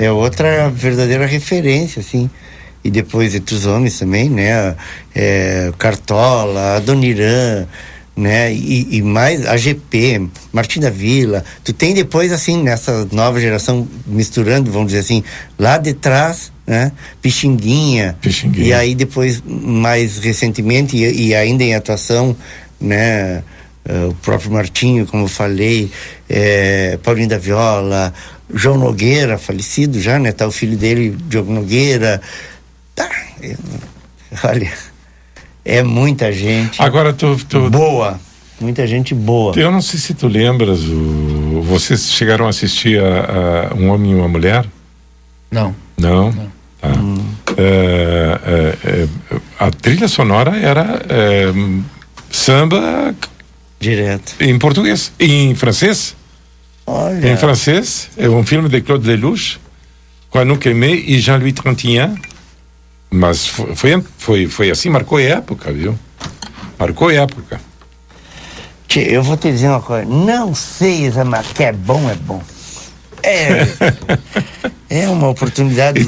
é, 0.00 0.04
é 0.06 0.12
outra 0.12 0.68
verdadeira 0.70 1.24
referência, 1.26 2.00
assim. 2.00 2.28
E 2.82 2.90
depois 2.90 3.34
entre 3.34 3.54
os 3.54 3.64
homens 3.66 3.98
também, 3.98 4.28
né? 4.28 4.74
É, 5.14 5.72
Cartola, 5.78 6.76
Adoniran, 6.76 7.66
né? 8.16 8.52
E, 8.52 8.88
e 8.98 9.02
mais 9.02 9.46
a 9.46 9.56
GP, 9.56 10.28
Martim 10.52 10.80
da 10.80 10.90
Vila. 10.90 11.44
Tu 11.62 11.72
tem 11.72 11.94
depois, 11.94 12.32
assim, 12.32 12.60
nessa 12.62 13.06
nova 13.12 13.40
geração, 13.40 13.86
misturando, 14.06 14.70
vamos 14.72 14.88
dizer 14.88 15.00
assim, 15.00 15.22
lá 15.58 15.78
de 15.78 15.92
trás, 15.94 16.50
né? 16.68 16.92
Pixinguinha. 17.22 18.14
Pixinguinha. 18.20 18.66
E 18.66 18.72
aí 18.74 18.94
depois, 18.94 19.42
mais 19.44 20.18
recentemente, 20.18 20.96
e, 20.98 21.28
e 21.28 21.34
ainda 21.34 21.64
em 21.64 21.74
atuação, 21.74 22.36
né? 22.78 23.42
eh, 23.86 24.04
o 24.10 24.14
próprio 24.22 24.50
Martinho, 24.52 25.06
como 25.06 25.24
eu 25.24 25.28
falei, 25.28 25.90
eh, 26.28 26.98
Paulinho 27.02 27.28
da 27.28 27.38
Viola, 27.38 28.12
João 28.54 28.76
Nogueira, 28.76 29.38
falecido 29.38 29.98
já, 30.00 30.18
né? 30.18 30.30
Tá 30.30 30.46
o 30.46 30.50
filho 30.52 30.76
dele, 30.76 31.16
Diogo 31.28 31.50
Nogueira. 31.52 32.20
Tá, 32.94 33.08
eu- 33.42 33.56
olha, 34.44 34.70
é 35.64 35.82
muita 35.82 36.30
gente 36.32 36.82
Agora, 36.82 37.12
tu, 37.14 37.34
tu, 37.48 37.70
boa, 37.70 38.20
muita 38.60 38.86
gente 38.86 39.14
boa. 39.14 39.58
eu 39.58 39.70
não 39.72 39.80
sei 39.80 39.98
se 39.98 40.12
tu 40.12 40.28
lembras, 40.28 40.80
o, 40.84 41.62
vocês 41.62 42.12
chegaram 42.12 42.44
a 42.46 42.50
assistir 42.50 43.00
a, 43.02 43.70
a 43.70 43.74
Um 43.74 43.88
Homem 43.90 44.12
e 44.12 44.14
uma 44.14 44.28
Mulher? 44.28 44.66
Não. 45.50 45.74
Não? 45.96 46.47
Tá. 46.80 46.90
É, 47.56 49.08
a 49.58 49.70
trilha 49.70 50.06
sonora 50.08 50.56
era 50.56 51.02
samba 52.30 53.14
Direto. 53.80 54.34
em 54.40 54.58
português, 54.58 55.12
em 55.18 55.54
francês. 55.54 56.14
Olha, 56.86 57.32
Em 57.32 57.36
francês, 57.36 58.08
é 58.16 58.28
um 58.28 58.44
filme 58.46 58.68
de 58.68 58.80
Claude 58.80 59.06
Lelouch, 59.06 59.60
com 60.30 60.38
Anouk 60.38 60.66
Aimé 60.68 60.92
e 60.92 61.18
Jean-Louis 61.18 61.52
Trintignant. 61.52 62.16
Mas 63.10 63.46
fo- 63.46 63.74
foi, 63.74 64.02
foi, 64.18 64.46
foi 64.46 64.70
assim, 64.70 64.88
marcou 64.90 65.18
época, 65.18 65.72
viu? 65.72 65.98
Marcou 66.78 67.10
época. 67.10 67.60
tchê, 68.86 69.00
eu 69.10 69.22
vou 69.22 69.36
te 69.36 69.50
dizer 69.50 69.68
uma 69.68 69.80
coisa. 69.82 70.04
Não 70.08 70.54
sei, 70.54 71.10
mas 71.26 71.46
que 71.48 71.64
é 71.64 71.72
bom, 71.72 72.08
é 72.10 72.14
bom. 72.14 72.42
É, 73.22 73.66
é 74.88 75.08
uma 75.08 75.28
oportunidade 75.28 76.00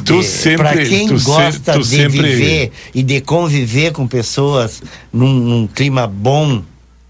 para 0.56 0.72
quem 0.88 1.08
gosta 1.08 1.78
de 1.78 1.86
sempre- 1.86 2.22
viver 2.22 2.72
e 2.94 3.02
de 3.02 3.20
conviver 3.20 3.92
com 3.92 4.06
pessoas 4.06 4.82
num, 5.12 5.32
num 5.32 5.66
clima 5.66 6.06
bom, 6.06 6.62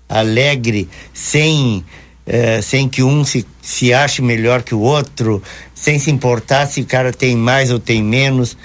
alegre, 0.09 0.89
sem 1.15 1.85
eh, 2.27 2.61
sem 2.63 2.89
que 2.89 3.03
um 3.03 3.25
se, 3.25 3.45
se 3.61 3.93
ache 3.93 4.23
melhor 4.23 4.63
que 4.63 4.75
o 4.75 4.81
outro, 4.81 5.43
sem 5.75 5.99
se 5.99 6.11
importar 6.11 6.67
se 6.67 6.81
o 6.81 6.85
cara 6.85 7.13
tem 7.13 7.37
mais 7.37 7.71
ou 7.71 7.79
tem 7.79 8.03
menos. 8.03 8.57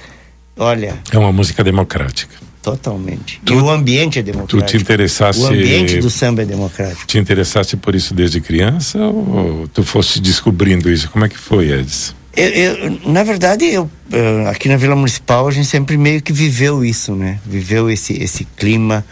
Olha, 0.57 0.95
É 1.11 1.17
uma 1.17 1.31
música 1.31 1.63
democrática. 1.63 2.35
Totalmente. 2.71 3.39
Tu- 3.45 3.53
e 3.53 3.57
o 3.57 3.69
ambiente 3.69 4.19
é 4.19 4.23
democrático. 4.23 4.61
Tu 4.65 4.77
te 4.77 4.81
interessasse. 4.81 5.39
O 5.39 5.47
ambiente 5.47 5.97
do 5.97 6.09
samba 6.09 6.41
é 6.41 6.45
democrático. 6.45 7.05
Te 7.05 7.17
interessaste 7.19 7.77
por 7.77 7.93
isso 7.95 8.13
desde 8.13 8.41
criança 8.41 8.97
ou 8.99 9.67
tu 9.67 9.83
foste 9.83 10.19
descobrindo 10.19 10.89
isso? 10.91 11.09
Como 11.11 11.23
é 11.25 11.29
que 11.29 11.37
foi, 11.37 11.71
Edson? 11.71 12.13
Eu, 12.35 12.49
eu- 12.49 12.99
na 13.05 13.23
verdade, 13.23 13.65
eu, 13.65 13.89
eh, 14.11 14.47
aqui 14.49 14.67
na 14.67 14.75
Vila 14.75 14.95
Municipal 14.95 15.47
a 15.47 15.51
gente 15.51 15.67
sempre 15.67 15.97
meio 15.97 16.21
que 16.21 16.33
viveu 16.33 16.83
isso, 16.83 17.13
né? 17.15 17.39
Viveu 17.45 17.89
esse, 17.89 18.13
esse 18.21 18.43
clima. 18.57 19.05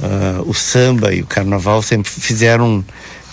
ah, 0.00 0.42
o 0.46 0.54
samba 0.54 1.12
e 1.12 1.22
o 1.22 1.26
carnaval 1.26 1.82
sempre 1.82 2.08
fizeram, 2.08 2.84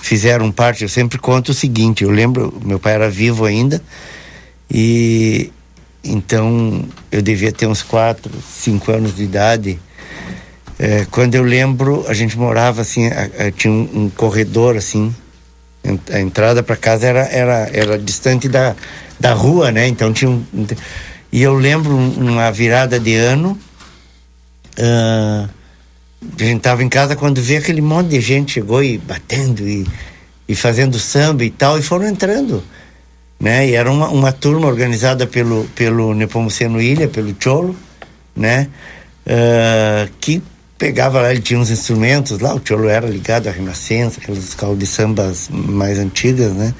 fizeram 0.01 0.51
parte. 0.51 0.81
Eu 0.81 0.89
sempre 0.89 1.19
conto 1.19 1.49
o 1.49 1.53
seguinte: 1.53 2.03
eu 2.03 2.09
lembro, 2.09 2.51
meu 2.65 2.79
pai 2.79 2.93
era 2.93 3.07
vivo 3.07 3.45
ainda 3.45 3.83
e 4.71 5.51
então 6.05 6.85
eu 7.11 7.21
devia 7.21 7.51
ter 7.51 7.67
uns 7.67 7.81
quatro, 7.81 8.31
cinco 8.47 8.91
anos 8.91 9.15
de 9.15 9.23
idade. 9.23 9.79
Eh, 10.79 11.05
quando 11.09 11.35
eu 11.35 11.43
lembro, 11.43 12.05
a 12.07 12.13
gente 12.13 12.37
morava 12.37 12.81
assim, 12.81 13.07
a- 13.07 13.29
a- 13.47 13.51
tinha 13.51 13.71
um, 13.71 13.89
um 14.05 14.09
corredor 14.09 14.75
assim, 14.75 15.13
a 16.11 16.19
entrada 16.19 16.63
para 16.63 16.75
casa 16.75 17.05
era, 17.07 17.21
era, 17.27 17.69
era 17.71 17.97
distante 17.97 18.49
da, 18.49 18.75
da 19.19 19.33
rua, 19.33 19.71
né? 19.71 19.87
Então 19.87 20.11
tinha 20.11 20.29
um. 20.31 20.43
E 21.31 21.41
eu 21.41 21.53
lembro 21.53 21.95
um- 21.95 22.31
uma 22.31 22.51
virada 22.51 22.99
de 22.99 23.15
ano. 23.15 23.57
ah, 24.79 25.47
a 26.39 26.43
gente 26.43 26.61
tava 26.61 26.83
em 26.83 26.89
casa 26.89 27.15
quando 27.15 27.41
vê 27.41 27.57
aquele 27.57 27.81
monte 27.81 28.09
de 28.09 28.19
gente 28.19 28.53
chegou 28.53 28.83
e 28.83 28.97
batendo 28.97 29.67
e, 29.67 29.85
e 30.47 30.55
fazendo 30.55 30.97
samba 30.99 31.43
e 31.45 31.49
tal, 31.51 31.77
e 31.77 31.81
foram 31.83 32.07
entrando. 32.07 32.63
Né? 33.39 33.69
E 33.69 33.73
era 33.73 33.91
uma, 33.91 34.09
uma 34.09 34.31
turma 34.31 34.67
organizada 34.67 35.27
pelo, 35.27 35.65
pelo 35.75 36.13
Nepomuceno 36.13 36.81
Ilha, 36.81 37.07
pelo 37.07 37.35
Cholo, 37.39 37.75
né? 38.35 38.69
Ah, 39.27 40.07
que 40.19 40.41
pegava 40.77 41.21
lá, 41.21 41.31
ele 41.31 41.41
tinha 41.41 41.59
uns 41.59 41.71
instrumentos 41.71 42.39
lá, 42.39 42.53
o 42.53 42.59
Tiolo 42.59 42.87
era 42.87 43.07
ligado 43.07 43.47
à 43.47 43.51
Renascença, 43.51 44.19
aquelas 44.19 44.43
escolas 44.43 44.77
de 44.77 44.85
sambas 44.85 45.49
mais 45.49 45.97
antigas, 45.97 46.53
né? 46.53 46.73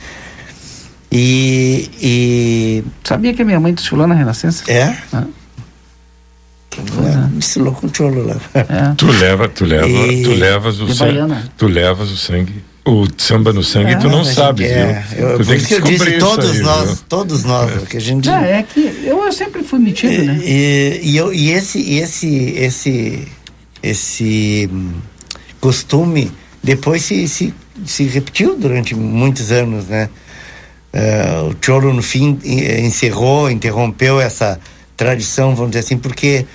E, 1.12 1.90
e... 2.02 2.84
Sabia 3.04 3.34
que 3.34 3.42
a 3.42 3.46
minha 3.46 3.60
mãe 3.60 3.74
desfilou 3.74 4.06
na 4.06 4.16
Renascença? 4.16 4.70
É? 4.70 4.96
Ah. 5.14 5.26
Desfilou 7.32 7.74
com 7.74 7.88
o 7.88 7.90
Tiolo 7.90 8.28
lá. 8.28 8.36
É. 8.54 8.94
Tu 8.98 9.08
leva, 9.08 9.48
tu 9.48 9.64
leva, 9.64 9.88
e... 9.88 10.24
tu 10.24 10.32
levas 10.32 10.80
o 10.80 10.94
sangue. 10.94 11.50
Tu 11.58 11.68
levas 11.68 12.12
o 12.12 12.18
sangue 12.18 12.64
o 12.86 13.08
samba 13.18 13.52
no 13.52 13.64
sangue, 13.64 13.94
é, 13.94 13.96
tu 13.96 14.08
não 14.08 14.24
sabe, 14.24 14.66
é, 14.66 15.04
viu? 15.10 15.28
Eu, 15.28 15.38
tu 15.40 15.46
tem 15.46 15.60
que, 15.60 15.66
que 15.66 15.74
eu 15.74 15.82
disse, 15.82 16.18
todos 16.20 16.52
aí, 16.52 16.60
nós, 16.60 16.86
viu? 16.86 16.98
todos 17.10 17.44
nós, 17.44 17.84
é. 17.84 17.86
que 17.86 17.98
a 17.98 18.02
gente... 18.02 18.30
É, 18.30 18.60
é 18.60 18.64
que 18.64 19.02
eu, 19.04 19.26
eu 19.26 19.32
sempre 19.32 19.64
fui 19.64 19.80
metido, 19.80 20.14
e, 20.14 20.26
né? 20.26 20.40
E, 20.44 21.00
e, 21.02 21.18
eu, 21.18 21.34
e 21.34 21.52
esse, 21.52 21.96
esse, 21.96 22.54
esse, 22.58 23.28
esse 23.82 24.70
costume 25.60 26.32
depois 26.66 27.04
se, 27.04 27.28
se, 27.28 27.54
se 27.86 28.04
repetiu 28.06 28.56
durante 28.58 28.96
muitos 28.96 29.52
anos, 29.52 29.86
né? 29.86 30.10
Uh, 30.94 31.50
o 31.50 31.56
Cholo, 31.60 31.94
no 31.94 32.02
fim, 32.02 32.40
encerrou, 32.44 33.52
interrompeu 33.52 34.20
essa 34.20 34.60
tradição, 34.96 35.54
vamos 35.54 35.72
dizer 35.72 35.86
assim, 35.86 35.98
porque 35.98 36.46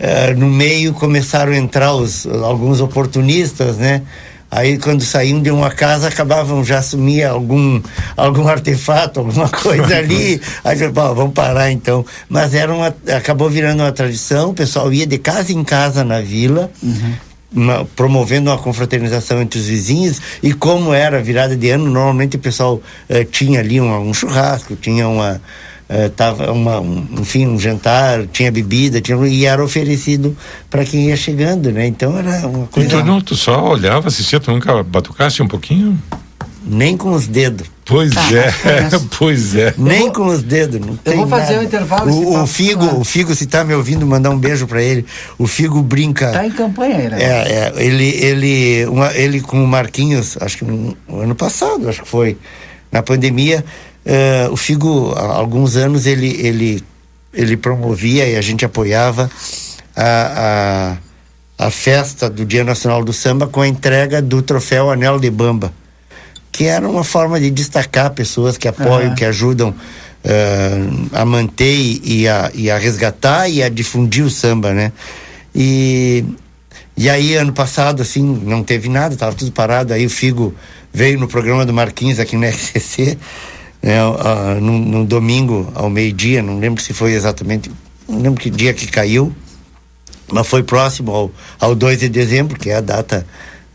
uh, 0.00 0.38
no 0.38 0.48
meio 0.48 0.92
começaram 0.94 1.52
a 1.52 1.56
entrar 1.56 1.94
os, 1.94 2.26
alguns 2.26 2.80
oportunistas, 2.80 3.76
né? 3.76 4.02
Aí 4.50 4.78
quando 4.78 5.02
saíam 5.02 5.42
de 5.42 5.50
uma 5.50 5.70
casa 5.70 6.08
acabavam 6.08 6.64
já 6.64 6.80
sumia 6.80 7.30
algum 7.30 7.80
algum 8.16 8.46
artefato, 8.46 9.20
alguma 9.20 9.48
coisa 9.48 9.96
ali. 9.98 10.40
Aí 10.62 10.80
eu 10.80 10.92
falei, 10.92 11.14
vamos 11.14 11.34
parar 11.34 11.70
então. 11.70 12.04
Mas 12.28 12.54
era 12.54 12.72
uma 12.72 12.94
acabou 13.16 13.50
virando 13.50 13.82
uma 13.82 13.92
tradição, 13.92 14.50
o 14.50 14.54
pessoal 14.54 14.92
ia 14.92 15.06
de 15.06 15.18
casa 15.18 15.52
em 15.52 15.64
casa 15.64 16.04
na 16.04 16.20
vila. 16.20 16.70
Uhum. 16.82 17.14
Uma, 17.56 17.84
promovendo 17.84 18.50
uma 18.50 18.58
confraternização 18.58 19.40
entre 19.40 19.60
os 19.60 19.66
vizinhos 19.66 20.20
e 20.42 20.52
como 20.52 20.92
era 20.92 21.22
virada 21.22 21.56
de 21.56 21.70
ano 21.70 21.88
normalmente 21.88 22.34
o 22.34 22.40
pessoal 22.40 22.82
uh, 23.08 23.24
tinha 23.30 23.60
ali 23.60 23.80
um, 23.80 23.96
um 23.96 24.12
churrasco 24.12 24.74
tinha 24.74 25.06
uma 25.06 25.40
Uh, 25.88 26.08
tava 26.10 26.50
uma, 26.50 26.80
um, 26.80 27.06
enfim, 27.18 27.46
um 27.46 27.58
jantar, 27.58 28.26
tinha 28.28 28.50
bebida, 28.50 29.02
tinha, 29.02 29.18
e 29.26 29.44
era 29.44 29.62
oferecido 29.62 30.34
para 30.70 30.82
quem 30.82 31.08
ia 31.08 31.16
chegando, 31.16 31.70
né? 31.70 31.86
Então 31.86 32.16
era 32.18 32.46
uma 32.46 32.66
coisa. 32.68 32.88
Então 32.88 33.04
não, 33.04 33.20
tu 33.20 33.36
só 33.36 33.62
olhava, 33.68 34.08
assistia, 34.08 34.40
tu 34.40 34.50
nunca 34.50 34.82
batucasse 34.82 35.42
um 35.42 35.46
pouquinho? 35.46 36.00
Nem 36.66 36.96
com 36.96 37.12
os 37.12 37.26
dedos. 37.26 37.66
Pois 37.84 38.16
ah, 38.16 38.30
é, 38.32 38.50
pois 39.18 39.54
é. 39.54 39.74
Nem 39.76 40.10
com 40.10 40.26
os 40.26 40.42
dedos. 40.42 40.80
Não 40.80 40.98
eu 41.04 41.16
vou 41.18 41.28
fazer 41.28 41.58
o 41.58 41.60
um 41.60 41.62
intervalo. 41.62 42.10
O, 42.10 42.42
o 42.42 42.46
Figo, 42.46 43.00
o 43.00 43.04
Figo, 43.04 43.34
se 43.34 43.44
tá 43.44 43.62
me 43.62 43.74
ouvindo, 43.74 44.06
mandar 44.06 44.30
um 44.30 44.38
beijo 44.38 44.66
para 44.66 44.82
ele. 44.82 45.04
O 45.36 45.46
Figo 45.46 45.82
brinca. 45.82 46.30
Tá 46.30 46.46
em 46.46 46.50
campanha 46.50 46.96
aí, 46.96 47.08
né? 47.10 47.22
É, 47.22 47.26
é 47.26 47.84
ele, 47.84 48.06
ele, 48.06 48.86
uma, 48.86 49.14
ele 49.14 49.42
com 49.42 49.62
o 49.62 49.68
Marquinhos, 49.68 50.38
acho 50.40 50.56
que 50.56 50.64
no, 50.64 50.96
no 51.06 51.20
ano 51.20 51.34
passado, 51.34 51.86
acho 51.90 52.02
que 52.02 52.08
foi 52.08 52.38
na 52.90 53.02
pandemia 53.02 53.62
Uh, 54.04 54.52
o 54.52 54.56
Figo, 54.56 55.12
há 55.16 55.34
alguns 55.34 55.76
anos, 55.76 56.06
ele, 56.06 56.28
ele, 56.38 56.84
ele 57.32 57.56
promovia 57.56 58.26
e 58.26 58.36
a 58.36 58.42
gente 58.42 58.64
apoiava 58.64 59.30
a, 59.96 60.98
a, 61.58 61.66
a 61.66 61.70
festa 61.70 62.28
do 62.28 62.44
Dia 62.44 62.64
Nacional 62.64 63.02
do 63.02 63.14
Samba 63.14 63.46
com 63.46 63.62
a 63.62 63.68
entrega 63.68 64.20
do 64.20 64.42
troféu 64.42 64.90
Anel 64.90 65.18
de 65.18 65.30
Bamba, 65.30 65.72
que 66.52 66.64
era 66.64 66.86
uma 66.86 67.02
forma 67.02 67.40
de 67.40 67.50
destacar 67.50 68.10
pessoas 68.10 68.58
que 68.58 68.68
apoiam, 68.68 69.10
uhum. 69.10 69.14
que 69.14 69.24
ajudam 69.24 69.70
uh, 69.70 71.08
a 71.12 71.24
manter 71.24 72.00
e 72.04 72.28
a, 72.28 72.50
e 72.52 72.70
a 72.70 72.76
resgatar 72.76 73.48
e 73.48 73.62
a 73.62 73.70
difundir 73.70 74.24
o 74.24 74.30
samba, 74.30 74.74
né? 74.74 74.92
E, 75.54 76.24
e 76.94 77.08
aí, 77.08 77.36
ano 77.36 77.52
passado, 77.54 78.02
assim, 78.02 78.22
não 78.22 78.62
teve 78.62 78.88
nada, 78.90 79.14
estava 79.14 79.34
tudo 79.34 79.50
parado. 79.50 79.94
Aí 79.94 80.04
o 80.04 80.10
Figo 80.10 80.54
veio 80.92 81.18
no 81.18 81.26
programa 81.26 81.64
do 81.64 81.72
Marquinhos 81.72 82.20
aqui 82.20 82.36
no 82.36 82.44
RCC 82.46 83.16
né, 83.84 84.02
uh, 84.02 84.58
no, 84.62 84.78
no, 84.78 85.04
domingo 85.04 85.70
ao 85.74 85.90
meio-dia, 85.90 86.42
não 86.42 86.58
lembro 86.58 86.82
se 86.82 86.94
foi 86.94 87.12
exatamente, 87.12 87.70
não 88.08 88.18
lembro 88.18 88.40
que 88.40 88.48
dia 88.48 88.72
que 88.72 88.86
caiu, 88.86 89.30
mas 90.32 90.46
foi 90.46 90.62
próximo 90.62 91.12
ao, 91.12 91.30
ao 91.60 91.74
2 91.74 92.00
de 92.00 92.08
dezembro, 92.08 92.58
que 92.58 92.70
é 92.70 92.76
a 92.76 92.80
data 92.80 93.26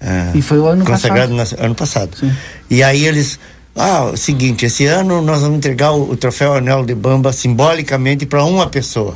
uh, 0.01 0.35
e 0.35 0.41
foi 0.41 0.57
o 0.57 0.65
ano 0.65 0.83
consagrado 0.83 1.35
passado. 1.35 1.63
ano 1.63 1.75
passado. 1.75 2.17
Sim. 2.17 2.33
E 2.71 2.81
aí 2.81 3.05
eles, 3.05 3.39
ah, 3.75 4.05
o 4.05 4.17
seguinte, 4.17 4.65
esse 4.65 4.87
ano 4.87 5.21
nós 5.21 5.41
vamos 5.41 5.57
entregar 5.59 5.91
o, 5.91 6.09
o 6.09 6.17
troféu 6.17 6.55
Anel 6.55 6.83
de 6.83 6.95
Bamba 6.95 7.31
simbolicamente 7.31 8.25
para 8.25 8.43
uma 8.43 8.65
pessoa. 8.67 9.13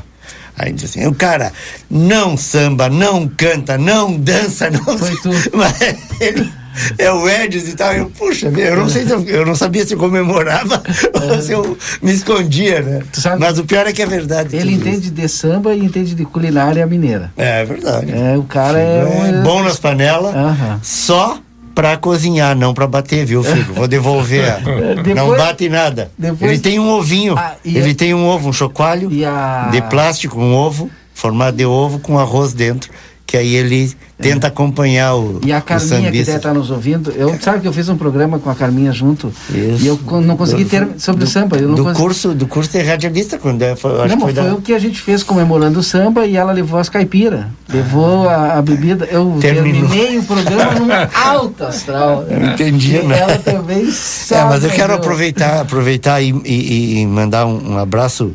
Aí 0.56 0.72
diz 0.72 0.92
assim, 0.92 1.08
o 1.08 1.16
cara 1.16 1.52
não 1.90 2.38
samba, 2.38 2.88
não 2.88 3.28
canta, 3.28 3.80
não 3.80 4.16
dança, 4.16 4.70
não. 4.70 4.96
Foi 4.96 5.16
tudo. 5.16 5.36
Mas 5.58 5.74
ele 6.20 6.54
é 6.98 7.12
o 7.12 7.30
Edson 7.30 7.70
e 7.70 7.76
tal. 7.76 7.94
Eu, 7.94 8.10
puxa, 8.10 8.48
eu 8.48 8.76
não 8.76 8.90
sei 8.90 9.06
se 9.06 9.12
eu, 9.12 9.24
eu 9.24 9.46
não 9.46 9.56
sabia 9.56 9.86
se 9.86 9.94
eu 9.94 9.98
comemorava 9.98 10.82
ou 11.32 11.42
se 11.42 11.52
eu 11.52 11.78
me 12.02 12.12
escondia, 12.12 12.82
né? 12.82 13.02
Mas 13.40 13.60
o 13.60 13.66
pior 13.66 13.88
é 13.88 13.94
que 13.94 14.02
é 14.02 14.06
verdade. 14.06 14.56
Ele 14.56 14.74
entende 14.74 15.08
isso. 15.08 15.12
de 15.12 15.28
samba 15.28 15.74
e 15.74 15.84
entende 15.84 16.16
de 16.16 16.26
culinária 16.26 16.86
mineira. 16.86 17.32
É, 17.38 17.62
é 17.62 17.66
verdade. 17.66 18.12
É, 18.12 18.38
o 18.38 18.44
cara 18.44 18.80
é, 18.80 19.00
é 19.00 19.40
um... 19.40 19.44
bom 19.44 19.64
nas 19.64 19.80
panelas, 19.80 20.34
só 20.82 21.40
para 21.76 21.98
cozinhar, 21.98 22.56
não 22.56 22.74
para 22.74 22.86
bater, 22.86 23.26
viu, 23.26 23.44
filho? 23.44 23.74
Vou 23.74 23.88
devolver. 23.88 24.46
depois, 25.04 25.16
não 25.16 25.36
bate 25.36 25.68
nada. 25.70 26.12
Depois, 26.18 26.52
ele 26.52 26.60
tem 26.60 26.80
um 26.80 26.90
ovinho. 26.90 27.36
Ah, 27.38 27.56
ele 27.66 27.92
a, 27.92 27.96
tem 27.96 28.14
um 28.14 28.28
ovo, 28.28 28.50
um 28.50 28.54
chocalho 28.54 29.10
a... 29.28 29.70
de 29.72 29.82
plástico, 29.84 30.40
um 30.40 30.54
ovo, 30.54 30.90
formado 31.14 31.58
de 31.58 31.66
ovo 31.66 31.98
com 32.00 32.20
arroz 32.20 32.54
dentro 32.54 32.92
que 33.34 33.38
aí 33.38 33.56
ele 33.56 33.92
tenta 34.24 34.48
é. 34.48 34.50
acompanhar 34.50 35.16
o 35.16 35.40
E 35.44 35.52
a 35.52 35.62
Carminha 35.62 36.12
que 36.12 36.24
deve 36.24 36.38
estar 36.38 36.54
nos 36.54 36.72
ouvindo, 36.72 37.12
eu 37.12 37.38
sabe 37.40 37.62
que 37.62 37.68
eu 37.68 37.74
fiz 37.74 37.90
um 37.90 37.98
programa 37.98 38.40
com 38.40 38.50
a 38.50 38.56
Carminha 38.56 38.92
junto 38.92 39.34
Isso. 39.50 39.84
e 39.84 39.88
eu 39.88 40.00
não 40.22 40.38
consegui 40.38 40.66
ter 40.66 40.88
sobre 40.98 41.24
do, 41.24 41.28
o 41.28 41.30
samba. 41.30 41.58
Eu 41.58 41.68
não 41.70 41.76
do 41.76 41.84
consegui... 41.84 42.02
curso 42.02 42.34
do 42.34 42.48
curso 42.48 42.72
de 42.72 42.82
radialista 42.82 43.38
quando 43.38 43.62
é, 43.62 43.76
foi, 43.76 43.92
não, 43.94 44.02
acho 44.04 44.18
foi, 44.20 44.34
foi 44.34 44.44
da... 44.44 44.54
o 44.56 44.62
que 44.62 44.74
a 44.74 44.80
gente 44.80 45.00
fez 45.00 45.24
comemorando 45.24 45.80
o 45.80 45.84
samba 45.84 46.26
e 46.26 46.36
ela 46.36 46.52
levou 46.52 46.80
as 46.80 46.90
caipiras, 46.90 47.46
levou 47.70 48.30
a, 48.30 48.58
a 48.58 48.62
bebida. 48.62 49.08
Eu 49.12 49.38
Terminou. 49.40 49.90
terminei 49.90 50.18
o 50.18 50.24
programa 50.24 50.74
numa 50.74 51.10
alta 51.14 51.68
astral. 51.68 52.26
Eu 52.30 52.46
entendi, 52.46 53.00
né? 53.00 53.20
Ela 53.20 53.38
também 53.38 53.90
sabe. 53.92 54.42
É, 54.42 54.46
mas 54.46 54.64
eu 54.64 54.70
quero 54.70 54.94
aproveitar, 54.94 55.62
aproveitar 55.62 56.22
e, 56.22 56.32
e, 56.46 57.02
e 57.02 57.06
mandar 57.08 57.46
um, 57.46 57.74
um 57.74 57.78
abraço 57.78 58.34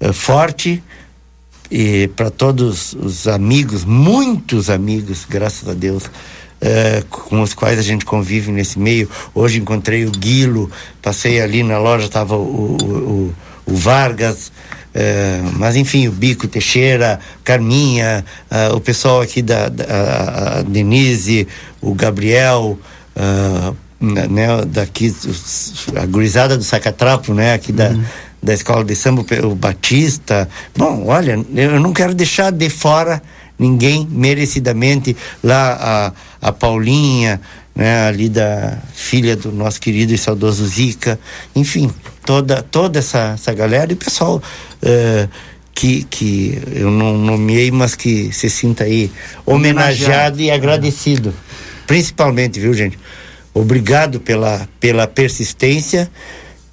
uh, 0.00 0.12
forte 0.12 0.82
e 1.72 2.06
para 2.08 2.30
todos 2.30 2.92
os 2.92 3.26
amigos, 3.26 3.82
muitos 3.82 4.68
amigos, 4.68 5.24
graças 5.26 5.66
a 5.66 5.72
Deus, 5.72 6.04
uh, 6.04 7.06
com 7.08 7.40
os 7.40 7.54
quais 7.54 7.78
a 7.78 7.82
gente 7.82 8.04
convive 8.04 8.52
nesse 8.52 8.78
meio. 8.78 9.08
Hoje 9.34 9.58
encontrei 9.58 10.04
o 10.04 10.10
Guilo, 10.10 10.70
passei 11.00 11.40
ali 11.40 11.62
na 11.62 11.78
loja, 11.78 12.04
estava 12.04 12.36
o, 12.36 12.76
o, 12.76 13.34
o, 13.64 13.74
Vargas, 13.74 14.52
uh, 14.94 15.50
mas 15.56 15.74
enfim, 15.74 16.08
o 16.08 16.12
Bico 16.12 16.46
Teixeira, 16.46 17.18
Carminha, 17.42 18.22
uh, 18.50 18.76
o 18.76 18.80
pessoal 18.80 19.22
aqui 19.22 19.40
da, 19.40 19.70
da 19.70 20.58
a 20.58 20.62
Denise, 20.62 21.48
o 21.80 21.94
Gabriel, 21.94 22.78
né, 23.98 24.46
daqui, 24.66 25.14
a 25.96 26.04
gurizada 26.04 26.58
do 26.58 26.64
Sacatrapo, 26.64 27.32
né, 27.32 27.54
aqui 27.54 27.72
da. 27.72 27.88
Uhum 27.88 28.04
da 28.42 28.52
escola 28.52 28.84
de 28.84 28.96
samba, 28.96 29.24
o 29.44 29.54
Batista. 29.54 30.48
Bom, 30.76 31.06
olha, 31.06 31.38
eu 31.54 31.78
não 31.78 31.92
quero 31.92 32.14
deixar 32.14 32.50
de 32.50 32.68
fora 32.68 33.22
ninguém 33.58 34.08
merecidamente 34.10 35.16
lá 35.42 36.12
a, 36.42 36.48
a 36.48 36.52
Paulinha, 36.52 37.40
né, 37.74 38.06
ali 38.06 38.28
da 38.28 38.78
filha 38.92 39.36
do 39.36 39.52
nosso 39.52 39.80
querido 39.80 40.12
e 40.12 40.18
saudoso 40.18 40.66
Zica, 40.66 41.18
enfim, 41.54 41.90
toda 42.26 42.62
toda 42.62 42.98
essa, 42.98 43.32
essa 43.34 43.52
galera 43.54 43.92
e 43.92 43.96
pessoal 43.96 44.42
uh, 44.82 45.28
que, 45.74 46.04
que 46.04 46.60
eu 46.72 46.90
não 46.90 47.16
nomeei, 47.16 47.70
mas 47.70 47.94
que 47.94 48.32
se 48.32 48.50
sinta 48.50 48.84
aí 48.84 49.10
homenageado 49.46 50.40
e 50.40 50.50
agradecido. 50.50 51.32
Principalmente, 51.86 52.60
viu, 52.60 52.74
gente? 52.74 52.98
Obrigado 53.54 54.20
pela, 54.20 54.68
pela 54.80 55.06
persistência 55.06 56.10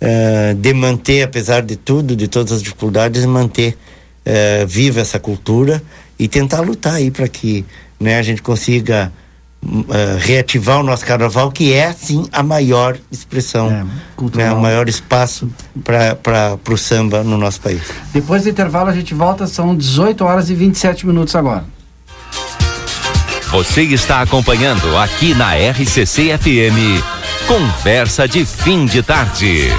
uh, 0.02 0.56
de 0.56 0.74
manter, 0.74 1.24
apesar 1.24 1.62
de 1.62 1.76
tudo, 1.76 2.16
de 2.16 2.28
todas 2.28 2.52
as 2.52 2.62
dificuldades, 2.62 3.26
manter 3.26 3.78
uh, 4.26 4.68
viva 4.68 5.02
essa 5.02 5.20
cultura 5.20 5.82
e 6.18 6.28
tentar 6.28 6.62
lutar 6.62 6.96
aí 6.96 7.12
para 7.12 7.28
que 7.28 7.66
né, 8.00 8.18
a 8.18 8.22
gente 8.22 8.42
consiga 8.42 9.12
uh, 9.64 9.88
reativar 10.20 10.80
o 10.80 10.84
nosso 10.84 11.06
carnaval, 11.06 11.52
que 11.52 11.74
é 11.74 11.92
sim 11.94 12.28
a 12.32 12.44
maior 12.44 12.98
expressão, 13.12 13.70
é, 13.70 14.38
né, 14.38 14.52
o 14.52 14.60
maior 14.60 14.88
espaço 14.88 15.50
para 15.84 16.58
o 16.70 16.78
samba 16.78 17.24
no 17.24 17.38
nosso 17.38 17.62
país. 17.62 17.82
Depois 18.14 18.44
do 18.44 18.50
intervalo 18.50 18.90
a 18.90 18.94
gente 18.94 19.14
volta, 19.14 19.48
são 19.48 19.76
18 19.76 20.24
horas 20.24 20.50
e 20.50 20.56
27 20.56 21.06
minutos 21.06 21.36
agora. 21.36 21.66
Você 23.52 23.82
está 23.82 24.22
acompanhando 24.22 24.96
aqui 24.96 25.34
na 25.34 25.56
RCC 25.56 26.38
FM. 26.38 27.19
Conversa 27.50 28.28
de 28.28 28.46
fim 28.46 28.86
de 28.86 29.02
tarde. 29.02 29.70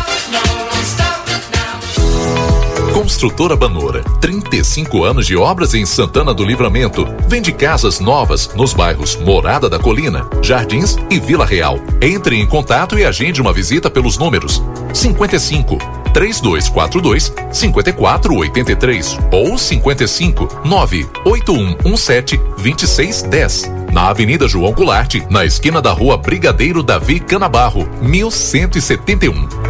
Construtora 2.92 3.54
Banora, 3.54 4.02
35 4.20 5.04
anos 5.04 5.24
de 5.24 5.36
obras 5.36 5.72
em 5.72 5.86
Santana 5.86 6.34
do 6.34 6.44
Livramento. 6.44 7.06
Vende 7.28 7.52
casas 7.52 8.00
novas 8.00 8.52
nos 8.56 8.74
bairros 8.74 9.14
Morada 9.14 9.70
da 9.70 9.78
Colina, 9.78 10.28
Jardins 10.42 10.96
e 11.08 11.20
Vila 11.20 11.46
Real. 11.46 11.78
Entre 12.02 12.40
em 12.40 12.44
contato 12.44 12.98
e 12.98 13.04
agende 13.04 13.40
uma 13.40 13.52
visita 13.52 13.88
pelos 13.88 14.18
números 14.18 14.60
55 14.92 15.99
3242 16.12 17.32
5483 17.52 19.18
ou 19.30 19.56
55 19.56 20.61
98117 20.64 22.36
2610. 22.36 23.70
Na 23.92 24.08
Avenida 24.08 24.46
João 24.46 24.72
Goulart, 24.72 25.16
na 25.28 25.44
esquina 25.44 25.82
da 25.82 25.90
Rua 25.90 26.16
Brigadeiro 26.16 26.82
Davi 26.82 27.18
Canabarro, 27.18 27.88
1171. 28.00 29.69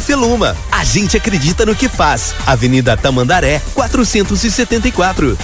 Feluma. 0.00 0.56
A 0.70 0.84
gente 0.84 1.16
acredita 1.16 1.64
no 1.64 1.74
que 1.74 1.88
faz. 1.88 2.34
Avenida 2.46 2.96
Tamandaré, 2.96 3.60
474. 3.74 5.36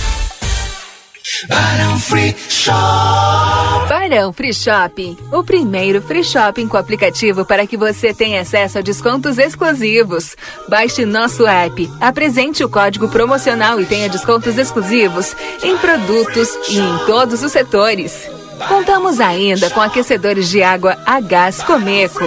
Barão 1.48 1.98
Free 1.98 2.36
Shop. 2.50 3.88
Barão 3.88 4.32
Free 4.32 4.52
Shopping, 4.52 5.16
o 5.32 5.42
primeiro 5.42 6.02
free 6.02 6.22
shopping 6.22 6.68
com 6.68 6.76
aplicativo 6.76 7.44
para 7.46 7.66
que 7.66 7.76
você 7.76 8.12
tenha 8.12 8.42
acesso 8.42 8.78
a 8.78 8.82
descontos 8.82 9.38
exclusivos. 9.38 10.36
Baixe 10.68 11.06
nosso 11.06 11.46
app, 11.46 11.90
apresente 12.00 12.62
o 12.62 12.68
código 12.68 13.08
promocional 13.08 13.80
e 13.80 13.86
tenha 13.86 14.08
descontos 14.08 14.58
exclusivos 14.58 15.34
em 15.62 15.76
produtos 15.78 16.48
e 16.68 16.78
em 16.78 17.06
todos 17.06 17.42
os 17.42 17.52
setores. 17.52 18.43
Contamos 18.68 19.20
ainda 19.20 19.68
com 19.70 19.80
aquecedores 19.80 20.48
de 20.48 20.62
água 20.62 20.96
a 21.04 21.20
gás 21.20 21.62
Comeco, 21.62 22.24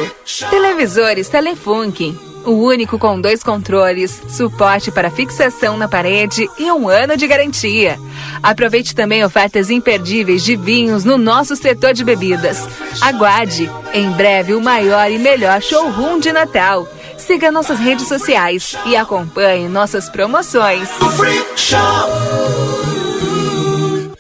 televisores 0.49 1.30
Telefunken, 1.30 2.17
o 2.45 2.51
único 2.51 2.97
com 2.97 3.19
dois 3.19 3.43
controles, 3.43 4.21
suporte 4.30 4.91
para 4.91 5.11
fixação 5.11 5.78
na 5.78 5.88
parede 5.88 6.49
e 6.57 6.71
um 6.71 6.88
ano 6.88 7.17
de 7.17 7.28
garantia. 7.28 7.99
Aproveite 8.41 8.95
também 8.95 9.23
ofertas 9.23 9.69
imperdíveis 9.69 10.43
de 10.43 10.55
vinhos 10.55 11.03
no 11.03 11.17
nosso 11.17 11.55
setor 11.55 11.93
de 11.93 12.03
bebidas. 12.03 12.67
Aguarde, 13.01 13.69
em 13.93 14.09
breve 14.11 14.53
o 14.53 14.61
maior 14.61 15.11
e 15.11 15.17
melhor 15.17 15.61
showroom 15.61 16.19
de 16.19 16.32
Natal. 16.32 16.88
Siga 17.17 17.51
nossas 17.51 17.80
redes 17.80 18.07
sociais 18.07 18.78
e 18.86 18.95
acompanhe 18.95 19.67
nossas 19.67 20.07
promoções. 20.07 20.88
Free 21.17 21.45
Shop. 21.55 22.11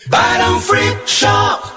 Barão 0.09 0.59
Free 0.59 0.97
Shop. 1.05 1.76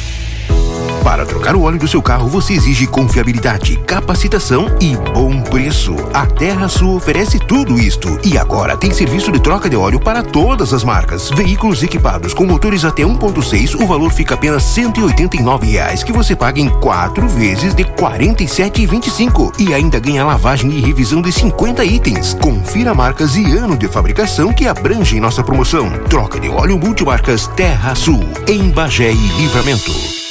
Para 1.03 1.25
trocar 1.25 1.55
o 1.55 1.63
óleo 1.63 1.79
do 1.79 1.87
seu 1.87 2.01
carro, 2.01 2.27
você 2.27 2.53
exige 2.53 2.87
confiabilidade, 2.87 3.75
capacitação 3.85 4.67
e 4.79 4.95
bom 5.13 5.41
preço. 5.41 5.95
A 6.13 6.25
Terra 6.25 6.69
Sul 6.69 6.95
oferece 6.95 7.37
tudo 7.37 7.77
isto. 7.77 8.19
E 8.23 8.37
agora 8.37 8.77
tem 8.77 8.91
serviço 8.91 9.31
de 9.31 9.39
troca 9.39 9.69
de 9.69 9.75
óleo 9.75 9.99
para 9.99 10.23
todas 10.23 10.73
as 10.73 10.83
marcas. 10.83 11.29
Veículos 11.29 11.83
equipados 11.83 12.33
com 12.33 12.45
motores 12.45 12.85
até 12.85 13.03
1.6, 13.03 13.75
o 13.75 13.85
valor 13.85 14.11
fica 14.11 14.35
apenas 14.35 14.63
189 14.63 15.67
reais, 15.67 16.03
que 16.03 16.13
você 16.13 16.35
paga 16.35 16.61
em 16.61 16.69
quatro 16.69 17.27
vezes 17.27 17.75
de 17.75 17.83
R$ 17.83 17.89
47,25. 17.97 19.59
E 19.59 19.73
ainda 19.73 19.99
ganha 19.99 20.25
lavagem 20.25 20.71
e 20.71 20.81
revisão 20.81 21.21
de 21.21 21.31
50 21.31 21.83
itens. 21.83 22.35
Confira 22.35 22.93
marcas 22.93 23.35
e 23.35 23.43
ano 23.57 23.75
de 23.75 23.87
fabricação 23.87 24.53
que 24.53 24.67
abrangem 24.67 25.19
nossa 25.19 25.43
promoção. 25.43 25.89
Troca 26.09 26.39
de 26.39 26.47
óleo 26.47 26.77
multimarcas 26.77 27.47
Terra 27.47 27.95
Sul, 27.95 28.23
em 28.47 28.69
Bagé 28.69 29.11
e 29.11 29.27
Livramento. 29.37 30.30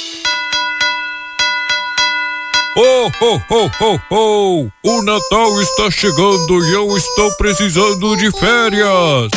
Oh, 2.73 3.11
oh, 3.19 3.41
oh, 3.49 3.69
oh, 3.81 3.99
oh! 4.09 4.69
O 4.81 5.01
Natal 5.01 5.61
está 5.61 5.91
chegando 5.91 6.65
e 6.65 6.73
eu 6.73 6.95
estou 6.95 7.29
precisando 7.33 8.15
de 8.15 8.31
férias! 8.31 9.29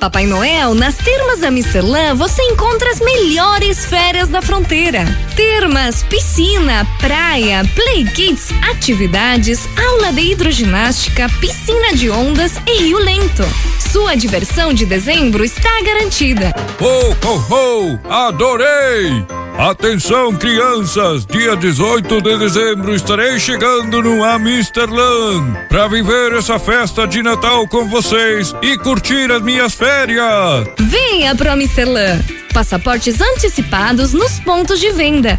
Papai 0.00 0.24
Noel, 0.24 0.74
nas 0.74 0.96
termas 0.96 1.40
da 1.40 1.50
Misterlã 1.50 2.14
você 2.14 2.40
encontra 2.44 2.88
as 2.90 2.98
melhores 3.00 3.84
férias 3.84 4.28
da 4.28 4.40
fronteira. 4.40 5.04
Termas, 5.36 6.02
piscina, 6.04 6.86
praia, 6.98 7.62
play 7.74 8.06
kids, 8.06 8.48
atividades, 8.70 9.68
aula 9.76 10.10
de 10.10 10.22
hidroginástica, 10.22 11.28
piscina 11.40 11.92
de 11.92 12.08
ondas 12.08 12.52
e 12.66 12.84
rio 12.84 12.98
lento. 12.98 13.44
Sua 13.92 14.14
diversão 14.14 14.72
de 14.72 14.86
dezembro 14.86 15.44
está 15.44 15.82
garantida. 15.82 16.54
Oh, 16.80 17.14
oh, 17.28 17.54
oh! 17.54 18.10
Adorei! 18.10 19.37
Atenção, 19.58 20.32
crianças! 20.36 21.26
Dia 21.26 21.56
18 21.56 22.22
de 22.22 22.38
dezembro 22.38 22.94
estarei 22.94 23.40
chegando 23.40 24.00
no 24.00 24.22
Amsterland 24.22 25.66
para 25.68 25.88
viver 25.88 26.32
essa 26.34 26.60
festa 26.60 27.08
de 27.08 27.24
Natal 27.24 27.66
com 27.66 27.88
vocês 27.88 28.54
e 28.62 28.78
curtir 28.78 29.32
as 29.32 29.42
minhas 29.42 29.74
férias. 29.74 30.68
Venha 30.78 31.34
pro 31.34 31.50
Amsterland. 31.50 32.22
Passaportes 32.54 33.20
antecipados 33.20 34.12
nos 34.12 34.38
pontos 34.38 34.78
de 34.78 34.92
venda. 34.92 35.36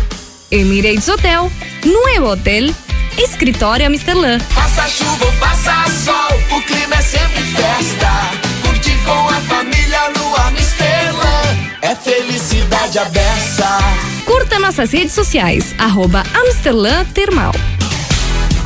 Emirates 0.51 1.07
Hotel, 1.07 1.49
Nuevo 1.86 2.34
Hotel, 2.34 2.76
Escritório 3.17 3.88
Amsterland. 3.88 4.43
Faça 4.49 4.86
chuva 4.89 5.26
ou 5.28 5.32
faça 5.32 5.89
sol, 5.91 6.57
o 6.57 6.61
clima 6.63 6.95
é 6.95 7.01
sempre 7.01 7.41
festa. 7.41 8.11
Curtir 8.63 8.97
com 9.05 9.30
a 9.30 9.39
família 9.47 10.09
no 10.09 10.36
Amsterland 10.45 11.72
é 11.82 11.95
felicidade 11.95 12.99
aberta. 12.99 14.09
Curta 14.39 14.57
nossas 14.57 14.93
redes 14.93 15.11
sociais, 15.11 15.75
arroba 15.77 16.23
Amsterlan 16.33 17.03
Termal. 17.13 17.51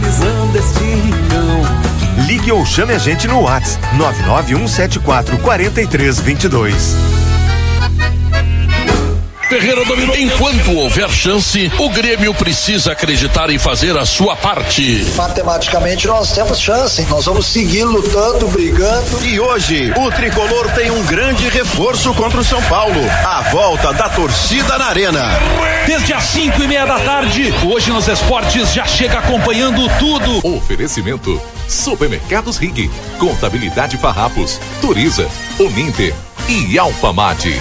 valorizando 0.00 0.58
este 0.58 0.84
rincão. 0.84 2.26
Ligue 2.26 2.52
ou 2.52 2.64
chame 2.64 2.94
a 2.94 2.98
gente 2.98 3.28
no 3.28 3.42
WhatsApp 3.42 3.96
99174 3.96 5.38
4322. 5.38 7.19
Ferreira 9.50 9.84
dominou. 9.84 10.16
Enquanto 10.16 10.76
houver 10.76 11.10
chance, 11.10 11.72
o 11.76 11.90
Grêmio 11.90 12.32
precisa 12.32 12.92
acreditar 12.92 13.50
e 13.50 13.58
fazer 13.58 13.96
a 13.96 14.06
sua 14.06 14.36
parte. 14.36 15.04
Matematicamente 15.16 16.06
nós 16.06 16.30
temos 16.30 16.60
chance, 16.60 17.02
nós 17.06 17.24
vamos 17.24 17.46
seguir 17.46 17.82
lutando, 17.82 18.46
brigando. 18.46 19.26
E 19.26 19.40
hoje, 19.40 19.92
o 19.96 20.08
tricolor 20.12 20.70
tem 20.70 20.92
um 20.92 21.02
grande 21.02 21.48
reforço 21.48 22.14
contra 22.14 22.40
o 22.40 22.44
São 22.44 22.62
Paulo. 22.62 23.00
A 23.26 23.42
volta 23.50 23.92
da 23.92 24.08
torcida 24.08 24.78
na 24.78 24.84
Arena. 24.84 25.28
Desde 25.84 26.12
as 26.12 26.22
5 26.22 26.62
e 26.62 26.68
meia 26.68 26.86
da 26.86 27.00
tarde, 27.00 27.52
hoje 27.64 27.90
nos 27.90 28.06
esportes 28.06 28.72
já 28.72 28.86
chega 28.86 29.18
acompanhando 29.18 29.90
tudo. 29.98 30.46
Oferecimento: 30.46 31.42
Supermercados 31.66 32.56
Rig, 32.56 32.88
Contabilidade 33.18 33.96
Farrapos, 33.96 34.60
Turiza, 34.80 35.26
Uninter 35.58 36.14
e 36.48 36.78
Alpamate. 36.78 37.58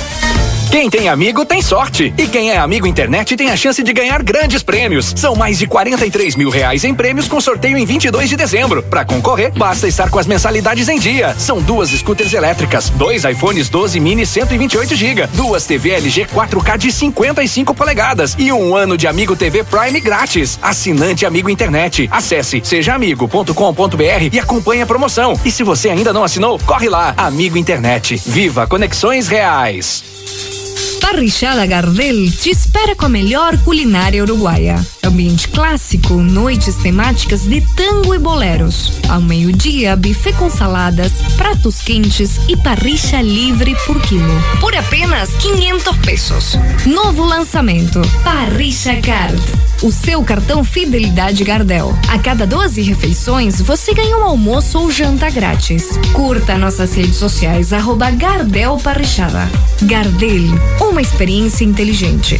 Quem 0.72 0.88
tem 0.88 1.10
amigo 1.10 1.44
tem 1.44 1.64
sorte. 1.64 2.14
E 2.16 2.28
quem 2.28 2.52
é 2.52 2.58
amigo 2.60 2.86
internet 2.86 3.36
tem 3.36 3.50
a 3.50 3.58
chance 3.58 3.82
de 3.82 3.92
ganhar 3.92 4.22
grandes 4.22 4.62
prêmios. 4.62 5.14
São 5.16 5.36
mais 5.36 5.58
de 5.58 5.66
43 5.66 6.36
mil 6.36 6.52
reais 6.52 6.84
em 6.84 6.94
prêmios 6.94 7.28
com 7.28 7.42
sorteio 7.42 7.76
em 7.76 7.86
22 7.86 8.30
de 8.30 8.36
dezembro. 8.36 8.84
Para 8.84 9.04
concorrer, 9.04 9.52
basta 9.52 9.88
estar 9.88 10.12
com 10.12 10.20
as 10.20 10.28
mensalidades 10.28 10.88
em 10.88 11.00
dia. 11.00 11.34
São 11.40 11.60
duas 11.60 11.90
scooters 11.90 12.34
elétricas, 12.34 12.92
dois 12.92 13.24
iPhones 13.24 13.68
12 13.68 14.00
mini 14.00 14.28
128 14.28 14.96
GB, 14.96 15.28
duas 15.34 15.66
TV 15.66 15.90
LG 15.90 16.28
4K 16.28 16.78
de 16.78 16.92
55 16.92 17.74
polegadas 17.74 18.36
e 18.38 18.54
um 18.54 18.76
ano 18.76 18.96
de 18.96 19.08
Amigo 19.08 19.36
TV 19.36 19.64
Prime 19.64 20.00
grátis. 20.00 20.60
Assinante 20.62 21.26
Amigo 21.26 21.50
Internet. 21.50 22.08
Acesse 22.12 22.62
sejaamigo.com.br 22.64 24.30
e 24.32 24.40
acompanhe 24.40 24.84
a 24.84 24.86
promoção. 24.86 25.34
E 25.44 25.50
se 25.50 25.64
você 25.64 25.90
ainda 25.90 26.14
não 26.14 26.24
assinou, 26.24 26.60
corre 26.60 26.88
lá. 26.88 27.16
Amigo 27.18 27.58
Internet. 27.58 28.22
Viva 28.24 28.68
conexões 28.68 29.28
reais. 29.28 30.59
Parrichada 31.00 31.66
Gardel 31.66 32.32
te 32.36 32.52
espera 32.52 32.96
com 32.96 33.06
a 33.06 33.10
melhor 33.10 33.58
culinária 33.64 34.24
uruguaia. 34.24 34.80
Ambiente 35.10 35.48
clássico, 35.48 36.14
noites 36.14 36.76
temáticas 36.76 37.42
de 37.42 37.62
tango 37.76 38.14
e 38.14 38.20
boleros. 38.20 38.94
Ao 39.10 39.20
meio-dia, 39.20 39.96
buffet 39.96 40.34
com 40.34 40.52
saladas, 40.52 41.12
pratos 41.36 41.82
quentes 41.82 42.40
e 42.48 42.56
parricha 42.56 43.20
livre 43.20 43.76
por 43.88 44.00
quilo. 44.02 44.32
Por 44.62 44.76
apenas 44.76 45.32
500 45.32 45.98
pesos. 45.98 46.60
Novo 46.86 47.26
lançamento: 47.26 48.00
Parricha 48.24 48.98
Card. 49.02 49.42
O 49.82 49.92
seu 49.92 50.24
cartão 50.24 50.64
Fidelidade 50.64 51.44
Gardel. 51.44 51.98
A 52.08 52.20
cada 52.20 52.46
12 52.46 52.80
refeições, 52.84 53.60
você 53.60 53.96
ganha 53.96 54.16
um 54.16 54.24
almoço 54.24 54.78
ou 54.78 54.92
janta 54.92 55.28
grátis. 55.32 55.98
Curta 56.14 56.56
nossas 56.56 56.94
redes 56.94 57.16
sociais, 57.16 57.74
arroba 57.74 58.12
Gardel 58.12 58.78
Parrichada. 58.78 59.50
Gardel, 59.82 60.54
uma 60.80 61.02
experiência 61.02 61.66
inteligente. 61.66 62.40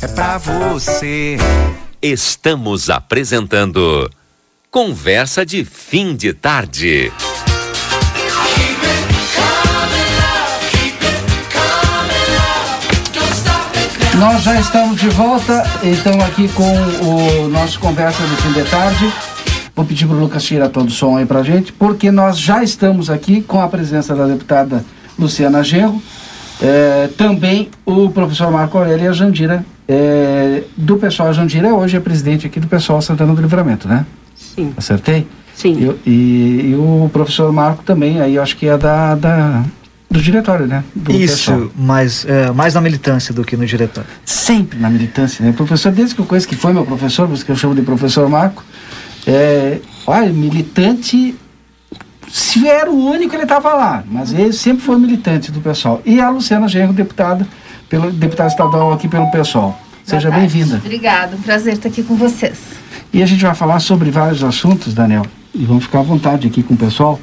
é 0.00 0.08
pra 0.08 0.38
você. 0.38 1.36
Estamos 2.00 2.88
apresentando 2.88 4.08
Conversa 4.70 5.44
de 5.44 5.64
Fim 5.64 6.14
de 6.14 6.32
Tarde. 6.32 7.12
Nós 14.18 14.42
já 14.42 14.60
estamos 14.60 15.00
de 15.00 15.08
volta, 15.10 15.64
então 15.82 16.20
aqui 16.22 16.48
com 16.48 16.72
o 17.04 17.48
nosso 17.48 17.78
Conversa 17.78 18.22
de 18.24 18.36
Fim 18.36 18.52
de 18.52 18.64
Tarde. 18.70 19.12
Vou 19.74 19.84
pedir 19.84 20.06
para 20.06 20.16
o 20.16 20.20
Lucas 20.20 20.42
tirar 20.44 20.68
todo 20.68 20.88
o 20.88 20.92
som 20.92 21.16
aí 21.16 21.26
para 21.26 21.42
gente, 21.42 21.72
porque 21.72 22.10
nós 22.10 22.38
já 22.38 22.62
estamos 22.62 23.10
aqui 23.10 23.42
com 23.42 23.60
a 23.60 23.68
presença 23.68 24.14
da 24.14 24.26
deputada 24.26 24.84
Luciana 25.16 25.62
Genro, 25.62 26.02
eh, 26.60 27.08
também 27.16 27.70
o 27.86 28.10
professor 28.10 28.50
Marco 28.50 28.76
Aurélio 28.76 29.04
e 29.04 29.08
a 29.08 29.12
Jandira, 29.12 29.64
eh, 29.88 30.62
do 30.76 30.96
pessoal. 30.98 31.32
Jandira 31.32 31.74
hoje 31.74 31.96
é 31.96 32.00
presidente 32.00 32.46
aqui 32.46 32.60
do 32.60 32.68
pessoal 32.68 33.00
Santana 33.00 33.34
do 33.34 33.40
Livramento, 33.40 33.88
né? 33.88 34.04
Sim. 34.36 34.72
Acertei? 34.76 35.26
Sim. 35.54 35.96
E, 36.06 36.10
e, 36.10 36.70
e 36.70 36.74
o 36.76 37.10
professor 37.12 37.52
Marco 37.52 37.82
também, 37.82 38.20
aí 38.20 38.36
eu 38.36 38.42
acho 38.42 38.56
que 38.56 38.68
é 38.68 38.76
da, 38.76 39.14
da 39.14 39.64
do 40.10 40.20
diretório, 40.20 40.66
né? 40.66 40.84
Do 40.94 41.12
Isso, 41.12 41.50
pessoal. 41.50 41.70
mas 41.76 42.24
é, 42.26 42.50
mais 42.52 42.74
na 42.74 42.80
militância 42.80 43.34
do 43.34 43.44
que 43.44 43.56
no 43.56 43.66
diretório. 43.66 44.08
Sempre 44.24 44.78
na 44.78 44.88
militância, 44.88 45.44
né? 45.44 45.52
Professor, 45.52 45.92
desde 45.92 46.14
que 46.14 46.20
eu 46.20 46.26
conheço 46.26 46.48
que 46.48 46.56
foi 46.56 46.72
meu 46.72 46.84
professor, 46.84 47.26
por 47.26 47.34
isso 47.34 47.44
que 47.44 47.52
eu 47.52 47.56
chamo 47.56 47.74
de 47.74 47.82
professor 47.82 48.28
Marco, 48.28 48.64
é, 49.26 49.80
olha, 50.06 50.32
militante, 50.32 51.34
se 52.30 52.66
era 52.66 52.90
o 52.90 53.10
único 53.10 53.34
ele 53.34 53.42
estava 53.42 53.74
lá, 53.74 54.02
mas 54.10 54.32
ele 54.32 54.52
sempre 54.52 54.82
foi 54.82 54.98
militante 54.98 55.52
do 55.52 55.60
pessoal. 55.60 56.00
E 56.06 56.20
a 56.20 56.30
Luciana 56.30 56.68
Genro, 56.68 56.92
deputada, 56.92 57.46
pelo, 57.88 58.10
deputada 58.10 58.48
estadual 58.48 58.92
aqui 58.92 59.08
pelo 59.08 59.30
pessoal. 59.30 59.78
Seja 60.04 60.30
bem-vinda. 60.30 60.76
Obrigada, 60.76 61.36
um 61.36 61.42
prazer 61.42 61.74
estar 61.74 61.88
aqui 61.88 62.02
com 62.02 62.16
vocês. 62.16 62.58
E 63.12 63.22
a 63.22 63.26
gente 63.26 63.42
vai 63.44 63.54
falar 63.54 63.80
sobre 63.80 64.10
vários 64.10 64.42
assuntos, 64.42 64.94
Daniel, 64.94 65.24
e 65.54 65.64
vamos 65.64 65.84
ficar 65.84 66.00
à 66.00 66.02
vontade 66.02 66.46
aqui 66.46 66.62
com 66.62 66.74
o 66.74 66.76
pessoal. 66.76 67.18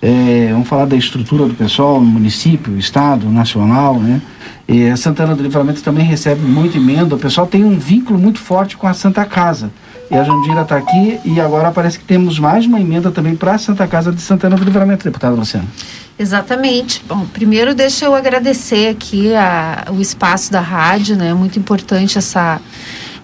É, 0.00 0.48
vamos 0.52 0.68
falar 0.68 0.84
da 0.84 0.96
estrutura 0.96 1.46
do 1.46 1.54
pessoal 1.54 2.00
município, 2.00 2.78
estado, 2.78 3.28
nacional, 3.30 3.98
né? 3.98 4.20
E 4.68 4.88
a 4.88 4.96
Santana 4.96 5.34
do 5.34 5.42
Livramento 5.42 5.82
também 5.82 6.04
recebe 6.04 6.42
muita 6.42 6.76
emenda. 6.76 7.14
O 7.14 7.18
pessoal 7.18 7.46
tem 7.46 7.64
um 7.64 7.78
vínculo 7.78 8.18
muito 8.18 8.38
forte 8.38 8.76
com 8.76 8.86
a 8.86 8.92
Santa 8.92 9.24
Casa. 9.24 9.70
E 10.10 10.14
a 10.14 10.22
Jandira 10.22 10.62
está 10.62 10.76
aqui 10.76 11.20
e 11.24 11.40
agora 11.40 11.72
parece 11.72 11.98
que 11.98 12.04
temos 12.04 12.38
mais 12.38 12.64
uma 12.64 12.80
emenda 12.80 13.10
também 13.10 13.34
para 13.34 13.54
a 13.54 13.58
Santa 13.58 13.86
Casa 13.86 14.12
de 14.12 14.20
Santana 14.20 14.56
do 14.56 14.64
Livramento, 14.64 15.04
deputada 15.04 15.34
Luciana. 15.34 15.66
Exatamente. 16.18 17.04
Bom, 17.06 17.26
primeiro 17.26 17.74
deixa 17.74 18.06
eu 18.06 18.14
agradecer 18.14 18.88
aqui 18.88 19.34
a, 19.34 19.86
o 19.90 20.00
espaço 20.00 20.50
da 20.50 20.60
rádio, 20.60 21.16
né? 21.16 21.34
Muito 21.34 21.58
importante 21.58 22.16
essa 22.16 22.60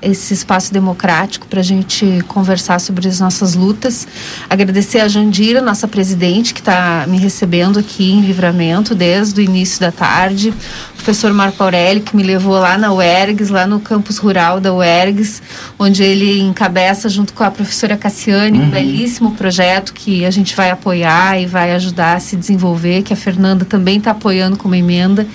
esse 0.03 0.35
espaço 0.35 0.73
democrático 0.73 1.47
para 1.47 1.61
a 1.61 1.63
gente 1.63 2.23
conversar 2.29 2.81
sobre 2.81 3.09
as 3.09 3.21
nossas 3.21 3.55
lutas. 3.55 4.07
Agradecer 4.51 4.99
a 5.01 5.09
Jandira, 5.09 5.61
nossa 5.63 5.87
presidente, 5.87 6.53
que 6.53 6.61
está 6.61 7.05
me 7.09 7.19
recebendo 7.19 7.79
aqui 7.79 8.11
em 8.13 8.21
Livramento 8.21 8.95
desde 8.95 9.41
o 9.41 9.45
início 9.45 9.81
da 9.81 9.93
tarde. 9.93 10.51
O 10.51 10.95
professor 11.05 11.33
Marco 11.33 11.63
Aurélio, 11.63 12.03
que 12.03 12.17
me 12.17 12.23
levou 12.23 12.55
lá 12.55 12.77
na 12.77 12.93
UERGS, 12.93 13.51
lá 13.51 13.67
no 13.67 13.81
campus 13.81 14.19
rural 14.19 14.61
da 14.61 14.73
UERGS, 14.75 15.43
onde 15.79 16.03
ele 16.03 16.41
encabeça, 16.41 17.09
junto 17.09 17.33
com 17.33 17.43
a 17.45 17.51
professora 17.51 17.97
Cassiane, 17.97 18.59
um 18.59 18.63
Uhum. 18.63 18.71
belíssimo 18.71 19.33
projeto 19.33 19.93
que 19.93 20.25
a 20.25 20.31
gente 20.31 20.55
vai 20.57 20.71
apoiar 20.71 21.41
e 21.41 21.47
vai 21.47 21.73
ajudar 21.73 22.17
a 22.17 22.21
se 22.21 22.37
desenvolver, 22.37 23.03
que 23.03 23.13
a 23.13 23.17
Fernanda 23.17 23.65
também 23.65 23.99
está 23.99 24.13
apoiando 24.13 24.57
com 24.57 24.69
uma 24.69 24.77
emenda. 24.79 25.27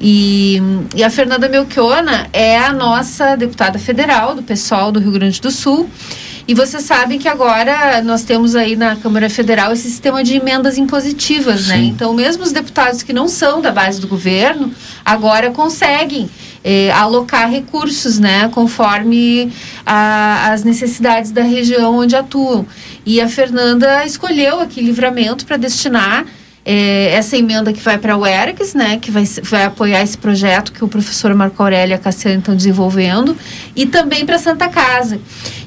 E, 0.00 0.60
e 0.94 1.02
a 1.02 1.10
Fernanda 1.10 1.48
Melchiona 1.48 2.28
é 2.32 2.58
a 2.58 2.72
nossa 2.72 3.36
deputada 3.36 3.78
federal 3.78 4.34
do 4.34 4.42
pessoal 4.42 4.92
do 4.92 5.00
Rio 5.00 5.12
Grande 5.12 5.40
do 5.40 5.50
Sul. 5.50 5.88
E 6.48 6.54
você 6.54 6.78
sabe 6.78 7.18
que 7.18 7.26
agora 7.26 8.00
nós 8.02 8.22
temos 8.22 8.54
aí 8.54 8.76
na 8.76 8.94
Câmara 8.94 9.28
Federal 9.28 9.72
esse 9.72 9.90
sistema 9.90 10.22
de 10.22 10.36
emendas 10.36 10.78
impositivas, 10.78 11.66
né? 11.66 11.78
Então, 11.78 12.14
mesmo 12.14 12.44
os 12.44 12.52
deputados 12.52 13.02
que 13.02 13.12
não 13.12 13.26
são 13.26 13.60
da 13.60 13.72
base 13.72 14.00
do 14.00 14.06
governo, 14.06 14.72
agora 15.04 15.50
conseguem 15.50 16.30
eh, 16.62 16.92
alocar 16.92 17.50
recursos, 17.50 18.20
né? 18.20 18.48
Conforme 18.50 19.52
a, 19.84 20.52
as 20.52 20.62
necessidades 20.62 21.32
da 21.32 21.42
região 21.42 21.96
onde 21.96 22.14
atuam. 22.14 22.64
E 23.04 23.20
a 23.20 23.28
Fernanda 23.28 24.04
escolheu 24.06 24.60
aqui 24.60 24.80
livramento 24.80 25.44
para 25.44 25.56
destinar 25.56 26.26
é, 26.68 27.12
essa 27.12 27.36
emenda 27.36 27.72
que 27.72 27.80
vai 27.80 27.96
para 27.96 28.16
o 28.16 28.26
ERGS, 28.26 28.76
né, 28.76 28.98
que 29.00 29.08
vai, 29.08 29.22
vai 29.44 29.64
apoiar 29.66 30.02
esse 30.02 30.18
projeto 30.18 30.72
que 30.72 30.82
o 30.82 30.88
professor 30.88 31.32
Marco 31.32 31.62
Aurélio 31.62 31.92
e 31.92 31.94
a 31.94 31.98
Cassiane 31.98 32.38
estão 32.38 32.56
desenvolvendo, 32.56 33.36
e 33.76 33.86
também 33.86 34.26
para 34.26 34.36
Santa 34.36 34.68
Casa. 34.68 35.20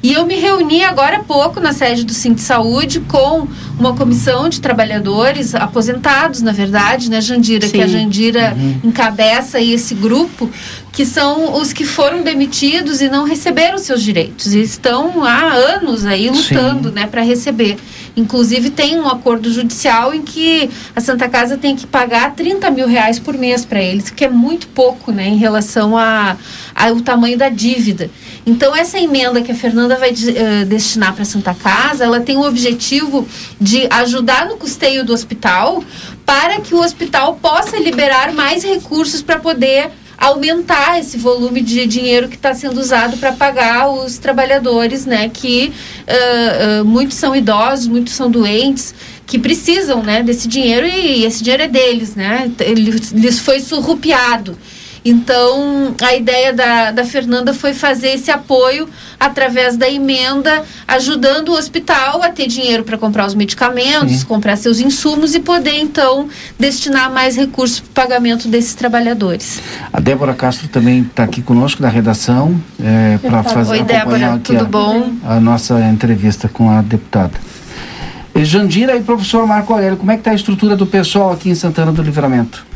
E 0.03 0.11
eu 0.11 0.25
me 0.25 0.35
reuni 0.35 0.83
agora 0.83 1.17
há 1.17 1.23
pouco 1.23 1.61
na 1.61 1.71
sede 1.71 2.03
do 2.03 2.13
Cinto 2.13 2.41
Saúde 2.41 2.99
com 2.99 3.47
uma 3.79 3.95
comissão 3.95 4.49
de 4.49 4.59
trabalhadores 4.59 5.55
aposentados, 5.55 6.41
na 6.41 6.51
verdade, 6.51 7.09
né, 7.09 7.21
Jandira, 7.21 7.65
Sim. 7.67 7.77
que 7.77 7.81
a 7.81 7.87
Jandira 7.87 8.53
uhum. 8.57 8.81
encabeça 8.83 9.61
esse 9.61 9.95
grupo, 9.95 10.51
que 10.91 11.05
são 11.05 11.59
os 11.59 11.71
que 11.71 11.85
foram 11.85 12.23
demitidos 12.23 13.01
e 13.01 13.09
não 13.09 13.23
receberam 13.23 13.77
seus 13.77 14.01
direitos. 14.01 14.53
E 14.53 14.61
estão 14.61 15.23
há 15.23 15.53
anos 15.53 16.05
aí 16.05 16.29
lutando, 16.29 16.89
Sim. 16.89 16.95
né, 16.95 17.07
para 17.07 17.21
receber. 17.21 17.77
Inclusive 18.17 18.69
tem 18.69 18.99
um 18.99 19.07
acordo 19.07 19.51
judicial 19.51 20.13
em 20.13 20.21
que 20.21 20.69
a 20.95 20.99
Santa 20.99 21.29
Casa 21.29 21.57
tem 21.57 21.75
que 21.75 21.87
pagar 21.87 22.35
30 22.35 22.69
mil 22.71 22.87
reais 22.87 23.19
por 23.19 23.37
mês 23.37 23.63
para 23.63 23.81
eles, 23.81 24.09
que 24.09 24.25
é 24.25 24.29
muito 24.29 24.67
pouco, 24.69 25.11
né, 25.11 25.27
em 25.27 25.37
relação 25.37 25.97
a, 25.97 26.35
ao 26.75 26.99
tamanho 27.01 27.37
da 27.37 27.49
dívida. 27.49 28.09
Então 28.45 28.75
essa 28.75 28.99
emenda 28.99 29.41
que 29.41 29.51
a 29.51 29.55
Fernanda 29.55 29.95
vai 29.95 30.11
uh, 30.11 30.65
destinar 30.65 31.13
para 31.13 31.21
a 31.21 31.25
Santa 31.25 31.53
Casa, 31.53 32.03
ela 32.03 32.19
tem 32.19 32.35
o 32.35 32.47
objetivo 32.47 33.27
de 33.61 33.87
ajudar 33.89 34.47
no 34.47 34.57
custeio 34.57 35.05
do 35.05 35.13
hospital 35.13 35.83
para 36.25 36.59
que 36.59 36.73
o 36.73 36.79
hospital 36.79 37.35
possa 37.41 37.77
liberar 37.77 38.33
mais 38.33 38.63
recursos 38.63 39.21
para 39.21 39.39
poder 39.39 39.91
aumentar 40.19 40.99
esse 40.99 41.17
volume 41.17 41.61
de 41.61 41.85
dinheiro 41.85 42.27
que 42.27 42.35
está 42.35 42.53
sendo 42.53 42.79
usado 42.79 43.17
para 43.17 43.31
pagar 43.31 43.89
os 43.89 44.17
trabalhadores, 44.17 45.05
né? 45.05 45.29
Que 45.29 45.71
uh, 46.07 46.81
uh, 46.81 46.85
muitos 46.85 47.17
são 47.17 47.35
idosos, 47.35 47.87
muitos 47.87 48.13
são 48.13 48.29
doentes, 48.29 48.93
que 49.25 49.39
precisam, 49.39 50.03
né? 50.03 50.21
Desse 50.21 50.47
dinheiro 50.47 50.85
e 50.85 51.23
esse 51.23 51.41
dinheiro 51.41 51.63
é 51.63 51.67
deles, 51.67 52.15
né? 52.15 52.51
Ele 52.59 52.91
lhes 53.13 53.39
foi 53.39 53.61
surrupiado. 53.61 54.57
Então, 55.03 55.95
a 56.01 56.15
ideia 56.15 56.53
da, 56.53 56.91
da 56.91 57.05
Fernanda 57.05 57.53
foi 57.53 57.73
fazer 57.73 58.09
esse 58.09 58.29
apoio 58.31 58.87
através 59.19 59.77
da 59.77 59.89
emenda, 59.89 60.63
ajudando 60.87 61.49
o 61.49 61.53
hospital 61.53 62.21
a 62.23 62.29
ter 62.29 62.47
dinheiro 62.47 62.83
para 62.83 62.97
comprar 62.97 63.25
os 63.25 63.33
medicamentos, 63.33 64.17
Sim. 64.19 64.25
comprar 64.25 64.55
seus 64.55 64.79
insumos 64.79 65.35
e 65.35 65.39
poder, 65.39 65.79
então, 65.79 66.27
destinar 66.57 67.11
mais 67.11 67.35
recursos 67.35 67.79
para 67.79 67.89
o 67.89 68.07
pagamento 68.07 68.47
desses 68.47 68.73
trabalhadores. 68.73 69.61
A 69.91 69.99
Débora 69.99 70.33
Castro 70.33 70.67
também 70.67 71.01
está 71.01 71.23
aqui 71.23 71.41
conosco 71.41 71.81
da 71.81 71.89
redação 71.89 72.61
é, 72.81 73.17
para 73.17 73.43
fazer 73.43 73.71
Oi, 73.71 73.83
Débora, 73.83 74.39
tudo 74.43 74.61
a, 74.61 74.63
bom? 74.63 75.13
A 75.25 75.39
nossa 75.39 75.79
entrevista 75.81 76.47
com 76.47 76.69
a 76.69 76.81
deputada. 76.81 77.33
Jandira 78.35 78.95
e 78.95 79.01
professor 79.01 79.45
Marco 79.45 79.73
Aurélio, 79.73 79.97
como 79.97 80.11
é 80.11 80.15
que 80.15 80.21
está 80.21 80.31
a 80.31 80.35
estrutura 80.35 80.75
do 80.75 80.85
pessoal 80.85 81.33
aqui 81.33 81.49
em 81.49 81.55
Santana 81.55 81.91
do 81.91 82.01
Livramento? 82.01 82.68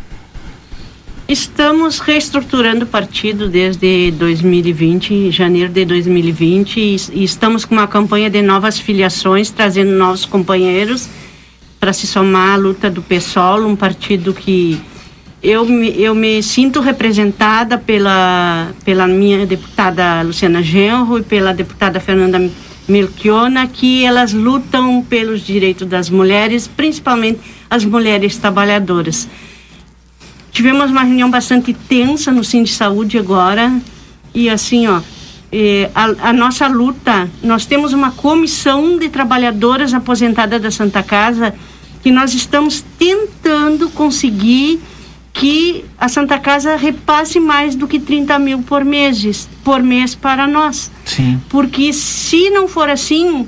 Estamos 1.33 1.97
reestruturando 1.97 2.85
o 2.85 2.87
partido 2.87 3.49
desde 3.49 4.11
2020, 4.11 5.31
janeiro 5.31 5.73
de 5.73 5.83
2020, 5.83 6.79
e, 6.79 7.23
estamos 7.23 7.65
com 7.65 7.73
uma 7.73 7.87
campanha 7.87 8.29
de 8.29 8.39
novas 8.43 8.77
filiações, 8.77 9.49
trazendo 9.49 9.93
novos 9.93 10.25
companheiros 10.25 11.09
para 11.79 11.91
se 11.91 12.05
somar 12.05 12.53
à 12.53 12.55
luta 12.55 12.87
do 12.87 13.01
PSOL, 13.01 13.65
um 13.65 13.75
partido 13.75 14.31
que 14.31 14.79
eu 15.41 15.65
me, 15.65 15.99
eu 15.99 16.13
me 16.13 16.43
sinto 16.43 16.79
representada 16.81 17.79
pela, 17.79 18.69
pela 18.85 19.07
minha 19.07 19.43
deputada 19.43 20.21
Luciana 20.21 20.61
Genro 20.61 21.17
e 21.17 21.23
pela 21.23 21.51
deputada 21.51 21.99
Fernanda 21.99 22.47
Melchiona, 22.87 23.65
que 23.65 24.05
elas 24.05 24.33
lutam 24.33 25.03
pelos 25.09 25.43
direitos 25.43 25.87
das 25.87 26.11
mulheres, 26.11 26.67
principalmente 26.67 27.39
as 27.71 27.83
mulheres 27.83 28.37
trabalhadoras. 28.37 29.27
Tivemos 30.53 30.91
uma 30.91 31.03
reunião 31.03 31.31
bastante 31.31 31.73
tensa 31.73 32.31
no 32.31 32.43
Cine 32.43 32.65
de 32.65 32.73
Saúde 32.73 33.17
agora. 33.17 33.73
E 34.35 34.47
assim, 34.49 34.87
ó, 34.87 35.01
eh, 35.51 35.89
a, 35.95 36.29
a, 36.29 36.33
nossa 36.33 36.67
luta, 36.67 37.27
nós 37.43 37.65
temos 37.65 37.91
uma 37.91 38.11
comissão 38.11 38.97
de 38.97 39.09
trabalhadoras 39.09 39.93
aposentadas 39.93 40.61
da 40.61 40.69
Santa 40.69 41.01
Casa 41.01 41.53
que 42.03 42.11
nós 42.11 42.33
estamos 42.35 42.85
tentando 42.99 43.89
conseguir 43.89 44.79
que 45.33 45.83
a 45.97 46.07
Santa 46.07 46.37
Casa 46.37 46.75
repasse 46.75 47.39
mais 47.39 47.75
do 47.75 47.87
que 47.87 47.99
30 47.99 48.37
mil 48.37 48.59
por 48.61 48.85
mês, 48.85 49.49
por 49.63 49.81
mês 49.81 50.13
para 50.13 50.45
nós. 50.45 50.91
Sim. 51.03 51.41
Porque 51.49 51.91
se 51.91 52.51
não 52.51 52.67
for 52.67 52.89
assim, 52.89 53.47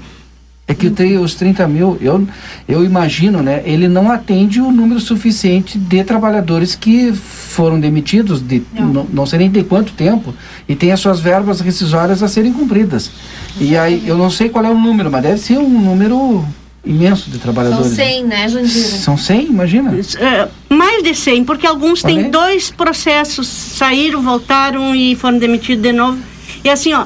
é 0.68 0.74
que 0.74 0.90
tem 0.90 1.18
os 1.18 1.36
30 1.36 1.68
mil, 1.68 1.98
eu, 2.02 2.28
eu 2.68 2.84
imagino, 2.84 3.44
né? 3.44 3.62
Ele 3.66 3.88
não 3.88 4.12
atende 4.12 4.60
o 4.60 4.72
número 4.72 5.00
suficiente 5.00 5.78
de 5.78 6.04
trabalhadores 6.04 6.74
que 6.74 7.14
foram 7.14 7.80
demitidos, 7.80 8.42
de, 8.42 8.64
não. 8.74 9.06
não, 9.12 9.26
sei 9.28 9.40
nem 9.40 9.50
de 9.50 9.64
quanto 9.64 9.94
tempo, 9.94 10.34
e 10.68 10.76
tem 10.76 10.92
as 10.92 11.00
suas 11.00 11.20
verbas 11.20 11.62
rescisórias 11.62 12.24
a 12.24 12.28
serem 12.28 12.52
cumpridas. 12.52 13.12
E 13.60 13.78
aí, 13.78 14.04
eu 14.08 14.18
não 14.18 14.32
sei 14.32 14.50
qual 14.50 14.66
é 14.66 14.70
o 14.70 14.78
número, 14.78 15.12
mas 15.12 15.22
deve 15.22 15.38
ser 15.38 15.60
um 15.60 15.70
número 15.70 16.44
imenso 16.84 17.30
de 17.30 17.38
trabalhadores. 17.38 17.88
São 17.88 17.96
100, 17.96 18.24
né, 18.24 18.50
Jandira? 18.50 18.88
São 18.88 19.18
100, 19.18 19.46
imagina? 19.46 20.00
É, 20.18 20.48
mais 20.68 21.04
de 21.04 21.14
100, 21.14 21.46
porque 21.46 21.68
alguns 21.68 22.02
têm 22.02 22.32
dois 22.32 22.72
processos, 22.72 23.48
saíram, 23.48 24.24
voltaram 24.24 24.96
e 24.96 25.16
foram 25.16 25.38
demitidos 25.38 25.84
de 25.84 25.92
novo. 25.92 26.18
E 26.64 26.70
assim, 26.70 26.94
ó, 26.94 27.06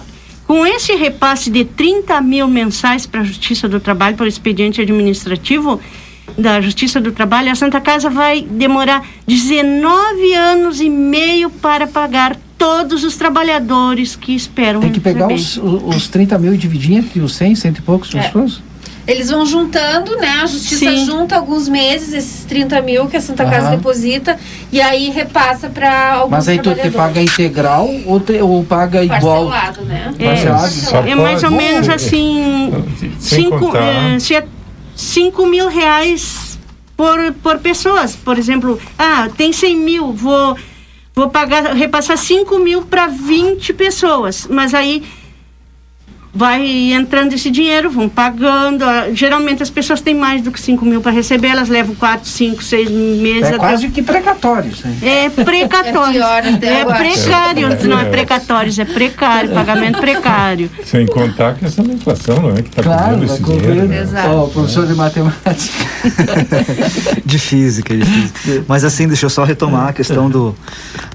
com 0.50 0.66
esse 0.66 0.95
repasse 0.95 1.52
de 1.52 1.64
30 1.64 2.20
mil 2.22 2.47
mensais 2.47 3.06
para 3.06 3.22
a 3.22 3.24
Justiça 3.24 3.70
do 3.70 3.80
Trabalho, 3.80 4.16
para 4.16 4.24
o 4.24 4.28
expediente 4.28 4.82
administrativo 4.82 5.80
da 6.36 6.60
Justiça 6.60 7.00
do 7.00 7.12
Trabalho, 7.12 7.52
a 7.52 7.56
Santa 7.56 7.80
Casa 7.80 8.10
vai 8.10 8.41
demorar 8.41 9.06
19 9.28 10.34
anos 10.34 10.82
e 10.82 10.89
meio 10.89 11.52
para 11.52 11.86
pagar 11.86 12.36
todos 12.58 13.04
os 13.04 13.16
trabalhadores 13.16 14.16
que 14.16 14.34
esperam. 14.34 14.82
Tem 14.82 14.91
que 14.91 15.00
pegar 15.00 15.32
os, 15.32 15.56
os 15.58 16.08
30 16.08 16.39
mil 16.39 16.56
e 16.56 16.58
dividir 16.58 16.97
entre 16.97 17.20
os 17.20 17.36
100, 17.36 17.54
cento 17.54 17.78
e 17.78 17.82
poucos 17.84 18.16
é. 18.16 18.32
Eles 19.10 19.30
vão 19.30 19.45
juntando, 19.45 20.16
né? 20.18 20.41
A 20.43 20.45
justiça 20.45 20.86
Sim. 20.86 21.05
junta 21.05 21.36
alguns 21.36 21.68
meses, 21.68 22.14
esses 22.14 22.45
30 22.45 22.82
mil 22.82 23.07
que 23.07 23.18
a 23.18 23.22
Santa 23.22 23.43
uhum. 23.43 23.49
Casa 23.49 23.70
deposita, 23.72 24.38
e 24.72 24.80
aí 24.80 25.10
repassa 25.10 25.68
para 25.70 26.14
alguns 26.14 26.32
Mas 26.32 26.47
aí 26.47 26.60
tu 26.60 26.76
te 26.76 26.91
paga 26.91 27.20
integral 27.20 27.89
ou, 28.05 28.20
te, 28.20 28.39
ou 28.39 28.64
paga 28.64 29.03
igual? 29.03 29.49
Parcelado, 29.49 29.82
né? 29.82 30.14
É, 30.20 30.45
Parcelado. 30.45 31.10
é 31.10 31.16
mais 31.16 31.43
ou 31.43 31.51
menos 31.51 31.89
assim, 31.89 32.72
5 33.20 33.76
é, 33.76 34.18
cinco 34.95 35.45
mil 35.45 35.70
reais 35.70 36.60
por, 36.95 37.34
por 37.41 37.60
pessoas. 37.60 38.16
Por 38.16 38.38
exemplo, 38.38 38.80
ah, 38.97 39.30
tem 39.36 39.53
100 39.53 39.76
mil, 39.78 40.12
vou, 40.12 40.57
vou 41.16 41.30
pagar, 41.30 41.74
repassar 41.74 42.18
5 42.18 42.60
mil 42.60 42.84
para 42.84 43.07
20 43.07 43.74
pessoas. 43.74 44.45
Mas 44.49 44.74
aí 44.74 45.03
vai 46.39 46.93
entrando 46.93 47.33
esse 47.33 47.51
dinheiro, 47.51 47.91
vão 47.91 48.07
pagando. 48.07 48.85
Geralmente 49.13 49.61
as 49.61 49.69
pessoas 49.69 49.99
têm 49.99 50.15
mais 50.15 50.41
do 50.41 50.53
que 50.53 50.61
5 50.61 50.85
mil 50.85 51.01
para 51.01 51.11
receber, 51.11 51.49
elas 51.49 51.67
levam 51.67 51.93
4, 51.93 52.25
5, 52.25 52.63
6 52.63 52.89
meses. 52.89 53.51
É 53.51 53.57
quase 53.57 53.89
que 53.89 54.01
precatórios. 54.01 54.81
É 55.03 55.29
precatório. 55.29 56.19
É, 56.69 56.81
é 56.81 56.85
precário, 56.85 57.67
é, 57.67 57.87
não 57.87 57.99
é 57.99 58.05
precatórios, 58.05 58.77
é 58.79 58.85
precário, 58.85 59.51
pagamento 59.51 59.99
precário. 59.99 60.69
Sem 60.85 61.05
contar 61.05 61.55
que 61.55 61.65
essa 61.65 61.81
inflação, 61.81 62.41
não 62.41 62.49
é? 62.51 62.61
Que 62.61 62.69
está 62.69 62.83
claro, 62.83 63.03
cobrindo 63.03 63.25
esse 63.25 63.43
dinheiro. 63.43 63.87
Né? 63.87 64.01
Exato. 64.01 64.29
Oh, 64.29 64.47
professor 64.47 64.85
de 64.85 64.93
matemática. 64.93 65.85
de 67.25 67.39
física, 67.39 67.95
de 67.95 68.05
física. 68.05 68.65
Mas 68.67 68.83
assim, 68.83 69.07
deixa 69.07 69.25
eu 69.25 69.29
só 69.29 69.43
retomar 69.43 69.89
a 69.89 69.93
questão 69.93 70.29
do, 70.29 70.55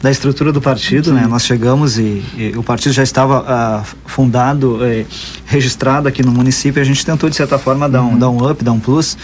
da 0.02 0.10
estrutura 0.10 0.52
do 0.52 0.60
partido, 0.60 1.12
né? 1.12 1.26
Nós 1.28 1.44
chegamos 1.44 1.98
e, 1.98 2.24
e 2.36 2.52
o 2.56 2.62
partido 2.62 2.92
já 2.92 3.02
estava 3.02 3.40
uh, 3.40 3.96
fundado. 4.06 4.84
Eh, 4.84 5.04
registrado 5.46 6.08
aqui 6.08 6.22
no 6.22 6.32
município, 6.32 6.80
a 6.80 6.84
gente 6.84 7.04
tentou, 7.04 7.28
de 7.28 7.36
certa 7.36 7.58
forma, 7.58 7.88
dar 7.88 8.02
um, 8.02 8.10
uhum. 8.10 8.18
dar 8.18 8.30
um 8.30 8.50
up, 8.50 8.64
dar 8.64 8.72
um 8.72 8.80
plus. 8.80 9.16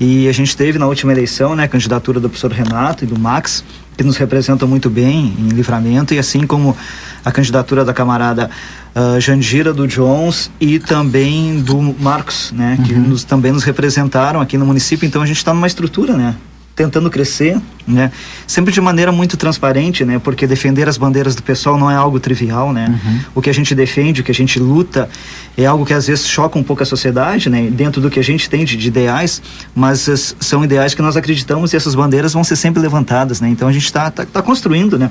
E 0.00 0.28
a 0.28 0.32
gente 0.32 0.56
teve 0.56 0.78
na 0.78 0.86
última 0.86 1.12
eleição 1.12 1.56
né, 1.56 1.64
a 1.64 1.68
candidatura 1.68 2.20
do 2.20 2.28
professor 2.28 2.52
Renato 2.52 3.04
e 3.04 3.06
do 3.06 3.18
Max, 3.18 3.64
que 3.96 4.04
nos 4.04 4.16
representam 4.16 4.68
muito 4.68 4.88
bem 4.88 5.34
em 5.38 5.48
livramento, 5.48 6.14
e 6.14 6.18
assim 6.20 6.46
como 6.46 6.76
a 7.24 7.32
candidatura 7.32 7.84
da 7.84 7.92
camarada 7.92 8.48
uh, 8.94 9.20
Jandira 9.20 9.72
do 9.72 9.88
Jones 9.88 10.52
e 10.60 10.78
também 10.78 11.60
do 11.60 11.80
Marcos, 11.98 12.52
né, 12.52 12.78
que 12.86 12.94
uhum. 12.94 13.00
nos, 13.00 13.24
também 13.24 13.50
nos 13.50 13.64
representaram 13.64 14.40
aqui 14.40 14.56
no 14.56 14.64
município. 14.64 15.04
Então 15.04 15.20
a 15.20 15.26
gente 15.26 15.38
está 15.38 15.52
numa 15.52 15.66
estrutura, 15.66 16.16
né, 16.16 16.36
tentando 16.78 17.10
crescer, 17.10 17.60
né? 17.86 18.10
Sempre 18.46 18.72
de 18.72 18.80
maneira 18.80 19.10
muito 19.10 19.36
transparente, 19.36 20.04
né? 20.04 20.18
Porque 20.22 20.46
defender 20.46 20.88
as 20.88 20.96
bandeiras 20.96 21.34
do 21.34 21.42
pessoal 21.42 21.76
não 21.76 21.90
é 21.90 21.94
algo 21.96 22.20
trivial, 22.20 22.72
né? 22.72 22.86
Uhum. 23.04 23.20
O 23.34 23.42
que 23.42 23.50
a 23.50 23.52
gente 23.52 23.74
defende, 23.74 24.20
o 24.20 24.24
que 24.24 24.30
a 24.30 24.34
gente 24.34 24.60
luta, 24.60 25.08
é 25.56 25.66
algo 25.66 25.84
que 25.84 25.92
às 25.92 26.06
vezes 26.06 26.26
choca 26.26 26.56
um 26.58 26.62
pouco 26.62 26.82
a 26.82 26.86
sociedade, 26.86 27.50
né? 27.50 27.68
Dentro 27.70 28.00
do 28.00 28.08
que 28.08 28.20
a 28.20 28.22
gente 28.24 28.48
tem 28.48 28.64
de, 28.64 28.76
de 28.76 28.86
ideais, 28.88 29.42
mas 29.74 30.08
as- 30.08 30.36
são 30.38 30.62
ideais 30.64 30.94
que 30.94 31.02
nós 31.02 31.16
acreditamos 31.16 31.72
e 31.72 31.76
essas 31.76 31.94
bandeiras 31.96 32.32
vão 32.32 32.44
ser 32.44 32.54
sempre 32.56 32.80
levantadas, 32.80 33.40
né? 33.40 33.48
Então 33.48 33.66
a 33.68 33.72
gente 33.72 33.84
está 33.86 34.10
tá, 34.10 34.24
tá 34.24 34.40
construindo, 34.40 34.96
né? 34.98 35.10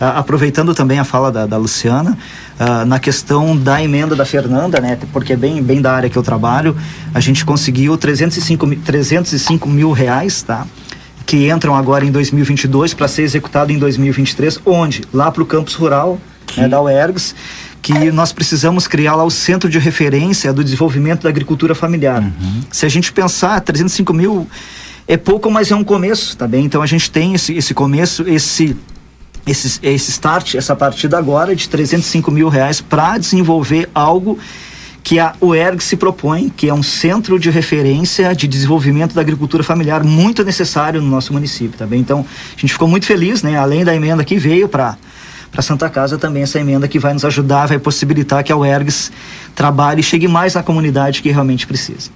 Ah, 0.00 0.18
aproveitando 0.18 0.74
também 0.74 0.98
a 0.98 1.04
fala 1.04 1.30
da, 1.30 1.44
da 1.46 1.56
Luciana, 1.58 2.16
ah, 2.58 2.84
na 2.86 2.98
questão 2.98 3.54
da 3.56 3.82
emenda 3.84 4.16
da 4.16 4.24
Fernanda, 4.24 4.80
né? 4.80 4.98
Porque 5.12 5.34
é 5.34 5.36
bem, 5.36 5.62
bem 5.62 5.82
da 5.82 5.92
área 5.92 6.08
que 6.08 6.16
eu 6.16 6.22
trabalho, 6.22 6.74
a 7.12 7.20
gente 7.20 7.44
conseguiu 7.44 7.96
305, 7.98 8.66
mi- 8.66 8.76
305 8.76 9.68
mil 9.68 9.92
reais, 9.92 10.42
tá? 10.42 10.66
Que 11.26 11.48
entram 11.48 11.74
agora 11.74 12.04
em 12.04 12.10
2022 12.10 12.94
para 12.94 13.08
ser 13.08 13.22
executado 13.22 13.72
em 13.72 13.78
2023, 13.78 14.60
onde? 14.64 15.02
Lá 15.12 15.30
para 15.30 15.42
o 15.42 15.46
campus 15.46 15.74
rural 15.74 16.20
né, 16.56 16.68
da 16.68 16.80
UERGS, 16.80 17.34
que 17.80 18.10
nós 18.10 18.32
precisamos 18.32 18.86
criar 18.86 19.14
lá 19.16 19.24
o 19.24 19.30
centro 19.30 19.68
de 19.68 19.78
referência 19.78 20.52
do 20.52 20.62
desenvolvimento 20.62 21.22
da 21.22 21.28
agricultura 21.28 21.74
familiar. 21.74 22.22
Se 22.70 22.86
a 22.86 22.88
gente 22.88 23.12
pensar, 23.12 23.60
305 23.60 24.12
mil 24.12 24.48
é 25.08 25.16
pouco, 25.16 25.50
mas 25.50 25.70
é 25.70 25.74
um 25.74 25.84
começo, 25.84 26.36
tá 26.36 26.46
bem? 26.46 26.64
Então 26.64 26.80
a 26.80 26.86
gente 26.86 27.10
tem 27.10 27.34
esse, 27.34 27.54
esse 27.54 27.74
começo, 27.74 28.22
esse 28.28 28.76
esse, 29.44 29.80
esse 29.82 30.10
start, 30.12 30.54
essa 30.54 30.76
partida 30.76 31.18
agora 31.18 31.54
de 31.56 31.68
305 31.68 32.30
mil 32.30 32.48
reais 32.48 32.80
para 32.80 33.18
desenvolver 33.18 33.88
algo 33.92 34.38
que 35.02 35.18
a 35.18 35.34
UERG 35.40 35.82
se 35.82 35.96
propõe, 35.96 36.48
que 36.48 36.68
é 36.68 36.74
um 36.74 36.82
centro 36.82 37.38
de 37.38 37.50
referência 37.50 38.34
de 38.34 38.46
desenvolvimento 38.46 39.14
da 39.14 39.20
agricultura 39.20 39.64
familiar 39.64 40.04
muito 40.04 40.44
necessário 40.44 41.00
no 41.02 41.08
nosso 41.08 41.32
município, 41.32 41.76
tá? 41.76 41.86
Então, 41.92 42.24
a 42.56 42.60
gente 42.60 42.72
ficou 42.72 42.86
muito 42.86 43.04
feliz, 43.04 43.42
né? 43.42 43.56
Além 43.56 43.84
da 43.84 43.94
emenda 43.94 44.24
que 44.24 44.36
veio 44.36 44.68
para 44.68 44.96
para 45.50 45.60
Santa 45.60 45.90
Casa 45.90 46.16
também 46.16 46.42
essa 46.42 46.58
emenda 46.58 46.88
que 46.88 46.98
vai 46.98 47.12
nos 47.12 47.26
ajudar, 47.26 47.66
vai 47.66 47.78
possibilitar 47.78 48.42
que 48.42 48.50
a 48.50 48.56
UERGS 48.56 49.12
trabalhe 49.54 50.00
e 50.00 50.02
chegue 50.02 50.26
mais 50.26 50.54
na 50.54 50.62
comunidade 50.62 51.20
que 51.20 51.30
realmente 51.30 51.66
precisa. 51.66 52.10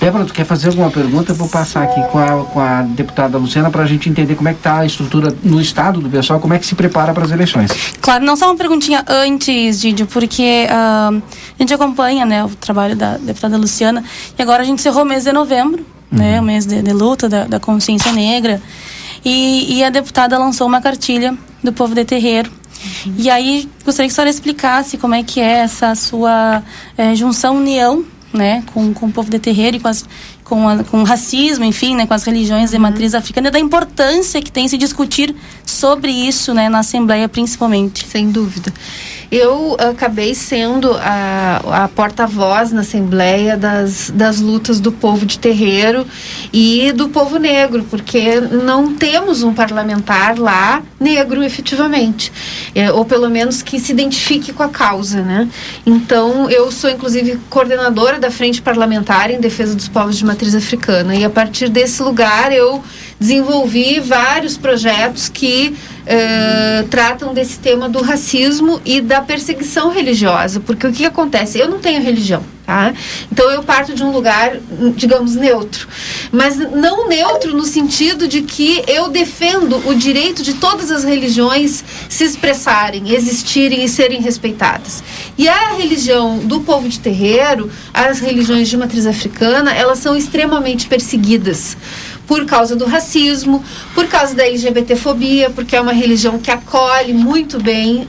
Débora, 0.00 0.24
tu 0.24 0.32
quer 0.32 0.44
fazer 0.44 0.68
alguma 0.68 0.90
pergunta? 0.90 1.32
Eu 1.32 1.34
vou 1.34 1.48
passar 1.48 1.82
aqui 1.82 2.00
com 2.12 2.18
a, 2.18 2.44
com 2.44 2.60
a 2.60 2.82
deputada 2.82 3.36
Luciana 3.36 3.68
para 3.68 3.82
a 3.82 3.86
gente 3.86 4.08
entender 4.08 4.36
como 4.36 4.48
é 4.48 4.52
que 4.52 4.60
está 4.60 4.78
a 4.78 4.86
estrutura 4.86 5.34
no 5.42 5.60
estado 5.60 6.00
do 6.00 6.08
pessoal, 6.08 6.38
como 6.38 6.54
é 6.54 6.58
que 6.58 6.66
se 6.66 6.76
prepara 6.76 7.12
para 7.12 7.24
as 7.24 7.32
eleições. 7.32 7.72
Claro, 8.00 8.24
não 8.24 8.36
só 8.36 8.46
uma 8.46 8.56
perguntinha 8.56 9.04
antes, 9.08 9.80
Didio, 9.80 10.06
porque 10.06 10.68
ah, 10.70 11.10
a 11.12 11.62
gente 11.62 11.74
acompanha 11.74 12.24
né, 12.24 12.44
o 12.44 12.48
trabalho 12.48 12.94
da 12.94 13.16
deputada 13.16 13.56
Luciana 13.56 14.04
e 14.38 14.40
agora 14.40 14.62
a 14.62 14.64
gente 14.64 14.78
encerrou 14.78 15.02
o 15.02 15.06
mês 15.06 15.24
de 15.24 15.32
novembro, 15.32 15.84
né, 16.10 16.40
o 16.40 16.44
mês 16.44 16.64
de, 16.64 16.80
de 16.80 16.92
luta 16.92 17.28
da, 17.28 17.44
da 17.44 17.58
consciência 17.58 18.12
negra, 18.12 18.62
e, 19.24 19.78
e 19.78 19.84
a 19.84 19.90
deputada 19.90 20.38
lançou 20.38 20.68
uma 20.68 20.80
cartilha 20.80 21.36
do 21.62 21.72
povo 21.72 21.94
de 21.94 22.04
terreiro. 22.04 22.52
E 23.16 23.28
aí, 23.28 23.68
gostaria 23.84 24.08
que 24.08 24.12
a 24.12 24.14
senhora 24.14 24.30
explicasse 24.30 24.96
como 24.96 25.12
é 25.12 25.24
que 25.24 25.40
é 25.40 25.58
essa 25.58 25.96
sua 25.96 26.62
eh, 26.96 27.12
junção, 27.16 27.56
união, 27.56 28.04
né, 28.32 28.62
com, 28.72 28.92
com 28.92 29.06
o 29.06 29.12
povo 29.12 29.30
de 29.30 29.38
terreiro 29.38 29.76
e 29.76 29.80
com, 29.80 29.88
as, 29.88 30.06
com, 30.48 30.68
a- 30.68 30.82
com 30.84 31.00
o 31.02 31.04
racismo, 31.04 31.64
enfim, 31.64 31.94
né, 31.94 32.06
com 32.06 32.14
as 32.14 32.24
religiões 32.24 32.70
de 32.70 32.78
matriz 32.78 33.14
africana, 33.14 33.48
e 33.48 33.50
da 33.50 33.58
importância 33.58 34.40
que 34.40 34.50
tem 34.50 34.66
se 34.68 34.78
discutir 34.78 35.34
sobre 35.64 36.10
isso, 36.10 36.54
né, 36.54 36.68
na 36.68 36.78
Assembleia 36.80 37.28
principalmente. 37.28 38.06
Sem 38.06 38.30
dúvida. 38.30 38.72
Eu 39.30 39.76
acabei 39.78 40.34
sendo 40.34 40.90
a, 40.94 41.84
a 41.84 41.88
porta-voz 41.88 42.72
na 42.72 42.80
Assembleia 42.80 43.58
das, 43.58 44.10
das 44.14 44.40
lutas 44.40 44.80
do 44.80 44.90
povo 44.90 45.26
de 45.26 45.38
terreiro 45.38 46.06
e 46.50 46.92
do 46.92 47.10
povo 47.10 47.36
negro, 47.38 47.84
porque 47.90 48.40
não 48.40 48.94
temos 48.94 49.42
um 49.42 49.52
parlamentar 49.52 50.38
lá 50.38 50.82
negro 50.98 51.42
efetivamente, 51.44 52.32
É, 52.74 52.90
ou 52.92 53.04
pelo 53.04 53.28
menos 53.28 53.60
que 53.60 53.78
se 53.78 53.92
identifique 53.92 54.52
com 54.52 54.62
a 54.62 54.68
causa, 54.68 55.20
né? 55.20 55.48
Então, 55.84 56.48
eu 56.48 56.70
sou 56.72 56.88
inclusive 56.88 57.38
coordenadora 57.50 58.18
da 58.18 58.30
Frente 58.30 58.62
Parlamentar 58.62 59.30
em 59.30 59.40
Defesa 59.40 59.74
dos 59.74 59.88
Povos 59.88 60.16
de 60.16 60.24
Matriz 60.24 60.37
Africana. 60.54 61.14
E 61.14 61.24
a 61.24 61.30
partir 61.30 61.68
desse 61.68 62.02
lugar 62.02 62.52
eu 62.52 62.82
desenvolvi 63.18 64.00
vários 64.00 64.56
projetos 64.56 65.28
que 65.28 65.74
eh, 66.10 66.86
tratam 66.88 67.34
desse 67.34 67.58
tema 67.58 67.86
do 67.86 68.00
racismo 68.00 68.80
e 68.82 68.98
da 68.98 69.20
perseguição 69.20 69.90
religiosa, 69.90 70.58
porque 70.58 70.86
o 70.86 70.92
que 70.92 71.04
acontece? 71.04 71.58
Eu 71.58 71.68
não 71.68 71.80
tenho 71.80 72.00
religião, 72.00 72.42
tá? 72.64 72.94
Então 73.30 73.50
eu 73.50 73.62
parto 73.62 73.92
de 73.92 74.02
um 74.02 74.10
lugar, 74.10 74.56
digamos, 74.96 75.34
neutro, 75.34 75.86
mas 76.32 76.56
não 76.56 77.08
neutro 77.08 77.54
no 77.54 77.64
sentido 77.64 78.26
de 78.26 78.40
que 78.40 78.82
eu 78.86 79.08
defendo 79.08 79.86
o 79.86 79.94
direito 79.94 80.42
de 80.42 80.54
todas 80.54 80.90
as 80.90 81.04
religiões 81.04 81.84
se 82.08 82.24
expressarem, 82.24 83.12
existirem 83.12 83.84
e 83.84 83.88
serem 83.88 84.22
respeitadas. 84.22 85.02
E 85.36 85.46
a 85.46 85.74
religião 85.74 86.38
do 86.38 86.60
povo 86.60 86.88
de 86.88 87.00
terreiro, 87.00 87.70
as 87.92 88.18
religiões 88.20 88.68
de 88.68 88.78
matriz 88.78 89.06
africana, 89.06 89.74
elas 89.74 89.98
são 89.98 90.16
extremamente 90.16 90.86
perseguidas 90.86 91.76
por 92.28 92.44
causa 92.44 92.76
do 92.76 92.84
racismo, 92.84 93.64
por 93.94 94.06
causa 94.06 94.34
da 94.34 94.46
LGBTfobia, 94.46 95.48
porque 95.50 95.74
é 95.74 95.80
uma 95.80 95.92
religião 95.94 96.38
que 96.38 96.50
acolhe 96.50 97.14
muito 97.14 97.58
bem 97.58 98.06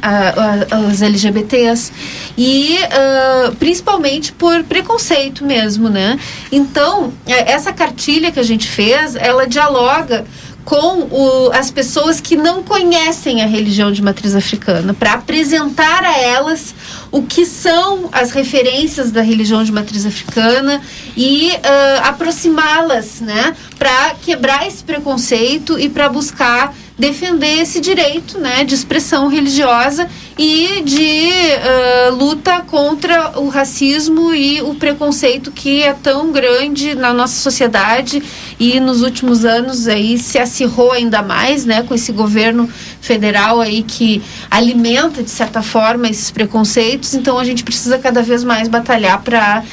os 0.92 1.02
LGBTs 1.02 1.92
e 2.38 2.78
ah, 2.92 3.52
principalmente 3.58 4.34
por 4.34 4.62
preconceito 4.66 5.46
mesmo, 5.46 5.90
né? 5.90 6.20
Então 6.52 7.14
eh, 7.26 7.52
essa 7.54 7.72
cartilha 7.72 8.30
que 8.32 8.40
a 8.40 8.44
gente 8.44 8.68
fez, 8.68 9.16
ela 9.16 9.48
dialoga 9.48 10.26
com 10.66 11.08
o- 11.10 11.50
as 11.54 11.72
pessoas 11.72 12.20
que 12.22 12.36
não 12.36 12.62
conhecem 12.62 13.42
a 13.42 13.46
religião 13.48 13.92
de 13.92 14.02
matriz 14.04 14.36
africana, 14.36 14.94
para 14.94 15.14
apresentar 15.14 16.04
a 16.04 16.20
elas 16.20 16.76
o 17.12 17.24
que 17.24 17.46
são 17.46 18.10
as 18.12 18.32
referências 18.32 19.12
da 19.12 19.22
religião 19.22 19.64
de 19.64 19.72
matriz 19.72 20.06
africana 20.06 20.82
e 21.16 21.52
ah, 21.64 22.10
aproximá-las, 22.10 23.22
né, 23.22 23.56
para 23.78 24.16
quebrar 24.22 24.68
esse 24.68 24.84
preconceito 24.84 25.80
e 25.80 25.90
para 25.90 26.10
buscar 26.10 26.74
defender 26.98 27.62
esse 27.62 27.80
direito, 27.80 28.38
né, 28.38 28.66
de 28.66 28.76
expressão 28.76 29.30
religiosa 29.30 30.10
e 30.38 30.82
de 30.84 31.30
ah, 31.32 32.10
luta 32.12 32.62
contra 32.62 33.40
o 33.40 33.48
racismo 33.48 34.34
e 34.34 34.62
o 34.62 34.76
preconceito 34.76 35.52
que 35.52 35.82
é 35.82 35.94
tão 35.94 36.32
grande 36.32 36.96
na 36.96 37.14
nossa 37.14 37.40
sociedade 37.40 38.22
e 38.60 38.80
nos 38.80 39.02
últimos 39.02 39.46
anos 39.46 39.88
aí 39.88 40.18
se 40.18 40.38
acirrou 40.38 40.92
ainda 40.92 41.22
mais, 41.22 41.66
né, 41.66 41.84
com 41.84 41.96
esse 41.96 42.12
governo 42.12 42.70
federal 43.02 43.62
aí 43.62 43.84
que 43.84 44.22
alimenta 44.50 45.24
de 45.24 45.30
certa 45.30 45.62
forma 45.62 46.08
esses 46.10 46.32
preconceitos. 46.32 47.14
Então 47.14 47.38
a 47.40 47.44
gente 47.44 47.64
precisa 47.64 47.98
cada 47.98 48.22
vez 48.22 48.44
mais 48.44 48.68
batalhar 48.68 49.22
para 49.22 49.64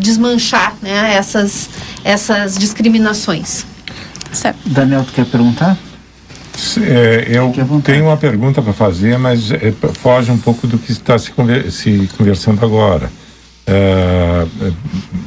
desmanchar, 0.00 0.74
né, 0.82 1.14
essas 1.14 1.68
essas 2.04 2.56
discriminações. 2.56 3.66
Certo. 4.32 4.58
Daniel, 4.66 5.04
tu 5.04 5.12
quer 5.12 5.24
perguntar? 5.26 5.76
É, 6.80 7.26
eu 7.28 7.52
tenho 7.84 8.04
uma 8.06 8.16
pergunta 8.16 8.62
para 8.62 8.72
fazer, 8.72 9.18
mas 9.18 9.50
é, 9.50 9.72
foge 10.00 10.30
um 10.30 10.38
pouco 10.38 10.66
do 10.66 10.78
que 10.78 10.92
está 10.92 11.18
se, 11.18 11.30
conver- 11.32 11.70
se 11.70 12.08
conversando 12.16 12.64
agora. 12.64 13.10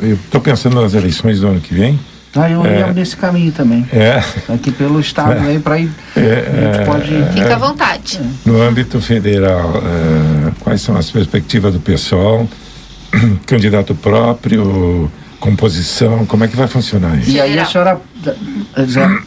Eu 0.01 0.15
estou 0.15 0.39
pensando 0.39 0.82
nas 0.82 0.93
eleições 0.93 1.41
do 1.41 1.47
ano 1.47 1.59
que 1.59 1.74
vem. 1.74 1.99
Ah, 2.36 2.49
eu 2.49 2.63
É. 2.65 2.80
ia 2.80 2.88
nesse 2.93 3.17
caminho 3.17 3.51
também. 3.51 3.86
É, 3.91 4.21
Aqui 4.53 4.71
pelo 4.71 4.99
estado 4.99 5.34
É. 5.34 5.51
aí 5.51 5.60
para 5.60 5.80
ir. 5.80 5.89
É, 6.15 6.72
a 6.72 6.77
gente 6.77 6.85
pode. 6.85 7.15
é, 7.15 7.31
Fica 7.34 7.56
à 7.56 7.57
vontade. 7.57 8.19
no 8.45 8.61
âmbito 8.61 9.01
federal, 9.01 9.73
é, 9.77 10.51
quais 10.60 10.81
são 10.81 10.95
as 10.95 11.10
perspectivas 11.10 11.73
do 11.73 11.80
pessoal? 11.80 12.47
Candidato 13.47 13.95
próprio, 13.95 15.11
composição, 15.39 16.26
como 16.26 16.43
é 16.43 16.47
que 16.47 16.56
vai 16.56 16.68
funcionar 16.68 17.18
isso? 17.18 17.31
E 17.31 17.39
aí 17.41 17.57
a 17.57 17.65
senhora 17.65 17.99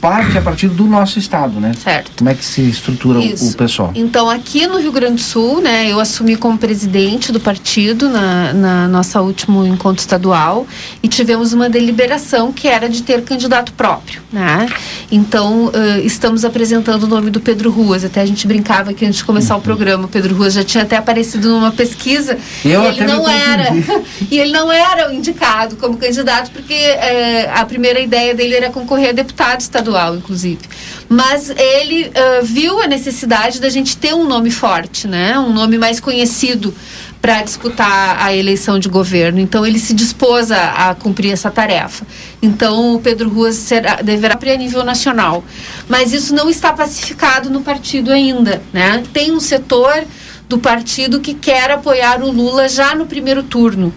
parte 0.01 0.37
a 0.39 0.43
partir 0.43 0.69
do 0.69 0.85
nosso 0.85 1.19
estado, 1.19 1.59
né? 1.61 1.73
Certo. 1.83 2.11
Como 2.19 2.31
é 2.31 2.35
que 2.35 2.45
se 2.45 2.63
estrutura 2.69 3.19
o- 3.21 3.49
o 3.49 3.55
pessoal? 3.55 3.91
Então, 3.95 4.29
aqui 4.29 4.67
no 4.67 4.79
Rio 4.79 4.93
Grande 4.93 5.15
do 5.17 5.21
Sul, 5.21 5.61
né, 5.61 5.91
eu 5.91 5.99
assumi 6.01 6.37
como 6.37 6.57
presidente 6.59 7.33
do 7.33 7.41
partido 7.41 8.09
na, 8.09 8.53
na 8.53 8.89
nossa 8.89 9.21
último 9.21 9.67
encontro 9.67 10.01
estadual 10.01 10.67
e 11.03 11.09
tivemos 11.09 11.53
uma 11.53 11.69
deliberação 11.69 12.53
que 12.53 12.69
era 12.69 12.89
de 12.89 13.03
ter 13.03 13.23
candidato 13.23 13.73
próprio, 13.73 14.23
né? 14.33 14.69
Então, 15.11 15.71
eh, 15.75 16.01
estamos 16.05 16.45
apresentando 16.45 17.05
o 17.05 17.07
nome 17.07 17.31
do 17.31 17.41
Pedro 17.41 17.71
Ruas. 17.71 18.05
Até 18.05 18.21
a 18.21 18.27
gente 18.27 18.47
brincava 18.47 18.91
aqui 18.91 19.05
antes 19.05 19.19
de 19.19 19.25
começar 19.25 19.57
o 19.57 19.61
programa. 19.61 20.05
O 20.05 20.09
Pedro 20.09 20.35
Ruas 20.35 20.55
já 20.55 20.65
tinha 20.65 20.85
até 20.85 20.97
aparecido 20.97 21.49
numa 21.51 21.71
pesquisa 21.71 22.39
Eu 22.65 22.83
e 22.85 22.87
ele 22.87 23.05
não 23.05 23.29
era 23.29 23.69
e 24.31 24.39
ele 24.39 24.53
não 24.53 24.71
era 24.73 25.11
o 25.11 25.13
indicado 25.13 25.77
como 25.77 25.97
candidato 25.97 26.51
porque 26.51 26.73
eh, 26.75 27.51
a 27.55 27.65
primeira 27.65 28.01
ideia 28.01 28.35
dele 28.35 28.55
era 28.55 28.71
concorrer 28.83 29.11
a 29.11 29.13
deputado 29.13 29.61
estadual, 29.61 30.17
inclusive. 30.17 30.61
Mas 31.09 31.51
ele 31.51 32.11
ah, 32.15 32.41
viu 32.43 32.81
a 32.81 32.87
necessidade 32.87 33.61
da 33.61 33.69
gente 33.69 33.97
ter 33.97 34.15
um 34.15 34.27
nome 34.27 34.51
forte, 34.51 35.07
né? 35.09 35.39
Um 35.39 35.53
nome 35.53 35.79
mais 35.79 36.01
conhecido 36.01 36.75
para 37.21 37.41
disputar 37.43 38.21
a 38.21 38.35
eleição 38.35 38.81
de 38.81 38.89
governo. 38.89 39.39
Então 39.39 39.65
ele 39.65 39.79
se 39.79 39.95
dispôs 39.95 40.51
a, 40.51 40.91
a 40.91 40.95
cumprir 40.95 41.33
essa 41.33 41.51
tarefa. 41.51 42.05
Então 42.43 42.97
o 42.97 43.01
Pedro 43.01 43.31
Ruas 43.31 43.55
será, 43.55 44.03
deverá 44.03 44.37
a 44.43 44.57
nível 44.57 44.85
nacional. 44.85 45.45
Mas 45.89 46.13
isso 46.13 46.35
não 46.35 46.51
está 46.51 46.73
pacificado 46.73 47.49
no 47.49 47.63
partido 47.63 48.11
ainda, 48.11 48.61
né? 48.73 49.05
Tem 49.13 49.31
um 49.31 49.39
setor 49.39 50.05
do 50.49 50.59
partido 50.59 51.21
que 51.21 51.33
quer 51.33 51.71
apoiar 51.71 52.21
o 52.23 52.31
Lula 52.31 52.69
já 52.69 52.95
no 52.95 53.07
primeiro 53.07 53.43
turno. 53.43 53.95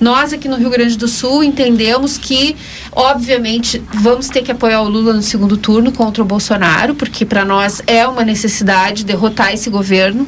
Nós 0.00 0.32
aqui 0.32 0.48
no 0.48 0.56
Rio 0.56 0.70
Grande 0.70 0.96
do 0.96 1.08
Sul 1.08 1.42
entendemos 1.42 2.16
que, 2.16 2.56
obviamente, 2.98 3.80
vamos 3.94 4.26
ter 4.28 4.42
que 4.42 4.50
apoiar 4.50 4.82
o 4.82 4.88
Lula 4.88 5.12
no 5.12 5.22
segundo 5.22 5.56
turno 5.56 5.92
contra 5.92 6.20
o 6.20 6.26
Bolsonaro, 6.26 6.96
porque 6.96 7.24
para 7.24 7.44
nós 7.44 7.80
é 7.86 8.04
uma 8.08 8.24
necessidade 8.24 9.04
derrotar 9.04 9.54
esse 9.54 9.70
governo. 9.70 10.26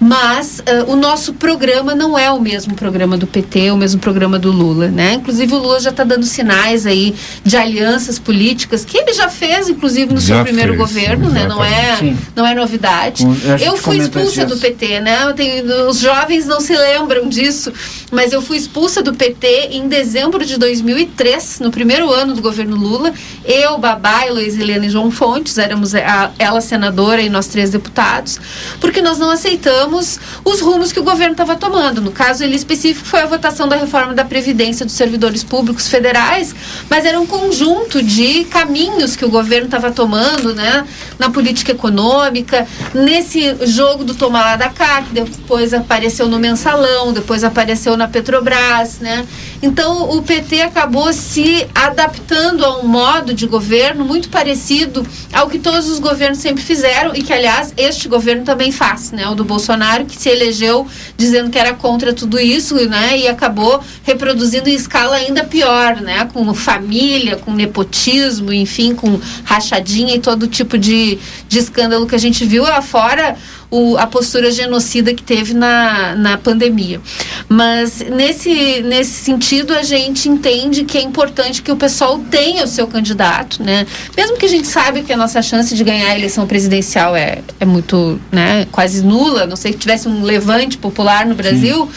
Mas 0.00 0.60
uh, 0.60 0.92
o 0.92 0.94
nosso 0.94 1.32
programa 1.34 1.92
não 1.92 2.16
é 2.16 2.30
o 2.30 2.40
mesmo 2.40 2.74
programa 2.74 3.18
do 3.18 3.26
PT, 3.26 3.72
o 3.72 3.76
mesmo 3.76 4.00
programa 4.00 4.38
do 4.38 4.52
Lula, 4.52 4.86
né? 4.86 5.14
Inclusive 5.14 5.52
o 5.52 5.58
Lula 5.58 5.80
já 5.80 5.90
está 5.90 6.04
dando 6.04 6.24
sinais 6.24 6.86
aí 6.86 7.16
de 7.42 7.56
alianças 7.56 8.16
políticas 8.16 8.84
que 8.84 8.96
ele 8.96 9.12
já 9.12 9.28
fez, 9.28 9.68
inclusive 9.68 10.14
no 10.14 10.20
Já 10.20 10.36
seu 10.36 10.44
primeiro 10.44 10.74
fez, 10.74 10.78
governo, 10.86 11.30
né? 11.30 11.48
Não 11.48 11.64
é, 11.64 11.96
Sim. 11.96 12.16
não 12.36 12.46
é 12.46 12.54
novidade. 12.54 13.24
Eu 13.60 13.72
Eu 13.72 13.76
fui 13.76 13.98
expulsa 13.98 14.44
do 14.46 14.56
PT, 14.56 15.00
né? 15.00 15.24
Eu 15.24 15.34
tenho- 15.34 15.88
os 15.88 15.98
jovens 15.98 16.46
não 16.46 16.60
se 16.60 16.76
lembram 16.76 17.28
disso, 17.28 17.72
mas 18.12 18.32
eu 18.32 18.40
fui 18.40 18.56
expulsa 18.56 19.02
do 19.02 19.12
PT 19.12 19.70
em 19.72 19.88
dezembro 19.88 20.44
de 20.46 20.56
2003, 20.58 21.58
no 21.58 21.72
primeiro 21.72 22.07
ano 22.12 22.34
do 22.34 22.42
governo 22.42 22.76
Lula. 22.76 23.12
Eu, 23.44 23.78
Babá, 23.78 24.26
Heloísa 24.26 24.60
Helena 24.60 24.86
e 24.86 24.90
João 24.90 25.10
Fontes, 25.10 25.58
éramos 25.58 25.94
a- 25.94 26.30
ela 26.38 26.60
senadora 26.60 27.20
e 27.22 27.28
nós 27.28 27.46
três 27.46 27.70
deputados, 27.70 28.38
porque 28.80 29.00
nós 29.02 29.18
não 29.18 29.30
aceitamos 29.30 30.18
os 30.44 30.60
rumos 30.60 30.92
que 30.92 31.00
o 31.00 31.04
governo 31.04 31.32
estava 31.32 31.56
tomando. 31.56 32.00
No 32.00 32.10
caso 32.12 32.44
ele 32.44 32.56
específico 32.56 33.06
foi 33.06 33.20
a 33.20 33.26
votação 33.26 33.68
da 33.68 33.76
reforma 33.76 34.14
da 34.14 34.24
Previdência 34.24 34.84
dos 34.84 34.94
servidores 34.94 35.42
públicos 35.42 35.88
federais, 35.88 36.54
mas 36.90 37.04
era 37.04 37.18
um 37.18 37.26
conjunto 37.26 38.02
de 38.02 38.44
caminhos 38.44 39.16
que 39.16 39.24
o 39.24 39.28
governo 39.30 39.66
estava 39.66 39.90
tomando, 39.90 40.54
né? 40.54 40.84
Na 41.18 41.30
política 41.30 41.72
econômica, 41.72 42.66
nesse 42.94 43.56
jogo 43.66 44.04
do 44.04 44.14
tomar 44.14 44.40
lá 44.42 44.56
da 44.56 44.68
cá, 44.68 45.02
que 45.02 45.12
depois 45.12 45.72
apareceu 45.74 46.28
no 46.28 46.38
mensalão, 46.38 47.12
depois 47.12 47.42
apareceu 47.44 47.96
na 47.96 48.06
Petrobras, 48.08 48.98
né? 49.00 49.26
Então 49.62 50.10
o 50.10 50.22
PT 50.22 50.62
acabou 50.62 51.12
se 51.12 51.66
adaptando 51.88 52.64
a 52.64 52.78
um 52.78 52.86
modo 52.86 53.34
de 53.34 53.46
governo 53.46 54.04
muito 54.04 54.28
parecido 54.28 55.06
ao 55.32 55.48
que 55.48 55.58
todos 55.58 55.88
os 55.88 55.98
governos 55.98 56.38
sempre 56.38 56.62
fizeram 56.62 57.14
e 57.14 57.22
que 57.22 57.32
aliás 57.32 57.72
este 57.76 58.08
governo 58.08 58.44
também 58.44 58.70
faz, 58.70 59.12
né? 59.12 59.26
O 59.28 59.34
do 59.34 59.44
Bolsonaro 59.44 60.04
que 60.04 60.16
se 60.16 60.28
elegeu 60.28 60.86
dizendo 61.16 61.50
que 61.50 61.58
era 61.58 61.74
contra 61.74 62.12
tudo 62.12 62.38
isso, 62.38 62.74
né? 62.88 63.18
E 63.18 63.28
acabou 63.28 63.82
reproduzindo 64.04 64.68
em 64.68 64.74
escala 64.74 65.16
ainda 65.16 65.44
pior, 65.44 66.00
né? 66.00 66.28
Com 66.32 66.52
família, 66.54 67.36
com 67.36 67.52
nepotismo, 67.52 68.52
enfim, 68.52 68.94
com 68.94 69.20
rachadinha 69.44 70.14
e 70.14 70.20
todo 70.20 70.46
tipo 70.46 70.78
de, 70.78 71.18
de 71.48 71.58
escândalo 71.58 72.06
que 72.06 72.14
a 72.14 72.18
gente 72.18 72.44
viu 72.44 72.66
afora 72.66 73.36
o, 73.70 73.96
a 73.96 74.06
postura 74.06 74.50
genocida 74.50 75.12
que 75.12 75.22
teve 75.22 75.54
na, 75.54 76.14
na 76.14 76.38
pandemia. 76.38 77.00
Mas 77.48 78.00
nesse, 78.00 78.82
nesse 78.82 79.24
sentido 79.24 79.74
a 79.74 79.82
gente 79.82 80.28
entende 80.28 80.84
que 80.84 80.96
é 80.96 81.02
importante 81.02 81.62
que 81.62 81.70
o 81.70 81.76
pessoal 81.76 82.18
tenha 82.30 82.64
o 82.64 82.66
seu 82.66 82.86
candidato, 82.86 83.62
né? 83.62 83.86
Mesmo 84.16 84.36
que 84.36 84.46
a 84.46 84.48
gente 84.48 84.66
saiba 84.66 85.00
que 85.00 85.12
a 85.12 85.16
nossa 85.16 85.42
chance 85.42 85.74
de 85.74 85.84
ganhar 85.84 86.10
a 86.10 86.16
eleição 86.16 86.46
presidencial 86.46 87.14
é, 87.14 87.42
é 87.60 87.64
muito, 87.64 88.20
né, 88.32 88.66
quase 88.70 89.04
nula, 89.04 89.46
não 89.46 89.56
sei 89.56 89.72
que 89.72 89.78
tivesse 89.78 90.08
um 90.08 90.22
levante 90.22 90.78
popular 90.78 91.26
no 91.26 91.34
Brasil, 91.34 91.88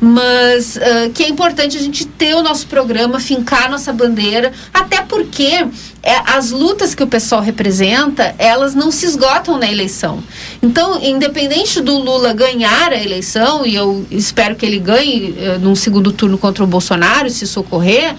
mas 0.00 0.76
ah, 0.76 1.10
que 1.14 1.22
é 1.22 1.28
importante 1.28 1.76
a 1.76 1.80
gente 1.80 2.04
ter 2.04 2.34
o 2.34 2.42
nosso 2.42 2.66
programa, 2.66 3.20
fincar 3.20 3.66
a 3.66 3.68
nossa 3.68 3.92
bandeira, 3.92 4.52
até 4.72 5.02
porque 5.02 5.66
é, 6.02 6.16
as 6.26 6.50
lutas 6.50 6.96
que 6.96 7.02
o 7.02 7.06
pessoal 7.06 7.40
representa, 7.40 8.34
elas 8.36 8.74
não 8.74 8.90
se 8.90 9.06
esgotam 9.06 9.56
na 9.56 9.70
eleição. 9.70 10.22
Então, 10.60 11.00
independente 11.00 11.80
do 11.80 11.96
Lula 11.96 12.32
ganhar 12.32 12.92
a 12.92 13.00
eleição, 13.00 13.64
e 13.64 13.76
eu 13.76 14.04
espero 14.10 14.56
que 14.56 14.66
ele 14.66 14.80
ganhe 14.80 15.34
eh, 15.38 15.58
num 15.58 15.76
segundo 15.76 16.10
turno 16.10 16.36
contra 16.36 16.64
o 16.64 16.66
Bolsonaro, 16.66 17.30
se 17.30 17.44
isso 17.44 17.60
ocorrer, 17.60 18.10
eh, 18.10 18.16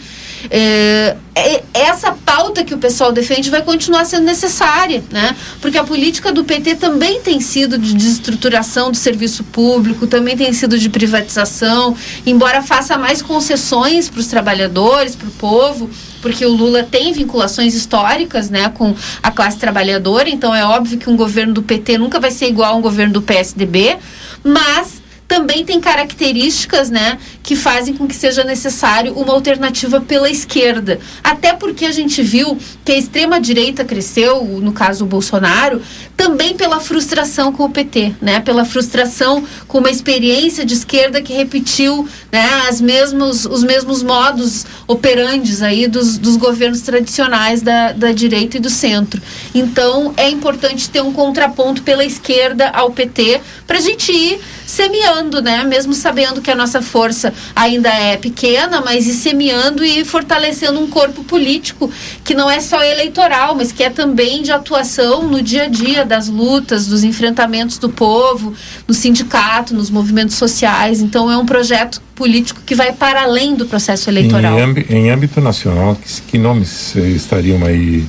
é- 0.50 1.64
essa 1.74 2.12
pauta 2.12 2.64
que 2.64 2.74
o 2.74 2.78
pessoal 2.78 3.12
defende 3.12 3.50
vai 3.50 3.62
continuar 3.62 4.06
sendo 4.06 4.24
necessária, 4.26 5.04
né? 5.12 5.36
Porque 5.62 5.78
a 5.78 5.84
política 5.84 6.32
do 6.32 6.44
PT 6.44 6.76
também 6.76 7.22
tem 7.22 7.40
sido 7.40 7.78
de 7.78 7.94
desestruturação 7.94 8.92
do 8.92 8.98
serviço 8.98 9.44
público, 9.44 10.08
também 10.08 10.38
tem 10.38 10.54
sido 10.54 10.78
de 10.78 10.90
privatização, 10.90 11.96
embora 12.26 12.62
faça 12.62 12.98
mais 12.98 13.22
concessões 13.22 14.10
para 14.10 14.20
os 14.20 14.28
trabalhadores, 14.28 15.16
para 15.16 15.28
o 15.28 15.32
povo, 15.32 15.90
porque 16.22 16.46
o 16.46 16.54
Lula 16.54 16.84
tem 16.84 17.12
vinculações 17.12 17.76
históricas, 17.76 18.50
né, 18.50 18.70
com 18.70 18.96
a 19.22 19.30
classe 19.30 19.58
trabalhadora, 19.58 20.30
então 20.30 20.56
é 20.56 20.64
óbvio 20.66 20.98
que 20.98 21.10
um 21.10 21.18
governo 21.18 21.54
do 21.54 21.62
PT 21.62 21.98
nunca 21.98 22.20
vai 22.20 22.32
ser 22.32 22.48
igual 22.48 22.74
a 22.74 22.78
um 22.78 22.82
governo 22.82 23.14
do 23.14 23.22
PSDB, 23.22 23.98
mas 24.44 25.03
também 25.34 25.66
tem 25.66 25.82
características, 25.82 26.92
né, 26.92 27.18
que 27.42 27.56
fazem 27.56 27.96
com 27.96 28.08
que 28.08 28.16
seja 28.16 28.44
necessário 28.44 29.14
uma 29.14 29.34
alternativa 29.34 30.00
pela 30.00 30.30
esquerda. 30.30 31.00
Até 31.24 31.54
porque 31.54 31.86
a 31.86 31.92
gente 31.92 32.22
viu 32.22 32.56
que 32.86 32.92
a 32.92 32.98
extrema 32.98 33.42
direita 33.42 33.84
cresceu, 33.84 34.46
no 34.46 34.72
caso 34.72 35.06
o 35.06 35.08
Bolsonaro, 35.08 35.82
também 36.16 36.56
pela 36.56 36.80
frustração 36.80 37.52
com 37.52 37.64
o 37.64 37.70
PT, 37.72 38.14
né, 38.22 38.42
pela 38.42 38.64
frustração 38.64 39.44
com 39.68 39.80
uma 39.80 39.90
experiência 39.90 40.64
de 40.64 40.76
esquerda 40.76 41.20
que 41.20 41.34
repetiu, 41.34 42.08
né, 42.32 42.68
as 42.70 42.80
mesmos, 42.80 43.48
os 43.48 43.64
mesmos 43.64 44.04
modos 44.04 44.68
operandes 44.86 45.64
aí 45.64 45.88
dos, 45.88 46.20
dos 46.20 46.38
governos 46.38 46.82
tradicionais 46.82 47.64
da, 47.64 47.92
da 47.92 48.12
direita 48.12 48.58
e 48.58 48.60
do 48.60 48.70
centro. 48.70 49.20
Então 49.56 50.14
é 50.16 50.30
importante 50.30 50.92
ter 50.92 51.02
um 51.02 51.12
contraponto 51.12 51.82
pela 51.82 52.06
esquerda 52.06 52.70
ao 52.70 52.92
PT 52.92 53.42
para 53.66 53.80
a 53.80 53.82
gente 53.82 54.12
ir 54.12 54.40
semeando, 54.74 55.42
né? 55.42 55.64
Mesmo 55.64 55.94
sabendo 55.94 56.42
que 56.42 56.50
a 56.50 56.56
nossa 56.56 56.82
força 56.82 57.32
ainda 57.56 57.90
é 57.90 58.18
pequena, 58.18 58.82
mas 58.82 59.06
ir 59.08 59.14
semeando 59.14 59.86
e 59.86 60.04
fortalecendo 60.04 60.80
um 60.80 60.88
corpo 60.88 61.24
político 61.24 61.92
que 62.24 62.34
não 62.34 62.50
é 62.50 62.60
só 62.60 62.84
eleitoral, 62.84 63.56
mas 63.56 63.72
que 63.72 63.84
é 63.84 63.90
também 63.90 64.42
de 64.42 64.52
atuação 64.52 65.28
no 65.30 65.42
dia 65.42 65.64
a 65.64 65.68
dia 65.68 66.04
das 66.04 66.28
lutas, 66.28 66.88
dos 66.88 67.04
enfrentamentos 67.04 67.78
do 67.78 67.90
povo, 67.90 68.54
no 68.88 68.94
sindicato, 68.94 69.74
nos 69.76 69.90
movimentos 69.90 70.36
sociais. 70.36 71.02
Então 71.02 71.32
é 71.32 71.38
um 71.38 71.46
projeto 71.46 72.02
político 72.16 72.62
que 72.66 72.74
vai 72.76 72.92
para 72.92 73.24
além 73.24 73.56
do 73.56 73.66
processo 73.66 74.10
eleitoral. 74.10 74.58
Em, 74.58 74.62
âmbi- 74.64 74.86
em 74.90 75.10
âmbito 75.12 75.40
nacional, 75.40 75.96
que, 75.96 76.22
que 76.32 76.38
nomes 76.38 76.96
eh, 76.96 77.02
estariam 77.10 77.64
aí 77.66 78.04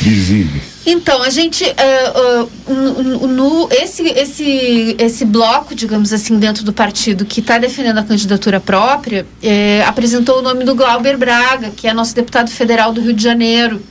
visíveis? 0.00 0.69
Então, 0.86 1.22
a 1.22 1.28
gente, 1.28 1.62
eh, 1.64 1.76
eh, 1.76 2.46
no, 2.72 3.26
no- 3.26 3.68
esse, 3.70 4.02
esse, 4.08 4.96
esse 4.98 5.24
bloco, 5.26 5.74
digamos 5.74 6.10
assim, 6.12 6.38
dentro 6.38 6.64
do 6.64 6.72
partido 6.72 7.24
que 7.26 7.40
está 7.40 7.58
defendendo 7.58 7.98
a 7.98 8.02
candidatura 8.02 8.58
própria, 8.58 9.26
eh, 9.42 9.84
apresentou 9.86 10.38
o 10.38 10.42
nome 10.42 10.64
do 10.64 10.74
Glauber 10.74 11.18
Braga, 11.18 11.70
que 11.76 11.86
é 11.86 11.92
nosso 11.92 12.14
deputado 12.14 12.50
federal 12.50 12.92
do 12.92 13.00
Rio 13.02 13.12
de 13.12 13.22
Janeiro. 13.22 13.82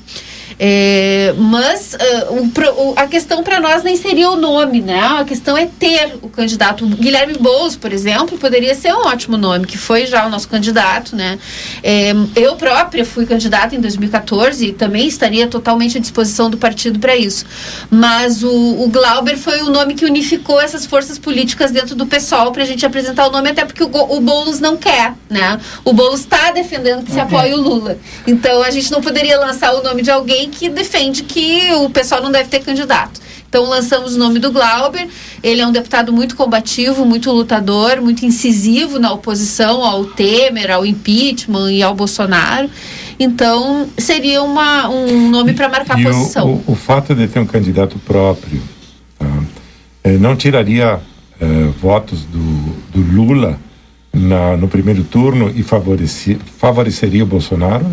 Eh, 0.62 1.34
mas 1.38 1.96
pro- 2.54 2.72
o- 2.74 2.94
a 2.98 3.08
questão 3.08 3.42
para 3.44 3.62
nós 3.62 3.82
nem 3.82 3.96
seria 3.96 4.30
o 4.30 4.36
nome, 4.36 4.82
né? 4.82 5.00
A 5.00 5.24
questão 5.24 5.58
é 5.58 5.66
ter 5.66 6.18
o 6.22 6.28
candidato. 6.30 6.86
Guilherme 6.86 7.36
Boulos, 7.40 7.78
por 7.78 7.94
exemplo, 7.94 8.38
poderia 8.38 8.76
ser 8.76 8.94
um 8.94 9.08
ótimo 9.08 9.38
nome, 9.38 9.66
que 9.66 9.78
foi 9.78 10.06
já 10.06 10.26
o 10.28 10.30
nosso 10.30 10.50
candidato, 10.50 11.16
né? 11.16 11.40
Eh, 11.82 12.14
eu 12.36 12.56
própria 12.58 13.06
fui 13.06 13.26
candidata 13.26 13.74
em 13.74 13.80
2014 13.80 14.68
e 14.68 14.74
também 14.74 15.08
estaria 15.08 15.48
totalmente 15.48 15.98
à 15.98 16.02
disposição 16.02 16.50
do 16.50 16.58
partido 16.58 17.00
para 17.00 17.16
isso. 17.16 17.46
Mas 17.90 18.44
o, 18.44 18.50
o 18.84 18.90
Glauber 18.90 19.38
foi 19.38 19.62
o 19.62 19.70
nome 19.70 19.94
que 19.94 20.04
unificou 20.04 20.60
essas 20.60 20.86
forças 20.86 21.18
políticas 21.18 21.72
dentro 21.72 21.96
do 21.96 22.06
PSOL 22.06 22.52
para 22.52 22.64
a 22.64 22.66
gente 22.66 22.86
apresentar 22.86 23.28
o 23.28 23.32
nome, 23.32 23.50
até 23.50 23.64
porque 23.64 23.84
o, 23.84 23.88
o 23.88 24.20
Boulos 24.20 24.60
não 24.60 24.76
quer, 24.76 25.14
né? 25.30 25.58
O 25.86 25.94
Boulos 25.94 26.20
está 26.20 26.52
defendendo 26.52 27.06
que 27.06 27.12
se 27.14 27.20
apoie 27.20 27.54
o 27.54 27.58
Lula. 27.62 27.98
Então 28.28 28.62
a 28.62 28.70
gente 28.72 28.92
não 28.92 29.00
poderia 29.02 29.40
lançar 29.40 29.74
o 29.74 29.82
nome 29.84 30.02
de 30.02 30.12
alguém 30.12 30.49
que 30.50 30.70
defende 30.70 31.24
que 31.24 31.72
o 31.74 31.90
pessoal 31.90 32.22
não 32.22 32.32
deve 32.32 32.50
ter 32.50 32.60
candidato. 32.60 33.22
Então 33.50 33.64
lançamos 33.66 34.16
o 34.16 34.20
nome 34.20 34.38
do 34.38 34.52
Glauber. 34.52 35.08
Ele 35.42 35.60
é 35.60 35.66
um 35.66 35.72
deputado 35.72 36.14
muito 36.14 36.36
combativo, 36.36 37.04
muito 37.04 37.32
lutador, 37.32 38.00
muito 38.00 38.24
incisivo 38.24 39.00
na 39.00 39.12
oposição 39.12 39.84
ao 39.84 40.06
Temer, 40.06 40.70
ao 40.70 40.86
impeachment 40.86 41.72
e 41.72 41.82
ao 41.82 41.96
Bolsonaro. 41.96 42.70
Então 43.20 43.90
seria 43.98 44.44
uma, 44.44 44.88
um 44.88 45.30
nome 45.30 45.54
para 45.54 45.68
marcar 45.68 46.00
e 46.00 46.06
o, 46.06 46.12
posição. 46.12 46.64
o, 46.68 46.74
o 46.74 46.76
fato 46.76 47.16
de 47.16 47.28
ter 47.28 47.40
um 47.40 47.46
candidato 47.46 47.98
próprio 48.00 48.62
tá, 49.18 49.26
eh, 50.04 50.18
não 50.18 50.36
tiraria 50.36 51.00
eh, 51.42 51.70
votos 51.82 52.24
do, 52.26 52.40
do 52.94 53.02
Lula 53.14 53.60
na, 54.12 54.58
no 54.58 54.68
primeiro 54.68 55.04
turno 55.04 55.52
e 55.56 55.64
favoreci, 55.64 56.38
favoreceria 56.58 57.24
o 57.24 57.28
Bolsonaro? 57.28 57.86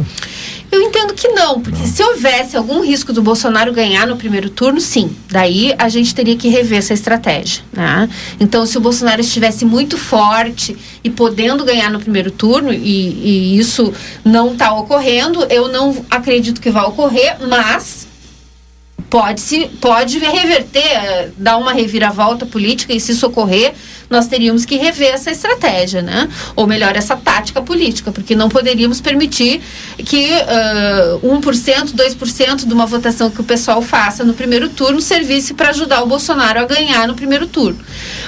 Eu 0.71 0.83
entendo 0.83 1.15
que 1.15 1.29
não, 1.29 1.61
porque 1.61 1.79
não. 1.79 1.87
se 1.87 2.03
houvesse 2.03 2.57
algum 2.57 2.83
risco 2.83 3.13
do 3.13 3.23
Bolsonaro 3.23 3.73
ganhar 3.73 4.07
no 4.07 4.17
primeiro 4.17 4.51
turno, 4.51 4.81
sim. 4.81 5.15
Daí 5.31 5.75
a 5.79 5.89
gente 5.89 6.15
teria 6.15 6.37
que 6.37 6.49
rever 6.49 6.79
essa 6.79 6.93
estratégia. 6.93 7.63
Né? 7.73 8.09
Então, 8.41 8.67
se 8.67 8.77
o 8.77 8.81
Bolsonaro 8.81 9.21
estivesse 9.21 9.65
muito 9.65 9.97
forte 9.97 10.77
e 11.05 11.11
podendo 11.11 11.65
ganhar 11.65 11.91
no 11.91 12.01
primeiro 12.01 12.31
turno, 12.31 12.73
e, 12.73 13.55
e 13.55 13.59
isso 13.59 13.93
não 14.25 14.53
está 14.53 14.75
ocorrendo, 14.75 15.45
eu 15.51 15.69
não 15.69 16.05
acredito 16.11 16.61
que 16.61 16.71
vai 16.71 16.85
ocorrer, 16.85 17.37
mas 17.49 18.06
pode 19.17 19.41
se 19.41 19.67
pode 19.81 20.19
reverter, 20.19 20.79
eh, 20.79 21.31
dar 21.39 21.57
uma 21.57 21.73
reviravolta 21.73 22.45
política 22.45 22.93
e 22.93 23.01
se 23.01 23.15
socorrer, 23.15 23.73
nós 24.11 24.27
teríamos 24.27 24.67
que 24.67 24.77
rever 24.77 25.15
essa 25.15 25.31
estratégia, 25.31 26.03
né? 26.03 26.29
Ou 26.55 26.67
melhor, 26.67 26.95
essa 26.95 27.17
tática 27.17 27.63
política, 27.63 28.13
porque 28.13 28.37
não 28.37 28.51
poderíamos 28.51 29.01
permitir 29.01 29.63
que 29.97 30.29
uh, 31.23 31.41
1%, 31.41 31.95
2% 31.95 32.67
de 32.67 32.75
uma 32.75 32.85
votação 32.85 33.31
que 33.31 33.41
o 33.41 33.45
pessoal 33.45 33.81
faça 33.81 34.23
no 34.23 34.35
primeiro 34.35 34.69
turno 34.69 35.01
servisse 35.01 35.55
para 35.55 35.71
ajudar 35.71 36.03
o 36.03 36.07
Bolsonaro 36.07 36.61
a 36.61 36.65
ganhar 36.67 37.09
no 37.09 37.15
primeiro 37.15 37.47
turno. 37.47 37.81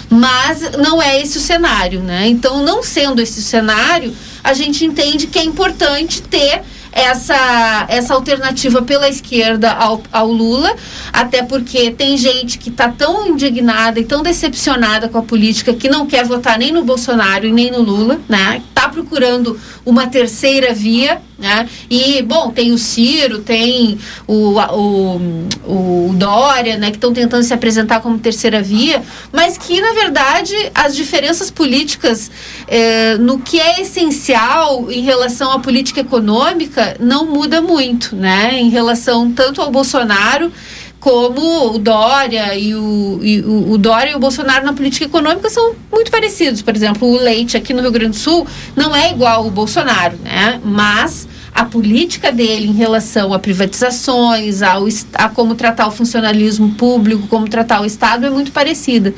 Mas 0.08 0.70
não 0.78 1.02
é 1.02 1.20
esse 1.20 1.36
o 1.36 1.40
cenário, 1.40 2.00
né? 2.00 2.26
Então, 2.28 2.64
não 2.64 2.82
sendo 2.82 3.20
esse 3.20 3.40
o 3.40 3.42
cenário, 3.42 4.16
a 4.42 4.54
gente 4.54 4.86
entende 4.86 5.26
que 5.26 5.38
é 5.38 5.44
importante 5.44 6.22
ter 6.22 6.62
essa, 6.92 7.86
essa 7.88 8.14
alternativa 8.14 8.82
pela 8.82 9.08
esquerda 9.08 9.72
ao, 9.72 10.02
ao 10.12 10.28
Lula, 10.28 10.74
até 11.12 11.42
porque 11.42 11.90
tem 11.90 12.16
gente 12.16 12.58
que 12.58 12.70
está 12.70 12.88
tão 12.88 13.26
indignada 13.26 14.00
e 14.00 14.04
tão 14.04 14.22
decepcionada 14.22 15.08
com 15.08 15.18
a 15.18 15.22
política 15.22 15.74
que 15.74 15.88
não 15.88 16.06
quer 16.06 16.24
votar 16.24 16.58
nem 16.58 16.72
no 16.72 16.84
Bolsonaro 16.84 17.46
e 17.46 17.52
nem 17.52 17.70
no 17.70 17.82
Lula, 17.82 18.20
né? 18.28 18.62
Está 18.68 18.88
procurando 18.88 19.58
uma 19.84 20.06
terceira 20.06 20.72
via, 20.72 21.20
né? 21.38 21.68
E, 21.88 22.20
bom, 22.22 22.50
tem 22.50 22.72
o 22.72 22.78
Ciro, 22.78 23.38
tem 23.38 23.98
o, 24.26 24.58
o, 24.58 25.20
o 25.64 26.12
Dória, 26.14 26.76
né? 26.76 26.90
Que 26.90 26.96
estão 26.96 27.12
tentando 27.12 27.44
se 27.44 27.54
apresentar 27.54 28.00
como 28.00 28.18
terceira 28.18 28.60
via, 28.60 29.02
mas 29.32 29.56
que, 29.56 29.80
na 29.80 29.92
verdade, 29.92 30.54
as 30.74 30.96
diferenças 30.96 31.50
políticas 31.50 32.30
eh, 32.66 33.16
no 33.18 33.38
que 33.38 33.60
é 33.60 33.80
essencial 33.80 34.90
em 34.90 35.02
relação 35.02 35.52
à 35.52 35.60
política 35.60 36.00
econômica 36.00 36.96
não 36.98 37.26
muda 37.26 37.60
muito, 37.60 38.16
né? 38.16 38.58
Em 38.58 38.68
relação 38.68 39.30
tanto 39.30 39.62
ao 39.62 39.70
Bolsonaro 39.70 40.52
como 41.00 41.74
o 41.74 41.78
Dória 41.78 42.56
e 42.56 42.74
o, 42.74 43.20
e 43.22 43.40
o, 43.40 43.72
o, 43.72 43.78
Dória 43.78 44.10
e 44.10 44.14
o 44.14 44.18
Bolsonaro 44.18 44.64
na 44.64 44.72
política 44.72 45.04
econômica 45.04 45.48
são 45.48 45.74
muito 45.92 46.10
parecidos. 46.10 46.60
Por 46.60 46.74
exemplo, 46.74 47.08
o 47.08 47.16
Leite 47.16 47.56
aqui 47.56 47.72
no 47.72 47.80
Rio 47.80 47.92
Grande 47.92 48.10
do 48.10 48.16
Sul 48.16 48.46
não 48.74 48.94
é 48.94 49.12
igual 49.12 49.44
ao 49.44 49.50
Bolsonaro, 49.50 50.18
né? 50.24 50.60
Mas 50.64 51.28
a 51.54 51.64
política 51.64 52.30
dele 52.30 52.68
em 52.68 52.72
relação 52.72 53.32
a 53.32 53.38
privatizações, 53.38 54.62
ao, 54.62 54.86
a 55.14 55.28
como 55.28 55.54
tratar 55.54 55.86
o 55.88 55.90
funcionalismo 55.90 56.74
público, 56.74 57.26
como 57.28 57.48
tratar 57.48 57.80
o 57.80 57.84
Estado 57.84 58.26
é 58.26 58.30
muito 58.30 58.52
parecida. 58.52 59.14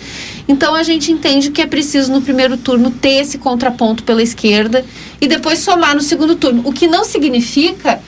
Então 0.46 0.74
a 0.74 0.82
gente 0.82 1.12
entende 1.12 1.50
que 1.50 1.60
é 1.62 1.66
preciso 1.66 2.12
no 2.12 2.22
primeiro 2.22 2.56
turno 2.56 2.90
ter 2.90 3.20
esse 3.20 3.38
contraponto 3.38 4.02
pela 4.04 4.22
esquerda 4.22 4.84
e 5.20 5.26
depois 5.26 5.58
somar 5.58 5.94
no 5.94 6.00
segundo 6.00 6.34
turno. 6.34 6.62
O 6.64 6.72
que 6.72 6.86
não 6.86 7.04
significa 7.04 8.00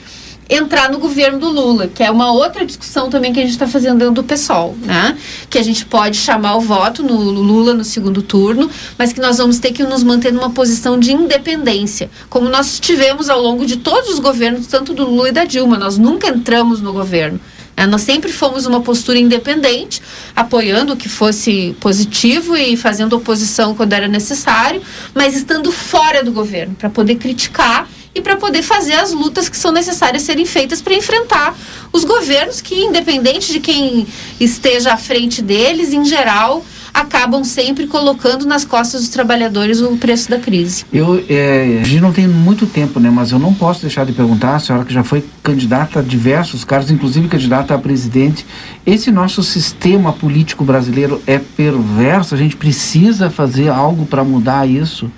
entrar 0.49 0.91
no 0.91 0.99
governo 0.99 1.39
do 1.39 1.49
Lula, 1.49 1.87
que 1.87 2.03
é 2.03 2.11
uma 2.11 2.31
outra 2.31 2.65
discussão 2.65 3.09
também 3.09 3.33
que 3.33 3.39
a 3.39 3.43
gente 3.43 3.51
está 3.51 3.67
fazendo 3.67 3.99
dentro 3.99 4.15
do 4.15 4.23
PSOL, 4.23 4.75
né? 4.81 5.17
Que 5.49 5.57
a 5.57 5.63
gente 5.63 5.85
pode 5.85 6.17
chamar 6.17 6.55
o 6.55 6.61
voto 6.61 7.03
no 7.03 7.15
Lula 7.15 7.73
no 7.73 7.83
segundo 7.83 8.21
turno, 8.21 8.69
mas 8.97 9.13
que 9.13 9.21
nós 9.21 9.37
vamos 9.37 9.59
ter 9.59 9.71
que 9.71 9.83
nos 9.83 10.03
manter 10.03 10.31
numa 10.31 10.49
posição 10.49 10.99
de 10.99 11.13
independência, 11.13 12.09
como 12.29 12.49
nós 12.49 12.79
tivemos 12.79 13.29
ao 13.29 13.41
longo 13.41 13.65
de 13.65 13.77
todos 13.77 14.09
os 14.09 14.19
governos, 14.19 14.67
tanto 14.67 14.93
do 14.93 15.05
Lula 15.05 15.29
e 15.29 15.31
da 15.31 15.45
Dilma. 15.45 15.77
Nós 15.77 15.97
nunca 15.97 16.29
entramos 16.29 16.81
no 16.81 16.93
governo. 16.93 17.39
Né? 17.75 17.85
Nós 17.85 18.01
sempre 18.01 18.31
fomos 18.31 18.65
uma 18.65 18.81
postura 18.81 19.19
independente, 19.19 20.01
apoiando 20.35 20.93
o 20.93 20.97
que 20.97 21.09
fosse 21.09 21.75
positivo 21.79 22.55
e 22.55 22.77
fazendo 22.77 23.13
oposição 23.13 23.75
quando 23.75 23.93
era 23.93 24.07
necessário, 24.07 24.81
mas 25.13 25.35
estando 25.35 25.71
fora 25.71 26.23
do 26.23 26.31
governo, 26.31 26.75
para 26.75 26.89
poder 26.89 27.15
criticar 27.15 27.87
e 28.15 28.21
para 28.21 28.37
poder 28.37 28.61
fazer 28.61 28.93
as 28.93 29.11
lutas 29.11 29.49
que 29.49 29.57
são 29.57 29.71
necessárias 29.71 30.21
serem 30.21 30.45
feitas 30.45 30.81
para 30.81 30.93
enfrentar 30.93 31.57
os 31.91 32.03
governos 32.03 32.61
que, 32.61 32.75
independente 32.75 33.51
de 33.51 33.59
quem 33.59 34.05
esteja 34.39 34.93
à 34.93 34.97
frente 34.97 35.41
deles, 35.41 35.93
em 35.93 36.05
geral, 36.05 36.63
acabam 36.93 37.43
sempre 37.43 37.87
colocando 37.87 38.45
nas 38.45 38.63
costas 38.63 39.01
dos 39.01 39.09
trabalhadores 39.09 39.81
o 39.81 39.97
preço 39.97 40.29
da 40.29 40.37
crise. 40.37 40.85
Eu, 40.93 41.23
é, 41.27 41.79
a 41.81 41.83
gente 41.83 42.01
não 42.01 42.13
tem 42.13 42.27
muito 42.27 42.67
tempo, 42.67 42.99
né? 42.99 43.09
Mas 43.09 43.31
eu 43.31 43.39
não 43.39 43.53
posso 43.53 43.81
deixar 43.81 44.05
de 44.05 44.13
perguntar, 44.13 44.55
a 44.55 44.59
senhora 44.59 44.85
que 44.85 44.93
já 44.93 45.03
foi 45.03 45.25
candidata 45.41 45.99
a 45.99 46.01
diversos 46.03 46.63
cargos, 46.63 46.91
inclusive 46.91 47.27
candidata 47.27 47.73
a 47.73 47.77
presidente, 47.79 48.45
esse 48.85 49.11
nosso 49.11 49.41
sistema 49.41 50.13
político 50.13 50.63
brasileiro 50.63 51.21
é 51.25 51.39
perverso? 51.39 52.35
A 52.35 52.37
gente 52.37 52.55
precisa 52.55 53.29
fazer 53.29 53.69
algo 53.69 54.05
para 54.05 54.23
mudar 54.23 54.69
isso? 54.69 55.09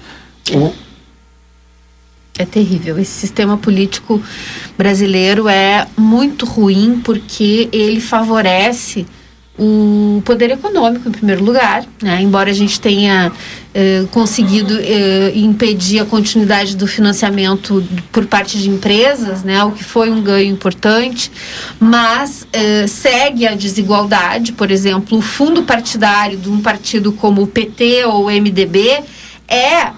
Ou 0.53 0.73
é 2.37 2.45
terrível. 2.45 2.99
Esse 2.99 3.11
sistema 3.11 3.57
político 3.57 4.21
brasileiro 4.77 5.47
é 5.47 5.87
muito 5.97 6.45
ruim 6.45 6.99
porque 7.01 7.69
ele 7.71 8.01
favorece 8.01 9.05
o 9.57 10.21
poder 10.25 10.51
econômico, 10.51 11.07
em 11.07 11.11
primeiro 11.11 11.43
lugar, 11.43 11.85
né? 12.01 12.21
embora 12.21 12.49
a 12.49 12.53
gente 12.53 12.79
tenha 12.79 13.31
eh, 13.73 14.03
conseguido 14.11 14.77
eh, 14.81 15.31
impedir 15.33 15.99
a 15.99 16.05
continuidade 16.05 16.75
do 16.75 16.85
financiamento 16.85 17.81
por 18.11 18.25
parte 18.25 18.57
de 18.57 18.69
empresas, 18.69 19.43
né? 19.43 19.63
o 19.63 19.71
que 19.71 19.83
foi 19.83 20.09
um 20.09 20.21
ganho 20.21 20.51
importante, 20.51 21.31
mas 21.79 22.45
eh, 22.51 22.85
segue 22.87 23.47
a 23.47 23.55
desigualdade. 23.55 24.51
Por 24.51 24.69
exemplo, 24.71 25.17
o 25.17 25.21
fundo 25.21 25.63
partidário 25.63 26.37
de 26.37 26.49
um 26.49 26.61
partido 26.61 27.13
como 27.13 27.43
o 27.43 27.47
PT 27.47 28.03
ou 28.05 28.25
o 28.25 28.29
MDB 28.29 29.03
é 29.47 29.91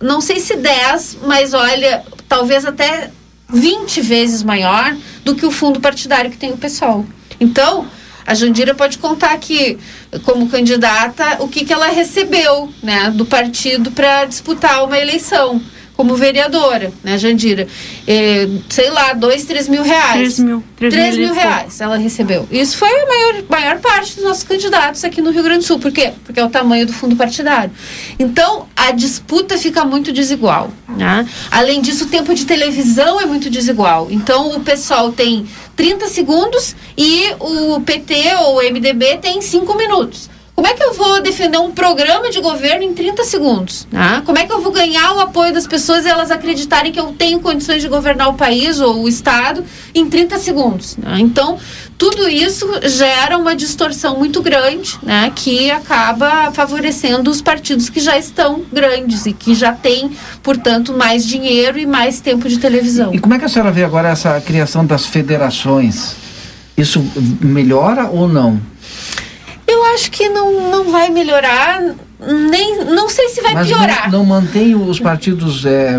não 0.00 0.20
sei 0.20 0.38
se 0.40 0.56
10, 0.56 1.18
mas 1.26 1.52
olha, 1.52 2.02
talvez 2.28 2.64
até 2.64 3.10
20 3.48 4.00
vezes 4.00 4.42
maior 4.42 4.96
do 5.24 5.34
que 5.34 5.44
o 5.44 5.50
fundo 5.50 5.80
partidário 5.80 6.30
que 6.30 6.38
tem 6.38 6.52
o 6.52 6.56
pessoal. 6.56 7.04
Então, 7.38 7.86
a 8.26 8.34
Jandira 8.34 8.74
pode 8.74 8.98
contar 8.98 9.32
aqui, 9.32 9.78
como 10.24 10.48
candidata, 10.48 11.42
o 11.42 11.48
que, 11.48 11.64
que 11.64 11.72
ela 11.72 11.88
recebeu 11.88 12.72
né, 12.82 13.10
do 13.10 13.24
partido 13.24 13.90
para 13.90 14.24
disputar 14.24 14.84
uma 14.84 14.98
eleição 14.98 15.60
como 16.00 16.16
vereadora, 16.16 16.90
né, 17.04 17.18
Jandira? 17.18 17.68
É, 18.06 18.48
sei 18.70 18.88
lá, 18.88 19.12
dois, 19.12 19.44
três 19.44 19.68
mil 19.68 19.82
reais. 19.82 20.14
Três 20.14 20.38
mil. 20.38 20.64
Três, 20.74 20.94
três 20.94 21.14
mil, 21.14 21.26
mil 21.26 21.34
reais 21.34 21.78
ela 21.78 21.98
recebeu. 21.98 22.48
Isso 22.50 22.78
foi 22.78 22.88
a 22.88 23.06
maior, 23.06 23.42
maior 23.50 23.78
parte 23.80 24.14
dos 24.14 24.24
nossos 24.24 24.42
candidatos 24.42 25.04
aqui 25.04 25.20
no 25.20 25.30
Rio 25.30 25.42
Grande 25.42 25.58
do 25.58 25.64
Sul. 25.64 25.78
Por 25.78 25.92
quê? 25.92 26.14
Porque 26.24 26.40
é 26.40 26.44
o 26.44 26.48
tamanho 26.48 26.86
do 26.86 26.92
fundo 26.94 27.16
partidário. 27.16 27.70
Então, 28.18 28.66
a 28.74 28.92
disputa 28.92 29.58
fica 29.58 29.84
muito 29.84 30.10
desigual. 30.10 30.70
Né? 30.88 31.28
Além 31.50 31.82
disso, 31.82 32.04
o 32.04 32.08
tempo 32.08 32.34
de 32.34 32.46
televisão 32.46 33.20
é 33.20 33.26
muito 33.26 33.50
desigual. 33.50 34.08
Então, 34.10 34.56
o 34.56 34.60
pessoal 34.60 35.12
tem 35.12 35.46
30 35.76 36.06
segundos 36.08 36.74
e 36.96 37.24
o 37.38 37.78
PT 37.82 38.36
ou 38.36 38.56
o 38.56 38.62
MDB 38.62 39.18
tem 39.18 39.42
5 39.42 39.76
minutos. 39.76 40.30
Como 40.60 40.68
é 40.70 40.74
que 40.74 40.82
eu 40.82 40.92
vou 40.92 41.22
defender 41.22 41.56
um 41.56 41.70
programa 41.70 42.28
de 42.28 42.38
governo 42.38 42.84
em 42.84 42.92
30 42.92 43.24
segundos? 43.24 43.88
Né? 43.90 44.22
Como 44.26 44.36
é 44.36 44.44
que 44.44 44.52
eu 44.52 44.60
vou 44.60 44.70
ganhar 44.70 45.14
o 45.14 45.20
apoio 45.20 45.54
das 45.54 45.66
pessoas 45.66 46.04
e 46.04 46.08
elas 46.10 46.30
acreditarem 46.30 46.92
que 46.92 47.00
eu 47.00 47.12
tenho 47.12 47.40
condições 47.40 47.80
de 47.80 47.88
governar 47.88 48.28
o 48.28 48.34
país 48.34 48.78
ou 48.78 49.04
o 49.04 49.08
Estado 49.08 49.64
em 49.94 50.04
30 50.04 50.38
segundos? 50.38 50.98
Né? 50.98 51.16
Então, 51.18 51.56
tudo 51.96 52.28
isso 52.28 52.68
gera 52.82 53.38
uma 53.38 53.56
distorção 53.56 54.18
muito 54.18 54.42
grande, 54.42 54.98
né, 55.02 55.32
que 55.34 55.70
acaba 55.70 56.52
favorecendo 56.52 57.30
os 57.30 57.40
partidos 57.40 57.88
que 57.88 57.98
já 57.98 58.18
estão 58.18 58.62
grandes 58.70 59.24
e 59.24 59.32
que 59.32 59.54
já 59.54 59.72
têm, 59.72 60.10
portanto, 60.42 60.92
mais 60.92 61.26
dinheiro 61.26 61.78
e 61.78 61.86
mais 61.86 62.20
tempo 62.20 62.50
de 62.50 62.58
televisão. 62.58 63.14
E 63.14 63.18
como 63.18 63.32
é 63.32 63.38
que 63.38 63.46
a 63.46 63.48
senhora 63.48 63.72
vê 63.72 63.82
agora 63.82 64.10
essa 64.10 64.38
criação 64.42 64.84
das 64.84 65.06
federações? 65.06 66.16
Isso 66.76 67.02
melhora 67.40 68.10
ou 68.10 68.28
não? 68.28 68.60
Eu 69.80 69.94
acho 69.94 70.10
que 70.10 70.28
não, 70.28 70.70
não 70.70 70.90
vai 70.90 71.08
melhorar, 71.08 71.82
nem 72.20 72.84
não 72.84 73.08
sei 73.08 73.30
se 73.30 73.40
vai 73.40 73.54
mas 73.54 73.66
piorar. 73.66 74.10
Não, 74.10 74.18
não 74.18 74.26
mantém 74.26 74.74
os 74.74 75.00
partidos. 75.00 75.64
É, 75.64 75.98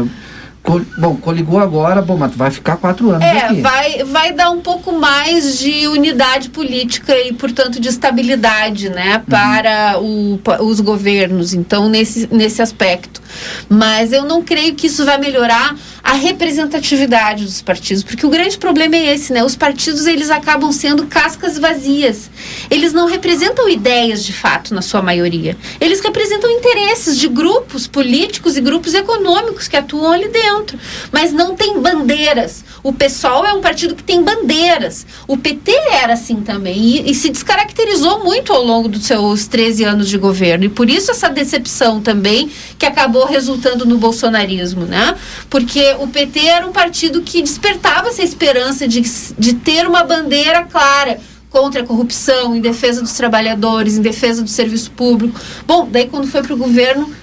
col, 0.62 0.82
bom, 1.00 1.16
coligou 1.16 1.60
agora, 1.60 2.00
bom, 2.00 2.16
mas 2.16 2.36
vai 2.36 2.52
ficar 2.52 2.78
quatro 2.78 3.10
anos. 3.10 3.24
É, 3.24 3.40
aqui. 3.40 3.62
Vai, 3.62 4.04
vai 4.04 4.34
dar 4.34 4.52
um 4.52 4.62
pouco 4.62 4.92
mais 4.92 5.58
de 5.58 5.88
unidade 5.88 6.50
política 6.50 7.18
e, 7.18 7.34
portanto, 7.34 7.80
de 7.80 7.90
estabilidade 7.90 8.90
né, 8.90 9.16
uhum. 9.16 9.24
para 9.24 10.00
uhum. 10.00 10.40
o, 10.60 10.66
os 10.66 10.80
governos. 10.80 11.54
Então, 11.56 11.90
nesse, 11.90 12.30
nesse 12.32 12.62
aspecto. 12.62 13.20
Mas 13.68 14.14
eu 14.14 14.26
não 14.26 14.44
creio 14.44 14.76
que 14.76 14.88
isso 14.88 15.06
vai 15.06 15.18
melhorar 15.18 15.76
a 16.04 16.14
representatividade 16.14 17.46
dos 17.46 17.62
partidos, 17.62 18.04
porque 18.04 18.26
o 18.26 18.30
grande 18.30 18.58
problema 18.58 18.96
é 18.96 19.14
esse, 19.14 19.32
né? 19.32 19.44
Os 19.44 19.56
partidos 19.56 20.06
eles 20.08 20.30
acabam 20.30 20.72
sendo 20.72 21.06
cascas 21.06 21.58
vazias. 21.58 22.30
Eles 22.70 22.92
não 22.92 23.06
representam 23.06 23.70
ideias 23.70 24.24
de 24.24 24.34
fato 24.34 24.74
na 24.74 24.82
sua 24.82 25.02
maioria. 25.02 25.56
Eles 25.80 26.02
representam 26.02 26.50
interesses 26.50 27.18
de 27.18 27.28
grupos 27.28 27.88
políticos 27.88 28.58
e 28.58 28.62
grupos 28.62 28.94
econômicos 28.94 29.68
que 29.68 29.78
atuam 29.78 30.12
ali 30.12 30.28
dentro, 30.28 30.78
mas 31.12 31.32
não 31.32 31.56
tem 31.56 31.80
bandeiras. 31.80 32.64
O 32.84 32.92
PSOL 32.92 33.46
é 33.46 33.54
um 33.54 33.62
partido 33.62 33.96
que 33.96 34.04
tem 34.04 34.24
bandeiras. 34.24 35.06
O 35.28 35.38
PT 35.38 35.72
era 36.02 36.14
assim 36.14 36.38
também 36.42 36.78
e, 36.78 37.12
e 37.12 37.14
se 37.14 37.30
descaracterizou 37.30 38.24
muito 38.24 38.52
ao 38.52 38.64
longo 38.64 38.88
dos 38.88 39.06
seus 39.06 39.46
13 39.48 39.84
anos 39.84 40.10
de 40.10 40.18
governo. 40.18 40.66
E 40.66 40.70
por 40.70 40.90
isso 40.90 41.12
essa 41.12 41.30
decepção 41.30 42.02
também 42.02 42.50
que 42.80 42.86
acabou 42.86 43.26
resultando 43.26 43.86
no 43.86 43.98
bolsonarismo, 43.98 44.86
né? 44.86 45.16
Porque 45.50 45.91
o 46.00 46.08
PT 46.08 46.40
era 46.48 46.68
um 46.68 46.72
partido 46.72 47.22
que 47.22 47.42
despertava 47.42 48.10
essa 48.10 48.24
esperança 48.24 48.88
de, 48.88 49.02
de 49.38 49.54
ter 49.54 49.88
uma 49.88 50.04
bandeira 50.04 50.64
clara 50.64 51.20
contra 51.50 51.82
a 51.82 51.86
corrupção, 51.86 52.56
em 52.56 52.62
defesa 52.62 53.02
dos 53.02 53.14
trabalhadores, 53.14 53.98
em 53.98 54.02
defesa 54.02 54.42
do 54.42 54.50
serviço 54.50 54.92
público. 54.92 55.40
Bom, 55.68 55.88
daí 55.92 56.08
quando 56.08 56.28
foi 56.28 56.42
para 56.42 56.54
o 56.54 56.58
governo, 56.58 57.14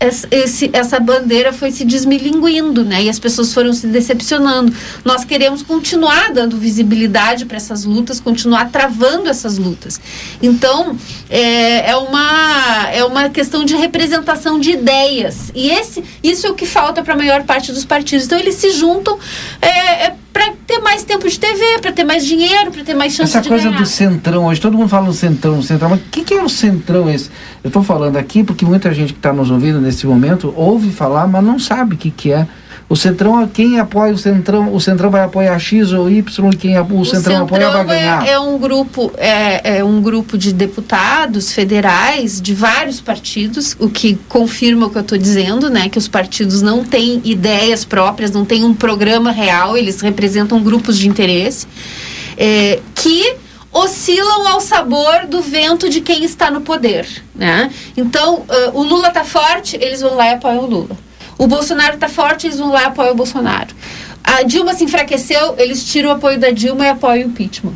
esse, 0.00 0.70
essa 0.72 0.98
bandeira 0.98 1.52
foi 1.52 1.70
se 1.70 1.84
desmilinguindo, 1.84 2.82
né? 2.82 3.02
E 3.04 3.10
as 3.10 3.18
pessoas 3.18 3.52
foram 3.52 3.70
se 3.74 3.86
decepcionando. 3.86 4.72
Nós 5.04 5.26
queremos 5.26 5.62
continuar 5.62 6.32
dando 6.32 6.56
visibilidade 6.56 7.44
para 7.44 7.58
essas 7.58 7.84
lutas, 7.84 8.18
continuar 8.18 8.70
travando 8.70 9.28
essas 9.28 9.58
lutas. 9.58 10.00
Então, 10.42 10.96
é, 11.28 11.90
é, 11.90 11.96
uma, 11.96 12.88
é 12.90 13.04
uma 13.04 13.28
questão 13.28 13.62
de 13.62 13.76
representação 13.76 14.58
de 14.58 14.70
ideias. 14.70 15.52
E 15.54 15.68
esse, 15.70 16.02
isso 16.22 16.46
é 16.46 16.50
o 16.50 16.54
que 16.54 16.64
falta 16.64 17.02
para 17.02 17.12
a 17.12 17.16
maior 17.16 17.42
parte 17.42 17.70
dos 17.70 17.84
partidos. 17.84 18.24
Então, 18.24 18.38
eles 18.38 18.54
se 18.54 18.70
juntam 18.70 19.18
é, 19.60 20.06
é 20.06 20.16
para 20.32 20.52
ter 20.66 20.78
mais 20.80 21.02
tempo 21.02 21.28
de 21.28 21.38
TV, 21.38 21.78
para 21.80 21.92
ter 21.92 22.04
mais 22.04 22.24
dinheiro, 22.24 22.70
para 22.70 22.84
ter 22.84 22.94
mais 22.94 23.12
chance 23.14 23.30
Essa 23.32 23.40
de 23.42 23.48
coisa 23.48 23.64
ganhar. 23.64 23.78
do 23.80 23.86
centrão, 23.86 24.46
hoje 24.46 24.60
todo 24.60 24.76
mundo 24.76 24.88
fala 24.88 25.06
no 25.06 25.12
centrão, 25.12 25.56
no 25.56 25.62
centrão, 25.62 25.90
mas 25.90 26.00
o 26.00 26.02
que, 26.10 26.22
que 26.24 26.34
é 26.34 26.42
o 26.42 26.48
centrão 26.48 27.10
esse? 27.10 27.30
Eu 27.64 27.68
estou 27.68 27.82
falando 27.82 28.16
aqui 28.16 28.44
porque 28.44 28.64
muita 28.64 28.92
gente 28.94 29.12
que 29.12 29.18
está 29.18 29.32
nos 29.32 29.50
ouvindo 29.50 29.80
nesse 29.80 30.06
momento 30.06 30.52
ouve 30.56 30.90
falar, 30.90 31.26
mas 31.26 31.42
não 31.44 31.58
sabe 31.58 31.94
o 31.94 31.98
que, 31.98 32.10
que 32.10 32.32
é. 32.32 32.46
O 32.90 32.96
centrão, 32.96 33.46
quem 33.46 33.78
apoia 33.78 34.12
o 34.12 34.18
centrão, 34.18 34.74
o 34.74 34.80
centrão 34.80 35.10
vai 35.10 35.22
apoiar 35.22 35.56
X 35.60 35.92
ou 35.92 36.10
Y 36.10 36.50
e 36.52 36.56
quem 36.56 36.76
a- 36.76 36.82
o, 36.82 37.04
centrão, 37.04 37.44
apoia 37.44 37.70
vai 37.70 37.84
ganhar. 37.86 38.26
É, 38.26 38.32
é 38.32 38.40
um 38.40 38.58
grupo, 38.58 39.12
é, 39.16 39.78
é 39.78 39.84
um 39.84 40.02
grupo 40.02 40.36
de 40.36 40.52
deputados 40.52 41.52
federais 41.52 42.40
de 42.40 42.52
vários 42.52 43.00
partidos, 43.00 43.76
o 43.78 43.88
que 43.88 44.18
confirma 44.28 44.86
o 44.86 44.90
que 44.90 44.98
eu 44.98 45.02
estou 45.02 45.16
dizendo, 45.16 45.70
né? 45.70 45.88
Que 45.88 45.98
os 45.98 46.08
partidos 46.08 46.62
não 46.62 46.82
têm 46.84 47.20
ideias 47.24 47.84
próprias, 47.84 48.32
não 48.32 48.44
têm 48.44 48.64
um 48.64 48.74
programa 48.74 49.30
real, 49.30 49.76
eles 49.76 50.00
representam 50.00 50.60
grupos 50.60 50.98
de 50.98 51.06
interesse 51.08 51.68
é, 52.36 52.80
que 52.96 53.36
oscilam 53.72 54.48
ao 54.48 54.60
sabor 54.60 55.26
do 55.28 55.40
vento 55.40 55.88
de 55.88 56.00
quem 56.00 56.24
está 56.24 56.50
no 56.50 56.60
poder, 56.60 57.06
né? 57.36 57.70
Então, 57.96 58.42
ah, 58.48 58.70
o 58.74 58.82
Lula 58.82 59.10
tá 59.10 59.22
forte, 59.22 59.76
eles 59.80 60.00
vão 60.00 60.16
lá 60.16 60.26
e 60.26 60.34
apoiam 60.34 60.64
o 60.64 60.66
Lula. 60.66 61.09
O 61.40 61.46
Bolsonaro 61.46 61.96
tá 61.96 62.06
forte, 62.06 62.46
eles 62.46 62.58
vão 62.58 62.70
lá 62.70 62.82
e 62.82 62.84
apoiam 62.84 63.12
o 63.12 63.14
Bolsonaro. 63.14 63.74
A 64.22 64.42
Dilma 64.42 64.74
se 64.74 64.84
enfraqueceu, 64.84 65.54
eles 65.56 65.82
tiram 65.82 66.10
o 66.10 66.12
apoio 66.12 66.38
da 66.38 66.50
Dilma 66.50 66.84
e 66.84 66.88
apoiam 66.90 67.26
o 67.26 67.30
impeachment. 67.30 67.72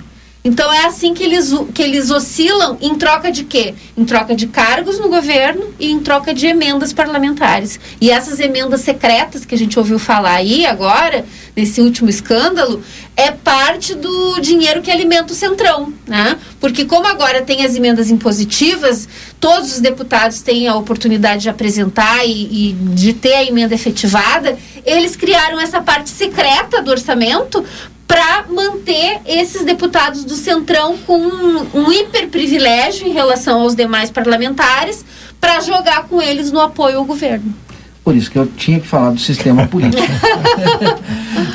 Então 0.47 0.71
é 0.71 0.85
assim 0.85 1.15
que 1.15 1.23
eles, 1.23 1.51
que 1.73 1.83
eles 1.83 2.11
oscilam 2.11 2.77
em 2.79 2.95
troca 2.97 3.33
de 3.33 3.45
quê? 3.45 3.75
Em 3.97 4.05
troca 4.05 4.37
de 4.37 4.47
cargos 4.47 4.99
no 4.99 5.09
governo 5.09 5.73
e 5.81 5.91
em 5.91 6.01
troca 6.01 6.35
de 6.35 6.47
emendas 6.47 6.93
parlamentares. 6.93 7.81
E 7.99 8.11
essas 8.11 8.39
emendas 8.39 8.83
secretas 8.83 9.47
que 9.47 9.55
a 9.55 9.59
gente 9.59 9.79
ouviu 9.79 9.99
falar 9.99 10.35
aí 10.35 10.67
agora, 10.67 11.25
nesse 11.57 11.81
último 11.81 12.11
escândalo, 12.11 12.83
é 13.17 13.31
parte 13.31 13.95
do 13.95 14.39
dinheiro 14.39 14.83
que 14.83 14.91
alimenta 14.91 15.33
o 15.33 15.37
Centrão, 15.37 15.95
né? 16.07 16.37
Porque 16.61 16.85
como 16.85 17.07
agora 17.07 17.41
tem 17.41 17.65
as 17.65 17.75
emendas 17.75 18.11
impositivas, 18.11 19.09
todos 19.41 19.73
os 19.73 19.81
deputados 19.81 20.43
têm 20.43 20.69
a 20.69 20.75
oportunidade 20.75 21.45
de 21.45 21.49
apresentar 21.49 22.23
e, 22.27 22.71
e 22.71 22.73
de 22.73 23.15
ter 23.15 23.35
a 23.35 23.45
emenda 23.45 23.75
efetivada, 23.75 24.59
eles 24.85 25.17
criaram 25.17 25.59
essa 25.59 25.81
parte 25.81 26.11
secreta 26.11 26.83
do 26.83 26.91
orçamento 26.91 27.65
para 28.15 28.45
manter 28.49 29.23
esses 29.27 29.65
deputados 29.65 30.25
do 30.25 30.35
Centrão 30.35 30.97
com 30.99 31.19
um, 31.19 31.67
um 31.75 31.93
hiperprivilégio 31.93 33.09
em 33.09 33.13
relação 33.13 33.63
aos 33.63 33.75
demais 33.75 34.09
parlamentares 34.09 35.05
para 35.41 35.61
jogar 35.61 36.05
com 36.05 36.23
eles 36.23 36.53
no 36.53 36.61
apoio 36.61 36.99
ao 36.99 37.05
governo. 37.05 37.53
Por 38.05 38.15
isso 38.15 38.31
que 38.31 38.39
eu 38.39 38.47
tinha 38.47 38.79
que 38.79 38.87
falar 38.87 39.11
do 39.11 39.19
sistema 39.19 39.67
político. 39.67 40.01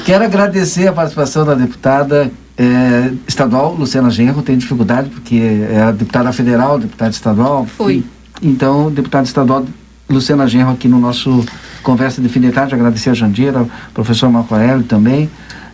Quero 0.04 0.26
agradecer 0.26 0.90
a 0.90 0.92
participação 0.92 1.46
da 1.46 1.56
deputada 1.56 2.30
eh, 2.58 3.14
estadual, 3.26 3.74
Luciana 3.74 4.10
Genro, 4.10 4.42
tem 4.42 4.58
dificuldade 4.58 5.10
porque 5.12 5.40
é 5.72 5.84
a 5.84 5.92
deputada 5.92 6.34
federal, 6.34 6.78
deputada 6.78 7.12
estadual. 7.12 7.66
Foi. 7.68 8.04
Então, 8.42 8.92
deputada 8.92 9.24
estadual 9.24 9.66
Luciana 10.10 10.46
Genro 10.46 10.72
aqui 10.72 10.90
no 10.90 11.00
nosso 11.00 11.46
Conversa 11.84 12.22
de 12.22 12.28
Fim 12.28 12.42
de 12.42 12.52
Tarde, 12.52 12.76
agradecer 12.76 13.12
a 13.12 13.14
Jandira, 13.14 13.66
professor 13.94 14.30
Marco 14.30 14.54
Aurélio 14.54 14.84
também, 14.84 15.30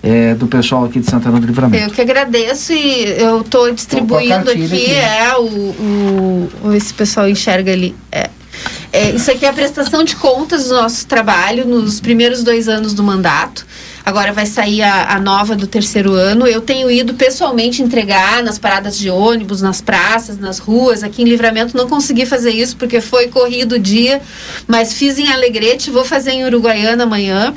eh, 0.06 0.36
do 0.36 0.45
pessoal 0.45 0.86
aqui 0.86 0.99
de 0.99 1.10
Santana 1.10 1.40
do 1.40 1.48
Livramento. 1.48 1.84
Eu 1.84 1.90
que 1.90 1.99
agradeço 1.99 2.72
e 2.72 3.06
eu 3.19 3.41
estou 3.41 3.72
distribuindo 3.73 4.52
aqui, 4.52 4.65
aqui. 4.65 4.94
é 4.94 5.36
o, 5.36 6.48
o 6.64 6.73
esse 6.76 6.94
pessoal 6.94 7.27
enxerga 7.27 7.72
ali. 7.72 7.95
É. 8.11 8.30
É, 8.94 9.10
isso 9.10 9.30
aqui 9.32 9.45
é 9.45 9.49
a 9.49 9.53
prestação 9.53 10.03
de 10.03 10.15
contas 10.15 10.68
do 10.68 10.76
nosso 10.76 11.07
trabalho 11.07 11.65
nos 11.65 11.99
primeiros 11.99 12.44
dois 12.44 12.69
anos 12.69 12.94
do 12.94 13.03
mandato. 13.03 13.65
Agora 14.06 14.32
vai 14.32 14.45
sair 14.45 14.84
a, 14.84 15.15
a 15.15 15.19
nova 15.19 15.56
do 15.56 15.65
terceiro 15.65 16.14
ano. 16.14 16.45
Eu 16.45 16.61
tenho 16.61 16.91
ido 16.91 17.15
pessoalmente 17.15 17.82
entregar 17.82 18.44
nas 18.44 18.60
paradas 18.60 18.95
de 18.95 19.10
ônibus, 19.10 19.64
nas 19.64 19.82
praças, 19.82 20.38
nas 20.38 20.60
ruas. 20.60 21.03
Aqui 21.03 21.23
em 21.23 21.26
Livramento 21.26 21.76
não 21.76 21.90
consegui 21.90 22.23
fazer 22.23 22.52
isso 22.52 22.77
porque 22.77 23.02
foi 23.02 23.30
corrido 23.30 23.72
o 23.73 23.80
dia, 23.80 24.22
mas 24.68 24.94
fiz 24.94 25.18
em 25.18 25.32
Alegrete, 25.32 25.90
vou 25.90 26.06
fazer 26.06 26.34
em 26.34 26.45
Uruguaiana 26.45 27.03
amanhã. 27.03 27.56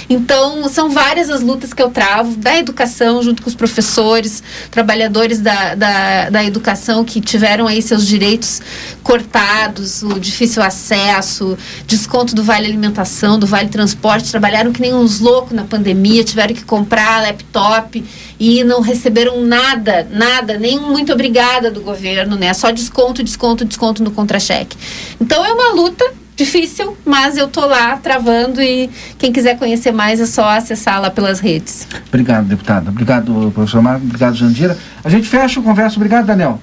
Então, 0.09 0.69
são 0.69 0.89
várias 0.89 1.29
as 1.29 1.43
lutas 1.43 1.75
que 1.75 1.83
eu 1.83 1.91
travo, 1.91 2.37
da 2.37 2.57
educação, 2.57 3.23
junto 3.23 3.43
com 3.43 3.49
os 3.49 3.55
professores, 3.55 4.43
trabalhadores 4.71 5.41
da, 5.41 5.75
da, 5.75 6.31
da 6.31 6.45
educação 6.45 7.05
que 7.05 7.21
tiveram 7.21 7.67
aí 7.67 7.83
seus 7.83 8.07
direitos 8.07 8.63
cortados, 9.03 10.03
o 10.03 10.19
difícil 10.19 10.63
acesso 10.63 11.57
desconto 11.87 12.35
do 12.35 12.43
vale 12.43 12.67
alimentação, 12.67 13.39
do 13.39 13.47
vale 13.47 13.69
transporte, 13.69 14.31
trabalharam 14.31 14.73
que 14.73 14.81
nem 14.81 14.95
uns 14.95 15.21
loucos 15.21 15.53
na 15.53 15.65
pandemia, 15.65 16.25
tiveram 16.25 16.55
que 16.55 16.65
comprar 16.65 17.23
laptop 17.23 18.03
e 18.41 18.65
não 18.65 18.81
receberam 18.81 19.45
nada, 19.45 20.07
nada, 20.11 20.59
nem 20.59 20.79
muito 20.79 21.13
obrigada 21.13 21.71
do 21.71 21.81
governo, 21.81 22.37
né? 22.37 22.55
Só 22.55 22.71
desconto, 22.71 23.23
desconto, 23.23 23.65
desconto 23.65 24.03
no 24.03 24.11
contra-cheque. 24.11 24.77
Então 25.21 25.45
é 25.45 25.53
uma 25.53 25.73
luta 25.73 26.05
difícil, 26.39 26.97
mas 27.05 27.37
eu 27.37 27.49
tô 27.49 27.67
lá 27.67 27.97
travando 27.97 28.63
e 28.63 28.89
quem 29.19 29.33
quiser 29.33 29.59
conhecer 29.59 29.93
mais 29.93 30.21
é 30.21 30.27
só 30.27 30.49
acessar 30.49 31.01
lá 31.01 31.11
pelas 31.11 31.41
redes. 31.41 31.87
Obrigado, 32.09 32.47
deputada. 32.47 32.91
Obrigado, 32.91 33.51
professor 33.55 33.83
Marco. 33.83 34.05
Obrigado, 34.07 34.37
Jandira. 34.37 34.79
A 35.05 35.09
gente 35.11 35.29
fecha 35.29 35.59
o 35.59 35.63
conversa. 35.63 35.97
Obrigado, 35.97 36.27
Daniel. 36.27 36.61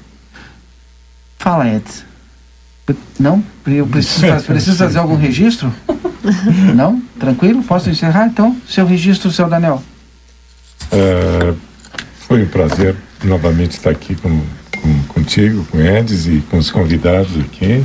Fala, 1.38 1.68
Edson. 1.68 2.04
Não? 3.20 3.44
Eu 3.68 3.86
preciso, 3.86 4.26
preciso 4.48 4.78
fazer 4.78 5.00
algum 5.00 5.16
registro? 5.18 5.74
Não? 6.74 7.02
Tranquilo? 7.20 7.62
Posso 7.64 7.90
encerrar 7.90 8.28
então? 8.28 8.56
Seu 8.68 8.86
registro, 8.86 9.30
seu 9.32 9.48
Daniel. 9.50 9.84
É, 10.92 11.54
foi 12.28 12.44
um 12.44 12.48
prazer 12.48 12.96
novamente 13.24 13.72
estar 13.72 13.90
aqui 13.90 14.16
com, 14.16 14.42
com- 14.82 15.04
contigo, 15.10 15.66
com 15.72 15.78
o 15.80 15.82
Edis 15.82 16.28
e 16.28 16.44
com 16.50 16.58
os 16.58 16.72
convidados 16.72 17.38
aqui. 17.40 17.84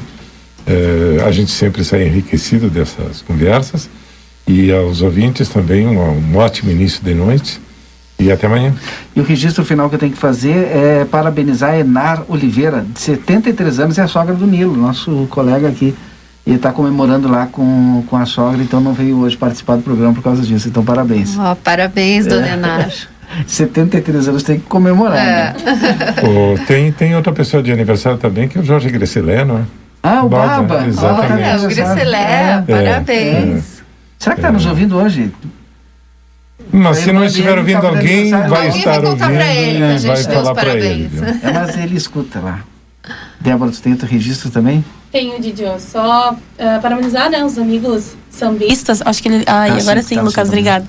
É, 0.66 1.22
a 1.24 1.30
gente 1.30 1.50
sempre 1.50 1.84
sai 1.84 2.06
enriquecido 2.06 2.68
dessas 2.68 3.22
conversas. 3.22 3.88
E 4.46 4.72
aos 4.72 5.02
ouvintes 5.02 5.48
também 5.48 5.86
um, 5.86 6.00
um 6.00 6.36
ótimo 6.36 6.70
início 6.70 7.02
de 7.04 7.14
noite. 7.14 7.60
E 8.18 8.30
até 8.30 8.46
amanhã. 8.46 8.74
E 9.16 9.20
o 9.20 9.24
registro 9.24 9.64
final 9.64 9.88
que 9.88 9.94
eu 9.94 9.98
tenho 9.98 10.12
que 10.12 10.18
fazer 10.18 10.54
é 10.54 11.06
parabenizar 11.10 11.70
a 11.70 11.78
Enar 11.78 12.22
Oliveira, 12.28 12.84
de 12.86 13.00
73 13.00 13.80
anos, 13.80 13.98
é 13.98 14.02
a 14.02 14.08
sogra 14.08 14.34
do 14.34 14.46
Nilo, 14.46 14.76
nosso 14.76 15.26
colega 15.30 15.68
aqui. 15.68 15.94
E 16.46 16.52
está 16.52 16.70
comemorando 16.72 17.28
lá 17.28 17.46
com, 17.46 18.04
com 18.08 18.16
a 18.16 18.26
sogra, 18.26 18.62
então 18.62 18.80
não 18.80 18.92
veio 18.92 19.18
hoje 19.18 19.36
participar 19.36 19.76
do 19.76 19.82
programa 19.82 20.12
por 20.12 20.22
causa 20.22 20.42
disso. 20.42 20.68
Então, 20.68 20.84
parabéns. 20.84 21.38
Ó, 21.38 21.54
parabéns, 21.54 22.26
dona 22.26 22.48
É. 22.48 22.52
Enar. 22.52 22.90
73 23.46 24.28
anos 24.28 24.42
tem 24.42 24.58
que 24.58 24.66
comemorar. 24.66 25.18
É. 25.18 25.52
Né? 25.52 26.14
Ô, 26.24 26.58
tem, 26.66 26.90
tem 26.92 27.14
outra 27.14 27.32
pessoa 27.32 27.62
de 27.62 27.72
aniversário 27.72 28.18
também, 28.18 28.48
que 28.48 28.58
é 28.58 28.60
o 28.60 28.64
Jorge 28.64 28.90
Grecelé, 28.90 29.44
não 29.44 29.58
é? 29.58 29.62
Ah, 30.02 30.24
o 30.24 30.28
Baba, 30.28 30.62
Baba. 30.62 30.86
exatamente. 30.86 31.42
Ah, 31.42 31.46
É, 31.48 31.56
o 31.56 31.68
Grecelé, 31.68 32.18
É, 32.18 32.64
parabéns. 32.66 33.82
Será 34.18 34.34
que 34.34 34.40
está 34.40 34.52
nos 34.52 34.66
ouvindo 34.66 34.96
hoje? 34.96 35.32
Mas 36.72 36.98
se 36.98 37.12
não 37.12 37.24
estiver 37.24 37.58
ouvindo 37.58 37.80
tá 37.80 37.88
fazendo 37.88 37.98
alguém, 37.98 38.30
vai 38.30 38.42
Alguém 38.66 38.78
estar 38.78 38.90
vai 38.90 39.00
contar 39.00 39.08
ouvindo 39.26 39.36
pra 39.38 39.54
ele 39.54 39.84
a 39.84 39.98
gente 39.98 40.06
vai 40.06 40.16
deu 40.16 40.22
os 40.22 40.26
falar 40.48 40.54
para 40.54 40.76
ele. 40.76 41.08
viu? 41.08 41.24
É, 41.24 41.52
mas 41.52 41.76
ele 41.78 41.96
escuta 41.96 42.38
lá. 42.40 42.60
Débora, 43.40 43.70
tu 43.72 43.80
tem 43.82 43.92
outro 43.92 44.06
registro 44.06 44.50
também? 44.50 44.84
Tenho, 45.12 45.40
Didi, 45.40 45.64
ó, 45.64 45.76
só 45.78 46.36
ah, 46.58 46.78
parabenizar 46.80 47.28
né, 47.30 47.44
os 47.44 47.58
amigos 47.58 48.12
sambistas. 48.30 49.02
Acho 49.04 49.20
que 49.20 49.28
ele. 49.28 49.44
Ai, 49.46 49.70
Ah, 49.70 49.76
agora 49.80 50.02
sim, 50.02 50.08
sim, 50.10 50.14
tá, 50.14 50.22
Lucas, 50.22 50.46
sim, 50.46 50.52
obrigada. 50.54 50.86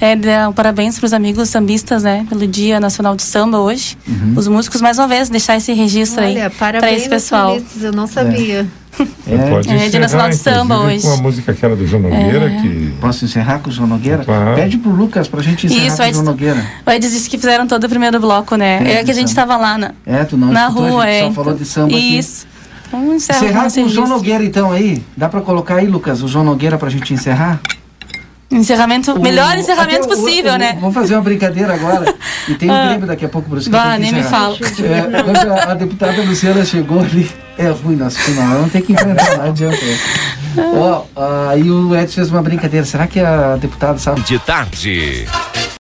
É, 0.00 0.46
um 0.46 0.52
parabéns 0.52 0.98
para 0.98 1.06
os 1.06 1.12
amigos 1.14 1.48
sambistas, 1.48 2.02
né, 2.02 2.26
pelo 2.28 2.46
Dia 2.46 2.78
Nacional 2.78 3.16
do 3.16 3.22
Samba 3.22 3.58
hoje. 3.60 3.96
Uhum. 4.06 4.34
Os 4.36 4.46
músicos, 4.48 4.82
mais 4.82 4.98
uma 4.98 5.08
vez, 5.08 5.30
deixar 5.30 5.56
esse 5.56 5.72
registro 5.72 6.22
aí 6.22 6.32
Olha, 6.36 6.50
para 6.50 6.78
parabéns 6.78 7.00
esse 7.02 7.08
pessoal. 7.08 7.52
aos 7.52 7.54
solistas, 7.62 7.82
eu 7.84 7.92
não 7.92 8.06
sabia. 8.06 8.66
Você 8.96 9.04
pode 9.50 9.68
É, 9.70 9.88
Dia 9.88 9.98
Nacional 9.98 10.28
do 10.28 10.34
encerrar, 10.34 10.56
Samba 10.58 10.78
hoje. 10.80 11.02
com 11.02 11.12
a 11.12 11.16
música 11.16 11.50
aquela 11.52 11.74
do 11.74 11.84
João 11.86 12.02
Nogueira, 12.02 12.48
É. 12.52 12.60
que... 12.60 12.94
Posso 13.00 13.24
encerrar 13.24 13.58
com 13.58 13.68
o 13.70 13.72
João 13.72 13.88
Nogueira? 13.88 14.24
Claro. 14.24 14.54
Pede 14.54 14.76
pro 14.78 14.90
Lucas 14.92 15.26
pra 15.26 15.42
gente 15.42 15.66
encerrar 15.66 15.86
Isso, 15.86 15.96
com 15.96 16.02
o. 16.02 16.12
João 16.12 16.24
Nogueira. 16.26 16.64
O 16.86 16.90
Edson 16.90 17.08
disse 17.08 17.28
que 17.30 17.36
fizeram 17.38 17.66
todo 17.66 17.82
o 17.84 17.88
primeiro 17.88 18.20
bloco, 18.20 18.54
né? 18.56 18.80
É, 18.84 18.92
É, 19.00 19.04
que 19.04 19.10
a 19.10 19.14
gente 19.14 19.30
samba. 19.30 19.42
estava 19.54 19.56
lá 19.56 19.78
na, 19.78 19.94
É, 20.06 20.22
tu 20.24 20.36
não 20.36 20.52
na 20.52 20.68
escutou, 20.68 20.90
rua, 20.90 21.02
a 21.04 21.06
gente 21.06 21.16
é. 21.22 21.26
só 21.26 21.32
falou 21.32 21.54
de 21.54 21.64
samba 21.64 21.96
aqui. 21.96 22.20
Vamos 22.90 23.14
encerrar 23.16 23.40
com 23.62 23.66
Encerrar 23.66 23.86
o 23.86 23.88
João. 23.90 24.08
Nogueira 24.08 24.44
então 24.44 24.70
aí? 24.72 25.02
Dá 25.16 25.28
pra 25.28 25.40
colocar 25.40 25.76
aí, 25.76 25.86
Lucas, 25.86 26.22
o 26.22 26.28
João 26.28 26.44
Nogueira 26.44 26.78
pra 26.78 26.88
gente 26.88 27.12
encerrar? 27.12 27.60
Encerramento, 28.50 29.12
O- 29.12 29.20
melhor 29.20 29.56
encerramento 29.58 30.04
até 30.04 30.14
possível, 30.14 30.52
o- 30.54 30.58
né? 30.58 30.76
Vamos 30.80 30.94
fazer 30.94 31.14
uma 31.16 31.22
brincadeira 31.22 31.74
agora. 31.74 32.14
E 32.46 32.54
tem 32.54 32.70
um 32.70 32.74
Ah. 32.74 32.88
Grêmio 32.88 33.06
daqui 33.06 33.24
a 33.24 33.28
pouco, 33.28 33.48
por 33.48 33.56
isso 33.56 33.70
que 33.70 33.72
Bah, 33.76 33.96
nem 33.98 34.12
me 34.12 34.20
encerrar. 34.20 34.28
fala. 34.52 34.56
É, 35.56 35.68
a, 35.68 35.72
a 35.72 35.74
deputada 35.74 36.22
Luciana 36.22 36.62
chegou 36.64 37.00
ali. 37.00 37.28
É 37.56 37.68
ruim 37.70 37.96
nosso 37.96 38.18
final, 38.18 38.48
vamos 38.56 38.72
ter 38.72 38.82
que 38.82 38.92
enfrentar, 38.92 39.38
não 39.38 39.44
adianta. 39.46 39.78
Ó, 40.76 41.04
aí 41.52 41.70
o 41.70 41.96
Edson 41.96 42.16
fez 42.16 42.30
uma 42.30 42.42
brincadeira. 42.42 42.84
Será 42.84 43.06
que 43.06 43.18
a 43.18 43.56
deputada 43.56 43.96
sabe? 43.98 44.20
De 44.22 44.38
tarde. 44.40 45.26